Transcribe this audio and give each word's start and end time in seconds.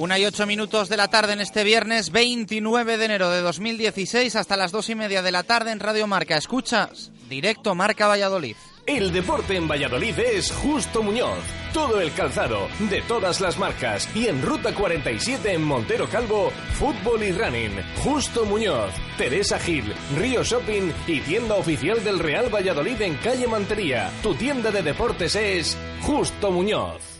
Una 0.00 0.18
y 0.18 0.24
ocho 0.24 0.46
minutos 0.46 0.88
de 0.88 0.96
la 0.96 1.08
tarde 1.08 1.34
en 1.34 1.42
este 1.42 1.62
viernes 1.62 2.10
29 2.10 2.96
de 2.96 3.04
enero 3.04 3.28
de 3.28 3.42
2016 3.42 4.34
hasta 4.34 4.56
las 4.56 4.72
dos 4.72 4.88
y 4.88 4.94
media 4.94 5.20
de 5.20 5.30
la 5.30 5.42
tarde 5.42 5.72
en 5.72 5.78
Radio 5.78 6.06
Marca. 6.06 6.38
Escuchas 6.38 7.12
directo 7.28 7.74
Marca 7.74 8.08
Valladolid. 8.08 8.56
El 8.86 9.12
deporte 9.12 9.56
en 9.56 9.68
Valladolid 9.68 10.18
es 10.18 10.50
Justo 10.52 11.02
Muñoz. 11.02 11.40
Todo 11.74 12.00
el 12.00 12.14
calzado, 12.14 12.68
de 12.78 13.02
todas 13.02 13.42
las 13.42 13.58
marcas. 13.58 14.08
Y 14.14 14.28
en 14.28 14.40
Ruta 14.40 14.74
47 14.74 15.52
en 15.52 15.64
Montero 15.64 16.08
Calvo, 16.08 16.50
fútbol 16.78 17.22
y 17.22 17.32
running. 17.32 17.82
Justo 18.02 18.46
Muñoz, 18.46 18.94
Teresa 19.18 19.58
Gil, 19.58 19.92
Río 20.16 20.42
Shopping 20.42 20.90
y 21.08 21.20
tienda 21.20 21.56
oficial 21.56 22.02
del 22.02 22.20
Real 22.20 22.48
Valladolid 22.48 23.02
en 23.02 23.16
calle 23.16 23.46
Mantería. 23.46 24.10
Tu 24.22 24.34
tienda 24.34 24.70
de 24.70 24.82
deportes 24.82 25.36
es 25.36 25.76
Justo 26.00 26.50
Muñoz. 26.50 27.19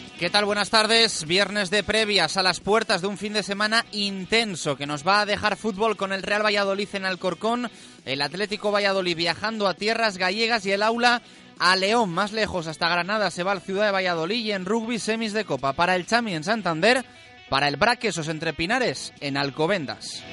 ¿Qué 0.21 0.29
tal? 0.29 0.45
Buenas 0.45 0.69
tardes. 0.69 1.25
Viernes 1.25 1.71
de 1.71 1.81
previas 1.81 2.37
a 2.37 2.43
las 2.43 2.59
puertas 2.59 3.01
de 3.01 3.07
un 3.07 3.17
fin 3.17 3.33
de 3.33 3.41
semana 3.41 3.87
intenso 3.91 4.77
que 4.77 4.85
nos 4.85 5.05
va 5.05 5.21
a 5.21 5.25
dejar 5.25 5.57
fútbol 5.57 5.97
con 5.97 6.13
el 6.13 6.21
Real 6.21 6.45
Valladolid 6.45 6.89
en 6.93 7.05
Alcorcón, 7.05 7.71
el 8.05 8.21
Atlético 8.21 8.71
Valladolid 8.71 9.17
viajando 9.17 9.67
a 9.67 9.73
tierras 9.73 10.19
gallegas 10.19 10.63
y 10.67 10.73
el 10.73 10.83
aula 10.83 11.23
a 11.57 11.75
León, 11.75 12.11
más 12.11 12.33
lejos 12.33 12.67
hasta 12.67 12.87
Granada 12.87 13.31
se 13.31 13.41
va 13.41 13.51
al 13.51 13.61
Ciudad 13.61 13.87
de 13.87 13.91
Valladolid 13.93 14.45
y 14.45 14.51
en 14.51 14.65
rugby 14.65 14.99
semis 14.99 15.33
de 15.33 15.43
copa 15.43 15.73
para 15.73 15.95
el 15.95 16.05
Chami 16.05 16.35
en 16.35 16.43
Santander, 16.43 17.03
para 17.49 17.67
el 17.67 17.77
Braquesos 17.77 18.27
entre 18.27 18.53
Pinares 18.53 19.13
en 19.21 19.37
Alcobendas. 19.37 20.23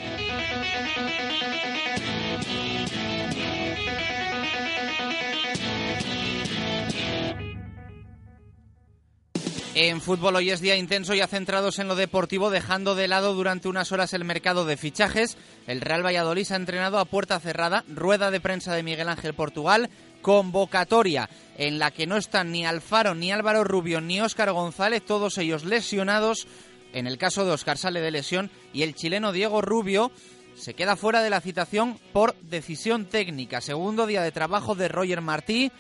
En 9.80 10.00
fútbol 10.00 10.34
hoy 10.34 10.50
es 10.50 10.60
día 10.60 10.74
intenso 10.74 11.14
ya 11.14 11.28
centrados 11.28 11.78
en 11.78 11.86
lo 11.86 11.94
deportivo, 11.94 12.50
dejando 12.50 12.96
de 12.96 13.06
lado 13.06 13.32
durante 13.32 13.68
unas 13.68 13.92
horas 13.92 14.12
el 14.12 14.24
mercado 14.24 14.64
de 14.64 14.76
fichajes. 14.76 15.38
El 15.68 15.80
Real 15.80 16.04
Valladolid 16.04 16.42
se 16.42 16.54
ha 16.54 16.56
entrenado 16.56 16.98
a 16.98 17.04
puerta 17.04 17.38
cerrada, 17.38 17.84
rueda 17.86 18.32
de 18.32 18.40
prensa 18.40 18.74
de 18.74 18.82
Miguel 18.82 19.08
Ángel 19.08 19.34
Portugal, 19.34 19.88
convocatoria 20.20 21.30
en 21.56 21.78
la 21.78 21.92
que 21.92 22.08
no 22.08 22.16
están 22.16 22.50
ni 22.50 22.66
Alfaro, 22.66 23.14
ni 23.14 23.30
Álvaro 23.30 23.62
Rubio, 23.62 24.00
ni 24.00 24.20
Óscar 24.20 24.50
González, 24.50 25.04
todos 25.06 25.38
ellos 25.38 25.64
lesionados. 25.64 26.48
En 26.92 27.06
el 27.06 27.16
caso 27.16 27.44
de 27.44 27.52
Óscar 27.52 27.78
sale 27.78 28.00
de 28.00 28.10
lesión 28.10 28.50
y 28.72 28.82
el 28.82 28.96
chileno 28.96 29.30
Diego 29.30 29.60
Rubio 29.62 30.10
se 30.56 30.74
queda 30.74 30.96
fuera 30.96 31.22
de 31.22 31.30
la 31.30 31.40
citación 31.40 32.00
por 32.12 32.34
decisión 32.40 33.04
técnica. 33.04 33.60
Segundo 33.60 34.08
día 34.08 34.22
de 34.22 34.32
trabajo 34.32 34.74
de 34.74 34.88
Roger 34.88 35.20
Martí, 35.20 35.70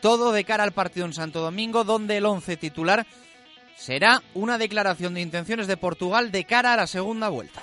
todo 0.00 0.32
de 0.32 0.44
cara 0.44 0.64
al 0.64 0.72
partido 0.72 1.04
en 1.04 1.12
Santo 1.12 1.42
Domingo, 1.42 1.84
donde 1.84 2.16
el 2.16 2.24
once 2.24 2.56
titular 2.56 3.06
será 3.76 4.22
una 4.34 4.58
declaración 4.58 5.14
de 5.14 5.20
intenciones 5.20 5.66
de 5.66 5.76
Portugal 5.76 6.30
de 6.30 6.44
cara 6.44 6.74
a 6.74 6.76
la 6.76 6.86
segunda 6.86 7.28
vuelta. 7.28 7.62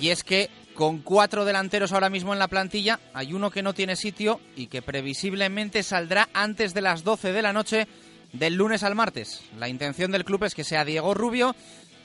Y 0.00 0.10
es 0.10 0.22
que 0.22 0.50
con 0.74 0.98
cuatro 0.98 1.44
delanteros 1.44 1.92
ahora 1.92 2.10
mismo 2.10 2.32
en 2.32 2.38
la 2.38 2.48
plantilla, 2.48 2.98
hay 3.14 3.32
uno 3.32 3.50
que 3.50 3.62
no 3.62 3.74
tiene 3.74 3.96
sitio 3.96 4.40
y 4.56 4.66
que 4.66 4.82
previsiblemente 4.82 5.82
saldrá 5.82 6.28
antes 6.34 6.74
de 6.74 6.80
las 6.80 7.04
12 7.04 7.32
de 7.32 7.42
la 7.42 7.52
noche 7.52 7.86
del 8.32 8.54
lunes 8.54 8.82
al 8.82 8.96
martes. 8.96 9.42
La 9.56 9.68
intención 9.68 10.10
del 10.10 10.24
club 10.24 10.44
es 10.44 10.54
que 10.54 10.64
sea 10.64 10.84
Diego 10.84 11.14
Rubio, 11.14 11.54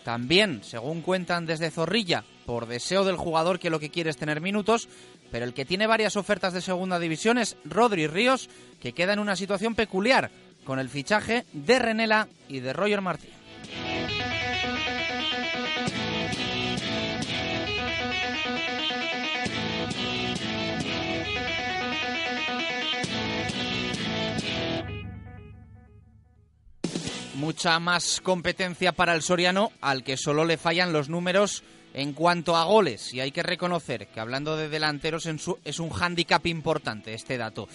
también, 0.04 0.64
según 0.64 1.02
cuentan 1.02 1.46
desde 1.46 1.72
Zorrilla, 1.72 2.24
por 2.46 2.68
deseo 2.68 3.04
del 3.04 3.18
jugador 3.18 3.60
que 3.60 3.70
lo 3.70 3.80
que 3.80 3.90
quiere 3.90 4.10
es 4.10 4.18
tener 4.18 4.40
minutos, 4.40 4.88
pero 5.32 5.46
el 5.46 5.54
que 5.54 5.66
tiene 5.66 5.88
varias 5.88 6.16
ofertas 6.16 6.54
de 6.54 6.62
segunda 6.62 7.00
división 7.00 7.38
es 7.38 7.58
Rodri 7.66 8.08
Ríos, 8.08 8.50
que 8.82 8.94
queda 8.94 9.14
en 9.14 9.20
una 9.20 9.36
situación 9.36 9.76
peculiar 9.76 10.32
con 10.64 10.80
el 10.80 10.90
fichaje 10.90 11.46
de 11.54 11.80
Renela 11.80 12.28
y 12.48 12.60
de 12.60 12.74
Roger 12.74 13.02
Martí. 13.02 13.30
Mucha 27.36 27.80
más 27.80 28.20
competencia 28.22 28.92
para 28.92 29.16
el 29.16 29.22
Soriano, 29.22 29.72
al 29.82 30.04
que 30.04 30.18
solo 30.18 30.44
le 30.44 30.58
fallan 30.58 30.92
los 30.92 31.08
números 31.10 31.64
en 32.00 32.14
cuanto 32.14 32.56
a 32.56 32.64
goles. 32.64 33.14
Y 33.14 33.20
hay 33.20 33.32
que 33.32 33.44
reconocer 33.44 34.08
que 34.08 34.20
hablando 34.20 34.56
de 34.56 34.70
delanteros 34.70 35.28
es 35.64 35.80
un 35.80 35.90
hándicap 35.90 36.46
importante 36.48 37.14
este 37.14 37.38
dato. 37.38 37.68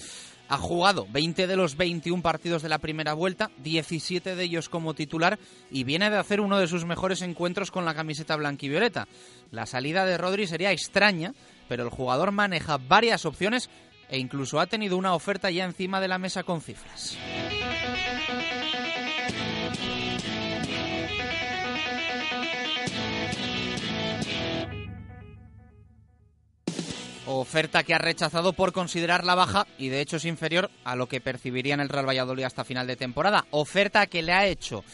Ha 0.49 0.57
jugado 0.59 1.07
20 1.11 1.47
de 1.47 1.57
los 1.57 1.77
21 1.77 2.23
partidos 2.23 2.63
de 2.63 2.69
la 2.69 2.79
primera 2.79 3.15
vuelta, 3.15 3.51
17 3.59 4.35
de 4.35 4.45
ellos 4.45 4.69
como 4.69 4.95
titular 4.95 5.39
y 5.71 5.85
viene 5.85 6.11
de 6.11 6.19
hacer 6.19 6.41
uno 6.41 6.59
de 6.59 6.67
sus 6.67 6.85
mejores 6.85 7.23
encuentros 7.23 7.71
con 7.71 7.85
la 7.85 7.95
camiseta 7.95 8.37
blanquivioleta. 8.37 9.09
La 9.51 9.67
salida 9.67 10.05
de 10.05 10.19
Rodri 10.19 10.47
sería 10.47 10.73
extraña, 10.73 11.35
pero 11.69 11.85
el 11.85 11.91
jugador 11.91 12.31
maneja 12.31 12.79
varias 12.79 13.25
opciones 13.25 13.71
e 14.09 14.19
incluso 14.19 14.61
ha 14.61 14.67
tenido 14.67 14.99
una 14.99 15.15
oferta 15.15 15.51
ya 15.51 15.65
encima 15.65 16.01
de 16.01 16.09
la 16.09 16.19
mesa 16.19 16.43
con 16.43 16.61
cifras. 16.61 17.17
Oferta 27.27 27.85
que 27.85 27.95
ha 27.95 27.99
rechazado 27.99 28.53
por 28.53 28.73
considerar 28.73 29.25
la 29.25 29.35
baja 29.35 29.67
y 29.79 29.89
de 29.89 30.03
hecho 30.03 30.17
es 30.17 30.27
inferior 30.27 30.71
a 30.85 30.95
lo 30.95 31.09
que 31.09 31.23
percibiría 31.23 31.73
en 31.73 31.81
el 31.81 31.89
Real 31.89 32.07
Valladolid 32.07 32.45
hasta 32.45 32.65
final 32.65 32.87
de 32.87 32.97
temporada. 32.97 33.47
Oferta 33.51 34.07
que 34.07 34.23
le 34.23 34.33
ha 34.35 34.47
hecho 34.47 34.85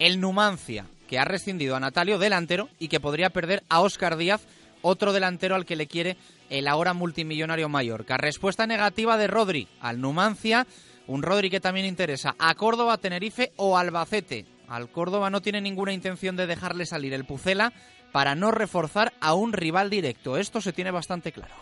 el 0.00 0.20
Numancia, 0.20 0.86
que 1.08 1.20
ha 1.20 1.24
rescindido 1.24 1.76
a 1.76 1.80
Natalio 1.80 2.18
delantero 2.18 2.68
y 2.80 2.88
que 2.88 2.98
podría 2.98 3.30
perder 3.30 3.62
a 3.68 3.82
Óscar 3.82 4.16
Díaz, 4.16 4.48
otro 4.82 5.12
delantero 5.12 5.54
al 5.54 5.64
que 5.64 5.76
le 5.76 5.86
quiere 5.86 6.16
el 6.50 6.66
ahora 6.66 6.92
multimillonario 6.92 7.68
Mallorca. 7.68 8.16
Respuesta 8.16 8.66
negativa 8.66 9.16
de 9.16 9.28
Rodri 9.28 9.68
al 9.80 10.00
Numancia, 10.00 10.66
un 11.06 11.22
Rodri 11.22 11.50
que 11.50 11.60
también 11.60 11.86
interesa 11.86 12.34
a 12.40 12.52
Córdoba, 12.56 12.98
Tenerife 12.98 13.52
o 13.54 13.78
Albacete. 13.78 14.44
Al 14.68 14.90
Córdoba 14.90 15.30
no 15.30 15.40
tiene 15.40 15.60
ninguna 15.60 15.92
intención 15.92 16.34
de 16.34 16.48
dejarle 16.48 16.84
salir 16.84 17.14
el 17.14 17.24
Pucela 17.24 17.72
para 18.12 18.34
no 18.34 18.50
reforzar 18.50 19.12
a 19.20 19.34
un 19.34 19.52
rival 19.52 19.90
directo. 19.90 20.36
Esto 20.36 20.60
se 20.60 20.72
tiene 20.72 20.90
bastante 20.90 21.32
claro. 21.32 21.54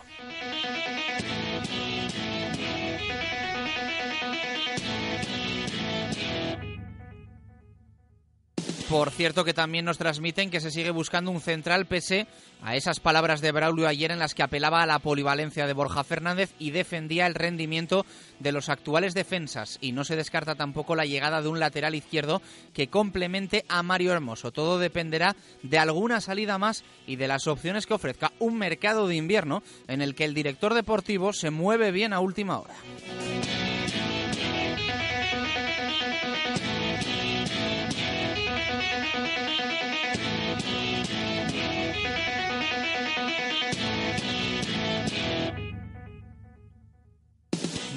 Por 8.88 9.10
cierto 9.10 9.44
que 9.44 9.54
también 9.54 9.86
nos 9.86 9.96
transmiten 9.96 10.50
que 10.50 10.60
se 10.60 10.70
sigue 10.70 10.90
buscando 10.90 11.31
un 11.31 11.40
central 11.40 11.86
pese 11.86 12.26
a 12.62 12.76
esas 12.76 13.00
palabras 13.00 13.40
de 13.40 13.50
Braulio 13.50 13.88
ayer 13.88 14.10
en 14.10 14.19
las 14.19 14.34
que 14.34 14.42
apelaba 14.42 14.82
a 14.82 14.86
la 14.86 14.98
polivalencia 14.98 15.66
de 15.66 15.72
Borja 15.72 16.04
Fernández 16.04 16.52
y 16.58 16.70
defendía 16.70 17.26
el 17.26 17.34
rendimiento 17.34 18.04
de 18.40 18.52
los 18.52 18.69
actuales 18.69 19.14
defensas 19.14 19.78
y 19.81 19.92
no 19.92 20.04
se 20.04 20.16
descarta 20.16 20.54
tampoco 20.54 20.96
la 20.96 21.06
llegada 21.06 21.40
de 21.40 21.48
un 21.48 21.60
lateral 21.60 21.94
izquierdo 21.94 22.42
que 22.75 22.88
complemente 22.88 23.64
a 23.69 23.82
Mario 23.82 24.12
Hermoso. 24.12 24.52
Todo 24.52 24.78
dependerá 24.78 25.34
de 25.62 25.78
alguna 25.78 26.20
salida 26.20 26.58
más 26.58 26.84
y 27.06 27.16
de 27.16 27.28
las 27.28 27.46
opciones 27.46 27.87
que 27.87 27.94
ofrezca 27.94 28.32
un 28.38 28.58
mercado 28.58 29.08
de 29.08 29.16
invierno 29.16 29.62
en 29.88 30.02
el 30.02 30.14
que 30.14 30.26
el 30.26 30.34
director 30.34 30.75
deportivo 30.75 31.32
se 31.32 31.50
mueve 31.50 31.90
bien 31.90 32.12
a 32.12 32.20
última 32.20 32.58
hora. 32.58 32.75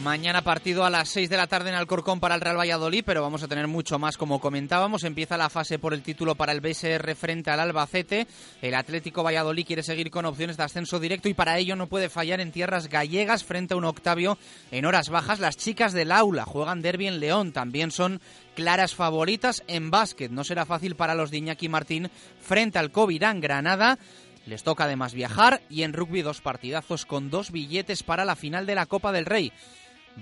Mañana 0.08 0.42
partido 0.42 0.86
a 0.86 0.90
las 0.90 1.10
6 1.10 1.30
de 1.30 1.36
la 1.36 1.48
tarde 1.48 1.68
en 1.68 1.76
Alcorcón 1.76 2.22
para 2.22 2.34
el 2.34 2.40
Real 2.40 2.58
Valladolid, 2.58 3.04
pero 3.06 3.22
vamos 3.22 3.44
a 3.44 3.48
tener 3.50 3.68
mucho 3.68 4.00
más 4.00 4.16
como 4.16 4.40
comentábamos. 4.40 5.04
Empieza 5.04 5.36
la 5.36 5.50
fase 5.50 5.80
por 5.80 5.94
el 5.94 6.02
título 6.02 6.36
para 6.36 6.54
el 6.54 6.62
BSR 6.62 7.14
frente 7.14 7.52
al 7.52 7.60
Albacete. 7.60 8.26
El 8.62 8.76
Atlético 8.76 9.22
Valladolid 9.22 9.66
quiere 9.66 9.84
seguir 9.84 10.10
con 10.10 10.24
opciones 10.24 10.56
de 10.56 10.64
ascenso 10.64 11.02
directo 11.02 11.28
y 11.28 11.34
para 11.34 11.58
ello 11.58 11.76
no 11.76 11.88
puede 11.88 12.08
fallar 12.08 12.40
en 12.40 12.54
tierras 12.54 12.88
gallegas 12.88 13.44
frente 13.44 13.74
a 13.74 13.78
un 13.78 13.84
Octavio 13.84 14.38
en 14.72 14.86
horas 14.86 15.10
bajas. 15.10 15.42
Las 15.42 15.58
chicas 15.58 15.92
del 15.92 16.14
aula 16.14 16.46
juegan 16.46 16.82
derby 16.82 17.08
en 17.08 17.20
León, 17.20 17.52
también 17.52 17.92
son 17.92 18.22
claras 18.56 18.96
favoritas 18.96 19.62
en 19.68 19.92
básquet. 19.92 20.32
No 20.32 20.46
será 20.46 20.66
fácil 20.66 20.96
para 20.96 21.16
los 21.16 21.32
de 21.32 21.40
Iñaki 21.40 21.68
Martín 21.68 22.10
frente 22.40 22.80
al 22.80 22.92
Covirán 22.92 23.42
Granada. 23.42 24.00
Les 24.46 24.64
toca 24.64 24.86
además 24.86 25.14
viajar 25.14 25.62
y 25.70 25.84
en 25.84 25.92
rugby 25.92 26.22
dos 26.22 26.40
partidazos 26.40 27.06
con 27.06 27.30
dos 27.30 27.52
billetes 27.52 28.04
para 28.04 28.24
la 28.24 28.38
final 28.38 28.66
de 28.66 28.76
la 28.76 28.86
Copa 28.86 29.12
del 29.12 29.26
Rey. 29.26 29.52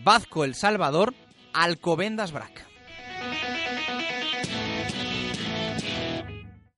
Vazco 0.03 0.43
El 0.43 0.55
Salvador, 0.55 1.13
Alcobendas 1.53 2.31
Brac. 2.31 2.74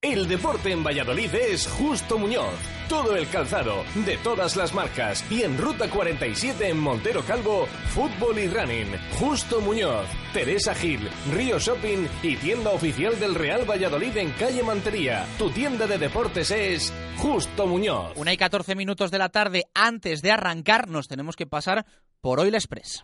El 0.07 0.25
deporte 0.25 0.71
en 0.71 0.85
Valladolid 0.85 1.35
es 1.35 1.67
Justo 1.67 2.17
Muñoz. 2.17 2.53
Todo 2.87 3.17
el 3.17 3.27
calzado, 3.27 3.83
de 4.05 4.15
todas 4.19 4.55
las 4.55 4.73
marcas. 4.73 5.21
Y 5.29 5.41
en 5.41 5.57
Ruta 5.57 5.89
47 5.89 6.69
en 6.69 6.79
Montero 6.79 7.25
Calvo, 7.25 7.67
fútbol 7.89 8.39
y 8.39 8.47
running. 8.47 8.87
Justo 9.19 9.59
Muñoz, 9.59 10.07
Teresa 10.31 10.73
Gil, 10.73 11.09
Río 11.33 11.59
Shopping 11.59 12.07
y 12.23 12.37
tienda 12.37 12.71
oficial 12.71 13.19
del 13.19 13.35
Real 13.35 13.69
Valladolid 13.69 14.15
en 14.15 14.31
calle 14.31 14.63
Mantería. 14.63 15.25
Tu 15.37 15.49
tienda 15.49 15.85
de 15.85 15.97
deportes 15.97 16.51
es 16.51 16.93
Justo 17.17 17.67
Muñoz. 17.67 18.13
Una 18.15 18.31
y 18.31 18.37
14 18.37 18.75
minutos 18.75 19.11
de 19.11 19.17
la 19.17 19.27
tarde 19.27 19.65
antes 19.73 20.21
de 20.21 20.31
arrancar, 20.31 20.87
nos 20.87 21.09
tenemos 21.09 21.35
que 21.35 21.47
pasar 21.47 21.85
por 22.21 22.39
Oil 22.39 22.55
Express. 22.55 23.03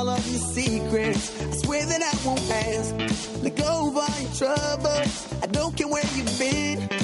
All 0.00 0.08
of 0.08 0.26
your 0.30 0.40
secrets. 0.40 1.42
I 1.42 1.50
swear 1.56 1.84
that 1.84 2.02
I 2.02 2.26
won't 2.26 2.40
ask. 2.50 3.42
Let 3.42 3.56
go 3.56 3.88
of 3.88 3.96
all 3.96 4.20
your 4.20 4.32
troubles. 4.32 5.42
I 5.42 5.46
don't 5.46 5.76
care 5.76 5.88
where 5.88 6.04
you've 6.16 6.38
been. 6.38 6.99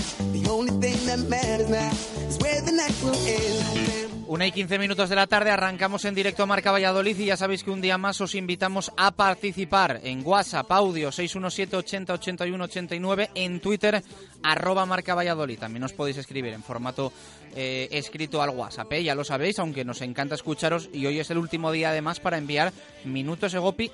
Una 4.29 4.47
y 4.47 4.53
quince 4.53 4.79
minutos 4.79 5.09
de 5.09 5.17
la 5.17 5.27
tarde 5.27 5.51
arrancamos 5.51 6.05
en 6.05 6.15
directo 6.15 6.43
a 6.43 6.47
Marca 6.47 6.71
Valladolid 6.71 7.19
y 7.19 7.27
ya 7.27 7.37
sabéis 7.37 7.65
que 7.65 7.71
un 7.71 7.81
día 7.81 7.99
más 7.99 8.21
os 8.21 8.35
invitamos 8.35 8.93
a 8.97 9.11
participar 9.11 10.01
en 10.03 10.27
WhatsApp, 10.27 10.71
audio 10.71 11.11
617 11.11 11.77
80 11.77 12.13
81 12.15 12.65
89, 12.65 13.31
en 13.35 13.61
Twitter, 13.61 14.03
arroba 14.43 14.87
Marca 14.87 15.15
Valladolid. 15.15 15.59
También 15.59 15.85
os 15.85 15.93
podéis 15.93 16.19
escribir 16.19 16.53
en 16.53 16.63
formato 16.63 17.13
eh, 17.55 17.89
escrito 17.91 18.43
al 18.43 18.51
WhatsApp, 18.51 18.93
¿eh? 18.93 19.05
ya 19.05 19.15
lo 19.15 19.25
sabéis, 19.25 19.59
aunque 19.59 19.85
nos 19.85 20.03
encanta 20.03 20.35
escucharos 20.35 20.91
y 20.93 21.07
hoy 21.07 21.19
es 21.19 21.31
el 21.31 21.39
último 21.39 21.73
día 21.73 21.91
además 21.91 22.21
para 22.21 22.39
enviar 22.39 22.73
minutos 23.05 23.55
Egopi 23.55 23.91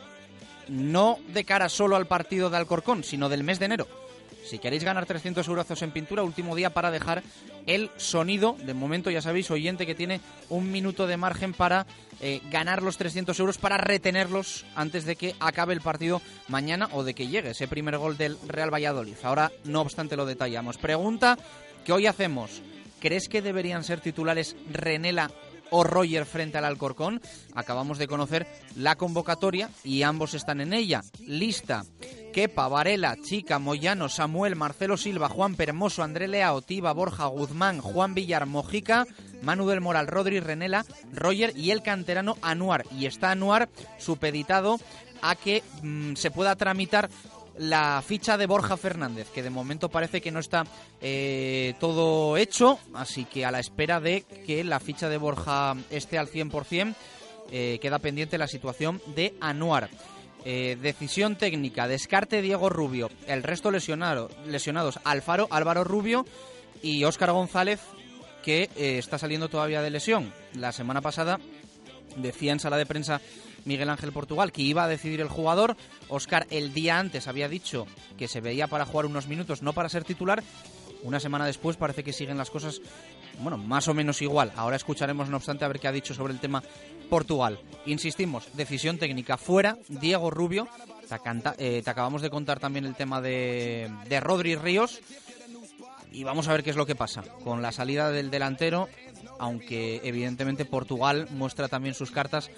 no 0.68 1.18
de 1.28 1.44
cara 1.44 1.68
solo 1.68 1.96
al 1.96 2.06
partido 2.06 2.50
de 2.50 2.56
Alcorcón, 2.56 3.04
sino 3.04 3.28
del 3.28 3.44
mes 3.44 3.58
de 3.58 3.66
enero. 3.66 4.01
Si 4.44 4.58
queréis 4.58 4.84
ganar 4.84 5.06
300 5.06 5.46
euros 5.48 5.82
en 5.82 5.90
pintura, 5.92 6.22
último 6.22 6.56
día 6.56 6.70
para 6.70 6.90
dejar 6.90 7.22
el 7.66 7.90
sonido. 7.96 8.56
De 8.64 8.74
momento, 8.74 9.10
ya 9.10 9.22
sabéis, 9.22 9.50
oyente 9.50 9.86
que 9.86 9.94
tiene 9.94 10.20
un 10.48 10.70
minuto 10.70 11.06
de 11.06 11.16
margen 11.16 11.52
para 11.52 11.86
eh, 12.20 12.40
ganar 12.50 12.82
los 12.82 12.96
300 12.96 13.38
euros, 13.40 13.58
para 13.58 13.78
retenerlos 13.78 14.64
antes 14.74 15.04
de 15.04 15.16
que 15.16 15.34
acabe 15.40 15.74
el 15.74 15.80
partido 15.80 16.20
mañana 16.48 16.88
o 16.92 17.04
de 17.04 17.14
que 17.14 17.28
llegue 17.28 17.50
ese 17.50 17.68
primer 17.68 17.98
gol 17.98 18.16
del 18.16 18.36
Real 18.46 18.72
Valladolid. 18.72 19.16
Ahora, 19.22 19.52
no 19.64 19.80
obstante, 19.80 20.16
lo 20.16 20.26
detallamos. 20.26 20.76
Pregunta 20.76 21.38
que 21.84 21.92
hoy 21.92 22.06
hacemos. 22.06 22.62
¿Crees 23.00 23.28
que 23.28 23.42
deberían 23.42 23.84
ser 23.84 24.00
titulares 24.00 24.56
Renela 24.70 25.30
o 25.72 25.82
Roger 25.82 26.26
frente 26.26 26.58
al 26.58 26.66
Alcorcón. 26.66 27.20
Acabamos 27.54 27.98
de 27.98 28.06
conocer 28.06 28.46
la 28.76 28.96
convocatoria 28.96 29.70
y 29.82 30.02
ambos 30.02 30.34
están 30.34 30.60
en 30.60 30.74
ella. 30.74 31.02
Lista 31.20 31.82
Kepa, 32.32 32.66
Varela, 32.68 33.16
Chica, 33.22 33.58
Moyano, 33.58 34.08
Samuel, 34.08 34.56
Marcelo 34.56 34.96
Silva, 34.96 35.28
Juan 35.28 35.54
Permoso, 35.54 36.02
André 36.02 36.26
Leao, 36.26 36.62
Tiba, 36.62 36.92
Borja, 36.92 37.26
Guzmán, 37.26 37.80
Juan 37.80 38.14
Villar, 38.14 38.46
Mojica, 38.46 39.06
Manu 39.42 39.68
del 39.68 39.80
Moral, 39.80 40.06
Rodri, 40.06 40.40
Renela, 40.40 40.84
Roger 41.12 41.52
y 41.56 41.70
el 41.70 41.82
canterano 41.82 42.36
Anuar. 42.42 42.84
Y 42.90 43.06
está 43.06 43.30
Anuar 43.30 43.68
supeditado 43.98 44.78
a 45.20 45.36
que 45.36 45.62
mm, 45.82 46.14
se 46.14 46.30
pueda 46.30 46.56
tramitar 46.56 47.08
la 47.58 48.02
ficha 48.04 48.36
de 48.38 48.46
Borja 48.46 48.76
Fernández, 48.76 49.28
que 49.30 49.42
de 49.42 49.50
momento 49.50 49.88
parece 49.88 50.20
que 50.20 50.30
no 50.30 50.40
está 50.40 50.64
eh, 51.00 51.74
todo 51.78 52.36
hecho, 52.36 52.78
así 52.94 53.24
que 53.24 53.44
a 53.44 53.50
la 53.50 53.60
espera 53.60 54.00
de 54.00 54.22
que 54.46 54.64
la 54.64 54.80
ficha 54.80 55.08
de 55.08 55.18
Borja 55.18 55.76
esté 55.90 56.18
al 56.18 56.28
100%, 56.28 56.94
eh, 57.50 57.78
queda 57.82 57.98
pendiente 57.98 58.38
la 58.38 58.48
situación 58.48 59.02
de 59.14 59.34
Anuar. 59.40 59.90
Eh, 60.44 60.76
decisión 60.80 61.36
técnica, 61.36 61.86
descarte 61.86 62.42
Diego 62.42 62.68
Rubio, 62.68 63.10
el 63.26 63.42
resto 63.42 63.70
lesionado, 63.70 64.28
lesionados 64.46 64.98
Alfaro, 65.04 65.46
Álvaro 65.50 65.84
Rubio 65.84 66.26
y 66.82 67.04
Óscar 67.04 67.30
González, 67.30 67.80
que 68.42 68.68
está 68.76 69.18
saliendo 69.18 69.48
todavía 69.48 69.82
de 69.82 69.90
lesión. 69.90 70.32
La 70.54 70.72
semana 70.72 71.00
pasada 71.00 71.38
decía 72.16 72.52
en 72.52 72.58
sala 72.58 72.76
de 72.76 72.86
prensa 72.86 73.20
Miguel 73.64 73.90
Ángel 73.90 74.12
Portugal, 74.12 74.52
que 74.52 74.62
iba 74.62 74.84
a 74.84 74.88
decidir 74.88 75.20
el 75.20 75.28
jugador. 75.28 75.76
Oscar 76.08 76.46
el 76.50 76.74
día 76.74 76.98
antes 76.98 77.28
había 77.28 77.48
dicho 77.48 77.86
que 78.18 78.28
se 78.28 78.40
veía 78.40 78.66
para 78.66 78.86
jugar 78.86 79.06
unos 79.06 79.28
minutos, 79.28 79.62
no 79.62 79.72
para 79.72 79.88
ser 79.88 80.04
titular. 80.04 80.42
Una 81.02 81.20
semana 81.20 81.46
después 81.46 81.76
parece 81.76 82.04
que 82.04 82.12
siguen 82.12 82.38
las 82.38 82.50
cosas, 82.50 82.80
bueno, 83.42 83.58
más 83.58 83.88
o 83.88 83.94
menos 83.94 84.22
igual. 84.22 84.52
Ahora 84.56 84.76
escucharemos, 84.76 85.28
no 85.28 85.36
obstante, 85.36 85.64
a 85.64 85.68
ver 85.68 85.80
qué 85.80 85.88
ha 85.88 85.92
dicho 85.92 86.14
sobre 86.14 86.32
el 86.32 86.40
tema 86.40 86.62
Portugal. 87.10 87.58
Insistimos, 87.86 88.48
decisión 88.54 88.98
técnica 88.98 89.36
fuera, 89.36 89.76
Diego 89.88 90.30
Rubio. 90.30 90.68
Te, 91.08 91.18
eh, 91.58 91.82
acabamos 91.84 92.22
de 92.22 92.30
contar 92.30 92.58
también 92.58 92.86
el 92.86 92.94
tema 92.94 93.20
de, 93.20 93.90
de 94.08 94.20
Rodri 94.20 94.54
Ríos. 94.56 95.00
Y 96.10 96.24
vamos 96.24 96.48
a 96.48 96.52
ver 96.52 96.62
qué 96.62 96.70
es 96.70 96.76
lo 96.76 96.86
que 96.86 96.94
pasa. 96.94 97.22
Con 97.42 97.62
la 97.62 97.72
salida 97.72 98.10
del 98.10 98.30
delantero, 98.30 98.88
aunque 99.38 100.00
evidentemente 100.04 100.64
Portugal 100.64 101.26
muestra 101.30 101.68
también 101.68 101.94
sus 101.94 102.10
cartas 102.10 102.50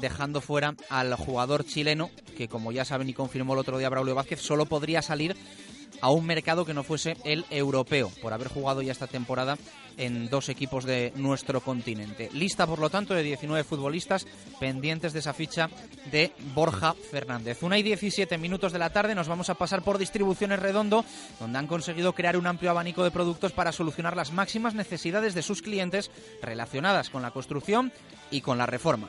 dejando 0.00 0.40
fuera 0.40 0.74
al 0.88 1.14
jugador 1.14 1.64
chileno, 1.64 2.10
que 2.36 2.48
como 2.48 2.72
ya 2.72 2.84
saben 2.84 3.08
y 3.08 3.14
confirmó 3.14 3.52
el 3.52 3.58
otro 3.58 3.78
día 3.78 3.88
Braulio 3.88 4.14
Vázquez, 4.14 4.40
solo 4.40 4.66
podría 4.66 5.02
salir 5.02 5.36
a 6.00 6.10
un 6.10 6.26
mercado 6.26 6.64
que 6.64 6.74
no 6.74 6.82
fuese 6.82 7.16
el 7.24 7.44
europeo, 7.50 8.10
por 8.22 8.32
haber 8.32 8.48
jugado 8.48 8.82
ya 8.82 8.92
esta 8.92 9.06
temporada 9.06 9.56
en 9.96 10.28
dos 10.30 10.48
equipos 10.48 10.84
de 10.84 11.12
nuestro 11.16 11.60
continente. 11.60 12.30
Lista, 12.32 12.66
por 12.66 12.78
lo 12.78 12.90
tanto, 12.90 13.14
de 13.14 13.22
19 13.22 13.64
futbolistas 13.64 14.26
pendientes 14.58 15.12
de 15.12 15.18
esa 15.18 15.34
ficha 15.34 15.68
de 16.10 16.32
Borja 16.54 16.94
Fernández. 17.10 17.62
Una 17.62 17.78
y 17.78 17.82
17 17.82 18.38
minutos 18.38 18.72
de 18.72 18.78
la 18.78 18.90
tarde 18.90 19.14
nos 19.14 19.28
vamos 19.28 19.50
a 19.50 19.54
pasar 19.54 19.82
por 19.82 19.98
Distribuciones 19.98 20.58
Redondo, 20.58 21.04
donde 21.38 21.58
han 21.58 21.66
conseguido 21.66 22.14
crear 22.14 22.36
un 22.36 22.46
amplio 22.46 22.70
abanico 22.70 23.04
de 23.04 23.10
productos 23.10 23.52
para 23.52 23.72
solucionar 23.72 24.16
las 24.16 24.32
máximas 24.32 24.74
necesidades 24.74 25.34
de 25.34 25.42
sus 25.42 25.62
clientes 25.62 26.10
relacionadas 26.42 27.10
con 27.10 27.22
la 27.22 27.30
construcción 27.30 27.92
y 28.30 28.40
con 28.40 28.58
la 28.58 28.66
reforma. 28.66 29.08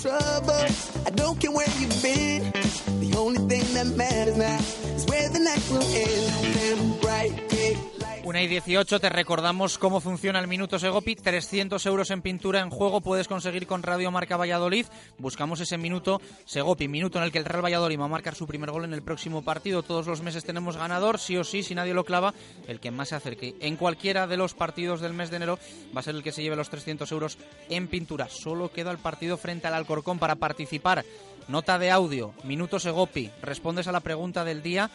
trouble. 0.00 0.66
I 1.06 1.10
don't 1.10 1.40
care 1.40 1.50
where 1.50 1.68
you've 1.78 2.02
been. 2.02 2.52
The 3.00 3.14
only 3.16 3.38
thing 3.48 3.74
that 3.74 3.96
matters 3.96 4.36
now 4.36 4.58
is 4.94 5.06
where 5.06 5.28
the 5.28 5.40
night 5.40 5.64
will 5.70 5.82
end. 5.82 6.54
Damn 6.54 7.00
right. 7.00 7.97
1 8.28 8.40
y 8.40 8.46
18, 8.46 9.00
te 9.00 9.08
recordamos 9.08 9.78
cómo 9.78 10.02
funciona 10.02 10.38
el 10.38 10.48
Minuto 10.48 10.78
Segopi. 10.78 11.16
300 11.16 11.86
euros 11.86 12.10
en 12.10 12.20
pintura 12.20 12.60
en 12.60 12.68
juego 12.68 13.00
puedes 13.00 13.26
conseguir 13.26 13.66
con 13.66 13.82
Radio 13.82 14.10
Marca 14.10 14.36
Valladolid. 14.36 14.84
Buscamos 15.16 15.60
ese 15.60 15.78
Minuto 15.78 16.20
Segopi, 16.44 16.88
minuto 16.88 17.16
en 17.16 17.24
el 17.24 17.32
que 17.32 17.38
el 17.38 17.46
Real 17.46 17.64
Valladolid 17.64 17.98
va 17.98 18.04
a 18.04 18.08
marcar 18.08 18.34
su 18.34 18.46
primer 18.46 18.70
gol 18.70 18.84
en 18.84 18.92
el 18.92 19.00
próximo 19.00 19.40
partido. 19.40 19.82
Todos 19.82 20.06
los 20.06 20.20
meses 20.20 20.44
tenemos 20.44 20.76
ganador, 20.76 21.18
sí 21.18 21.38
o 21.38 21.44
sí, 21.44 21.62
si 21.62 21.74
nadie 21.74 21.94
lo 21.94 22.04
clava, 22.04 22.34
el 22.66 22.80
que 22.80 22.90
más 22.90 23.08
se 23.08 23.14
acerque 23.14 23.56
en 23.60 23.76
cualquiera 23.76 24.26
de 24.26 24.36
los 24.36 24.52
partidos 24.52 25.00
del 25.00 25.14
mes 25.14 25.30
de 25.30 25.36
enero 25.36 25.58
va 25.96 26.00
a 26.00 26.02
ser 26.02 26.14
el 26.14 26.22
que 26.22 26.32
se 26.32 26.42
lleve 26.42 26.54
los 26.54 26.68
300 26.68 27.10
euros 27.12 27.38
en 27.70 27.88
pintura. 27.88 28.28
Solo 28.28 28.70
queda 28.70 28.90
el 28.90 28.98
partido 28.98 29.38
frente 29.38 29.68
al 29.68 29.74
Alcorcón 29.74 30.18
para 30.18 30.34
participar. 30.34 31.02
Nota 31.48 31.78
de 31.78 31.90
audio, 31.90 32.34
Minuto 32.44 32.78
Segopi, 32.78 33.30
respondes 33.40 33.88
a 33.88 33.92
la 33.92 34.00
pregunta 34.00 34.44
del 34.44 34.62
día 34.62 34.90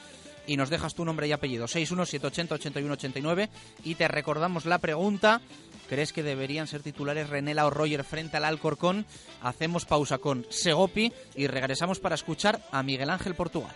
y 0.47 0.57
nos 0.57 0.69
dejas 0.69 0.95
tu 0.95 1.05
nombre 1.05 1.27
y 1.27 1.31
apellido 1.31 1.67
617808189 1.67 3.49
y 3.83 3.95
te 3.95 4.07
recordamos 4.07 4.65
la 4.65 4.79
pregunta 4.79 5.41
¿Crees 5.89 6.13
que 6.13 6.23
deberían 6.23 6.65
ser 6.65 6.81
titulares 6.81 7.29
Renela 7.29 7.65
o 7.65 7.69
Roger 7.69 8.03
frente 8.03 8.37
al 8.37 8.45
Alcorcón? 8.45 9.05
Hacemos 9.41 9.85
pausa 9.85 10.17
con 10.17 10.45
Segopi 10.49 11.11
y 11.35 11.47
regresamos 11.47 11.99
para 11.99 12.15
escuchar 12.15 12.61
a 12.71 12.81
Miguel 12.83 13.09
Ángel 13.09 13.35
Portugal. 13.35 13.75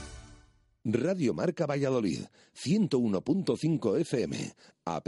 Radio 0.83 1.33
Marca 1.33 1.65
Valladolid, 1.65 2.25
101.5 2.55 3.99
FM, 3.99 4.53
app 4.85 5.07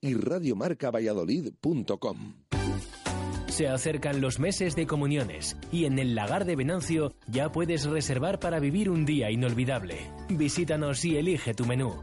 y 0.00 0.14
radiomarcavalladolid.com. 0.14 2.34
Se 3.48 3.68
acercan 3.68 4.20
los 4.20 4.38
meses 4.38 4.76
de 4.76 4.86
comuniones 4.86 5.56
y 5.72 5.86
en 5.86 5.98
el 5.98 6.14
lagar 6.14 6.44
de 6.44 6.54
Venancio 6.56 7.14
ya 7.26 7.50
puedes 7.50 7.86
reservar 7.86 8.38
para 8.38 8.60
vivir 8.60 8.90
un 8.90 9.06
día 9.06 9.30
inolvidable. 9.30 10.10
Visítanos 10.28 11.02
y 11.06 11.16
elige 11.16 11.54
tu 11.54 11.64
menú 11.64 12.02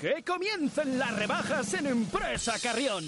Que 0.00 0.22
comiencen 0.22 0.96
las 0.96 1.16
rebajas 1.16 1.74
en 1.74 1.86
Empresa 1.88 2.54
Carrión. 2.62 3.04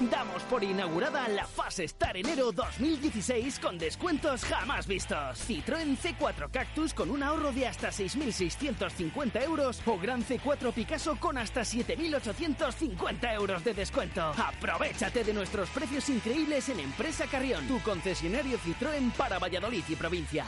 Damos 0.00 0.42
por 0.44 0.64
inaugurada 0.64 1.28
la 1.28 1.46
fase 1.46 1.84
Star 1.84 2.16
enero 2.16 2.50
2016 2.50 3.60
con 3.60 3.78
descuentos 3.78 4.44
jamás 4.44 4.88
vistos. 4.88 5.38
Citroën 5.48 5.96
C4 5.96 6.50
Cactus 6.50 6.92
con 6.92 7.10
un 7.10 7.22
ahorro 7.22 7.52
de 7.52 7.68
hasta 7.68 7.90
6.650 7.90 9.42
euros 9.44 9.80
o 9.86 9.96
Gran 9.96 10.24
C4 10.24 10.72
Picasso 10.72 11.16
con 11.20 11.38
hasta 11.38 11.60
7.850 11.60 13.34
euros 13.34 13.62
de 13.62 13.74
descuento. 13.74 14.22
Aprovechate 14.22 15.22
de 15.22 15.32
nuestros 15.32 15.68
precios 15.70 16.08
increíbles 16.08 16.68
en 16.68 16.80
Empresa 16.80 17.26
Carrión, 17.26 17.66
tu 17.68 17.80
concesionario 17.82 18.58
Citroën 18.58 19.12
para 19.12 19.38
Valladolid 19.38 19.84
y 19.88 19.94
provincia. 19.94 20.46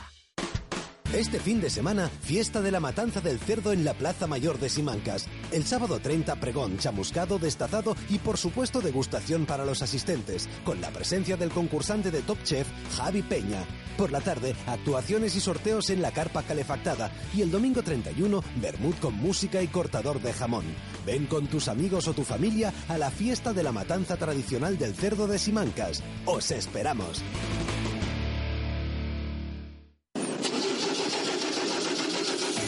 Este 1.12 1.40
fin 1.40 1.60
de 1.60 1.70
semana, 1.70 2.08
fiesta 2.22 2.60
de 2.60 2.70
la 2.70 2.78
matanza 2.78 3.20
del 3.20 3.40
cerdo 3.40 3.72
en 3.72 3.84
la 3.84 3.94
Plaza 3.94 4.28
Mayor 4.28 4.60
de 4.60 4.68
Simancas. 4.68 5.26
El 5.50 5.64
sábado 5.66 5.98
30, 5.98 6.36
pregón, 6.36 6.78
chamuscado, 6.78 7.40
destazado 7.40 7.96
y 8.08 8.18
por 8.18 8.38
supuesto 8.38 8.80
degustación 8.80 9.44
para 9.44 9.64
los 9.64 9.82
asistentes, 9.82 10.48
con 10.64 10.80
la 10.80 10.90
presencia 10.90 11.36
del 11.36 11.50
concursante 11.50 12.12
de 12.12 12.22
Top 12.22 12.40
Chef, 12.44 12.68
Javi 12.96 13.22
Peña. 13.22 13.64
Por 13.96 14.12
la 14.12 14.20
tarde, 14.20 14.54
actuaciones 14.68 15.34
y 15.34 15.40
sorteos 15.40 15.90
en 15.90 16.00
la 16.00 16.12
carpa 16.12 16.44
calefactada. 16.44 17.10
Y 17.34 17.42
el 17.42 17.50
domingo 17.50 17.82
31, 17.82 18.44
Bermud 18.62 18.94
con 19.00 19.14
música 19.14 19.60
y 19.62 19.66
cortador 19.66 20.22
de 20.22 20.32
jamón. 20.32 20.64
Ven 21.04 21.26
con 21.26 21.48
tus 21.48 21.66
amigos 21.66 22.06
o 22.06 22.14
tu 22.14 22.22
familia 22.22 22.72
a 22.86 22.96
la 22.98 23.10
fiesta 23.10 23.52
de 23.52 23.64
la 23.64 23.72
matanza 23.72 24.16
tradicional 24.16 24.78
del 24.78 24.94
cerdo 24.94 25.26
de 25.26 25.40
Simancas. 25.40 26.04
¡Os 26.24 26.52
esperamos! 26.52 27.20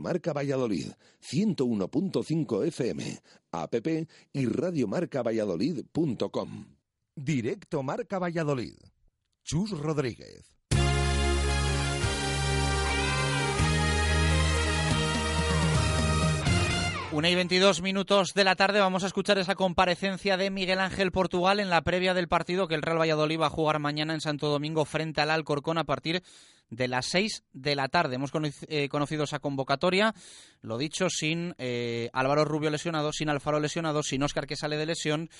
Marca 0.00 0.32
Valladolid, 0.32 0.92
101.5 1.22 2.66
FM, 2.66 3.20
app 3.52 3.74
y 4.32 4.46
radiomarcavalladolid.com. 4.46 6.76
Directo 7.14 7.82
Marca 7.82 8.18
Valladolid. 8.18 8.76
Chus 9.42 9.70
Rodríguez. 9.70 10.56
Una 17.16 17.30
y 17.30 17.34
22 17.34 17.80
minutos 17.80 18.34
de 18.34 18.44
la 18.44 18.56
tarde 18.56 18.78
vamos 18.78 19.02
a 19.02 19.06
escuchar 19.06 19.38
esa 19.38 19.54
comparecencia 19.54 20.36
de 20.36 20.50
Miguel 20.50 20.80
Ángel 20.80 21.12
Portugal 21.12 21.60
en 21.60 21.70
la 21.70 21.80
previa 21.80 22.12
del 22.12 22.28
partido 22.28 22.68
que 22.68 22.74
el 22.74 22.82
Real 22.82 23.00
Valladolid 23.00 23.40
va 23.40 23.46
a 23.46 23.50
jugar 23.50 23.78
mañana 23.78 24.12
en 24.12 24.20
Santo 24.20 24.48
Domingo 24.48 24.84
frente 24.84 25.22
al 25.22 25.30
Alcorcón 25.30 25.78
a 25.78 25.84
partir 25.84 26.22
de 26.70 26.88
las 26.88 27.06
6 27.06 27.44
de 27.52 27.76
la 27.76 27.88
tarde. 27.88 28.16
Hemos 28.16 28.32
eh, 28.68 28.88
conocido 28.88 29.24
esa 29.24 29.38
convocatoria, 29.38 30.14
lo 30.60 30.78
dicho, 30.78 31.08
sin 31.10 31.54
eh, 31.58 32.10
Álvaro 32.12 32.44
Rubio 32.44 32.70
lesionado, 32.70 33.12
sin 33.12 33.28
Alfaro 33.28 33.60
lesionado, 33.60 34.02
sin 34.02 34.22
Óscar 34.22 34.46
que 34.46 34.56
sale 34.56 34.76
de 34.76 34.86
lesión, 34.86 35.30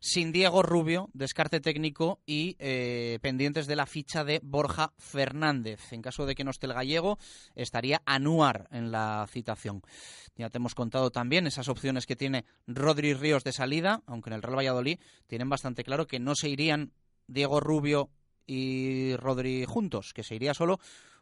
sin 0.00 0.32
Diego 0.32 0.62
Rubio, 0.62 1.08
descarte 1.12 1.60
técnico 1.60 2.20
y 2.26 2.56
eh, 2.58 3.18
pendientes 3.22 3.66
de 3.66 3.76
la 3.76 3.86
ficha 3.86 4.24
de 4.24 4.40
Borja 4.42 4.92
Fernández. 4.98 5.92
En 5.92 6.02
caso 6.02 6.26
de 6.26 6.34
que 6.34 6.44
no 6.44 6.50
esté 6.50 6.66
el 6.66 6.74
gallego, 6.74 7.18
estaría 7.54 8.02
Anuar 8.06 8.68
en 8.70 8.92
la 8.92 9.26
citación. 9.30 9.82
Ya 10.36 10.50
te 10.50 10.58
hemos 10.58 10.74
contado 10.74 11.10
también 11.10 11.46
esas 11.46 11.68
opciones 11.68 12.06
que 12.06 12.16
tiene 12.16 12.44
Rodri 12.66 13.14
Ríos 13.14 13.44
de 13.44 13.52
salida, 13.52 14.02
aunque 14.06 14.30
en 14.30 14.34
el 14.34 14.42
Real 14.42 14.58
Valladolid 14.58 14.98
tienen 15.26 15.48
bastante 15.48 15.84
claro 15.84 16.06
que 16.06 16.18
no 16.18 16.34
se 16.34 16.48
irían 16.48 16.92
Diego 17.26 17.60
Rubio 17.60 18.10
y 18.46 19.16
Rodri 19.16 19.64
juntos, 19.64 20.12
que 20.12 20.22
se 20.22 20.34
iría 20.34 20.54
solo 20.54 20.78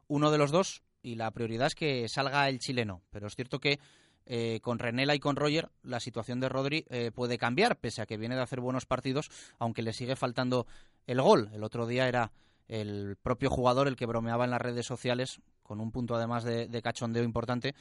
uno 0.08 0.30
de 0.30 0.38
los 0.38 0.50
dos 0.50 0.82
y 1.02 1.16
la 1.16 1.30
prioridad 1.30 1.66
es 1.66 1.74
que 1.74 2.08
salga 2.08 2.48
el 2.48 2.58
chileno. 2.58 3.02
Pero 3.10 3.26
es 3.26 3.34
cierto 3.34 3.58
que 3.58 3.78
eh, 4.24 4.60
con 4.62 4.78
Renela 4.78 5.14
y 5.14 5.18
con 5.20 5.36
Roger 5.36 5.70
la 5.82 6.00
situación 6.00 6.40
de 6.40 6.48
Rodri 6.48 6.86
eh, 6.90 7.10
puede 7.12 7.38
cambiar, 7.38 7.78
pese 7.78 8.02
a 8.02 8.06
que 8.06 8.16
viene 8.16 8.36
de 8.36 8.42
hacer 8.42 8.60
buenos 8.60 8.86
partidos, 8.86 9.30
aunque 9.58 9.82
le 9.82 9.92
sigue 9.92 10.16
faltando 10.16 10.66
el 11.06 11.20
gol. 11.20 11.50
El 11.52 11.64
otro 11.64 11.86
día 11.86 12.08
era 12.08 12.32
el 12.68 13.16
propio 13.20 13.50
jugador 13.50 13.88
el 13.88 13.96
que 13.96 14.06
bromeaba 14.06 14.44
en 14.44 14.52
las 14.52 14.62
redes 14.62 14.86
sociales, 14.86 15.40
con 15.62 15.80
un 15.80 15.90
punto 15.90 16.14
además 16.14 16.44
de, 16.44 16.82
cachondeo 16.82 17.24
importante, 17.24 17.74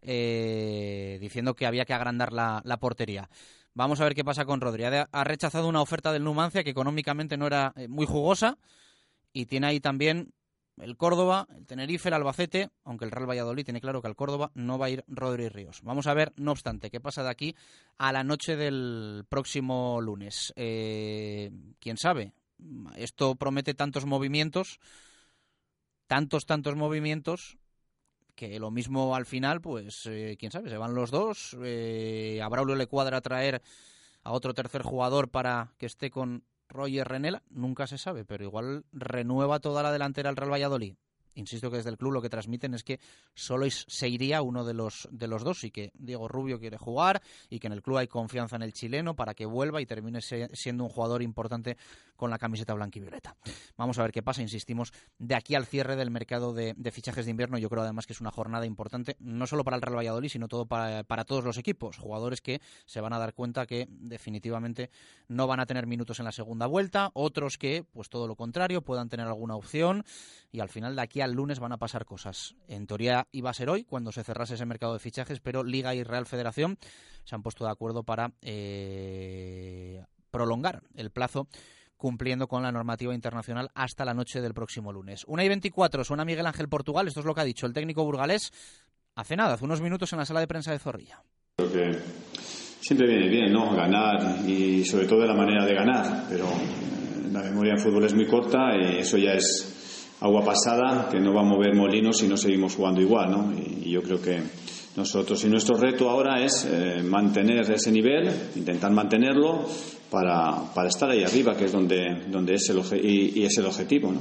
eh, 0.00 1.18
diciendo 1.20 1.54
que 1.54 1.66
había 1.66 1.84
que 1.84 1.94
agrandar 1.94 2.32
la, 2.32 2.62
la 2.64 2.78
portería. 2.78 3.28
Vamos 3.74 4.00
a 4.00 4.04
ver 4.04 4.14
qué 4.14 4.24
pasa 4.24 4.44
con 4.44 4.60
Rodri. 4.60 4.84
Ha 4.84 5.24
rechazado 5.24 5.68
una 5.68 5.82
oferta 5.82 6.12
del 6.12 6.24
Numancia 6.24 6.64
que 6.64 6.70
económicamente 6.70 7.36
no 7.36 7.46
era 7.46 7.74
muy 7.88 8.06
jugosa 8.06 8.58
y 9.38 9.46
tiene 9.46 9.68
ahí 9.68 9.78
también 9.78 10.34
el 10.78 10.96
Córdoba, 10.96 11.46
el 11.56 11.64
Tenerife, 11.64 12.08
el 12.08 12.14
Albacete, 12.14 12.70
aunque 12.82 13.04
el 13.04 13.12
Real 13.12 13.30
Valladolid 13.30 13.64
tiene 13.64 13.80
claro 13.80 14.02
que 14.02 14.08
al 14.08 14.16
Córdoba 14.16 14.50
no 14.54 14.78
va 14.78 14.86
a 14.86 14.90
ir 14.90 15.04
Rodri 15.06 15.48
Ríos. 15.48 15.80
Vamos 15.82 16.08
a 16.08 16.14
ver, 16.14 16.32
no 16.34 16.50
obstante, 16.50 16.90
qué 16.90 17.00
pasa 17.00 17.22
de 17.22 17.30
aquí 17.30 17.54
a 17.98 18.10
la 18.10 18.24
noche 18.24 18.56
del 18.56 19.24
próximo 19.28 20.00
lunes. 20.00 20.52
Eh, 20.56 21.52
¿Quién 21.78 21.98
sabe? 21.98 22.32
Esto 22.96 23.36
promete 23.36 23.74
tantos 23.74 24.06
movimientos, 24.06 24.80
tantos, 26.08 26.44
tantos 26.44 26.74
movimientos, 26.74 27.58
que 28.34 28.58
lo 28.58 28.72
mismo 28.72 29.14
al 29.14 29.24
final, 29.24 29.60
pues, 29.60 30.04
eh, 30.06 30.36
quién 30.36 30.50
sabe, 30.50 30.68
se 30.68 30.78
van 30.78 30.96
los 30.96 31.12
dos. 31.12 31.56
Eh, 31.62 32.40
a 32.42 32.48
Braulio 32.48 32.74
le 32.74 32.88
cuadra 32.88 33.20
traer 33.20 33.62
a 34.24 34.32
otro 34.32 34.52
tercer 34.52 34.82
jugador 34.82 35.28
para 35.28 35.74
que 35.78 35.86
esté 35.86 36.10
con 36.10 36.42
Roger 36.68 37.08
Renela, 37.08 37.42
nunca 37.50 37.86
se 37.86 37.98
sabe, 37.98 38.24
pero 38.24 38.44
igual 38.44 38.84
renueva 38.92 39.60
toda 39.60 39.82
la 39.82 39.92
delantera 39.92 40.30
al 40.30 40.36
Real 40.36 40.52
Valladolid 40.52 40.96
insisto 41.38 41.70
que 41.70 41.78
desde 41.78 41.90
el 41.90 41.98
club 41.98 42.12
lo 42.12 42.22
que 42.22 42.28
transmiten 42.28 42.74
es 42.74 42.84
que 42.84 43.00
solo 43.34 43.66
se 43.70 44.08
iría 44.08 44.42
uno 44.42 44.64
de 44.64 44.74
los, 44.74 45.08
de 45.10 45.28
los 45.28 45.44
dos 45.44 45.64
y 45.64 45.70
que 45.70 45.92
Diego 45.94 46.28
Rubio 46.28 46.58
quiere 46.58 46.76
jugar 46.76 47.22
y 47.48 47.58
que 47.58 47.66
en 47.66 47.72
el 47.72 47.82
club 47.82 47.98
hay 47.98 48.08
confianza 48.08 48.56
en 48.56 48.62
el 48.62 48.72
chileno 48.72 49.14
para 49.14 49.34
que 49.34 49.46
vuelva 49.46 49.80
y 49.80 49.86
termine 49.86 50.20
siendo 50.20 50.84
un 50.84 50.90
jugador 50.90 51.22
importante 51.22 51.76
con 52.16 52.30
la 52.30 52.38
camiseta 52.38 52.74
blanca 52.74 52.98
y 52.98 53.02
violeta. 53.02 53.36
Vamos 53.76 53.98
a 53.98 54.02
ver 54.02 54.10
qué 54.10 54.22
pasa, 54.22 54.42
insistimos, 54.42 54.92
de 55.18 55.36
aquí 55.36 55.54
al 55.54 55.66
cierre 55.66 55.94
del 55.94 56.10
mercado 56.10 56.52
de, 56.52 56.74
fichajes 56.90 57.24
de 57.24 57.30
invierno. 57.30 57.58
Yo 57.58 57.70
creo 57.70 57.82
además 57.82 58.06
que 58.06 58.12
es 58.12 58.20
una 58.20 58.32
jornada 58.32 58.66
importante, 58.66 59.16
no 59.20 59.46
solo 59.46 59.62
para 59.62 59.76
el 59.76 59.82
Real 59.82 59.98
Valladolid, 59.98 60.28
sino 60.28 60.48
todo 60.48 60.66
para, 60.66 61.04
para 61.04 61.24
todos 61.24 61.44
los 61.44 61.58
equipos. 61.58 61.96
Jugadores 61.96 62.40
que 62.40 62.60
se 62.86 63.00
van 63.00 63.12
a 63.12 63.18
dar 63.18 63.34
cuenta 63.34 63.66
que 63.66 63.86
definitivamente 63.88 64.90
no 65.28 65.46
van 65.46 65.60
a 65.60 65.66
tener 65.66 65.86
minutos 65.86 66.18
en 66.18 66.24
la 66.24 66.32
segunda 66.32 66.66
vuelta, 66.66 67.10
otros 67.14 67.56
que, 67.56 67.84
pues 67.84 68.08
todo 68.08 68.26
lo 68.26 68.34
contrario, 68.34 68.82
puedan 68.82 69.08
tener 69.08 69.26
alguna 69.26 69.54
opción 69.54 70.04
y 70.50 70.60
al 70.60 70.68
final 70.68 70.96
de 70.96 71.02
aquí 71.02 71.20
al 71.20 71.27
lunes 71.32 71.60
van 71.60 71.72
a 71.72 71.78
pasar 71.78 72.04
cosas. 72.04 72.54
En 72.68 72.86
teoría 72.86 73.26
iba 73.32 73.50
a 73.50 73.54
ser 73.54 73.70
hoy 73.70 73.84
cuando 73.84 74.12
se 74.12 74.24
cerrase 74.24 74.54
ese 74.54 74.66
mercado 74.66 74.94
de 74.94 74.98
fichajes, 74.98 75.40
pero 75.40 75.64
Liga 75.64 75.94
y 75.94 76.02
Real 76.02 76.26
Federación 76.26 76.78
se 77.24 77.34
han 77.34 77.42
puesto 77.42 77.64
de 77.64 77.70
acuerdo 77.70 78.02
para 78.02 78.32
eh, 78.42 80.04
prolongar 80.30 80.82
el 80.94 81.10
plazo 81.10 81.48
cumpliendo 81.96 82.46
con 82.46 82.62
la 82.62 82.72
normativa 82.72 83.12
internacional 83.12 83.70
hasta 83.74 84.04
la 84.04 84.14
noche 84.14 84.40
del 84.40 84.54
próximo 84.54 84.92
lunes. 84.92 85.24
Una 85.26 85.44
y 85.44 85.48
24, 85.48 86.04
suena 86.04 86.24
Miguel 86.24 86.46
Ángel 86.46 86.68
Portugal, 86.68 87.08
esto 87.08 87.20
es 87.20 87.26
lo 87.26 87.34
que 87.34 87.40
ha 87.40 87.44
dicho 87.44 87.66
el 87.66 87.72
técnico 87.72 88.04
burgalés 88.04 88.52
hace 89.16 89.36
nada, 89.36 89.54
hace 89.54 89.64
unos 89.64 89.80
minutos 89.80 90.12
en 90.12 90.20
la 90.20 90.24
sala 90.24 90.40
de 90.40 90.46
prensa 90.46 90.70
de 90.70 90.78
Zorrilla. 90.78 91.20
Creo 91.56 91.72
que 91.72 91.98
siempre 92.80 93.08
viene 93.08 93.28
bien, 93.28 93.52
¿no? 93.52 93.74
Ganar 93.74 94.48
y 94.48 94.84
sobre 94.84 95.06
todo 95.06 95.22
de 95.22 95.26
la 95.26 95.34
manera 95.34 95.66
de 95.66 95.74
ganar, 95.74 96.26
pero 96.28 96.46
la 97.32 97.42
memoria 97.42 97.72
en 97.72 97.80
fútbol 97.80 98.04
es 98.04 98.14
muy 98.14 98.26
corta 98.26 98.76
y 98.76 98.98
eso 98.98 99.18
ya 99.18 99.32
es 99.32 99.77
agua 100.20 100.44
pasada 100.44 101.08
que 101.10 101.20
no 101.20 101.32
va 101.32 101.42
a 101.42 101.44
mover 101.44 101.74
molinos 101.74 102.18
si 102.18 102.28
no 102.28 102.36
seguimos 102.36 102.74
jugando 102.74 103.00
igual, 103.00 103.30
¿no? 103.30 103.52
Y, 103.52 103.90
yo 103.90 104.02
creo 104.02 104.20
que 104.20 104.42
nosotros 104.96 105.42
y 105.44 105.48
nuestro 105.48 105.76
reto 105.76 106.10
ahora 106.10 106.44
es 106.44 106.66
eh, 106.68 107.02
mantener 107.02 107.70
ese 107.70 107.90
nivel, 107.90 108.28
intentar 108.56 108.92
mantenerlo 108.92 109.64
para, 110.10 110.62
para, 110.74 110.88
estar 110.88 111.10
ahí 111.10 111.22
arriba, 111.22 111.56
que 111.56 111.66
es 111.66 111.72
donde, 111.72 112.26
donde 112.28 112.54
es 112.54 112.68
el 112.68 112.80
y, 113.02 113.44
es 113.44 113.56
el 113.58 113.66
objetivo, 113.66 114.12
¿no? 114.12 114.20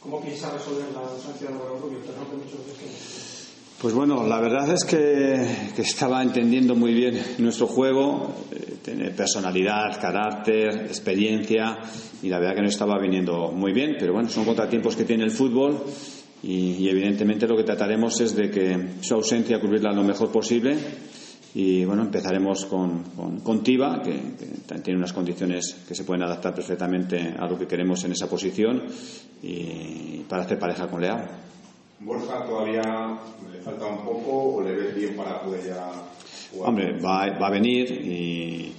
¿Cómo 0.00 0.20
piensa 0.20 0.50
resolver 0.50 0.86
la 0.92 1.00
ausencia 1.00 1.48
de 1.48 1.54
Rubio? 1.54 1.98
Pues 3.80 3.92
bueno, 3.92 4.26
la 4.26 4.40
verdad 4.40 4.72
es 4.72 4.86
que, 4.86 5.34
estaba 5.76 6.22
entendiendo 6.22 6.74
muy 6.74 6.94
bien 6.94 7.20
nuestro 7.38 7.66
juego, 7.66 8.34
eh, 8.50 8.76
tiene 8.82 9.10
personalidad, 9.10 10.00
carácter, 10.00 10.86
experiencia 10.86 11.76
y 12.22 12.30
la 12.30 12.38
verdad 12.38 12.54
que 12.54 12.62
no 12.62 12.68
estaba 12.68 12.98
viniendo 12.98 13.52
muy 13.52 13.74
bien, 13.74 13.96
pero 13.98 14.14
bueno, 14.14 14.30
son 14.30 14.46
contratiempos 14.46 14.96
que 14.96 15.04
tiene 15.04 15.24
el 15.24 15.30
fútbol 15.30 15.84
y, 16.42 16.88
evidentemente 16.88 17.46
lo 17.46 17.54
que 17.54 17.64
trataremos 17.64 18.18
es 18.22 18.34
de 18.34 18.50
que 18.50 18.78
su 19.02 19.12
ausencia 19.12 19.60
cubrirla 19.60 19.92
lo 19.92 20.04
mejor 20.04 20.32
posible 20.32 20.74
y 21.54 21.84
bueno, 21.84 22.02
empezaremos 22.02 22.64
con, 22.64 23.02
con, 23.42 23.62
Tiba, 23.62 24.00
que, 24.02 24.12
que, 24.38 24.78
tiene 24.80 24.98
unas 24.98 25.12
condiciones 25.12 25.76
que 25.86 25.94
se 25.94 26.04
pueden 26.04 26.22
adaptar 26.22 26.54
perfectamente 26.54 27.34
a 27.38 27.46
lo 27.46 27.58
que 27.58 27.66
queremos 27.66 28.02
en 28.04 28.12
esa 28.12 28.26
posición 28.26 28.84
y 29.42 30.24
para 30.26 30.44
hacer 30.44 30.58
pareja 30.58 30.88
con 30.88 31.02
Leao. 31.02 31.45
Borja 32.00 32.44
todavía 32.44 33.18
le 33.52 33.58
falta 33.60 33.86
un 33.86 34.04
poco 34.04 34.56
o 34.56 34.62
le 34.62 34.74
ves 34.74 34.94
bien 34.94 35.16
para 35.16 35.40
poder 35.40 35.64
ya 35.66 35.90
jugar? 36.52 36.68
Hombre, 36.68 37.00
va, 37.00 37.30
va 37.38 37.46
a 37.46 37.50
venir 37.50 37.90
y, 37.90 38.74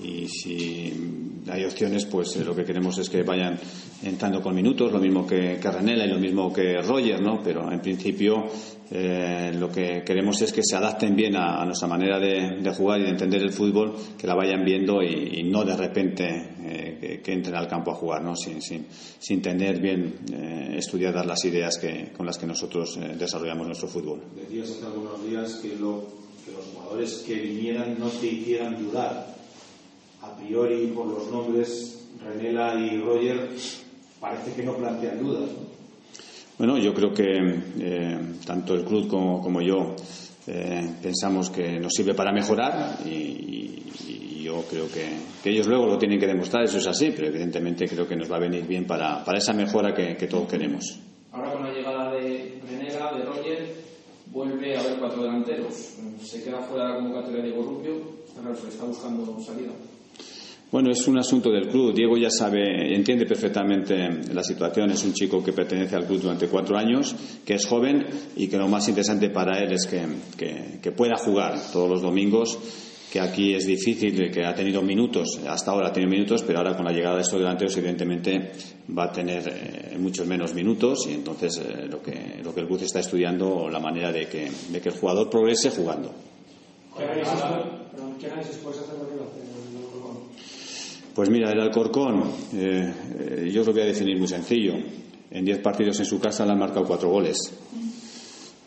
y 0.00 0.28
si 0.28 1.23
hay 1.50 1.64
opciones, 1.64 2.06
pues 2.06 2.36
eh, 2.36 2.44
lo 2.44 2.54
que 2.54 2.64
queremos 2.64 2.96
es 2.98 3.08
que 3.08 3.22
vayan 3.22 3.58
entrando 4.02 4.40
con 4.40 4.54
minutos, 4.54 4.92
lo 4.92 4.98
mismo 4.98 5.26
que, 5.26 5.58
que 5.60 5.70
Renela 5.70 6.06
y 6.06 6.08
lo 6.08 6.18
mismo 6.18 6.52
que 6.52 6.80
Roger, 6.80 7.20
¿no? 7.20 7.40
Pero 7.42 7.70
en 7.70 7.80
principio 7.80 8.44
eh, 8.90 9.52
lo 9.58 9.70
que 9.70 10.02
queremos 10.04 10.40
es 10.42 10.52
que 10.52 10.62
se 10.62 10.76
adapten 10.76 11.14
bien 11.14 11.36
a, 11.36 11.64
nuestra 11.64 11.88
manera 11.88 12.18
de, 12.18 12.72
jugar 12.74 13.00
y 13.00 13.04
de 13.04 13.10
entender 13.10 13.42
el 13.42 13.52
fútbol, 13.52 13.94
que 14.18 14.26
la 14.26 14.34
vayan 14.34 14.64
viendo 14.64 15.02
y, 15.02 15.42
no 15.44 15.64
de 15.64 15.76
repente 15.76 16.24
eh, 16.62 17.20
que, 17.22 17.32
entren 17.32 17.56
al 17.56 17.68
campo 17.68 17.90
a 17.90 17.94
jugar, 17.94 18.22
¿no? 18.22 18.34
Sin, 18.36 18.62
sin, 18.62 18.86
sin 19.18 19.42
tener 19.42 19.80
bien 19.80 20.14
estudiadas 20.76 21.26
las 21.26 21.44
ideas 21.44 21.78
que, 21.78 22.12
con 22.16 22.26
las 22.26 22.38
que 22.38 22.46
nosotros 22.46 22.98
desarrollamos 23.18 23.66
nuestro 23.66 23.88
fútbol. 23.88 24.22
Decías 24.34 24.70
hace 24.70 24.86
algunos 24.86 25.24
días 25.28 25.54
que, 25.56 25.76
lo, 25.76 26.04
que 26.44 26.52
los 26.52 26.64
jugadores 26.72 27.24
que 27.26 27.34
vinieran 27.34 27.98
no 27.98 28.08
te 28.08 28.26
hicieran 28.26 28.82
dudar 28.82 29.33
a 30.24 30.36
priori 30.36 30.86
por 30.88 31.06
los 31.06 31.30
nombres 31.30 32.08
Renela 32.22 32.74
y 32.74 32.98
Roger 32.98 33.50
parece 34.20 34.54
que 34.54 34.62
no 34.62 34.76
plantean 34.76 35.22
dudas. 35.22 35.50
Bueno, 36.56 36.78
yo 36.78 36.94
creo 36.94 37.12
que 37.12 37.24
eh, 37.80 38.18
tanto 38.46 38.74
el 38.74 38.84
club 38.84 39.08
como, 39.08 39.60
yo 39.60 39.94
eh, 40.46 40.94
pensamos 41.02 41.50
que 41.50 41.80
nos 41.80 41.92
sirve 41.92 42.14
para 42.14 42.32
mejorar 42.32 42.98
y, 43.04 43.72
yo 44.44 44.62
creo 44.68 44.86
que, 44.88 45.50
ellos 45.50 45.66
luego 45.66 45.86
lo 45.86 45.96
tienen 45.96 46.20
que 46.20 46.26
demostrar, 46.26 46.64
eso 46.64 46.76
es 46.76 46.86
así, 46.86 47.12
pero 47.16 47.28
evidentemente 47.28 47.88
creo 47.88 48.06
que 48.06 48.14
nos 48.14 48.30
va 48.30 48.36
a 48.36 48.40
venir 48.40 48.66
bien 48.66 48.86
para, 48.86 49.24
para 49.24 49.38
esa 49.38 49.54
mejora 49.54 49.94
que, 49.94 50.26
todos 50.26 50.46
queremos. 50.46 51.00
Ahora 51.32 51.50
con 51.50 51.62
la 51.64 51.72
llegada 51.72 52.12
de 52.12 52.60
Renela, 52.68 53.12
de 53.16 53.24
Roger, 53.24 53.74
vuelve 54.26 54.76
a 54.76 54.80
haber 54.80 54.98
cuatro 54.98 55.22
delanteros. 55.22 55.96
Se 56.22 56.44
queda 56.44 56.60
fuera 56.60 56.88
de 56.88 56.90
la 56.90 56.96
convocatoria 56.96 57.42
de 57.42 57.48
Diego 57.48 57.62
Rubio, 57.62 58.02
se 58.54 58.68
está 58.68 58.84
buscando 58.84 59.40
salida. 59.40 59.72
Bueno, 60.74 60.90
es 60.90 61.06
un 61.06 61.16
asunto 61.16 61.52
del 61.52 61.68
club. 61.68 61.94
Diego 61.94 62.16
ya 62.16 62.30
sabe, 62.30 62.92
entiende 62.96 63.26
perfectamente 63.26 63.94
la 64.32 64.42
situación. 64.42 64.90
Es 64.90 65.04
un 65.04 65.12
chico 65.12 65.40
que 65.40 65.52
pertenece 65.52 65.94
al 65.94 66.04
club 66.04 66.22
durante 66.22 66.48
cuatro 66.48 66.76
años, 66.76 67.14
que 67.46 67.54
es 67.54 67.64
joven 67.64 68.04
y 68.34 68.48
que 68.48 68.56
lo 68.56 68.66
más 68.66 68.88
interesante 68.88 69.30
para 69.30 69.60
él 69.60 69.70
es 69.70 69.86
que, 69.86 70.90
pueda 70.90 71.14
jugar 71.16 71.54
todos 71.72 71.88
los 71.88 72.02
domingos 72.02 72.58
que 73.12 73.20
aquí 73.20 73.54
es 73.54 73.66
difícil, 73.66 74.32
que 74.32 74.44
ha 74.44 74.52
tenido 74.52 74.82
minutos, 74.82 75.38
hasta 75.48 75.70
ahora 75.70 75.90
ha 75.90 75.92
tenido 75.92 76.10
minutos, 76.10 76.42
pero 76.42 76.58
ahora 76.58 76.74
con 76.74 76.84
la 76.84 76.90
llegada 76.90 77.14
de 77.14 77.22
estos 77.22 77.38
delanteros 77.38 77.76
evidentemente 77.76 78.50
va 78.98 79.04
a 79.04 79.12
tener 79.12 79.44
eh, 79.46 79.96
muchos 79.96 80.26
menos 80.26 80.54
minutos 80.54 81.06
y 81.08 81.12
entonces 81.12 81.56
eh, 81.58 81.86
lo, 81.88 82.02
que, 82.02 82.40
lo 82.42 82.52
que 82.52 82.62
el 82.62 82.66
club 82.66 82.82
está 82.82 82.98
estudiando, 82.98 83.68
la 83.70 83.78
manera 83.78 84.10
de 84.10 84.26
que, 84.26 84.50
de 84.70 84.80
que 84.80 84.88
el 84.88 84.96
jugador 84.96 85.30
progrese 85.30 85.70
jugando. 85.70 86.10
¿Qué 88.18 88.26
análisis 88.26 88.56
puedes 88.56 88.80
hacer 88.80 88.94
pues 91.14 91.30
mira, 91.30 91.52
el 91.52 91.60
Alcorcón, 91.60 92.24
eh, 92.54 93.48
yo 93.52 93.60
os 93.60 93.66
lo 93.68 93.72
voy 93.72 93.82
a 93.82 93.86
definir 93.86 94.18
muy 94.18 94.26
sencillo. 94.26 94.74
En 95.30 95.44
diez 95.44 95.58
partidos 95.58 96.00
en 96.00 96.06
su 96.06 96.18
casa 96.18 96.44
le 96.44 96.52
han 96.52 96.58
marcado 96.58 96.84
cuatro 96.84 97.08
goles. 97.08 97.38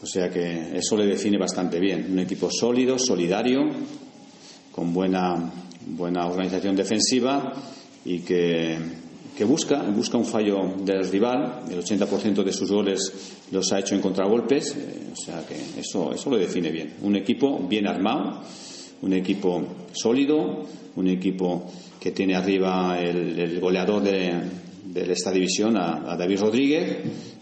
O 0.01 0.05
sea 0.05 0.29
que 0.29 0.77
eso 0.77 0.95
le 0.95 1.05
define 1.07 1.37
bastante 1.37 1.79
bien. 1.79 2.07
Un 2.09 2.19
equipo 2.19 2.49
sólido, 2.49 2.97
solidario, 2.97 3.59
con 4.71 4.93
buena, 4.93 5.51
buena 5.87 6.25
organización 6.25 6.75
defensiva 6.75 7.51
y 8.05 8.19
que, 8.19 8.77
busca, 9.45 9.81
busca 9.83 10.17
un 10.17 10.25
fallo 10.25 10.75
del 10.85 11.09
rival. 11.09 11.63
El 11.69 11.83
80% 11.83 12.43
de 12.43 12.53
sus 12.53 12.71
goles 12.71 13.11
los 13.51 13.73
ha 13.73 13.79
hecho 13.79 13.95
en 13.95 14.01
contragolpes. 14.01 14.73
Eh, 14.73 15.09
o 15.11 15.15
sea 15.15 15.45
que 15.45 15.81
eso, 15.81 16.13
eso 16.13 16.29
lo 16.29 16.37
define 16.37 16.71
bien. 16.71 16.93
Un 17.01 17.17
equipo 17.17 17.59
bien 17.67 17.87
armado, 17.87 18.41
un 19.01 19.11
equipo 19.11 19.61
sólido, 19.91 20.63
un 20.95 21.07
equipo 21.07 21.65
que 22.07 22.13
tiene 22.13 22.37
arriba 22.37 22.97
el, 23.01 23.59
goleador 23.59 24.01
de, 24.01 25.11
esta 25.11 25.29
división, 25.29 25.75
a, 25.75 26.15
David 26.15 26.39
Rodríguez, 26.39 26.99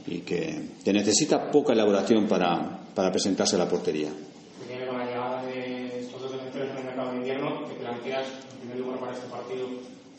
y 0.08 0.21
que, 0.21 0.60
necesita 0.88 1.51
poca 1.51 1.73
elaboración 1.73 2.28
para, 2.28 2.80
para 2.95 3.12
presentarse 3.12 3.58
a 3.58 3.60
la 3.60 3.69
portería. 3.69 4.10
Con 4.10 4.97
la 4.97 5.06
llegada 5.06 5.45
de 5.45 5.99
estos 5.99 6.19
dos 6.19 6.32
defensores 6.32 6.71
en 6.71 6.78
el 6.78 6.84
mercado 6.86 7.12
de 7.12 7.17
invierno, 7.17 7.63
¿te 7.67 7.75
planteas, 7.75 8.25
en 8.54 8.60
primer 8.62 8.80
lugar 8.80 8.99
para 9.01 9.13
partido, 9.13 9.67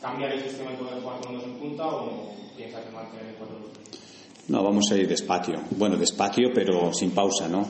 cambiar 0.01 0.31
el 0.31 0.41
sistema 0.41 0.71
y 0.71 0.77
poder 0.77 1.01
jugar 1.01 1.19
con 1.19 1.33
dos 1.35 1.43
en 1.43 1.53
punta 1.55 1.85
o 1.85 2.33
piensas 2.55 2.85
en 2.87 2.93
mantener 2.93 3.25
el 3.25 3.35
4 3.35 3.55
No, 4.47 4.63
vamos 4.63 4.89
a 4.93 4.95
ir 4.95 5.09
despacio. 5.09 5.55
Bueno, 5.71 5.97
despacio, 5.97 6.51
pero 6.55 6.93
sin 6.93 7.11
pausa, 7.11 7.49
¿no? 7.49 7.67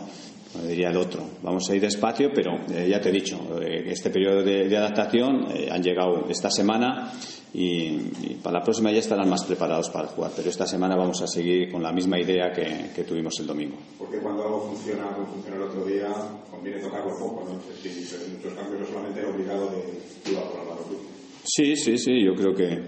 Diría 0.63 0.89
el 0.89 0.97
otro. 0.97 1.23
Vamos 1.41 1.69
a 1.69 1.75
ir 1.75 1.81
despacio, 1.81 2.29
pero 2.33 2.55
eh, 2.71 2.87
ya 2.89 2.99
te 2.99 3.09
he 3.09 3.11
dicho, 3.11 3.37
eh, 3.61 3.83
este 3.87 4.09
periodo 4.09 4.43
de, 4.43 4.75
adaptación 4.77 5.47
eh, 5.51 5.69
han 5.71 5.81
llegado 5.81 6.25
esta 6.29 6.49
semana 6.49 7.11
y, 7.53 8.35
para 8.43 8.59
la 8.59 8.63
próxima 8.63 8.91
ya 8.91 8.99
estarán 8.99 9.29
más 9.29 9.43
preparados 9.45 9.89
para 9.89 10.07
jugar. 10.07 10.31
Pero 10.35 10.49
esta 10.49 10.65
semana 10.65 10.95
vamos 10.95 11.21
a 11.21 11.27
seguir 11.27 11.71
con 11.71 11.81
la 11.81 11.91
misma 11.91 12.19
idea 12.19 12.51
que, 12.51 13.03
tuvimos 13.03 13.39
el 13.39 13.47
domingo. 13.47 13.77
Porque 13.97 14.19
cuando 14.19 14.43
algo 14.43 14.69
funciona 14.69 15.07
como 15.13 15.27
funcionó 15.27 15.57
el 15.57 15.69
otro 15.69 15.85
día, 15.85 16.07
conviene 16.49 16.81
tocarlo 16.81 17.11
poco, 17.17 17.45
¿no? 17.45 17.59
Si 17.81 17.89
muchos 17.89 18.53
cambios 18.53 18.81
no 18.81 18.85
solamente 18.85 19.25
obligado 19.25 19.69
de 19.69 20.33
por 20.33 20.33
el 20.33 21.07
Sí, 21.43 21.75
sí, 21.77 21.97
sí, 21.97 22.23
yo 22.25 22.35
creo 22.35 22.53
que, 22.53 22.83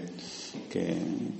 que, 0.70 0.94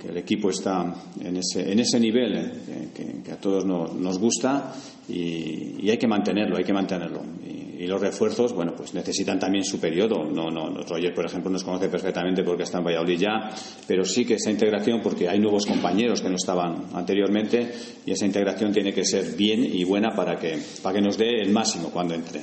el 0.07 0.17
equipo 0.17 0.49
está 0.49 0.93
en 1.19 1.37
ese, 1.37 1.71
en 1.71 1.79
ese 1.79 1.99
nivel 1.99 2.91
que, 2.93 3.31
a 3.31 3.37
todos 3.37 3.65
nos, 3.65 3.93
nos 3.93 4.19
gusta 4.19 4.73
y, 5.07 5.89
hay 5.89 5.97
que 5.97 6.07
mantenerlo, 6.07 6.57
hay 6.57 6.63
que 6.63 6.73
mantenerlo. 6.73 7.21
Y, 7.45 7.87
los 7.87 7.99
refuerzos, 7.99 8.53
bueno, 8.53 8.73
pues 8.77 8.93
necesitan 8.93 9.39
también 9.39 9.63
su 9.63 9.79
periodo. 9.79 10.23
No, 10.23 10.51
no, 10.51 10.69
Roger, 10.83 11.15
por 11.15 11.25
ejemplo, 11.25 11.49
nos 11.49 11.63
conoce 11.63 11.89
perfectamente 11.89 12.43
porque 12.43 12.61
está 12.61 12.77
en 12.77 12.83
Valladolid 12.83 13.17
ya, 13.17 13.49
pero 13.87 14.05
sí 14.05 14.23
que 14.23 14.35
esa 14.35 14.51
integración, 14.51 15.01
porque 15.01 15.27
hay 15.27 15.39
nuevos 15.39 15.65
compañeros 15.65 16.21
que 16.21 16.29
no 16.29 16.35
estaban 16.35 16.89
anteriormente, 16.93 17.71
y 18.05 18.11
esa 18.11 18.27
integración 18.27 18.71
tiene 18.71 18.93
que 18.93 19.03
ser 19.03 19.35
bien 19.35 19.65
y 19.65 19.83
buena 19.83 20.13
para 20.15 20.37
que, 20.37 20.59
para 20.83 20.95
que 20.95 21.01
nos 21.01 21.17
dé 21.17 21.41
el 21.41 21.51
máximo 21.51 21.89
cuando 21.89 22.13
entre. 22.13 22.41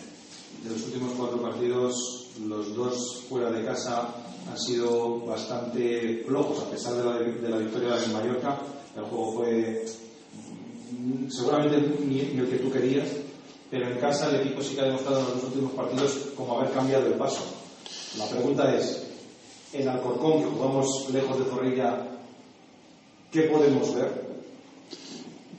De 0.65 0.71
los 0.71 0.87
últimos 0.87 1.13
cuatro 1.13 1.41
partidos, 1.41 2.31
los 2.45 2.75
dos 2.75 3.25
fuera 3.29 3.53
de 3.53 3.65
casa 3.65 4.28
han 4.51 4.59
sido 4.59 5.21
bastante 5.21 6.23
flojos, 6.27 6.61
a 6.65 6.71
pesar 6.71 6.95
de 6.95 7.05
la, 7.05 7.19
de 7.19 7.49
la 7.49 7.59
victoria 7.59 7.97
de 7.97 8.09
Mallorca. 8.09 8.59
El 8.97 9.05
juego 9.05 9.33
fue 9.33 9.85
seguramente 11.29 11.81
ni, 12.07 12.21
el 12.21 12.49
que 12.49 12.59
tú 12.59 12.71
querías, 12.71 13.09
pero 13.71 13.89
en 13.89 13.99
casa 13.99 14.31
el 14.31 14.41
equipo 14.41 14.63
sí 14.63 14.75
que 14.75 14.81
ha 14.81 14.85
demostrado 14.85 15.21
en 15.21 15.35
los 15.35 15.45
últimos 15.45 15.73
partidos 15.73 16.13
como 16.37 16.59
haber 16.59 16.73
cambiado 16.73 17.07
el 17.07 17.15
paso. 17.15 17.45
La 18.17 18.27
pregunta 18.27 18.75
es, 18.75 19.07
en 19.73 19.89
Alcorcón, 19.89 20.43
que 20.43 20.51
jugamos 20.51 21.11
lejos 21.13 21.39
de 21.39 21.45
Zorrilla, 21.45 22.07
¿qué 23.31 23.43
podemos 23.43 23.95
ver? 23.95 24.29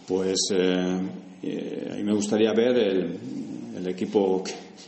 Pues 0.08 0.40
eh, 0.52 1.00
eh, 1.44 1.90
a 1.92 1.96
mí 1.96 2.04
me 2.04 2.14
gustaría 2.14 2.52
ver 2.54 2.78
el, 2.78 3.20
el 3.78 3.88
equipo 3.88 4.44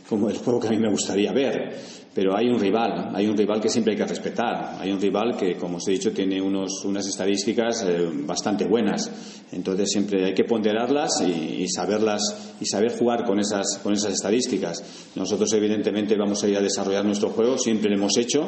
como 0.08 0.28
el 0.28 0.38
juego 0.38 0.58
que 0.58 0.66
a 0.66 0.70
mí 0.70 0.78
me 0.78 0.90
gustaría 0.90 1.32
ver 1.32 2.01
pero 2.14 2.36
hay 2.36 2.48
un 2.48 2.58
rival, 2.58 3.10
hay 3.14 3.26
un 3.26 3.36
rival 3.36 3.60
que 3.60 3.70
siempre 3.70 3.94
hay 3.94 3.98
que 3.98 4.06
respetar, 4.06 4.76
hay 4.78 4.90
un 4.90 5.00
rival 5.00 5.34
que, 5.36 5.56
como 5.56 5.78
os 5.78 5.88
he 5.88 5.92
dicho, 5.92 6.12
tiene 6.12 6.42
unos, 6.42 6.84
unas 6.84 7.06
estadísticas 7.06 7.84
eh, 7.88 8.06
bastante 8.26 8.66
buenas, 8.66 9.10
entonces 9.50 9.90
siempre 9.90 10.26
hay 10.26 10.34
que 10.34 10.44
ponderarlas 10.44 11.22
y, 11.22 11.66
saberlas 11.68 12.54
y 12.60 12.66
saber 12.66 12.98
jugar 12.98 13.24
con 13.24 13.38
esas, 13.38 13.78
con 13.82 13.94
esas 13.94 14.12
estadísticas. 14.12 15.10
Nosotros, 15.14 15.50
evidentemente, 15.54 16.16
vamos 16.16 16.42
a 16.44 16.48
ir 16.48 16.56
a 16.56 16.60
desarrollar 16.60 17.04
nuestro 17.04 17.30
juego, 17.30 17.56
siempre 17.56 17.88
lo 17.88 17.96
hemos 17.96 18.16
hecho 18.18 18.46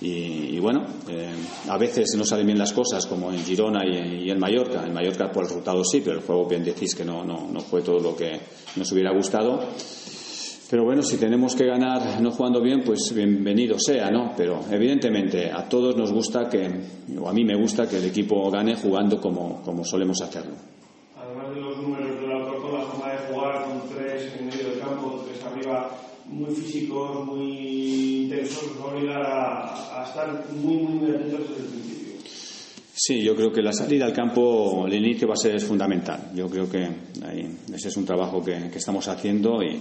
y, 0.00 0.58
bueno, 0.58 0.84
eh, 1.08 1.32
a 1.68 1.78
veces 1.78 2.14
no 2.16 2.24
salen 2.24 2.46
bien 2.46 2.58
las 2.58 2.72
cosas, 2.72 3.06
como 3.06 3.32
en 3.32 3.38
Girona 3.44 3.80
y, 3.86 4.28
en 4.30 4.38
Mallorca. 4.38 4.84
En 4.84 4.92
Mallorca 4.92 5.30
por 5.30 5.44
el 5.44 5.48
resultado 5.48 5.84
sí, 5.84 6.02
pero 6.04 6.18
el 6.18 6.24
juego 6.24 6.46
bien 6.46 6.64
decís 6.64 6.94
que 6.94 7.04
no, 7.04 7.24
no, 7.24 7.48
no 7.52 7.60
fue 7.60 7.82
todo 7.82 7.98
lo 7.98 8.16
que 8.16 8.32
nos 8.76 8.90
hubiera 8.92 9.12
gustado. 9.14 9.60
Pero 10.68 10.84
bueno, 10.84 11.02
si 11.02 11.16
tenemos 11.16 11.54
que 11.54 11.64
ganar 11.64 12.20
no 12.20 12.32
jugando 12.32 12.60
bien, 12.60 12.82
pues 12.84 13.12
bienvenido 13.14 13.78
sea, 13.78 14.10
¿no? 14.10 14.32
Pero 14.36 14.60
evidentemente 14.68 15.48
a 15.50 15.68
todos 15.68 15.96
nos 15.96 16.12
gusta 16.12 16.48
que, 16.48 16.68
o 17.16 17.28
a 17.28 17.32
mí 17.32 17.44
me 17.44 17.56
gusta 17.56 17.88
que 17.88 17.98
el 17.98 18.06
equipo 18.06 18.50
gane 18.50 18.74
jugando 18.74 19.20
como, 19.20 19.62
como 19.62 19.84
solemos 19.84 20.20
hacerlo. 20.22 20.56
Además 21.16 21.54
de 21.54 21.60
los 21.60 21.76
números 21.78 22.10
autor, 22.10 22.72
la 22.72 22.84
forma 22.86 23.12
de 23.12 23.18
jugar 23.28 23.64
con 23.64 23.88
tres 23.94 24.32
en 24.40 24.46
medio 24.46 24.70
del 24.70 24.80
campo, 24.80 25.24
tres 25.28 25.44
arriba, 25.44 25.90
muy 26.26 26.52
físicos, 26.52 27.24
muy 27.24 28.24
intensos, 28.24 28.64
nos 28.74 28.84
va 28.84 28.90
a 28.90 28.94
obligar 28.94 29.22
a, 29.22 30.04
estar 30.04 30.46
muy, 30.52 30.78
muy, 30.78 30.94
muy 30.94 31.10
atentos 31.10 31.48
desde 31.48 31.62
el 31.62 31.68
principio. 31.68 32.14
Sí, 32.92 33.22
yo 33.22 33.36
creo 33.36 33.52
que 33.52 33.62
la 33.62 33.72
salida 33.72 34.06
al 34.06 34.12
campo, 34.12 34.86
el 34.86 34.94
inicio 34.94 35.28
va 35.28 35.34
a 35.34 35.36
ser 35.36 35.60
fundamental. 35.60 36.30
Yo 36.34 36.48
creo 36.48 36.68
que 36.68 36.88
ese 37.72 37.88
es 37.88 37.96
un 37.96 38.04
trabajo 38.04 38.42
que, 38.42 38.70
que 38.70 38.78
estamos 38.78 39.06
haciendo 39.06 39.62
y, 39.62 39.80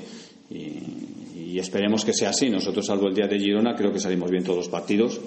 y, 0.50 1.58
esperemos 1.58 2.04
que 2.04 2.14
sea 2.14 2.30
así. 2.30 2.50
Nosotros, 2.50 2.86
salvo 2.86 3.08
el 3.08 3.16
día 3.16 3.28
de 3.28 3.40
Girona, 3.40 3.76
creo 3.76 3.92
que 3.92 4.00
salimos 4.00 4.30
bien 4.30 4.44
todos 4.44 4.58
los 4.58 4.70
partidos. 4.70 5.22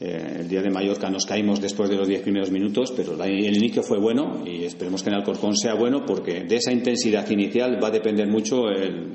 Eh, 0.00 0.36
el 0.40 0.48
día 0.48 0.62
de 0.62 0.70
Mallorca 0.70 1.10
nos 1.10 1.26
caímos 1.26 1.60
después 1.60 1.90
de 1.90 1.96
los 1.96 2.06
diez 2.06 2.22
primeros 2.22 2.52
minutos, 2.52 2.92
pero 2.96 3.20
el 3.20 3.56
inicio 3.56 3.82
fue 3.82 3.98
bueno 3.98 4.44
y 4.46 4.62
esperemos 4.62 5.02
que 5.02 5.10
en 5.10 5.16
Alcorcón 5.16 5.56
sea 5.56 5.74
bueno 5.74 6.06
porque 6.06 6.44
de 6.44 6.56
esa 6.56 6.70
intensidad 6.70 7.28
inicial 7.30 7.82
va 7.82 7.88
a 7.88 7.90
depender 7.90 8.28
mucho 8.28 8.68
el, 8.68 9.12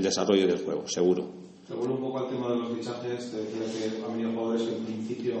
desarrollo 0.00 0.46
del 0.46 0.58
juego, 0.64 0.86
seguro. 0.86 1.28
Vuelvo 1.68 1.94
un 1.94 2.00
poco 2.00 2.18
al 2.18 2.28
tema 2.28 2.50
de 2.50 2.56
los 2.58 2.76
fichajes. 2.76 3.30
Te 3.30 3.38
decía 3.38 3.96
que 3.96 4.04
han 4.04 4.12
venido 4.12 4.30
jugadores 4.32 4.62
que 4.62 4.76
en 4.76 4.84
principio 4.84 5.34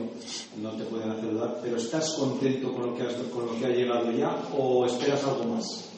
no 0.60 0.70
te 0.72 0.84
pueden 0.84 1.10
hacer 1.10 1.30
dudar. 1.30 1.58
¿Pero 1.62 1.76
estás 1.76 2.14
contento 2.18 2.72
con 2.72 2.86
lo 2.86 2.96
que, 2.96 3.02
has, 3.02 3.14
con 3.14 3.46
lo 3.46 3.58
que 3.58 3.66
ha 3.66 3.68
llegado 3.68 4.10
ya 4.12 4.34
o 4.56 4.86
esperas 4.86 5.22
algo 5.24 5.44
más? 5.44 5.90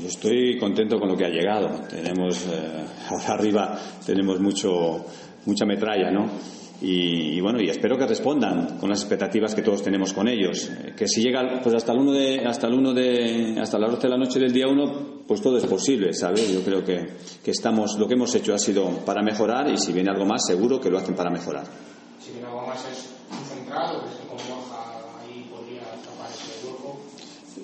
Yo 0.00 0.08
estoy 0.08 0.58
contento 0.58 0.98
con 0.98 1.08
lo 1.08 1.16
que 1.16 1.26
ha 1.26 1.28
llegado. 1.28 1.80
Tenemos, 1.88 2.46
eh, 2.46 2.84
arriba 3.28 3.78
tenemos 4.06 4.40
mucho, 4.40 5.04
mucha 5.46 5.66
metralla, 5.66 6.10
¿no? 6.10 6.30
Y, 6.80 7.36
y, 7.36 7.40
bueno, 7.40 7.60
y 7.62 7.68
espero 7.68 7.96
que 7.96 8.06
respondan 8.08 8.78
con 8.78 8.88
las 8.90 9.00
expectativas 9.00 9.54
que 9.54 9.62
todos 9.62 9.82
tenemos 9.84 10.12
con 10.12 10.26
ellos. 10.26 10.68
Eh, 10.68 10.94
Que 10.96 11.06
si 11.06 11.22
llega 11.22 11.60
pues 11.62 11.76
hasta 11.76 11.92
el 11.92 11.98
1 11.98 12.12
de, 12.12 12.40
hasta 12.44 12.66
el 12.66 12.74
1 12.74 12.92
de, 12.92 13.56
hasta 13.60 13.78
las 13.78 13.90
12 13.92 14.02
de 14.02 14.08
la 14.08 14.16
noche 14.16 14.40
del 14.40 14.52
día 14.52 14.66
1, 14.66 15.22
pues 15.26 15.40
todo 15.40 15.58
es 15.58 15.66
posible, 15.66 16.12
¿sabes? 16.12 16.52
Yo 16.52 16.62
creo 16.62 16.82
que, 16.82 17.06
que 17.44 17.50
estamos, 17.52 17.96
lo 17.98 18.08
que 18.08 18.14
hemos 18.14 18.34
hecho 18.34 18.52
ha 18.52 18.58
sido 18.58 18.88
para 19.04 19.22
mejorar 19.22 19.70
y 19.70 19.76
si 19.76 19.92
viene 19.92 20.10
algo 20.10 20.24
más, 20.26 20.44
seguro 20.44 20.80
que 20.80 20.90
lo 20.90 20.98
hacen 20.98 21.14
para 21.14 21.30
mejorar. 21.30 21.66
Si 22.18 22.32
viene 22.32 22.48
algo 22.48 22.66
más 22.66 22.84
es 22.90 23.10
un 23.30 23.44
central 23.46 23.96
o 23.96 24.00
crees 24.00 24.16
que 24.16 24.26
con 24.26 24.38
Borja 24.38 24.98
ahí 25.22 25.46
podría 25.54 25.82
tapar 25.82 26.30
ese 26.30 26.66
hueco. 26.66 26.98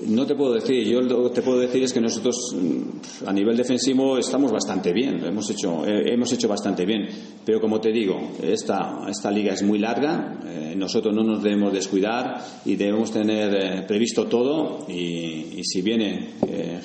No 0.09 0.25
te 0.25 0.35
puedo 0.35 0.55
decir, 0.55 0.87
yo 0.87 1.03
lo 1.03 1.25
que 1.25 1.35
te 1.35 1.43
puedo 1.43 1.59
decir 1.59 1.83
es 1.83 1.93
que 1.93 2.01
nosotros 2.01 2.55
mm, 2.55 3.27
a 3.27 3.33
nivel 3.33 3.57
defensivo 3.57 4.17
estamos 4.17 4.51
bastante 4.51 4.91
bien, 4.93 5.23
hemos 5.23 5.51
hecho, 5.51 5.87
eh, 5.87 6.15
hemos 6.15 6.33
hecho 6.33 6.49
bastante 6.49 6.87
bien, 6.87 7.07
pero 7.45 7.61
como 7.61 7.79
te 7.79 7.93
digo, 7.93 8.33
esta, 8.43 9.01
esta 9.07 9.31
liga 9.31 9.53
es 9.53 9.63
muy 9.63 9.79
larga, 9.79 10.41
eh, 10.47 10.75
nosotros 10.75 11.15
no 11.15 11.23
nos 11.23 11.43
debemos 11.43 11.75
descuidar 11.75 12.43
y 12.65 12.77
debemos 12.77 13.13
tener 13.13 13.55
eh, 13.55 13.85
previsto 13.87 14.27
todo 14.27 14.87
y, 14.89 15.59
y 15.59 15.65
si 15.65 15.83
viene 15.83 16.31
eh, 16.47 16.81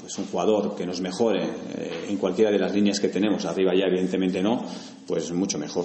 pues 0.00 0.18
un 0.18 0.26
jugador 0.26 0.74
que 0.74 0.84
nos 0.84 1.00
mejore 1.00 1.48
en 2.08 2.16
cualquiera 2.16 2.50
de 2.50 2.58
las 2.58 2.74
líneas 2.74 2.98
que 2.98 3.08
tenemos, 3.08 3.44
arriba 3.44 3.72
ya 3.72 3.86
evidentemente 3.86 4.42
no, 4.42 4.64
pues 5.06 5.30
mucho 5.32 5.58
mejor. 5.58 5.84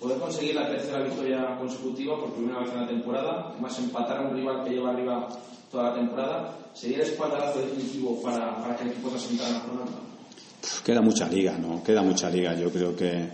Poder 0.00 0.18
conseguir 0.18 0.54
la 0.54 0.68
tercera 0.68 1.02
victoria 1.02 1.56
consecutiva 1.58 2.20
por 2.20 2.32
primera 2.32 2.60
vez 2.60 2.70
en 2.72 2.80
la 2.82 2.86
temporada, 2.86 3.54
más 3.60 3.76
empatar 3.80 4.18
a 4.18 4.20
un 4.28 4.36
rival 4.36 4.64
que 4.64 4.70
lleva 4.70 4.90
arriba 4.90 5.28
toda 5.70 5.90
la 5.90 5.94
temporada, 5.94 6.56
¿sería 6.72 6.98
el 6.98 7.02
espaldarazo 7.02 7.60
definitivo 7.60 8.22
para, 8.22 8.76
que 8.76 8.84
el 8.84 8.90
equipo 8.90 9.10
se 9.10 9.16
asentara 9.16 9.48
en 9.48 9.54
la 9.54 9.60
jornada? 9.60 9.90
Queda 10.84 11.00
mucha 11.00 11.28
liga, 11.28 11.58
¿no? 11.58 11.82
Queda 11.82 12.02
mucha 12.02 12.30
liga. 12.30 12.54
Yo 12.54 12.70
creo 12.70 12.94
que, 12.94 13.28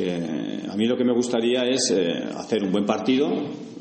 a 0.00 0.76
mí 0.76 0.86
lo 0.86 0.96
que 0.96 1.04
me 1.04 1.12
gustaría 1.12 1.64
es 1.64 1.90
eh, 1.90 2.24
hacer 2.36 2.62
un 2.62 2.70
buen 2.70 2.86
partido, 2.86 3.28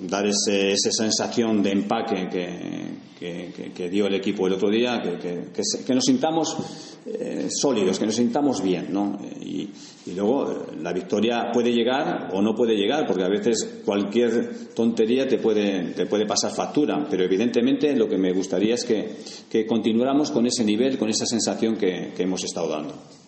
dar 0.01 0.25
ese, 0.25 0.71
esa 0.71 0.91
sensación 0.91 1.61
de 1.61 1.71
empaque 1.71 2.27
que, 2.27 3.71
que, 3.73 3.89
dio 3.89 4.07
el 4.07 4.15
equipo 4.15 4.47
el 4.47 4.53
otro 4.53 4.69
día, 4.69 5.01
que, 5.01 5.93
nos 5.93 6.05
sintamos 6.05 6.57
eh, 7.05 7.47
sólidos, 7.49 7.99
que 7.99 8.05
nos 8.05 8.15
sintamos 8.15 8.61
bien, 8.63 8.87
¿no? 8.91 9.17
Y, 9.41 9.69
y 10.07 10.13
luego 10.13 10.51
eh, 10.51 10.55
la 10.81 10.93
victoria 10.93 11.51
puede 11.53 11.71
llegar 11.71 12.29
o 12.33 12.41
no 12.41 12.55
puede 12.55 12.75
llegar, 12.75 13.05
porque 13.05 13.23
a 13.23 13.29
veces 13.29 13.81
cualquier 13.85 14.73
tontería 14.73 15.27
te 15.27 15.37
puede, 15.37 15.93
te 15.93 16.05
puede 16.05 16.25
pasar 16.25 16.51
factura, 16.51 17.05
pero 17.09 17.23
evidentemente 17.23 17.95
lo 17.95 18.07
que 18.07 18.17
me 18.17 18.33
gustaría 18.33 18.75
es 18.75 18.85
que, 18.85 19.65
continuáramos 19.67 20.31
con 20.31 20.47
ese 20.47 20.63
nivel, 20.63 20.97
con 20.97 21.09
esa 21.09 21.25
sensación 21.25 21.75
que 21.75 22.13
hemos 22.17 22.43
estado 22.43 22.69
dando. 22.69 23.26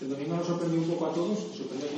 ¿El 0.00 0.08
domingo 0.08 0.36
nos 0.36 0.46
sorprendió 0.46 0.80
un 0.80 0.88
poco 0.88 1.06
a 1.06 1.12
todos? 1.12 1.38
¿Sorprendió. 1.56 1.88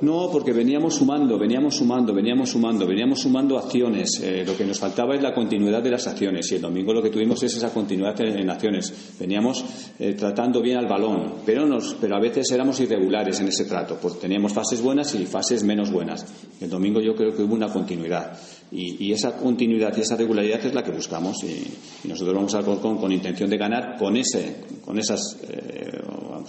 No, 0.00 0.28
porque 0.30 0.52
veníamos 0.52 0.94
sumando, 0.94 1.38
veníamos 1.38 1.76
sumando, 1.76 2.14
veníamos 2.14 2.50
sumando, 2.50 2.86
veníamos 2.86 3.20
sumando 3.20 3.58
acciones. 3.58 4.20
Eh, 4.22 4.44
lo 4.46 4.56
que 4.56 4.64
nos 4.64 4.78
faltaba 4.78 5.14
es 5.16 5.22
la 5.22 5.34
continuidad 5.34 5.82
de 5.82 5.90
las 5.90 6.06
acciones 6.06 6.52
y 6.52 6.56
el 6.56 6.60
domingo 6.60 6.92
lo 6.92 7.02
que 7.02 7.10
tuvimos 7.10 7.42
es 7.42 7.56
esa 7.56 7.72
continuidad 7.72 8.20
en, 8.20 8.48
acciones. 8.48 9.16
Veníamos 9.18 9.64
eh, 9.98 10.14
tratando 10.14 10.62
bien 10.62 10.78
al 10.78 10.86
balón, 10.86 11.34
pero, 11.44 11.66
nos, 11.66 11.94
pero 11.94 12.14
a 12.14 12.20
veces 12.20 12.50
éramos 12.52 12.78
irregulares 12.78 13.40
en 13.40 13.48
ese 13.48 13.64
trato. 13.64 13.98
Pues 14.00 14.20
teníamos 14.20 14.52
fases 14.52 14.80
buenas 14.80 15.14
y 15.16 15.26
fases 15.26 15.64
menos 15.64 15.90
buenas. 15.90 16.24
El 16.60 16.70
domingo 16.70 17.00
yo 17.00 17.16
creo 17.16 17.34
que 17.34 17.42
hubo 17.42 17.54
una 17.54 17.72
continuidad 17.72 18.38
y, 18.70 19.12
esa 19.12 19.36
continuidad 19.36 19.96
y 19.96 20.00
esa 20.02 20.16
regularidad 20.16 20.64
es 20.64 20.74
la 20.74 20.82
que 20.82 20.90
buscamos 20.90 21.42
y, 21.42 22.08
nosotros 22.08 22.34
vamos 22.34 22.54
al 22.54 22.60
Alcorcón 22.60 22.98
con 22.98 23.12
intención 23.12 23.48
de 23.48 23.56
ganar 23.56 23.96
con 23.98 24.16
ese, 24.16 24.56
con 24.84 24.98
esas, 24.98 25.38
eh, 25.48 26.00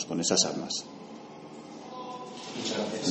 con 0.06 0.20
esas 0.20 0.46
armas. 0.46 0.86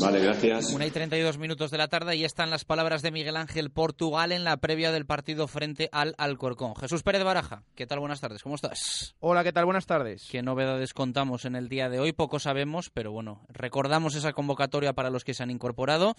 Vale, 0.01 0.21
gracias. 0.21 0.73
Una 0.73 0.87
y 0.87 0.91
32 0.91 1.39
minutos 1.39 1.71
de 1.71 1.79
la 1.79 1.89
tarde 1.89 2.17
y 2.17 2.25
están 2.25 2.51
las 2.51 2.65
palabras 2.65 3.03
de 3.03 3.11
Miguel 3.11 3.37
Ángel 3.37 3.71
Portugal 3.71 4.33
en 4.33 4.45
la 4.45 4.59
previa 4.59 4.93
del 4.93 5.07
partido 5.07 5.49
frente 5.49 5.89
al 5.93 6.15
Alcorcón. 6.19 6.77
Jesús 6.77 7.03
Pérez 7.03 7.25
Baraja, 7.25 7.63
¿qué 7.75 7.87
tal? 7.87 7.99
Buenas 7.99 8.21
tardes, 8.21 8.43
¿cómo 8.43 8.55
estás? 8.55 9.17
Hola, 9.21 9.43
¿qué 9.43 9.53
tal? 9.53 9.65
Buenas 9.65 9.87
tardes. 9.87 10.29
¿Qué 10.31 10.43
novedades 10.43 10.95
contamos 10.95 11.45
en 11.45 11.57
el 11.57 11.69
día 11.69 11.89
de 11.89 11.99
hoy? 11.99 12.13
Poco 12.13 12.39
sabemos, 12.39 12.91
pero 12.91 13.11
bueno, 13.11 13.45
recordamos 13.49 14.15
esa 14.15 14.33
convocatoria 14.33 14.93
para 14.93 15.11
los 15.11 15.25
que 15.25 15.35
se 15.35 15.43
han 15.43 15.51
incorporado 15.51 16.15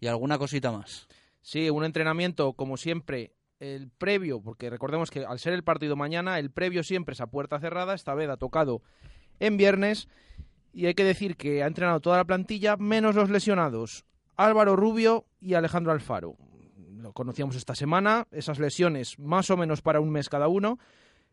y 0.00 0.08
alguna 0.08 0.38
cosita 0.38 0.72
más. 0.72 1.08
Sí, 1.40 1.70
un 1.70 1.84
entrenamiento, 1.84 2.52
como 2.52 2.76
siempre, 2.76 3.32
el 3.58 3.90
previo, 3.90 4.42
porque 4.42 4.70
recordemos 4.70 5.10
que 5.10 5.24
al 5.24 5.38
ser 5.38 5.52
el 5.54 5.64
partido 5.64 5.96
mañana, 5.96 6.38
el 6.38 6.50
previo 6.50 6.82
siempre 6.82 7.14
es 7.14 7.20
a 7.20 7.28
puerta 7.28 7.60
cerrada, 7.60 7.94
esta 7.94 8.14
vez 8.14 8.28
ha 8.28 8.36
tocado 8.36 8.82
en 9.42 9.56
viernes, 9.56 10.08
y 10.72 10.86
hay 10.86 10.94
que 10.94 11.04
decir 11.04 11.36
que 11.36 11.62
ha 11.62 11.66
entrenado 11.66 12.00
toda 12.00 12.16
la 12.16 12.24
plantilla, 12.24 12.76
menos 12.76 13.16
los 13.16 13.28
lesionados, 13.28 14.04
Álvaro 14.36 14.76
Rubio 14.76 15.26
y 15.40 15.54
Alejandro 15.54 15.92
Alfaro. 15.92 16.36
Lo 16.96 17.12
conocíamos 17.12 17.56
esta 17.56 17.74
semana, 17.74 18.28
esas 18.30 18.60
lesiones 18.60 19.18
más 19.18 19.50
o 19.50 19.56
menos 19.56 19.82
para 19.82 20.00
un 20.00 20.10
mes 20.10 20.28
cada 20.28 20.46
uno. 20.46 20.78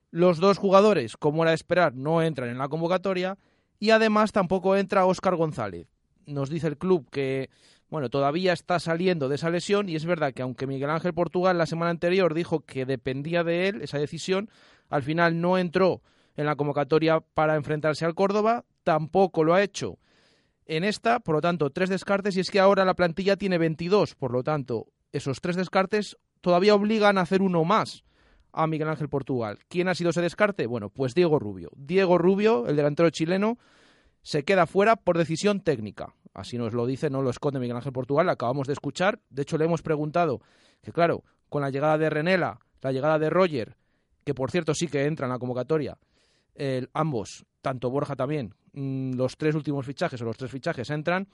Los 0.10 0.40
dos 0.40 0.58
jugadores, 0.58 1.18
como 1.18 1.44
era 1.44 1.52
de 1.52 1.56
esperar, 1.56 1.94
no 1.94 2.24
entran 2.24 2.50
en 2.50 2.58
la 2.58 2.68
convocatoria, 2.68 3.38
y 3.80 3.92
además 3.92 4.32
tampoco 4.32 4.76
entra 4.76 5.06
Óscar 5.06 5.36
González. 5.36 5.88
Nos 6.26 6.50
dice 6.50 6.68
el 6.68 6.78
club 6.78 7.08
que 7.12 7.52
bueno, 7.90 8.10
todavía 8.10 8.54
está 8.54 8.80
saliendo 8.80 9.30
de 9.30 9.36
esa 9.36 9.50
lesión 9.50 9.90
y 9.90 9.96
es 9.96 10.06
verdad 10.06 10.34
que 10.34 10.44
aunque 10.44 10.68
Miguel 10.68 10.92
Ángel 10.92 11.14
Portugal 11.14 11.58
la 11.58 11.66
semana 11.66 11.90
anterior 11.90 12.36
dijo 12.36 12.60
que 12.60 12.86
dependía 12.86 13.44
de 13.44 13.68
él 13.68 13.82
esa 13.82 13.98
decisión, 13.98 14.50
al 14.90 15.02
final 15.02 15.42
no 15.42 15.58
entró 15.58 16.04
en 16.36 16.46
la 16.46 16.56
convocatoria 16.56 17.20
para 17.20 17.56
enfrentarse 17.56 18.06
al 18.06 18.16
Córdoba, 18.16 18.66
tampoco 18.84 19.44
lo 19.44 19.54
ha 19.54 19.64
hecho 19.64 20.00
en 20.70 20.84
esta, 20.84 21.20
por 21.20 21.34
lo 21.34 21.42
tanto, 21.42 21.72
tres 21.72 21.90
descartes 21.90 22.38
y 22.38 22.42
es 22.42 22.52
que 22.52 22.60
ahora 22.60 22.86
la 22.86 22.94
plantilla 22.94 23.36
tiene 23.36 23.58
22, 23.58 24.14
por 24.14 24.32
lo 24.32 24.44
tanto, 24.44 24.86
esos 25.12 25.42
tres 25.42 25.56
descartes 25.56 26.16
todavía 26.42 26.76
obligan 26.76 27.18
a 27.18 27.22
hacer 27.22 27.42
uno 27.42 27.64
más 27.64 28.04
a 28.54 28.68
Miguel 28.68 28.88
Ángel 28.88 29.10
Portugal. 29.10 29.58
¿Quién 29.68 29.88
ha 29.88 29.96
sido 29.96 30.12
ese 30.12 30.22
descarte? 30.22 30.68
Bueno, 30.68 30.92
pues 30.92 31.16
Diego 31.16 31.40
Rubio. 31.40 31.72
Diego 31.76 32.20
Rubio, 32.20 32.68
el 32.68 32.76
delantero 32.76 33.10
chileno, 33.10 33.58
se 34.22 34.44
queda 34.44 34.68
fuera 34.68 34.96
por 34.96 35.18
decisión 35.18 35.62
técnica. 35.62 36.14
Así 36.36 36.60
nos 36.60 36.76
lo 36.76 36.86
dice, 36.86 37.10
no 37.10 37.24
lo 37.24 37.32
esconde 37.32 37.60
Miguel 37.60 37.78
Ángel 37.78 37.92
Portugal, 37.92 38.28
lo 38.28 38.32
acabamos 38.32 38.68
de 38.68 38.74
escuchar. 38.74 39.20
De 39.32 39.42
hecho, 39.42 39.58
le 39.58 39.66
hemos 39.66 39.82
preguntado 39.82 40.40
que, 40.84 40.92
claro, 40.92 41.24
con 41.50 41.64
la 41.64 41.72
llegada 41.72 41.98
de 41.98 42.12
Renela, 42.12 42.60
la 42.82 42.92
llegada 42.92 43.18
de 43.18 43.32
Roger, 43.32 43.76
que 44.24 44.36
por 44.36 44.52
cierto 44.52 44.76
sí 44.76 44.88
que 44.88 45.06
entra 45.06 45.26
en 45.26 45.32
la 45.32 45.40
convocatoria, 45.40 45.98
ambos, 46.94 47.46
tanto 47.62 47.90
Borja 47.90 48.16
también, 48.16 48.54
mm, 48.74 49.14
los 49.14 49.38
tres 49.38 49.56
últimos 49.56 49.86
fichajes 49.86 50.22
o 50.22 50.26
los 50.26 50.38
tres 50.38 50.52
fichajes 50.52 50.90
entran. 50.90 51.28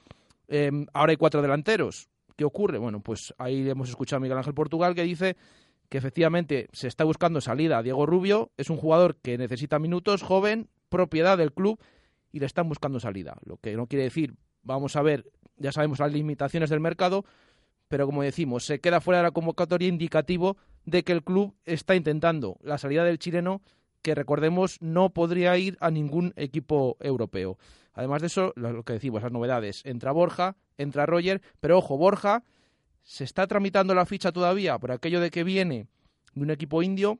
Eh, 0.47 0.71
ahora 0.93 1.11
hay 1.11 1.17
cuatro 1.17 1.41
delanteros. 1.41 2.09
¿Qué 2.35 2.43
ocurre? 2.43 2.77
Bueno, 2.77 2.99
pues 2.99 3.33
ahí 3.38 3.69
hemos 3.69 3.89
escuchado 3.89 4.17
a 4.17 4.19
Miguel 4.21 4.38
Ángel 4.38 4.53
Portugal 4.53 4.93
que 4.93 5.03
dice 5.03 5.38
que 5.89 5.97
efectivamente 5.97 6.67
se 6.73 6.88
está 6.88 7.03
buscando 7.03 7.41
salida 7.41 7.77
a 7.77 7.83
Diego 7.83 8.05
Rubio. 8.05 8.51
Es 8.57 8.69
un 8.69 8.77
jugador 8.77 9.15
que 9.15 9.38
necesita 9.38 9.79
minutos, 9.79 10.21
joven, 10.21 10.69
propiedad 10.89 11.38
del 11.38 11.53
club 11.53 11.79
y 12.31 12.39
le 12.39 12.45
están 12.45 12.67
buscando 12.67 12.99
salida. 12.99 13.38
Lo 13.45 13.57
que 13.57 13.75
no 13.75 13.88
quiere 13.88 14.03
decir, 14.03 14.35
vamos 14.63 14.95
a 14.95 15.01
ver, 15.01 15.31
ya 15.57 15.71
sabemos 15.71 15.99
las 15.99 16.11
limitaciones 16.11 16.69
del 16.69 16.81
mercado, 16.81 17.23
pero 17.88 18.05
como 18.05 18.23
decimos, 18.23 18.65
se 18.65 18.81
queda 18.81 18.99
fuera 18.99 19.19
de 19.19 19.23
la 19.23 19.31
convocatoria 19.31 19.88
indicativo 19.88 20.57
de 20.85 21.03
que 21.03 21.13
el 21.13 21.23
club 21.23 21.55
está 21.65 21.95
intentando 21.95 22.57
la 22.61 22.77
salida 22.77 23.03
del 23.03 23.19
chileno 23.19 23.61
que 24.05 24.13
recordemos 24.13 24.77
no 24.81 25.09
podría 25.09 25.57
ir 25.57 25.77
a 25.81 25.89
ningún 25.89 26.31
equipo 26.35 26.95
europeo. 26.99 27.57
Además 27.95 28.21
de 28.21 28.27
eso, 28.27 28.53
lo 28.55 28.83
que 28.83 28.93
decimos, 28.93 29.23
las 29.23 29.31
novedades. 29.31 29.81
Entra 29.83 30.11
Borja, 30.11 30.57
entra 30.77 31.07
Roger, 31.07 31.41
pero 31.59 31.79
ojo, 31.79 31.97
Borja 31.97 32.43
se 33.01 33.23
está 33.23 33.47
tramitando 33.47 33.95
la 33.95 34.05
ficha 34.05 34.31
todavía 34.31 34.77
por 34.77 34.91
aquello 34.91 35.19
de 35.19 35.31
que 35.31 35.43
viene 35.43 35.87
de 36.35 36.43
un 36.43 36.51
equipo 36.51 36.83
indio 36.83 37.17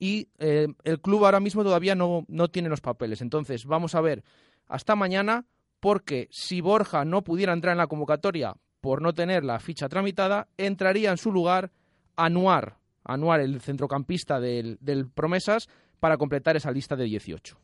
y 0.00 0.26
eh, 0.38 0.66
el 0.82 1.00
club 1.00 1.24
ahora 1.24 1.38
mismo 1.38 1.62
todavía 1.62 1.94
no, 1.94 2.24
no 2.26 2.48
tiene 2.48 2.68
los 2.68 2.80
papeles. 2.80 3.22
Entonces, 3.22 3.64
vamos 3.64 3.94
a 3.94 4.00
ver 4.00 4.24
hasta 4.66 4.96
mañana, 4.96 5.46
porque 5.78 6.26
si 6.32 6.60
Borja 6.60 7.04
no 7.04 7.22
pudiera 7.22 7.52
entrar 7.52 7.74
en 7.74 7.78
la 7.78 7.86
convocatoria 7.86 8.56
por 8.80 9.02
no 9.02 9.12
tener 9.12 9.44
la 9.44 9.60
ficha 9.60 9.88
tramitada, 9.88 10.48
entraría 10.56 11.12
en 11.12 11.16
su 11.16 11.30
lugar 11.30 11.70
Anuar, 12.16 12.78
Anuar, 13.04 13.38
el 13.38 13.60
centrocampista 13.60 14.40
del, 14.40 14.78
del 14.80 15.08
Promesas, 15.08 15.68
para 16.00 16.16
completar 16.16 16.56
esa 16.56 16.70
lista 16.70 16.96
de 16.96 17.04
18. 17.04 17.58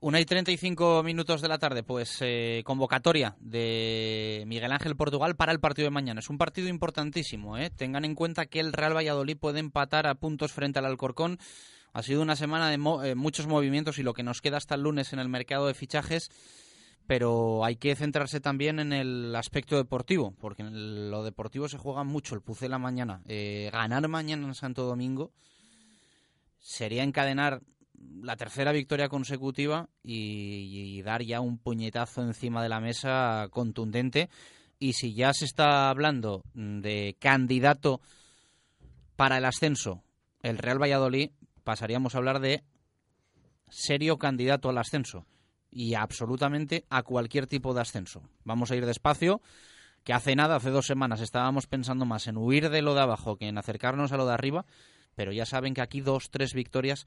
Una 0.00 0.20
y 0.20 0.24
35 0.24 1.02
minutos 1.02 1.40
de 1.40 1.48
la 1.48 1.58
tarde, 1.58 1.82
pues 1.82 2.18
eh, 2.20 2.62
convocatoria 2.64 3.36
de 3.40 4.44
Miguel 4.46 4.72
Ángel 4.72 4.96
Portugal 4.96 5.36
para 5.36 5.52
el 5.52 5.60
partido 5.60 5.86
de 5.86 5.90
mañana. 5.90 6.20
Es 6.20 6.30
un 6.30 6.38
partido 6.38 6.68
importantísimo, 6.68 7.56
¿eh? 7.58 7.70
Tengan 7.70 8.04
en 8.04 8.14
cuenta 8.14 8.46
que 8.46 8.60
el 8.60 8.72
Real 8.72 8.94
Valladolid 8.96 9.36
puede 9.36 9.60
empatar 9.60 10.06
a 10.06 10.14
puntos 10.14 10.52
frente 10.52 10.78
al 10.78 10.84
Alcorcón. 10.86 11.38
Ha 11.92 12.02
sido 12.02 12.22
una 12.22 12.36
semana 12.36 12.68
de 12.70 12.78
mo- 12.78 13.02
eh, 13.02 13.14
muchos 13.14 13.46
movimientos 13.46 13.98
y 13.98 14.02
lo 14.02 14.14
que 14.14 14.22
nos 14.22 14.40
queda 14.42 14.58
hasta 14.58 14.74
el 14.74 14.82
lunes 14.82 15.12
en 15.12 15.18
el 15.18 15.28
mercado 15.28 15.66
de 15.66 15.74
fichajes 15.74 16.30
pero 17.06 17.64
hay 17.64 17.76
que 17.76 17.96
centrarse 17.96 18.38
también 18.38 18.78
en 18.78 18.92
el 18.92 19.34
aspecto 19.34 19.78
deportivo, 19.78 20.34
porque 20.38 20.60
en 20.60 21.10
lo 21.10 21.24
deportivo 21.24 21.66
se 21.66 21.78
juega 21.78 22.04
mucho 22.04 22.34
el 22.34 22.42
Pucela 22.42 22.78
mañana. 22.78 23.22
Eh, 23.26 23.70
ganar 23.72 24.06
mañana 24.08 24.46
en 24.46 24.54
Santo 24.54 24.82
Domingo 24.84 25.32
sería 26.60 27.02
encadenar 27.02 27.62
la 28.22 28.36
tercera 28.36 28.72
victoria 28.72 29.08
consecutiva 29.08 29.88
y, 30.02 31.02
dar 31.02 31.22
ya 31.22 31.40
un 31.40 31.58
puñetazo 31.58 32.22
encima 32.22 32.62
de 32.62 32.68
la 32.68 32.80
mesa 32.80 33.48
contundente. 33.50 34.28
Y 34.78 34.92
si 34.92 35.14
ya 35.14 35.32
se 35.32 35.44
está 35.44 35.90
hablando 35.90 36.42
de 36.54 37.16
candidato 37.18 38.00
para 39.16 39.38
el 39.38 39.44
ascenso, 39.44 40.02
el 40.42 40.58
Real 40.58 40.80
Valladolid, 40.80 41.30
pasaríamos 41.64 42.14
a 42.14 42.18
hablar 42.18 42.40
de 42.40 42.62
serio 43.68 44.18
candidato 44.18 44.68
al 44.68 44.78
ascenso 44.78 45.26
y 45.70 45.94
absolutamente 45.94 46.84
a 46.88 47.02
cualquier 47.02 47.46
tipo 47.46 47.74
de 47.74 47.80
ascenso. 47.80 48.22
Vamos 48.44 48.70
a 48.70 48.76
ir 48.76 48.86
despacio, 48.86 49.42
que 50.04 50.12
hace 50.12 50.34
nada, 50.36 50.56
hace 50.56 50.70
dos 50.70 50.86
semanas 50.86 51.20
estábamos 51.20 51.66
pensando 51.66 52.06
más 52.06 52.26
en 52.26 52.36
huir 52.36 52.70
de 52.70 52.82
lo 52.82 52.94
de 52.94 53.02
abajo 53.02 53.36
que 53.36 53.48
en 53.48 53.58
acercarnos 53.58 54.12
a 54.12 54.16
lo 54.16 54.26
de 54.26 54.32
arriba, 54.32 54.64
pero 55.14 55.32
ya 55.32 55.44
saben 55.44 55.74
que 55.74 55.82
aquí 55.82 56.00
dos, 56.00 56.30
tres 56.30 56.54
victorias 56.54 57.06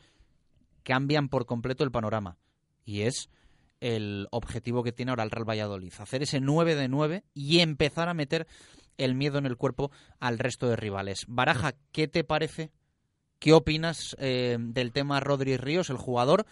cambian 0.83 1.29
por 1.29 1.45
completo 1.45 1.83
el 1.83 1.91
panorama. 1.91 2.37
Y 2.85 3.01
es 3.01 3.29
el 3.79 4.27
objetivo 4.31 4.83
que 4.83 4.91
tiene 4.91 5.11
ahora 5.11 5.23
el 5.23 5.31
Real 5.31 5.49
Valladolid, 5.49 5.93
hacer 5.97 6.21
ese 6.21 6.39
9 6.39 6.75
de 6.75 6.87
9 6.87 7.23
y 7.33 7.59
empezar 7.59 8.09
a 8.09 8.13
meter 8.13 8.47
el 8.97 9.15
miedo 9.15 9.39
en 9.39 9.45
el 9.45 9.57
cuerpo 9.57 9.91
al 10.19 10.37
resto 10.37 10.69
de 10.69 10.75
rivales. 10.75 11.25
Baraja, 11.27 11.73
¿qué 11.91 12.07
te 12.07 12.23
parece? 12.23 12.71
¿Qué 13.39 13.53
opinas 13.53 14.15
eh, 14.19 14.57
del 14.59 14.91
tema 14.91 15.19
Rodri 15.19 15.57
Ríos, 15.57 15.89
el 15.89 15.97
jugador 15.97 16.45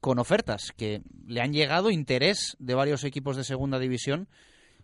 con 0.00 0.18
ofertas 0.18 0.72
que 0.76 1.00
le 1.26 1.40
han 1.40 1.52
llegado 1.52 1.90
interés 1.90 2.56
de 2.58 2.74
varios 2.74 3.04
equipos 3.04 3.36
de 3.36 3.44
segunda 3.44 3.78
división 3.78 4.28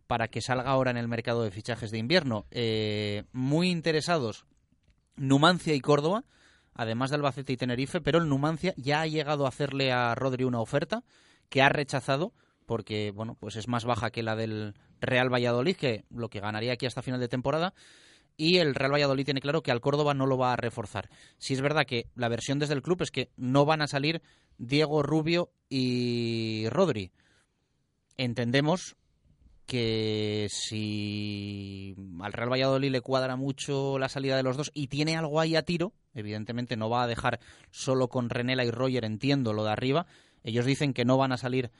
para 0.06 0.28
que 0.28 0.40
salga 0.40 0.70
ahora 0.70 0.90
en 0.90 0.96
el 0.96 1.08
mercado 1.08 1.42
de 1.42 1.50
fichajes 1.50 1.90
de 1.90 1.98
invierno? 1.98 2.46
Eh, 2.50 3.24
muy 3.32 3.68
interesados 3.68 4.46
Numancia 5.16 5.74
y 5.74 5.80
Córdoba 5.80 6.24
además 6.78 7.10
de 7.10 7.16
Albacete 7.16 7.52
y 7.52 7.56
Tenerife, 7.58 8.00
pero 8.00 8.18
el 8.18 8.28
Numancia 8.28 8.72
ya 8.78 9.02
ha 9.02 9.06
llegado 9.06 9.44
a 9.44 9.48
hacerle 9.48 9.92
a 9.92 10.14
Rodri 10.14 10.44
una 10.44 10.60
oferta 10.60 11.04
que 11.50 11.60
ha 11.60 11.68
rechazado 11.68 12.32
porque 12.64 13.12
bueno, 13.12 13.34
pues 13.34 13.56
es 13.56 13.66
más 13.66 13.84
baja 13.84 14.10
que 14.10 14.22
la 14.22 14.36
del 14.36 14.74
Real 15.00 15.32
Valladolid, 15.32 15.74
que 15.74 16.04
lo 16.10 16.28
que 16.28 16.40
ganaría 16.40 16.74
aquí 16.74 16.86
hasta 16.86 17.02
final 17.02 17.18
de 17.18 17.28
temporada. 17.28 17.74
Y 18.36 18.58
el 18.58 18.74
Real 18.74 18.92
Valladolid 18.92 19.24
tiene 19.24 19.40
claro 19.40 19.62
que 19.62 19.72
al 19.72 19.80
Córdoba 19.80 20.14
no 20.14 20.26
lo 20.26 20.38
va 20.38 20.52
a 20.52 20.56
reforzar. 20.56 21.08
Si 21.38 21.54
es 21.54 21.62
verdad 21.62 21.86
que 21.86 22.06
la 22.14 22.28
versión 22.28 22.58
desde 22.58 22.74
el 22.74 22.82
club 22.82 23.02
es 23.02 23.10
que 23.10 23.30
no 23.36 23.64
van 23.64 23.82
a 23.82 23.88
salir 23.88 24.22
Diego 24.58 25.02
Rubio 25.02 25.50
y 25.68 26.66
Rodri. 26.68 27.10
Entendemos 28.18 28.96
que 29.68 30.48
si 30.50 31.94
al 32.20 32.32
Real 32.32 32.50
Valladolid 32.50 32.90
le 32.90 33.02
cuadra 33.02 33.36
mucho 33.36 33.98
la 33.98 34.08
salida 34.08 34.34
de 34.34 34.42
los 34.42 34.56
dos 34.56 34.70
y 34.72 34.86
tiene 34.86 35.18
algo 35.18 35.40
ahí 35.40 35.56
a 35.56 35.62
tiro, 35.62 35.92
evidentemente 36.14 36.78
no 36.78 36.88
va 36.88 37.02
a 37.02 37.06
dejar 37.06 37.38
solo 37.70 38.08
con 38.08 38.30
Renela 38.30 38.64
y 38.64 38.70
Roger, 38.70 39.04
entiendo 39.04 39.52
lo 39.52 39.64
de 39.64 39.70
arriba. 39.70 40.06
Ellos 40.42 40.64
dicen 40.64 40.94
que 40.94 41.04
no 41.04 41.18
van 41.18 41.32
a 41.32 41.36
salir 41.36 41.70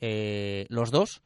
eh, 0.00 0.66
los 0.68 0.90
dos, 0.90 1.22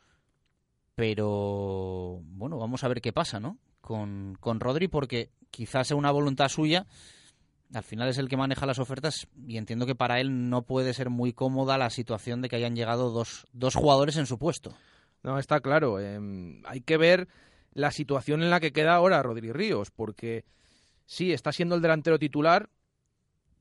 pero 0.94 2.20
bueno, 2.25 2.59
vamos 2.59 2.85
a 2.85 2.88
ver 2.88 3.01
qué 3.01 3.14
pasa, 3.14 3.40
¿no? 3.40 3.57
Con, 3.81 4.37
con 4.38 4.61
Rodri, 4.61 4.88
porque 4.88 5.31
quizás 5.51 5.88
sea 5.88 5.96
una 5.96 6.11
voluntad 6.11 6.51
suya. 6.51 6.87
Al 7.72 7.85
final 7.85 8.11
es 8.11 8.18
el 8.18 8.29
que 8.29 8.37
maneja 8.37 8.66
las 8.66 8.79
ofertas 8.79 9.29
y 9.46 9.57
entiendo 9.57 9.87
que 9.87 9.94
para 9.94 10.20
él 10.20 10.51
no 10.51 10.66
puede 10.66 10.92
ser 10.92 11.09
muy 11.09 11.33
cómoda 11.33 11.79
la 11.79 11.88
situación 11.88 12.42
de 12.42 12.51
que 12.51 12.57
hayan 12.57 12.77
llegado 12.77 13.11
dos, 13.11 13.46
dos 13.55 13.75
jugadores 13.75 14.18
en 14.18 14.27
su 14.27 14.38
puesto. 14.38 14.75
No, 15.23 15.39
está 15.39 15.61
claro. 15.61 16.01
Em, 16.01 16.63
hay 16.67 16.81
que 16.81 16.97
ver 16.97 17.29
la 17.73 17.91
situación 17.91 18.43
en 18.43 18.51
la 18.51 18.61
que 18.61 18.73
queda 18.73 18.95
ahora 18.95 19.23
Rodri 19.23 19.53
Ríos, 19.53 19.91
porque 19.91 20.45
sí, 21.07 21.33
está 21.33 21.53
siendo 21.53 21.75
el 21.75 21.83
delantero 21.83 22.19
titular 22.19 22.69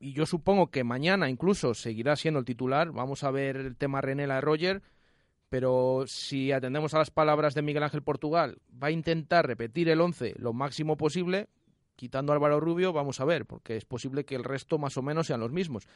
y 0.02 0.14
yo 0.14 0.26
supongo 0.26 0.70
que 0.72 0.82
mañana 0.82 1.30
incluso 1.30 1.74
seguirá 1.74 2.16
siendo 2.16 2.40
el 2.40 2.44
titular. 2.44 2.90
Vamos 2.90 3.22
a 3.22 3.30
ver 3.30 3.56
el 3.56 3.76
tema 3.76 4.00
Renela 4.00 4.34
de 4.34 4.40
Roger, 4.40 4.82
pero 5.48 6.04
si 6.08 6.50
atendemos 6.50 6.92
a 6.94 6.98
las 6.98 7.12
palabras 7.12 7.54
de 7.54 7.62
Miguel 7.62 7.84
Ángel 7.84 8.02
Portugal, 8.02 8.58
va 8.82 8.88
a 8.88 8.90
intentar 8.90 9.46
repetir 9.46 9.88
el 9.88 10.00
11 10.00 10.34
lo 10.38 10.52
máximo 10.52 10.96
posible, 10.96 11.48
quitando 11.94 12.32
a 12.32 12.34
Álvaro 12.34 12.58
Rubio, 12.58 12.92
vamos 12.92 13.20
a 13.20 13.24
ver, 13.24 13.46
porque 13.46 13.76
es 13.76 13.84
posible 13.84 14.24
que 14.24 14.34
el 14.34 14.42
resto 14.42 14.76
más 14.76 14.96
o 14.96 15.02
menos 15.02 15.28
sean 15.28 15.38
los 15.38 15.52
mismos. 15.52 15.86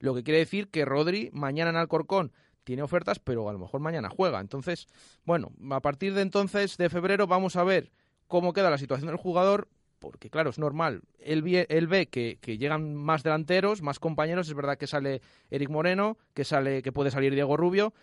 Lo 0.00 0.12
que 0.12 0.24
quiere 0.24 0.40
decir 0.40 0.66
que 0.66 0.84
Rodri 0.84 1.30
mañana 1.32 1.70
en 1.70 1.76
Alcorcón 1.76 2.32
tiene 2.64 2.82
ofertas, 2.82 3.18
pero 3.18 3.48
a 3.48 3.52
lo 3.52 3.58
mejor 3.58 3.80
mañana 3.80 4.08
juega. 4.08 4.40
Entonces, 4.40 4.86
bueno, 5.24 5.52
a 5.70 5.80
partir 5.80 6.14
de 6.14 6.22
entonces, 6.22 6.76
de 6.76 6.88
febrero, 6.88 7.26
vamos 7.26 7.56
a 7.56 7.64
ver 7.64 7.90
cómo 8.26 8.52
queda 8.52 8.70
la 8.70 8.78
situación 8.78 9.08
del 9.08 9.16
jugador, 9.16 9.68
porque 9.98 10.30
claro, 10.30 10.50
es 10.50 10.58
normal. 10.58 11.02
Él, 11.18 11.42
ve 11.42 12.08
que, 12.08 12.38
llegan 12.58 12.94
más 12.94 13.22
delanteros, 13.22 13.82
más 13.82 13.98
compañeros. 13.98 14.48
Es 14.48 14.54
verdad 14.54 14.78
que 14.78 14.86
sale 14.86 15.22
Eric 15.50 15.70
Moreno, 15.70 16.18
que 16.34 16.44
sale, 16.44 16.82
que 16.82 16.92
puede 16.92 17.10
salir 17.10 17.34
Diego 17.34 17.56
Rubio, 17.56 17.94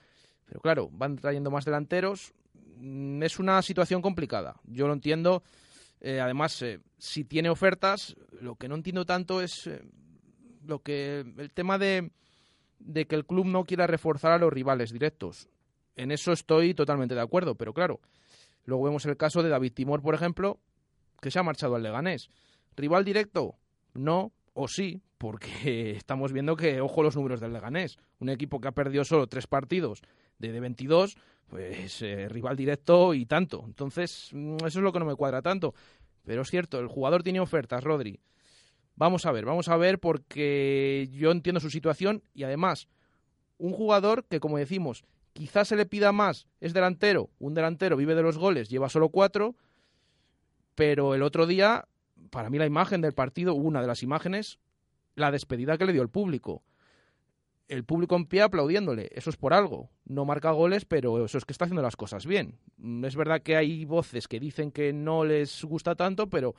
pero 0.46 0.62
claro, 0.62 0.90
van 0.92 1.18
trayendo 1.18 1.52
más 1.52 1.66
delanteros. 1.66 2.34
Mm, 2.78 3.24
es 3.24 3.40
una 3.40 3.62
situación 3.62 4.02
complicada. 4.02 4.56
Yo 4.66 4.88
lo 4.88 4.94
entiendo. 4.94 5.44
Eh, 6.00 6.22
además, 6.22 6.62
eh, 6.62 6.80
si 6.98 7.26
tiene 7.26 7.50
ofertas, 7.50 8.16
lo 8.40 8.56
que 8.56 8.70
no 8.70 8.76
entiendo 8.76 9.06
tanto 9.06 9.42
es 9.42 9.68
eh, 9.68 9.82
lo 10.66 10.80
que 10.80 11.26
el 11.38 11.52
tema 11.52 11.78
de 11.78 12.12
de 12.80 13.06
que 13.06 13.16
el 13.16 13.26
club 13.26 13.46
no 13.46 13.66
quiera 13.66 13.88
reforzar 13.88 14.32
a 14.32 14.38
los 14.38 14.52
rivales 14.52 14.92
directos. 14.92 15.50
En 15.96 16.12
eso 16.12 16.32
estoy 16.32 16.74
totalmente 16.74 17.16
de 17.16 17.22
acuerdo, 17.22 17.56
pero 17.56 17.74
claro, 17.74 18.00
luego 18.66 18.86
vemos 18.86 19.06
el 19.06 19.18
caso 19.18 19.44
de 19.44 19.50
David 19.50 19.74
Timor, 19.74 20.02
por 20.02 20.16
ejemplo, 20.16 20.60
que 21.22 21.32
se 21.32 21.40
ha 21.40 21.44
marchado 21.44 21.76
al 21.76 21.84
Leganés. 21.84 22.30
¿Rival 22.76 23.04
directo? 23.04 23.56
No, 23.94 24.32
o 24.54 24.68
sí, 24.68 25.02
porque 25.18 25.92
estamos 25.98 26.32
viendo 26.32 26.56
que, 26.56 26.82
ojo 26.82 27.04
los 27.04 27.16
números 27.16 27.40
del 27.40 27.54
Leganés, 27.54 27.98
un 28.20 28.30
equipo 28.30 28.60
que 28.60 28.70
ha 28.70 28.74
perdido 28.74 29.04
solo 29.04 29.28
tres 29.28 29.48
partidos 29.48 30.02
de, 30.38 30.52
de 30.52 30.60
22, 30.60 31.18
pues 31.48 32.02
eh, 32.02 32.30
rival 32.30 32.56
directo 32.56 33.14
y 33.14 33.26
tanto. 33.26 33.64
Entonces, 33.66 34.30
mm, 34.32 34.58
eso 34.58 34.80
es 34.80 34.84
lo 34.84 34.94
que 34.94 35.00
no 35.00 35.06
me 35.06 35.16
cuadra 35.16 35.42
tanto. 35.42 35.74
Pero 36.24 36.44
es 36.44 36.50
cierto, 36.50 36.80
el 36.80 36.88
jugador 36.88 37.24
tiene 37.24 37.40
ofertas, 37.40 37.84
Rodri. 37.84 38.20
Vamos 39.00 39.26
a 39.26 39.32
ver, 39.32 39.46
vamos 39.46 39.70
a 39.70 39.78
ver 39.78 39.98
porque 39.98 41.08
yo 41.14 41.32
entiendo 41.32 41.62
su 41.62 41.70
situación 41.70 42.22
y 42.34 42.44
además 42.44 42.90
un 43.58 43.72
jugador 43.72 44.26
que, 44.26 44.42
como 44.42 44.58
decimos, 44.58 45.06
quizás 45.32 45.70
se 45.70 45.78
le 45.78 45.86
pida 45.86 46.12
más, 46.12 46.48
es 46.60 46.74
delantero, 46.74 47.30
un 47.40 47.54
delantero 47.54 47.96
vive 47.96 48.14
de 48.14 48.24
los 48.24 48.38
goles, 48.38 48.68
lleva 48.68 48.90
solo 48.90 49.08
cuatro, 49.08 49.56
pero 50.76 51.16
el 51.16 51.24
otro 51.24 51.48
día, 51.48 51.88
para 52.30 52.50
mí 52.50 52.58
la 52.58 52.66
imagen 52.66 53.00
del 53.00 53.14
partido, 53.14 53.54
una 53.54 53.80
de 53.80 53.88
las 53.88 54.04
imágenes, 54.04 54.60
la 55.16 55.32
despedida 55.32 55.78
que 55.78 55.86
le 55.86 55.94
dio 55.94 56.02
el 56.02 56.10
público. 56.10 56.62
El 57.70 57.86
público 57.86 58.18
en 58.18 58.26
pie 58.26 58.42
aplaudiéndole, 58.42 59.12
eso 59.14 59.30
es 59.30 59.38
por 59.38 59.54
algo. 59.54 59.92
No 60.04 60.26
marca 60.26 60.52
goles, 60.52 60.84
pero 60.84 61.24
eso 61.24 61.38
es 61.38 61.46
que 61.46 61.54
está 61.54 61.64
haciendo 61.64 61.84
las 61.84 61.96
cosas 61.96 62.26
bien. 62.26 62.60
Es 63.06 63.16
verdad 63.16 63.44
que 63.44 63.56
hay 63.56 63.86
voces 63.86 64.28
que 64.28 64.42
dicen 64.42 64.74
que 64.74 64.92
no 64.92 65.24
les 65.24 65.64
gusta 65.64 65.96
tanto, 65.96 66.30
pero 66.30 66.54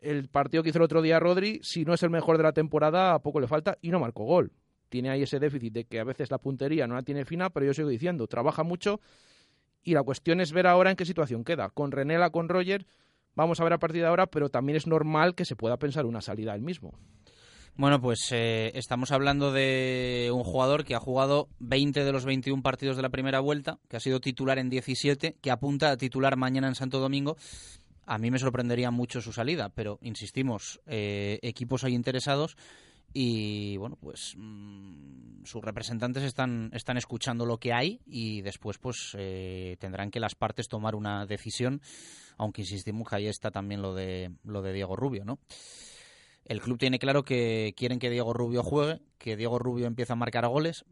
el 0.00 0.28
partido 0.28 0.62
que 0.62 0.70
hizo 0.70 0.78
el 0.78 0.84
otro 0.84 1.02
día 1.02 1.18
Rodri, 1.18 1.60
si 1.62 1.84
no 1.84 1.94
es 1.94 2.02
el 2.02 2.10
mejor 2.10 2.36
de 2.36 2.42
la 2.42 2.52
temporada, 2.52 3.14
a 3.14 3.18
poco 3.20 3.40
le 3.40 3.46
falta 3.46 3.78
y 3.80 3.90
no 3.90 4.00
marcó 4.00 4.24
gol. 4.24 4.52
Tiene 4.88 5.10
ahí 5.10 5.22
ese 5.22 5.38
déficit 5.38 5.72
de 5.72 5.84
que 5.84 6.00
a 6.00 6.04
veces 6.04 6.30
la 6.30 6.38
puntería 6.38 6.86
no 6.86 6.94
la 6.94 7.02
tiene 7.02 7.24
fina, 7.24 7.50
pero 7.50 7.66
yo 7.66 7.74
sigo 7.74 7.88
diciendo, 7.88 8.26
trabaja 8.26 8.62
mucho 8.62 9.00
y 9.82 9.94
la 9.94 10.02
cuestión 10.02 10.40
es 10.40 10.52
ver 10.52 10.66
ahora 10.66 10.90
en 10.90 10.96
qué 10.96 11.04
situación 11.04 11.44
queda. 11.44 11.70
Con 11.70 11.92
Renela, 11.92 12.30
con 12.30 12.48
Roger, 12.48 12.86
vamos 13.34 13.60
a 13.60 13.64
ver 13.64 13.72
a 13.72 13.78
partir 13.78 14.02
de 14.02 14.08
ahora, 14.08 14.26
pero 14.26 14.48
también 14.48 14.76
es 14.76 14.86
normal 14.86 15.34
que 15.34 15.44
se 15.44 15.56
pueda 15.56 15.76
pensar 15.78 16.06
una 16.06 16.20
salida 16.20 16.54
él 16.54 16.62
mismo. 16.62 16.98
Bueno, 17.78 18.00
pues 18.00 18.30
eh, 18.32 18.72
estamos 18.74 19.12
hablando 19.12 19.52
de 19.52 20.30
un 20.32 20.44
jugador 20.44 20.84
que 20.84 20.94
ha 20.94 20.98
jugado 20.98 21.48
20 21.58 22.04
de 22.04 22.12
los 22.12 22.24
21 22.24 22.62
partidos 22.62 22.96
de 22.96 23.02
la 23.02 23.10
primera 23.10 23.40
vuelta, 23.40 23.78
que 23.88 23.98
ha 23.98 24.00
sido 24.00 24.18
titular 24.18 24.58
en 24.58 24.70
17, 24.70 25.36
que 25.42 25.50
apunta 25.50 25.90
a 25.90 25.96
titular 25.98 26.38
mañana 26.38 26.68
en 26.68 26.74
Santo 26.74 27.00
Domingo 27.00 27.36
a 28.06 28.18
mí 28.18 28.30
me 28.30 28.38
sorprendería 28.38 28.90
mucho 28.90 29.20
su 29.20 29.32
salida, 29.32 29.68
pero 29.68 29.98
insistimos, 30.00 30.80
eh, 30.86 31.38
equipos 31.42 31.84
hay 31.84 31.94
interesados 31.94 32.56
y 33.12 33.76
bueno, 33.78 33.96
pues 34.00 34.34
mm, 34.36 35.44
sus 35.44 35.62
representantes 35.62 36.22
están, 36.22 36.70
están 36.72 36.96
escuchando 36.96 37.44
lo 37.44 37.58
que 37.58 37.72
hay 37.72 38.00
y 38.06 38.42
después 38.42 38.78
pues 38.78 39.16
eh, 39.18 39.76
tendrán 39.80 40.10
que 40.10 40.20
las 40.20 40.36
partes 40.36 40.68
tomar 40.68 40.94
una 40.94 41.26
decisión, 41.26 41.80
aunque 42.38 42.62
insistimos 42.62 43.08
que 43.08 43.16
ahí 43.16 43.26
está 43.26 43.50
también 43.50 43.82
lo 43.82 43.94
de, 43.94 44.30
lo 44.44 44.62
de 44.62 44.72
Diego 44.72 44.94
Rubio, 44.94 45.24
¿no? 45.24 45.38
El 46.44 46.60
club 46.60 46.78
tiene 46.78 47.00
claro 47.00 47.24
que 47.24 47.74
quieren 47.76 47.98
que 47.98 48.08
Diego 48.08 48.32
Rubio 48.32 48.62
juegue, 48.62 49.00
que 49.18 49.36
Diego 49.36 49.58
Rubio 49.58 49.88
empiece 49.88 50.12
a 50.12 50.16
marcar 50.16 50.46
goles, 50.46 50.84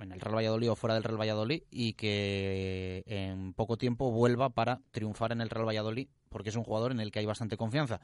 en 0.00 0.12
el 0.12 0.20
Real 0.20 0.36
Valladolid 0.36 0.70
o 0.70 0.76
fuera 0.76 0.94
del 0.94 1.02
Real 1.02 1.18
Valladolid 1.18 1.62
y 1.70 1.94
que 1.94 3.02
en 3.06 3.52
poco 3.54 3.76
tiempo 3.76 4.12
vuelva 4.12 4.50
para 4.50 4.80
triunfar 4.92 5.32
en 5.32 5.40
el 5.40 5.50
Real 5.50 5.66
Valladolid 5.66 6.08
porque 6.36 6.50
es 6.50 6.56
un 6.56 6.64
jugador 6.64 6.92
en 6.92 7.00
el 7.00 7.10
que 7.10 7.20
hay 7.20 7.24
bastante 7.24 7.56
confianza. 7.56 7.98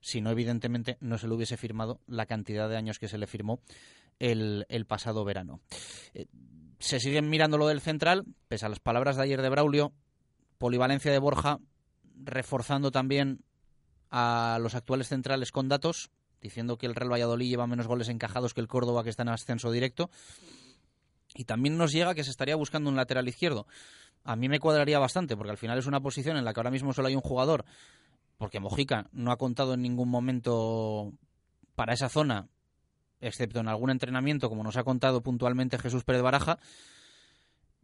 Si 0.00 0.20
no, 0.20 0.30
evidentemente, 0.30 0.98
no 1.00 1.18
se 1.18 1.26
le 1.26 1.34
hubiese 1.34 1.56
firmado 1.56 2.00
la 2.06 2.26
cantidad 2.26 2.68
de 2.68 2.76
años 2.76 3.00
que 3.00 3.08
se 3.08 3.18
le 3.18 3.26
firmó 3.26 3.58
el, 4.20 4.86
pasado 4.86 5.24
verano. 5.24 5.58
Eh, 6.14 6.26
se 6.78 7.00
siguen 7.00 7.28
mirando 7.28 7.58
lo 7.58 7.66
del 7.66 7.80
central, 7.80 8.24
pese 8.46 8.66
a 8.66 8.68
las 8.68 8.78
palabras 8.78 9.16
de 9.16 9.24
ayer 9.24 9.42
de 9.42 9.48
Braulio, 9.48 9.92
polivalencia 10.58 11.10
de 11.10 11.18
Borja, 11.18 11.58
reforzando 12.14 12.92
también 12.92 13.40
a 14.10 14.58
los 14.60 14.76
actuales 14.76 15.08
centrales 15.08 15.50
con 15.50 15.68
datos, 15.68 16.12
diciendo 16.40 16.78
que 16.78 16.86
el 16.86 16.94
Real 16.94 17.10
Valladolid 17.10 17.48
lleva 17.48 17.66
menos 17.66 17.88
goles 17.88 18.08
encajados 18.08 18.54
que 18.54 18.60
el 18.60 18.68
Córdoba, 18.68 19.02
que 19.02 19.10
está 19.10 19.24
en 19.24 19.30
ascenso 19.30 19.72
directo. 19.72 20.08
Y 21.34 21.44
también 21.44 21.76
nos 21.76 21.92
llega 21.92 22.14
que 22.14 22.24
se 22.24 22.30
estaría 22.30 22.56
buscando 22.56 22.90
un 22.90 22.96
lateral 22.96 23.28
izquierdo. 23.28 23.66
A 24.24 24.36
mí 24.36 24.48
me 24.48 24.60
cuadraría 24.60 24.98
bastante, 24.98 25.36
porque 25.36 25.50
al 25.50 25.58
final 25.58 25.78
es 25.78 25.86
una 25.86 26.00
posición 26.00 26.36
en 26.36 26.44
la 26.44 26.52
que 26.52 26.60
ahora 26.60 26.70
mismo 26.70 26.92
solo 26.92 27.08
hay 27.08 27.14
un 27.14 27.22
jugador, 27.22 27.64
porque 28.38 28.60
Mojica 28.60 29.08
no 29.12 29.32
ha 29.32 29.36
contado 29.36 29.74
en 29.74 29.82
ningún 29.82 30.08
momento 30.08 31.12
para 31.74 31.94
esa 31.94 32.08
zona 32.08 32.48
excepto 33.22 33.60
en 33.60 33.68
algún 33.68 33.90
entrenamiento, 33.90 34.50
como 34.50 34.64
nos 34.64 34.76
ha 34.76 34.84
contado 34.84 35.22
puntualmente 35.22 35.78
Jesús 35.78 36.04
Pérez 36.04 36.22
Baraja. 36.22 36.58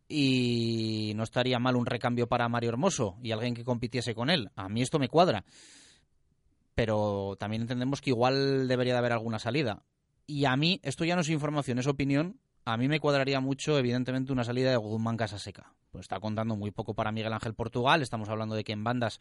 Y 0.09 1.13
no 1.17 1.23
estaría 1.23 1.59
mal 1.59 1.77
un 1.77 1.87
recambio 1.87 2.27
para 2.27 2.49
Mario 2.49 2.71
Hermoso 2.71 3.17
y 3.23 3.31
alguien 3.31 3.55
que 3.55 3.65
compitiese 3.65 4.15
con 4.15 4.31
él. 4.31 4.51
A 4.57 4.69
mí 4.69 4.83
esto 4.83 4.99
me 4.99 5.09
cuadra. 5.09 5.45
Pero 6.75 7.37
también 7.39 7.63
entendemos 7.63 8.01
que 8.01 8.11
igual 8.11 8.69
debería 8.69 8.95
de 8.95 8.99
haber 8.99 9.13
alguna 9.13 9.39
salida. 9.39 9.83
Y 10.27 10.45
a 10.45 10.57
mí, 10.57 10.81
esto 10.83 11.05
ya 11.05 11.15
no 11.15 11.21
es 11.21 11.29
información, 11.29 11.79
es 11.79 11.87
opinión. 11.87 12.41
A 12.69 12.77
mí 12.77 12.87
me 12.87 13.01
cuadraría 13.01 13.41
mucho, 13.41 13.79
evidentemente, 13.79 14.31
una 14.31 14.45
salida 14.45 14.69
de 14.71 14.77
Guzmán 14.77 15.17
Casaseca. 15.17 15.73
Pues 15.91 16.03
está 16.03 16.21
contando 16.21 16.55
muy 16.55 16.71
poco 16.71 16.93
para 16.93 17.11
Miguel 17.11 17.33
Ángel 17.33 17.55
Portugal. 17.55 18.03
Estamos 18.03 18.29
hablando 18.29 18.55
de 18.57 18.63
que 18.63 18.73
en 18.73 18.85
bandas, 18.85 19.21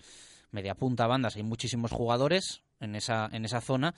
media 0.52 0.76
punta 0.76 1.08
bandas, 1.08 1.38
hay 1.38 1.44
muchísimos 1.44 1.92
jugadores 1.92 2.64
en 2.82 2.94
esa, 2.94 3.30
en 3.32 3.46
esa 3.46 3.62
zona 3.62 3.96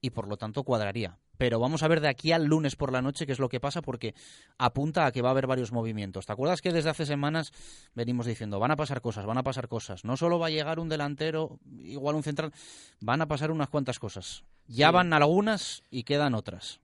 y 0.00 0.10
por 0.10 0.28
lo 0.28 0.36
tanto 0.36 0.62
cuadraría. 0.62 1.18
Pero 1.36 1.58
vamos 1.58 1.82
a 1.82 1.88
ver 1.88 2.00
de 2.00 2.06
aquí 2.06 2.30
al 2.30 2.44
lunes 2.44 2.76
por 2.76 2.92
la 2.92 3.02
noche 3.02 3.26
qué 3.26 3.32
es 3.32 3.40
lo 3.40 3.48
que 3.48 3.58
pasa 3.58 3.82
porque 3.82 4.14
apunta 4.56 5.04
a 5.04 5.10
que 5.10 5.20
va 5.20 5.30
a 5.30 5.32
haber 5.32 5.48
varios 5.48 5.72
movimientos. 5.72 6.26
¿Te 6.26 6.34
acuerdas 6.34 6.60
que 6.60 6.72
desde 6.72 6.90
hace 6.90 7.04
semanas 7.04 7.50
venimos 7.96 8.26
diciendo 8.26 8.60
van 8.60 8.70
a 8.70 8.76
pasar 8.76 9.00
cosas, 9.00 9.26
van 9.26 9.38
a 9.38 9.42
pasar 9.42 9.66
cosas? 9.66 10.04
No 10.04 10.16
solo 10.16 10.38
va 10.38 10.46
a 10.46 10.50
llegar 10.50 10.78
un 10.78 10.88
delantero, 10.88 11.58
igual 11.80 12.14
un 12.14 12.22
central, 12.22 12.52
van 13.00 13.20
a 13.20 13.26
pasar 13.26 13.50
unas 13.50 13.68
cuantas 13.68 13.98
cosas. 13.98 14.44
Ya 14.68 14.92
van 14.92 15.12
algunas 15.12 15.82
y 15.90 16.04
quedan 16.04 16.36
otras. 16.36 16.78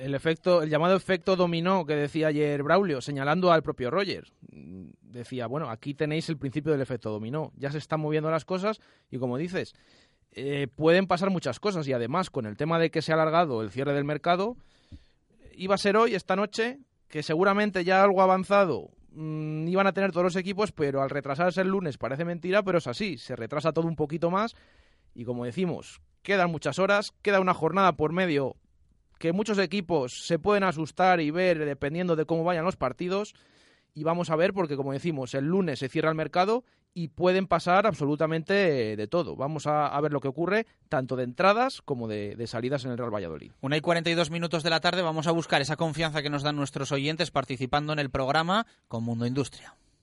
El 0.00 0.14
efecto, 0.14 0.62
el 0.62 0.70
llamado 0.70 0.96
efecto 0.96 1.36
dominó 1.36 1.84
que 1.84 1.94
decía 1.94 2.28
ayer 2.28 2.62
Braulio, 2.62 3.00
señalando 3.00 3.52
al 3.52 3.62
propio 3.62 3.90
Roger. 3.90 4.24
Decía, 4.40 5.46
bueno, 5.46 5.70
aquí 5.70 5.94
tenéis 5.94 6.28
el 6.28 6.38
principio 6.38 6.72
del 6.72 6.80
efecto 6.80 7.10
dominó. 7.10 7.52
Ya 7.56 7.70
se 7.70 7.78
están 7.78 8.00
moviendo 8.00 8.30
las 8.30 8.44
cosas 8.44 8.80
y 9.10 9.18
como 9.18 9.36
dices, 9.36 9.74
eh, 10.32 10.68
pueden 10.74 11.06
pasar 11.06 11.30
muchas 11.30 11.60
cosas 11.60 11.86
y 11.86 11.92
además 11.92 12.30
con 12.30 12.46
el 12.46 12.56
tema 12.56 12.78
de 12.78 12.90
que 12.90 13.02
se 13.02 13.12
ha 13.12 13.14
alargado 13.14 13.62
el 13.62 13.70
cierre 13.70 13.92
del 13.92 14.04
mercado, 14.04 14.56
iba 15.54 15.74
a 15.74 15.78
ser 15.78 15.96
hoy, 15.96 16.14
esta 16.14 16.36
noche, 16.36 16.78
que 17.08 17.22
seguramente 17.22 17.84
ya 17.84 18.02
algo 18.02 18.22
avanzado 18.22 18.90
mmm, 19.10 19.66
iban 19.68 19.86
a 19.86 19.92
tener 19.92 20.12
todos 20.12 20.24
los 20.24 20.36
equipos, 20.36 20.72
pero 20.72 21.02
al 21.02 21.10
retrasarse 21.10 21.60
el 21.60 21.68
lunes 21.68 21.98
parece 21.98 22.24
mentira, 22.24 22.62
pero 22.62 22.78
es 22.78 22.86
así, 22.86 23.18
se 23.18 23.36
retrasa 23.36 23.72
todo 23.72 23.86
un 23.86 23.96
poquito 23.96 24.30
más 24.30 24.54
y 25.14 25.24
como 25.24 25.44
decimos, 25.44 26.00
quedan 26.22 26.50
muchas 26.50 26.78
horas, 26.78 27.12
queda 27.22 27.40
una 27.40 27.54
jornada 27.54 27.92
por 27.92 28.12
medio 28.12 28.56
que 29.18 29.32
muchos 29.32 29.58
equipos 29.58 30.26
se 30.26 30.38
pueden 30.38 30.64
asustar 30.64 31.20
y 31.20 31.30
ver 31.30 31.64
dependiendo 31.64 32.16
de 32.16 32.24
cómo 32.24 32.44
vayan 32.44 32.64
los 32.64 32.76
partidos 32.76 33.34
y 33.94 34.04
vamos 34.04 34.30
a 34.30 34.36
ver 34.36 34.52
porque 34.52 34.76
como 34.76 34.92
decimos 34.92 35.34
el 35.34 35.46
lunes 35.46 35.80
se 35.80 35.88
cierra 35.88 36.08
el 36.08 36.14
mercado 36.14 36.64
y 36.94 37.08
pueden 37.08 37.46
pasar 37.46 37.86
absolutamente 37.86 38.96
de 38.96 39.06
todo. 39.06 39.36
Vamos 39.36 39.66
a, 39.66 40.00
ver 40.00 40.12
lo 40.12 40.20
que 40.20 40.28
ocurre 40.28 40.66
tanto 40.88 41.14
de 41.16 41.24
entradas 41.24 41.80
como 41.82 42.08
de, 42.08 42.34
de, 42.34 42.46
salidas 42.46 42.84
en 42.84 42.90
el 42.90 42.98
Real 42.98 43.14
Valladolid. 43.14 43.52
Una 43.60 43.76
y 43.76 43.80
42 43.80 44.30
minutos 44.30 44.62
de 44.62 44.70
la 44.70 44.80
tarde 44.80 45.02
vamos 45.02 45.26
a 45.26 45.32
buscar 45.32 45.60
esa 45.60 45.76
confianza 45.76 46.22
que 46.22 46.30
nos 46.30 46.42
dan 46.42 46.56
nuestros 46.56 46.90
oyentes 46.90 47.30
participando 47.30 47.92
en 47.92 48.00
el 48.00 48.10
programa 48.10 48.66
con 48.88 49.04
Mundo 49.04 49.26
Industria. 49.26 49.76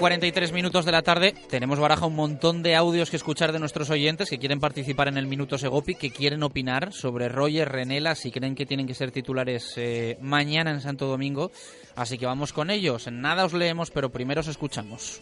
43 0.00 0.52
minutos 0.52 0.86
de 0.86 0.92
la 0.92 1.02
tarde. 1.02 1.34
Tenemos 1.50 1.78
baraja 1.78 2.06
un 2.06 2.16
montón 2.16 2.62
de 2.62 2.74
audios 2.74 3.10
que 3.10 3.16
escuchar 3.16 3.52
de 3.52 3.58
nuestros 3.58 3.90
oyentes 3.90 4.30
que 4.30 4.38
quieren 4.38 4.58
participar 4.58 5.08
en 5.08 5.18
el 5.18 5.26
Minuto 5.26 5.58
Segopi, 5.58 5.94
que 5.94 6.10
quieren 6.10 6.42
opinar 6.42 6.94
sobre 6.94 7.28
Roger 7.28 7.68
Renela, 7.68 8.14
si 8.14 8.30
creen 8.30 8.54
que 8.54 8.64
tienen 8.64 8.86
que 8.86 8.94
ser 8.94 9.10
titulares 9.10 9.74
eh, 9.76 10.16
mañana 10.22 10.70
en 10.70 10.80
Santo 10.80 11.06
Domingo. 11.06 11.50
Así 11.96 12.16
que 12.16 12.24
vamos 12.24 12.54
con 12.54 12.70
ellos. 12.70 13.12
Nada 13.12 13.44
os 13.44 13.52
leemos, 13.52 13.90
pero 13.90 14.08
primero 14.08 14.40
os 14.40 14.48
escuchamos. 14.48 15.20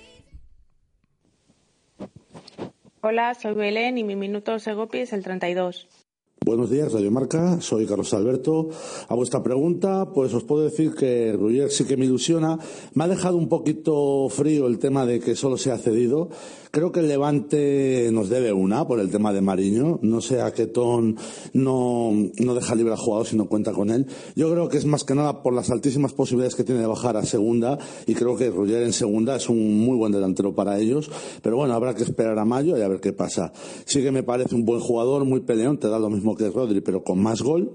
Hola, 3.00 3.34
soy 3.34 3.54
Belén 3.54 3.98
y 3.98 4.04
mi 4.04 4.14
Minuto 4.14 4.60
Segopi 4.60 4.98
es 4.98 5.12
el 5.12 5.24
32. 5.24 6.07
Buenos 6.48 6.70
días, 6.70 6.90
Radio 6.94 7.10
Marca. 7.10 7.60
Soy 7.60 7.84
Carlos 7.84 8.14
Alberto. 8.14 8.70
A 9.08 9.14
vuestra 9.14 9.42
pregunta, 9.42 10.06
pues 10.14 10.32
os 10.32 10.44
puedo 10.44 10.64
decir 10.64 10.94
que 10.94 11.34
Ruller 11.34 11.70
sí 11.70 11.84
que 11.84 11.98
me 11.98 12.06
ilusiona. 12.06 12.58
Me 12.94 13.04
ha 13.04 13.08
dejado 13.08 13.36
un 13.36 13.50
poquito 13.50 14.30
frío 14.30 14.66
el 14.66 14.78
tema 14.78 15.04
de 15.04 15.20
que 15.20 15.36
solo 15.36 15.58
se 15.58 15.72
ha 15.72 15.76
cedido. 15.76 16.30
Creo 16.78 16.92
que 16.92 17.00
el 17.00 17.08
Levante 17.08 18.08
nos 18.12 18.28
debe 18.28 18.52
una 18.52 18.86
por 18.86 19.00
el 19.00 19.10
tema 19.10 19.32
de 19.32 19.40
Mariño. 19.40 19.98
No 20.00 20.20
sé 20.20 20.40
a 20.40 20.52
qué 20.52 20.66
ton 20.66 21.16
no, 21.52 22.12
no 22.12 22.54
deja 22.54 22.76
libre 22.76 22.92
al 22.92 22.98
jugador 23.00 23.26
si 23.26 23.36
no 23.36 23.48
cuenta 23.48 23.72
con 23.72 23.90
él. 23.90 24.06
Yo 24.36 24.48
creo 24.52 24.68
que 24.68 24.78
es 24.78 24.84
más 24.84 25.02
que 25.02 25.16
nada 25.16 25.42
por 25.42 25.52
las 25.54 25.72
altísimas 25.72 26.12
posibilidades 26.12 26.54
que 26.54 26.62
tiene 26.62 26.80
de 26.80 26.86
bajar 26.86 27.16
a 27.16 27.24
segunda 27.24 27.80
y 28.06 28.14
creo 28.14 28.36
que 28.36 28.48
Ruller 28.50 28.84
en 28.84 28.92
segunda 28.92 29.34
es 29.34 29.48
un 29.48 29.80
muy 29.80 29.96
buen 29.96 30.12
delantero 30.12 30.54
para 30.54 30.78
ellos. 30.78 31.10
Pero 31.42 31.56
bueno, 31.56 31.74
habrá 31.74 31.96
que 31.96 32.04
esperar 32.04 32.38
a 32.38 32.44
mayo 32.44 32.78
y 32.78 32.82
a 32.82 32.86
ver 32.86 33.00
qué 33.00 33.12
pasa. 33.12 33.52
Sí 33.84 34.00
que 34.00 34.12
me 34.12 34.22
parece 34.22 34.54
un 34.54 34.64
buen 34.64 34.78
jugador, 34.78 35.24
muy 35.24 35.40
peleón, 35.40 35.78
te 35.78 35.88
da 35.88 35.98
lo 35.98 36.10
mismo 36.10 36.36
que 36.36 36.48
Rodri, 36.48 36.80
pero 36.80 37.02
con 37.02 37.20
más 37.20 37.42
gol. 37.42 37.72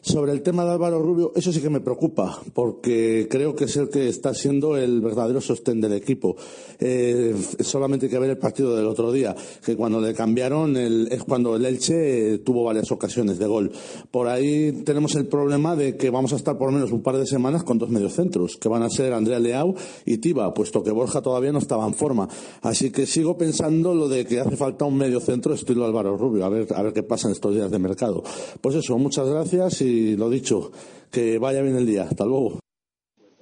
Sobre 0.00 0.32
el 0.32 0.42
tema 0.42 0.64
de 0.64 0.72
Álvaro 0.72 1.02
Rubio, 1.02 1.32
eso 1.34 1.52
sí 1.52 1.60
que 1.60 1.70
me 1.70 1.80
preocupa, 1.80 2.40
porque 2.52 3.26
creo 3.30 3.54
que 3.54 3.64
es 3.64 3.76
el 3.76 3.88
que 3.88 4.08
está 4.08 4.32
siendo 4.34 4.76
el 4.76 5.00
verdadero 5.00 5.40
sostén 5.40 5.80
del 5.80 5.92
equipo. 5.92 6.36
Eh, 6.78 7.34
solamente 7.60 8.06
hay 8.06 8.10
que 8.10 8.18
ver 8.18 8.30
el 8.30 8.38
partido 8.38 8.76
del 8.76 8.86
otro 8.86 9.12
día, 9.12 9.34
que 9.64 9.76
cuando 9.76 10.00
le 10.00 10.14
cambiaron 10.14 10.76
el, 10.76 11.08
es 11.10 11.22
cuando 11.24 11.56
el 11.56 11.64
Elche 11.64 12.38
tuvo 12.38 12.64
varias 12.64 12.90
ocasiones 12.92 13.38
de 13.38 13.46
gol. 13.46 13.72
Por 14.10 14.28
ahí 14.28 14.72
tenemos 14.84 15.14
el 15.16 15.26
problema 15.26 15.74
de 15.76 15.96
que 15.96 16.10
vamos 16.10 16.32
a 16.32 16.36
estar 16.36 16.56
por 16.56 16.68
lo 16.68 16.74
menos 16.74 16.92
un 16.92 17.02
par 17.02 17.16
de 17.16 17.26
semanas 17.26 17.64
con 17.64 17.78
dos 17.78 17.90
mediocentros, 17.90 18.56
que 18.56 18.68
van 18.68 18.82
a 18.82 18.90
ser 18.90 19.12
Andrea 19.12 19.38
Leao 19.38 19.74
y 20.04 20.18
Tiba, 20.18 20.52
puesto 20.54 20.82
que 20.82 20.90
Borja 20.90 21.22
todavía 21.22 21.52
no 21.52 21.58
estaba 21.58 21.86
en 21.86 21.94
forma. 21.94 22.28
Así 22.62 22.90
que 22.90 23.06
sigo 23.06 23.36
pensando 23.36 23.94
lo 23.94 24.08
de 24.08 24.24
que 24.26 24.40
hace 24.40 24.56
falta 24.56 24.84
un 24.84 24.96
mediocentro 24.96 25.54
estilo 25.54 25.84
Álvaro 25.84 26.16
Rubio, 26.16 26.44
a 26.44 26.48
ver, 26.48 26.66
a 26.74 26.82
ver 26.82 26.92
qué 26.92 27.02
pasa 27.02 27.28
en 27.28 27.32
estos 27.32 27.54
días 27.54 27.70
de 27.70 27.78
mercado. 27.78 28.22
Pues 28.60 28.76
eso, 28.76 28.96
muchas 28.98 29.28
gracias 29.28 29.80
y 29.82 29.87
y 29.88 30.16
lo 30.16 30.30
dicho, 30.30 30.72
que 31.10 31.38
vaya 31.38 31.62
bien 31.62 31.76
el 31.76 31.86
día. 31.86 32.04
Hasta 32.04 32.24
luego. 32.24 32.60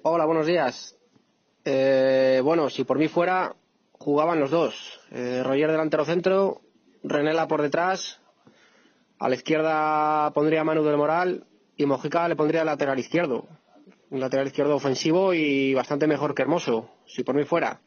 Hola, 0.02 0.24
buenos 0.24 0.46
días. 0.46 0.96
Eh, 1.64 2.40
bueno, 2.44 2.70
si 2.70 2.84
por 2.84 2.98
mí 2.98 3.08
fuera, 3.08 3.56
jugaban 3.92 4.40
los 4.40 4.50
dos. 4.50 5.00
Eh, 5.10 5.42
Roger 5.44 5.70
delantero 5.70 6.04
centro, 6.04 6.60
Renela 7.02 7.48
por 7.48 7.62
detrás, 7.62 8.20
a 9.18 9.28
la 9.28 9.34
izquierda 9.34 10.30
pondría 10.32 10.62
Manu 10.62 10.84
del 10.84 10.96
Moral 10.98 11.46
y 11.76 11.86
Mojica 11.86 12.28
le 12.28 12.36
pondría 12.36 12.64
lateral 12.64 12.98
izquierdo. 12.98 13.46
Un 14.10 14.20
lateral 14.20 14.46
izquierdo 14.46 14.76
ofensivo 14.76 15.32
y 15.32 15.74
bastante 15.74 16.06
mejor 16.06 16.34
que 16.34 16.42
Hermoso, 16.42 16.90
si 17.06 17.24
por 17.24 17.34
mí 17.34 17.44
fuera. 17.44 17.80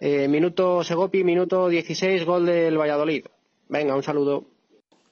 Eh, 0.00 0.28
minuto 0.28 0.84
Segopi, 0.84 1.24
minuto 1.24 1.68
16, 1.68 2.24
gol 2.24 2.46
del 2.46 2.78
Valladolid. 2.78 3.26
Venga, 3.68 3.96
un 3.96 4.02
saludo. 4.02 4.46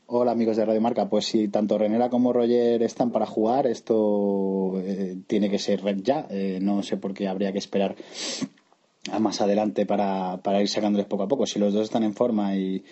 Hola 0.07 0.33
amigos 0.33 0.59
de 0.59 0.67
Radio 0.67 0.83
Marca, 0.83 1.09
pues 1.09 1.25
si 1.25 1.49
tanto 1.49 1.79
Renera 1.79 2.11
como 2.11 2.35
Roger 2.35 2.83
están 2.83 3.11
para 3.11 3.25
jugar, 3.25 3.67
esto 3.67 4.79
eh, 4.81 5.17
tiene 5.27 5.49
que 5.49 5.59
ser 5.59 5.81
ya. 6.03 6.27
Eh, 6.29 6.59
no 6.61 6.83
sé 6.83 6.99
por 6.99 7.15
qué 7.15 7.27
habría 7.27 7.53
que 7.53 7.59
esperar 7.59 7.97
a 9.11 9.19
más 9.19 9.41
adelante 9.41 9.87
para, 9.87 10.43
para, 10.43 10.61
ir 10.61 10.69
sacándoles 10.69 11.07
poco 11.07 11.23
a 11.23 11.29
poco. 11.29 11.47
Si 11.47 11.59
los 11.59 11.73
dos 11.73 11.85
están 11.85 12.03
en 12.03 12.13
forma 12.13 12.55
y, 12.55 12.85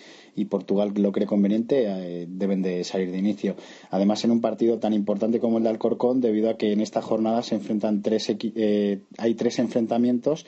Portugal 0.49 0.91
lo 0.95 1.11
cree 1.11 1.27
conveniente, 1.27 1.85
eh, 1.85 2.25
deben 2.27 2.63
de 2.63 2.83
salir 2.83 3.11
de 3.11 3.19
inicio. 3.19 3.55
Además, 3.91 4.23
en 4.23 4.31
un 4.31 4.41
partido 4.41 4.79
tan 4.79 4.93
importante 4.93 5.39
como 5.39 5.59
el 5.59 5.63
de 5.63 5.69
Alcorcón, 5.69 6.19
debido 6.19 6.49
a 6.49 6.57
que 6.57 6.71
en 6.71 6.81
esta 6.81 7.03
jornada 7.03 7.43
se 7.43 7.53
enfrentan 7.53 8.01
tres, 8.01 8.27
eh, 8.29 9.01
hay 9.19 9.35
tres 9.35 9.59
enfrentamientos 9.59 10.47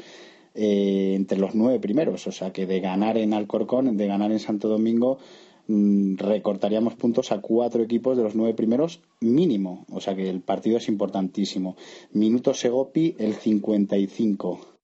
eh, 0.56 1.14
entre 1.16 1.38
los 1.38 1.54
nueve 1.54 1.80
primeros. 1.80 2.26
O 2.28 2.32
sea 2.32 2.52
que 2.52 2.66
de 2.66 2.80
ganar 2.80 3.18
en 3.18 3.34
Alcorcón, 3.34 3.98
de 3.98 4.08
ganar 4.08 4.32
en 4.32 4.40
Santo 4.40 4.68
Domingo, 4.68 5.20
recortaríamos 5.68 6.96
puntos 6.96 7.32
a 7.32 7.42
cuatro 7.42 7.82
equipos 7.82 8.18
de 8.18 8.24
los 8.24 8.36
nueve 8.36 8.54
primeros 8.54 9.02
mínimo. 9.20 9.86
O 9.92 10.00
sea 10.02 10.16
que 10.16 10.30
el 10.30 10.42
partido 10.42 10.78
es 10.78 10.88
importantísimo. 10.88 11.76
Minuto 12.12 12.54
Segopi, 12.54 13.16
el 13.20 13.36
55. 13.36 14.76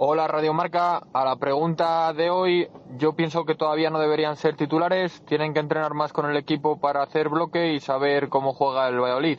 Hola 0.00 0.28
Radio 0.28 0.54
Marca, 0.54 1.08
a 1.12 1.24
la 1.24 1.36
pregunta 1.36 2.12
de 2.12 2.30
hoy, 2.30 2.68
yo 2.98 3.16
pienso 3.16 3.44
que 3.44 3.56
todavía 3.56 3.90
no 3.90 3.98
deberían 3.98 4.36
ser 4.36 4.56
titulares, 4.56 5.22
tienen 5.26 5.52
que 5.52 5.58
entrenar 5.58 5.92
más 5.94 6.12
con 6.12 6.30
el 6.30 6.36
equipo 6.36 6.78
para 6.78 7.02
hacer 7.02 7.28
bloque 7.28 7.72
y 7.72 7.80
saber 7.80 8.28
cómo 8.28 8.52
juega 8.52 8.88
el 8.88 9.00
Valladolid. 9.00 9.38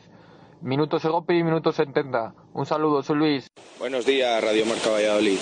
Minuto 0.60 0.98
Segopi, 0.98 1.42
minuto 1.42 1.72
70. 1.72 2.34
Un 2.52 2.66
saludo, 2.66 3.02
soy 3.02 3.16
Luis. 3.16 3.46
Buenos 3.78 4.04
días, 4.04 4.44
Radio 4.44 4.66
Marca 4.66 4.90
Valladolid. 4.90 5.38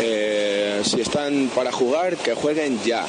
Eh, 0.00 0.80
si 0.82 1.02
están 1.02 1.50
para 1.54 1.70
jugar, 1.70 2.16
que 2.16 2.34
jueguen 2.34 2.80
ya 2.84 3.06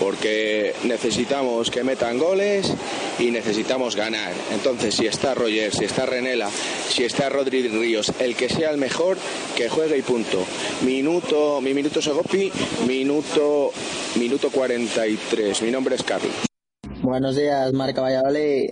porque 0.00 0.74
necesitamos 0.84 1.70
que 1.70 1.84
metan 1.84 2.18
goles 2.18 2.72
y 3.18 3.30
necesitamos 3.30 3.94
ganar. 3.94 4.32
Entonces, 4.52 4.94
si 4.94 5.06
está 5.06 5.34
Roger, 5.34 5.72
si 5.72 5.84
está 5.84 6.06
Renela, 6.06 6.48
si 6.88 7.04
está 7.04 7.28
Rodri 7.28 7.68
Ríos, 7.68 8.10
el 8.18 8.34
que 8.34 8.48
sea 8.48 8.70
el 8.70 8.78
mejor, 8.78 9.18
que 9.56 9.68
juegue 9.68 9.98
y 9.98 10.02
punto. 10.02 10.38
Minuto, 10.84 11.60
mi 11.60 11.74
minuto 11.74 12.00
Segopi, 12.00 12.50
minuto, 12.88 13.72
minuto 14.18 14.48
43. 14.50 15.62
Mi 15.62 15.70
nombre 15.70 15.96
es 15.96 16.02
Carlos. 16.02 16.32
Buenos 17.02 17.36
días, 17.36 17.70
Marca 17.74 18.00
Valladolid. 18.00 18.70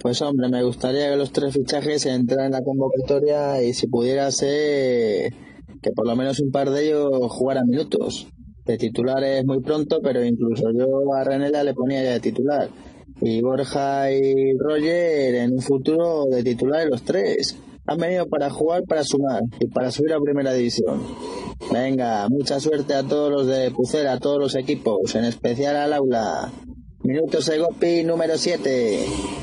Pues 0.00 0.20
hombre, 0.20 0.48
me 0.50 0.62
gustaría 0.62 1.10
que 1.10 1.16
los 1.16 1.32
tres 1.32 1.54
fichajes 1.54 2.04
entraran 2.04 2.46
en 2.46 2.52
la 2.52 2.62
convocatoria 2.62 3.62
y 3.62 3.72
si 3.72 3.86
pudiera 3.86 4.30
ser 4.32 5.32
que 5.80 5.90
por 5.94 6.06
lo 6.06 6.14
menos 6.14 6.40
un 6.40 6.50
par 6.50 6.70
de 6.70 6.88
ellos 6.88 7.10
jugaran 7.30 7.66
minutos 7.66 8.26
de 8.64 8.78
titular 8.78 9.22
es 9.24 9.44
muy 9.44 9.60
pronto, 9.60 10.00
pero 10.02 10.24
incluso 10.24 10.70
yo 10.72 11.14
a 11.14 11.24
Renela 11.24 11.64
le 11.64 11.74
ponía 11.74 12.02
ya 12.02 12.12
de 12.12 12.20
titular. 12.20 12.68
Y 13.20 13.40
Borja 13.40 14.10
y 14.10 14.56
Roger 14.58 15.34
en 15.36 15.52
un 15.52 15.60
futuro 15.60 16.26
de 16.26 16.42
titular 16.42 16.86
los 16.88 17.02
tres. 17.02 17.56
Han 17.86 17.98
venido 17.98 18.26
para 18.28 18.50
jugar, 18.50 18.84
para 18.84 19.02
sumar 19.04 19.42
y 19.58 19.66
para 19.66 19.90
subir 19.90 20.12
a 20.12 20.20
primera 20.20 20.52
división. 20.52 21.02
Venga, 21.72 22.28
mucha 22.28 22.60
suerte 22.60 22.94
a 22.94 23.02
todos 23.02 23.30
los 23.30 23.46
de 23.46 23.70
Pucera, 23.70 24.14
a 24.14 24.18
todos 24.18 24.38
los 24.38 24.54
equipos, 24.54 25.14
en 25.14 25.24
especial 25.24 25.76
al 25.76 25.92
aula. 25.92 26.52
Minutos 27.02 27.44
Segopi 27.44 28.04
número 28.04 28.38
7. 28.38 29.41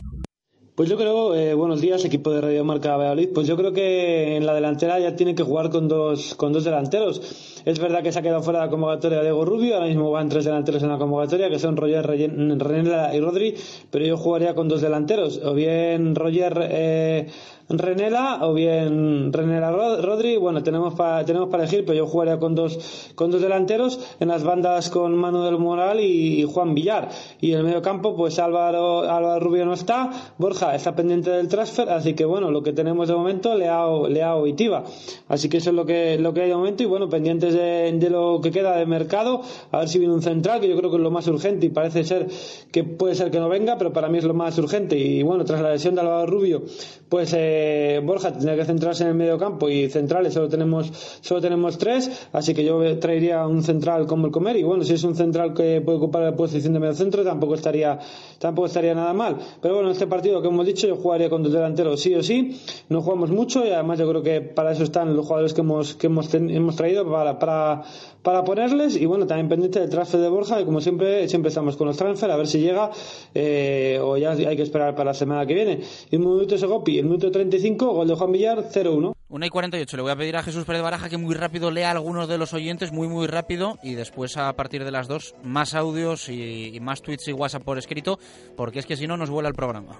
Pues 0.80 0.88
yo 0.88 0.96
creo, 0.96 1.36
eh, 1.36 1.54
buenos 1.56 1.82
días, 1.82 2.06
equipo 2.06 2.32
de 2.32 2.40
Radio 2.40 2.64
Marca 2.64 2.96
Valladolid. 2.96 3.32
Pues 3.36 3.46
yo 3.48 3.58
creo 3.58 3.74
que 3.74 4.38
en 4.38 4.46
la 4.46 4.54
delantera 4.54 4.98
ya 4.98 5.14
tiene 5.14 5.36
que 5.36 5.44
jugar 5.44 5.70
con 5.70 5.90
dos, 5.90 6.36
con 6.36 6.54
dos 6.54 6.64
delanteros. 6.64 7.62
Es 7.66 7.80
verdad 7.80 8.02
que 8.02 8.14
se 8.14 8.20
ha 8.20 8.22
quedado 8.22 8.42
fuera 8.42 8.60
de 8.60 8.68
la 8.68 8.72
convocatoria 8.72 9.22
Diego 9.22 9.44
Rubio, 9.44 9.74
ahora 9.76 9.88
mismo 9.88 10.10
van 10.10 10.30
tres 10.30 10.46
delanteros 10.46 10.82
en 10.82 10.88
la 10.88 10.98
convocatoria, 10.98 11.50
que 11.50 11.60
son 11.60 11.76
Roger 11.76 12.08
Renela 12.08 13.14
y 13.14 13.20
Rodri, 13.20 13.56
pero 13.92 14.06
yo 14.06 14.16
jugaría 14.16 14.56
con 14.56 14.70
dos 14.70 14.80
delanteros, 14.80 15.42
o 15.44 15.54
bien 15.54 16.16
Roger 16.16 16.58
eh, 16.72 17.28
Renela 17.70 18.39
o 18.41 18.53
bien 18.53 19.32
Renela 19.32 19.72
Rodri. 19.72 20.38
Bueno, 20.38 20.63
tenemos 20.63 20.95
para 20.95 21.24
tenemos 21.24 21.49
para 21.49 21.63
elegir, 21.63 21.86
pero 21.86 21.97
yo 21.97 22.07
jugaría 22.07 22.39
con 22.39 22.55
dos 22.55 23.11
con 23.13 23.30
dos 23.30 23.41
delanteros 23.41 23.99
en 24.20 24.30
las 24.30 24.43
bandas 24.43 24.89
con 24.89 25.15
Manuel 25.15 25.59
Moral 25.59 25.99
y, 25.99 26.43
Juan 26.43 26.74
Villar. 26.74 27.09
Y 27.39 27.51
en 27.51 27.59
el 27.59 27.63
medio 27.65 27.82
campo, 27.82 28.15
pues 28.15 28.39
Álvaro, 28.39 29.01
Álvaro 29.01 29.39
Rubio 29.39 29.65
no 29.65 29.74
está, 29.74 30.09
Borja 30.39 30.74
está 30.74 30.95
pendiente 30.95 31.30
del 31.30 31.47
transfer, 31.47 31.89
así 31.89 32.15
que 32.15 32.26
bueno, 32.26 32.49
lo 32.49 32.63
que 32.63 32.74
tenemos 32.74 33.07
de 33.07 33.13
momento 33.13 33.53
Leao, 33.55 34.07
Leao 34.07 34.47
y 34.47 34.53
Tiba. 34.53 34.84
Así 35.28 35.47
que 35.47 35.57
eso 35.57 35.70
es 35.70 35.76
lo 35.76 35.86
que 35.86 36.17
lo 36.17 36.34
que 36.34 36.41
hay 36.41 36.49
de 36.49 36.55
momento 36.55 36.82
y 36.82 36.88
bueno, 36.88 37.07
pendientes 37.07 37.53
de, 37.53 37.91
de 37.93 38.09
lo 38.09 38.41
que 38.41 38.49
queda 38.49 38.78
de 38.78 38.88
mercado, 38.88 39.41
a 39.72 39.80
ver 39.80 39.89
si 39.89 39.99
viene 39.99 40.13
un 40.13 40.24
central, 40.24 40.59
que 40.59 40.67
yo 40.67 40.76
creo 40.76 40.89
que 40.89 40.97
es 40.97 41.03
lo 41.03 41.11
más 41.11 41.28
urgente 41.28 41.67
y 41.67 41.70
parece 41.70 42.03
ser 42.03 42.28
que 42.72 42.84
puede 42.84 43.13
ser 43.13 43.30
que 43.30 43.39
no 43.39 43.47
venga, 43.47 43.78
pero 43.78 43.93
para 43.93 44.09
mí 44.09 44.17
es 44.17 44.24
lo 44.24 44.34
más 44.34 44.57
urgente. 44.57 44.97
Y 44.97 45.22
bueno, 45.22 45.45
tras 45.45 45.61
la 45.61 45.72
lesión 45.72 45.93
de 45.93 46.01
Álvaro 46.01 46.26
Rubio, 46.26 46.63
pues 47.09 47.34
eh, 47.34 47.59
Borja 48.03 48.32
tendría 48.32 48.55
que 48.55 48.66
centrarse 48.66 49.03
en 49.03 49.10
el 49.10 49.16
medio 49.16 49.38
campo 49.38 49.70
y 49.70 49.89
centrales 49.89 50.34
solo 50.34 50.49
tenemos 50.49 50.91
solo 51.22 51.41
tenemos 51.41 51.78
tres, 51.78 52.28
así 52.34 52.53
que 52.53 52.64
yo 52.64 52.99
traería 52.99 53.45
un 53.47 53.64
central 53.64 54.05
como 54.07 54.28
el 54.28 54.32
Comer 54.32 54.57
y 54.57 54.64
bueno, 54.64 54.84
si 54.84 54.93
es 54.93 55.03
un 55.03 55.16
central 55.16 55.53
que 55.53 55.82
puede 55.82 55.97
ocupar 55.97 56.24
la 56.24 56.36
posición 56.36 56.74
de 56.74 56.80
medio 56.80 56.93
centro 56.93 57.24
tampoco 57.24 57.55
estaría 57.55 57.99
tampoco 58.39 58.68
estaría 58.68 58.93
nada 58.95 59.14
mal. 59.14 59.38
Pero 59.62 59.76
bueno, 59.76 59.89
en 59.89 59.93
este 59.93 60.07
partido 60.07 60.41
que 60.41 60.47
hemos 60.47 60.66
dicho 60.66 60.88
yo 60.88 60.95
jugaría 60.95 61.30
con 61.30 61.43
dos 61.43 61.53
delanteros 61.53 61.99
sí 62.01 62.14
o 62.16 62.24
sí, 62.24 62.60
no 62.89 63.01
jugamos 63.01 63.30
mucho 63.32 63.66
y 63.66 63.70
además 63.70 63.99
yo 63.99 64.10
creo 64.10 64.24
que 64.24 64.41
para 64.41 64.72
eso 64.72 64.84
están 64.84 65.16
los 65.16 65.26
jugadores 65.26 65.53
que 65.53 65.62
hemos 65.62 65.95
que 65.95 66.07
hemos, 66.07 66.34
hemos 66.34 66.76
traído 66.76 67.10
para 67.10 67.84
para 68.24 68.43
ponerles 68.43 68.95
y 68.95 69.05
bueno, 69.05 69.26
también 69.26 69.47
pendiente 69.47 69.80
del 69.80 69.89
transfer 69.89 70.20
de 70.20 70.30
Borja 70.30 70.59
y 70.59 70.65
como 70.65 70.82
siempre, 70.82 71.28
siempre 71.28 71.49
estamos 71.49 71.78
con 71.78 71.88
los 71.88 71.97
transfer 71.97 72.30
a 72.32 72.38
ver 72.38 72.47
si 72.47 72.59
llega 72.59 72.91
eh, 73.34 73.99
o 74.01 74.17
ya 74.17 74.32
hay 74.32 74.55
que 74.55 74.63
esperar 74.63 74.93
para 74.93 75.11
la 75.11 75.13
semana 75.13 75.45
que 75.45 75.53
viene. 75.53 75.82
Y 76.11 76.15
un 76.17 76.24
minuto 76.24 76.57
Segopi, 76.57 76.99
el 76.99 77.05
minuto 77.05 77.32
35, 77.32 77.93
gol 77.93 78.07
de 78.07 78.15
Juan 78.15 78.32
Villar, 78.32 78.70
0-1. 78.70 79.13
1 79.30 79.45
y 79.45 79.49
48. 79.49 79.97
Le 79.97 80.03
voy 80.03 80.11
a 80.11 80.15
pedir 80.15 80.36
a 80.38 80.43
Jesús 80.43 80.65
Pérez 80.65 80.82
Baraja 80.82 81.07
que 81.07 81.17
muy 81.17 81.36
rápido 81.36 81.72
lea 81.72 81.91
algunos 81.91 82.28
de 82.28 82.38
los 82.38 82.53
oyentes, 82.53 82.91
muy, 82.91 83.07
muy 83.07 83.28
rápido, 83.28 83.78
y 83.84 83.93
después 83.93 84.38
a 84.38 84.51
partir 84.53 84.84
de 84.84 84.91
las 84.91 85.07
dos, 85.07 85.36
más 85.43 85.76
audios 85.76 86.30
y, 86.30 86.76
y 86.76 86.80
más 86.80 87.01
tweets 87.01 87.28
y 87.28 87.34
WhatsApp 87.34 87.63
por 87.63 87.78
escrito, 87.78 88.20
porque 88.57 88.80
es 88.80 88.86
que 88.86 88.97
si 88.97 89.07
no 89.07 89.17
nos 89.17 89.30
vuela 89.30 89.49
el 89.49 89.55
programa. 89.55 89.99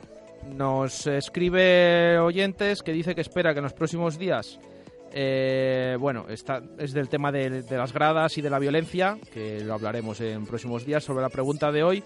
Nos 0.56 1.06
escribe 1.06 2.18
oyentes 2.18 2.82
que 2.82 2.92
dice 2.92 3.14
que 3.14 3.22
espera 3.22 3.54
que 3.54 3.60
en 3.60 3.66
los 3.66 3.74
próximos 3.74 4.18
días 4.18 4.60
eh, 5.12 5.98
bueno, 6.00 6.26
está, 6.30 6.62
es 6.78 6.94
del 6.94 7.10
tema 7.10 7.32
de, 7.32 7.64
las 7.70 7.94
gradas 7.94 8.38
y 8.38 8.42
de 8.42 8.50
la 8.50 8.60
violencia, 8.60 9.18
que 9.34 9.64
lo 9.64 9.74
hablaremos 9.74 10.22
en 10.22 10.46
próximos 10.46 10.86
días. 10.86 11.04
Sobre 11.04 11.22
la 11.22 11.30
pregunta 11.30 11.72
de 11.72 11.84
hoy, 11.84 12.04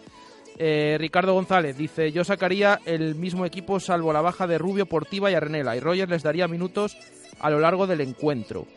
eh, 0.58 0.97
Ricardo 0.99 1.34
González 1.34 1.78
dice: 1.78 2.12
Yo 2.12 2.24
sacaría 2.24 2.80
el 2.86 3.16
mismo 3.16 3.45
equipo 3.45 3.80
salvo 3.80 4.14
la 4.14 4.22
baja 4.22 4.47
de 4.47 4.58
Rubio, 4.58 4.86
Portiva 4.86 5.32
y 5.32 5.36
Arrenela, 5.36 5.76
y 5.76 5.80
Roger 5.80 6.10
les 6.10 6.24
daría 6.24 6.47
minutos 6.47 6.97
a 7.39 7.49
lo 7.49 7.60
largo 7.60 7.88
del 7.88 8.01
encuentro. 8.01 8.68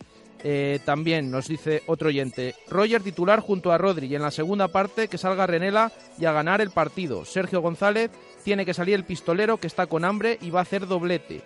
Eh, 0.43 0.81
también 0.85 1.31
nos 1.31 1.49
dice 1.49 1.83
otro 1.87 2.09
oyente: 2.09 2.55
Roger 2.68 3.03
titular 3.03 3.41
junto 3.41 3.72
a 3.72 3.79
Rodri, 3.79 4.14
en 4.14 4.22
la 4.22 4.31
segunda 4.31 4.68
parte 4.68 5.09
que 5.09 5.18
salga 5.18 5.47
Renela 5.47 5.93
y 6.18 6.24
a 6.24 6.33
ganar 6.33 6.61
el 6.61 6.70
partido. 6.70 7.24
Sergio 7.24 7.61
González 7.61 8.11
tiene 8.45 8.64
que 8.64 8.74
salir 8.74 8.95
el 8.95 9.05
pistolero 9.05 9.59
que 9.59 9.66
está 9.66 9.87
con 9.87 10.05
hambre 10.05 10.39
y 10.41 10.51
va 10.51 10.61
a 10.61 10.62
hacer 10.62 10.87
doblete. 10.87 11.43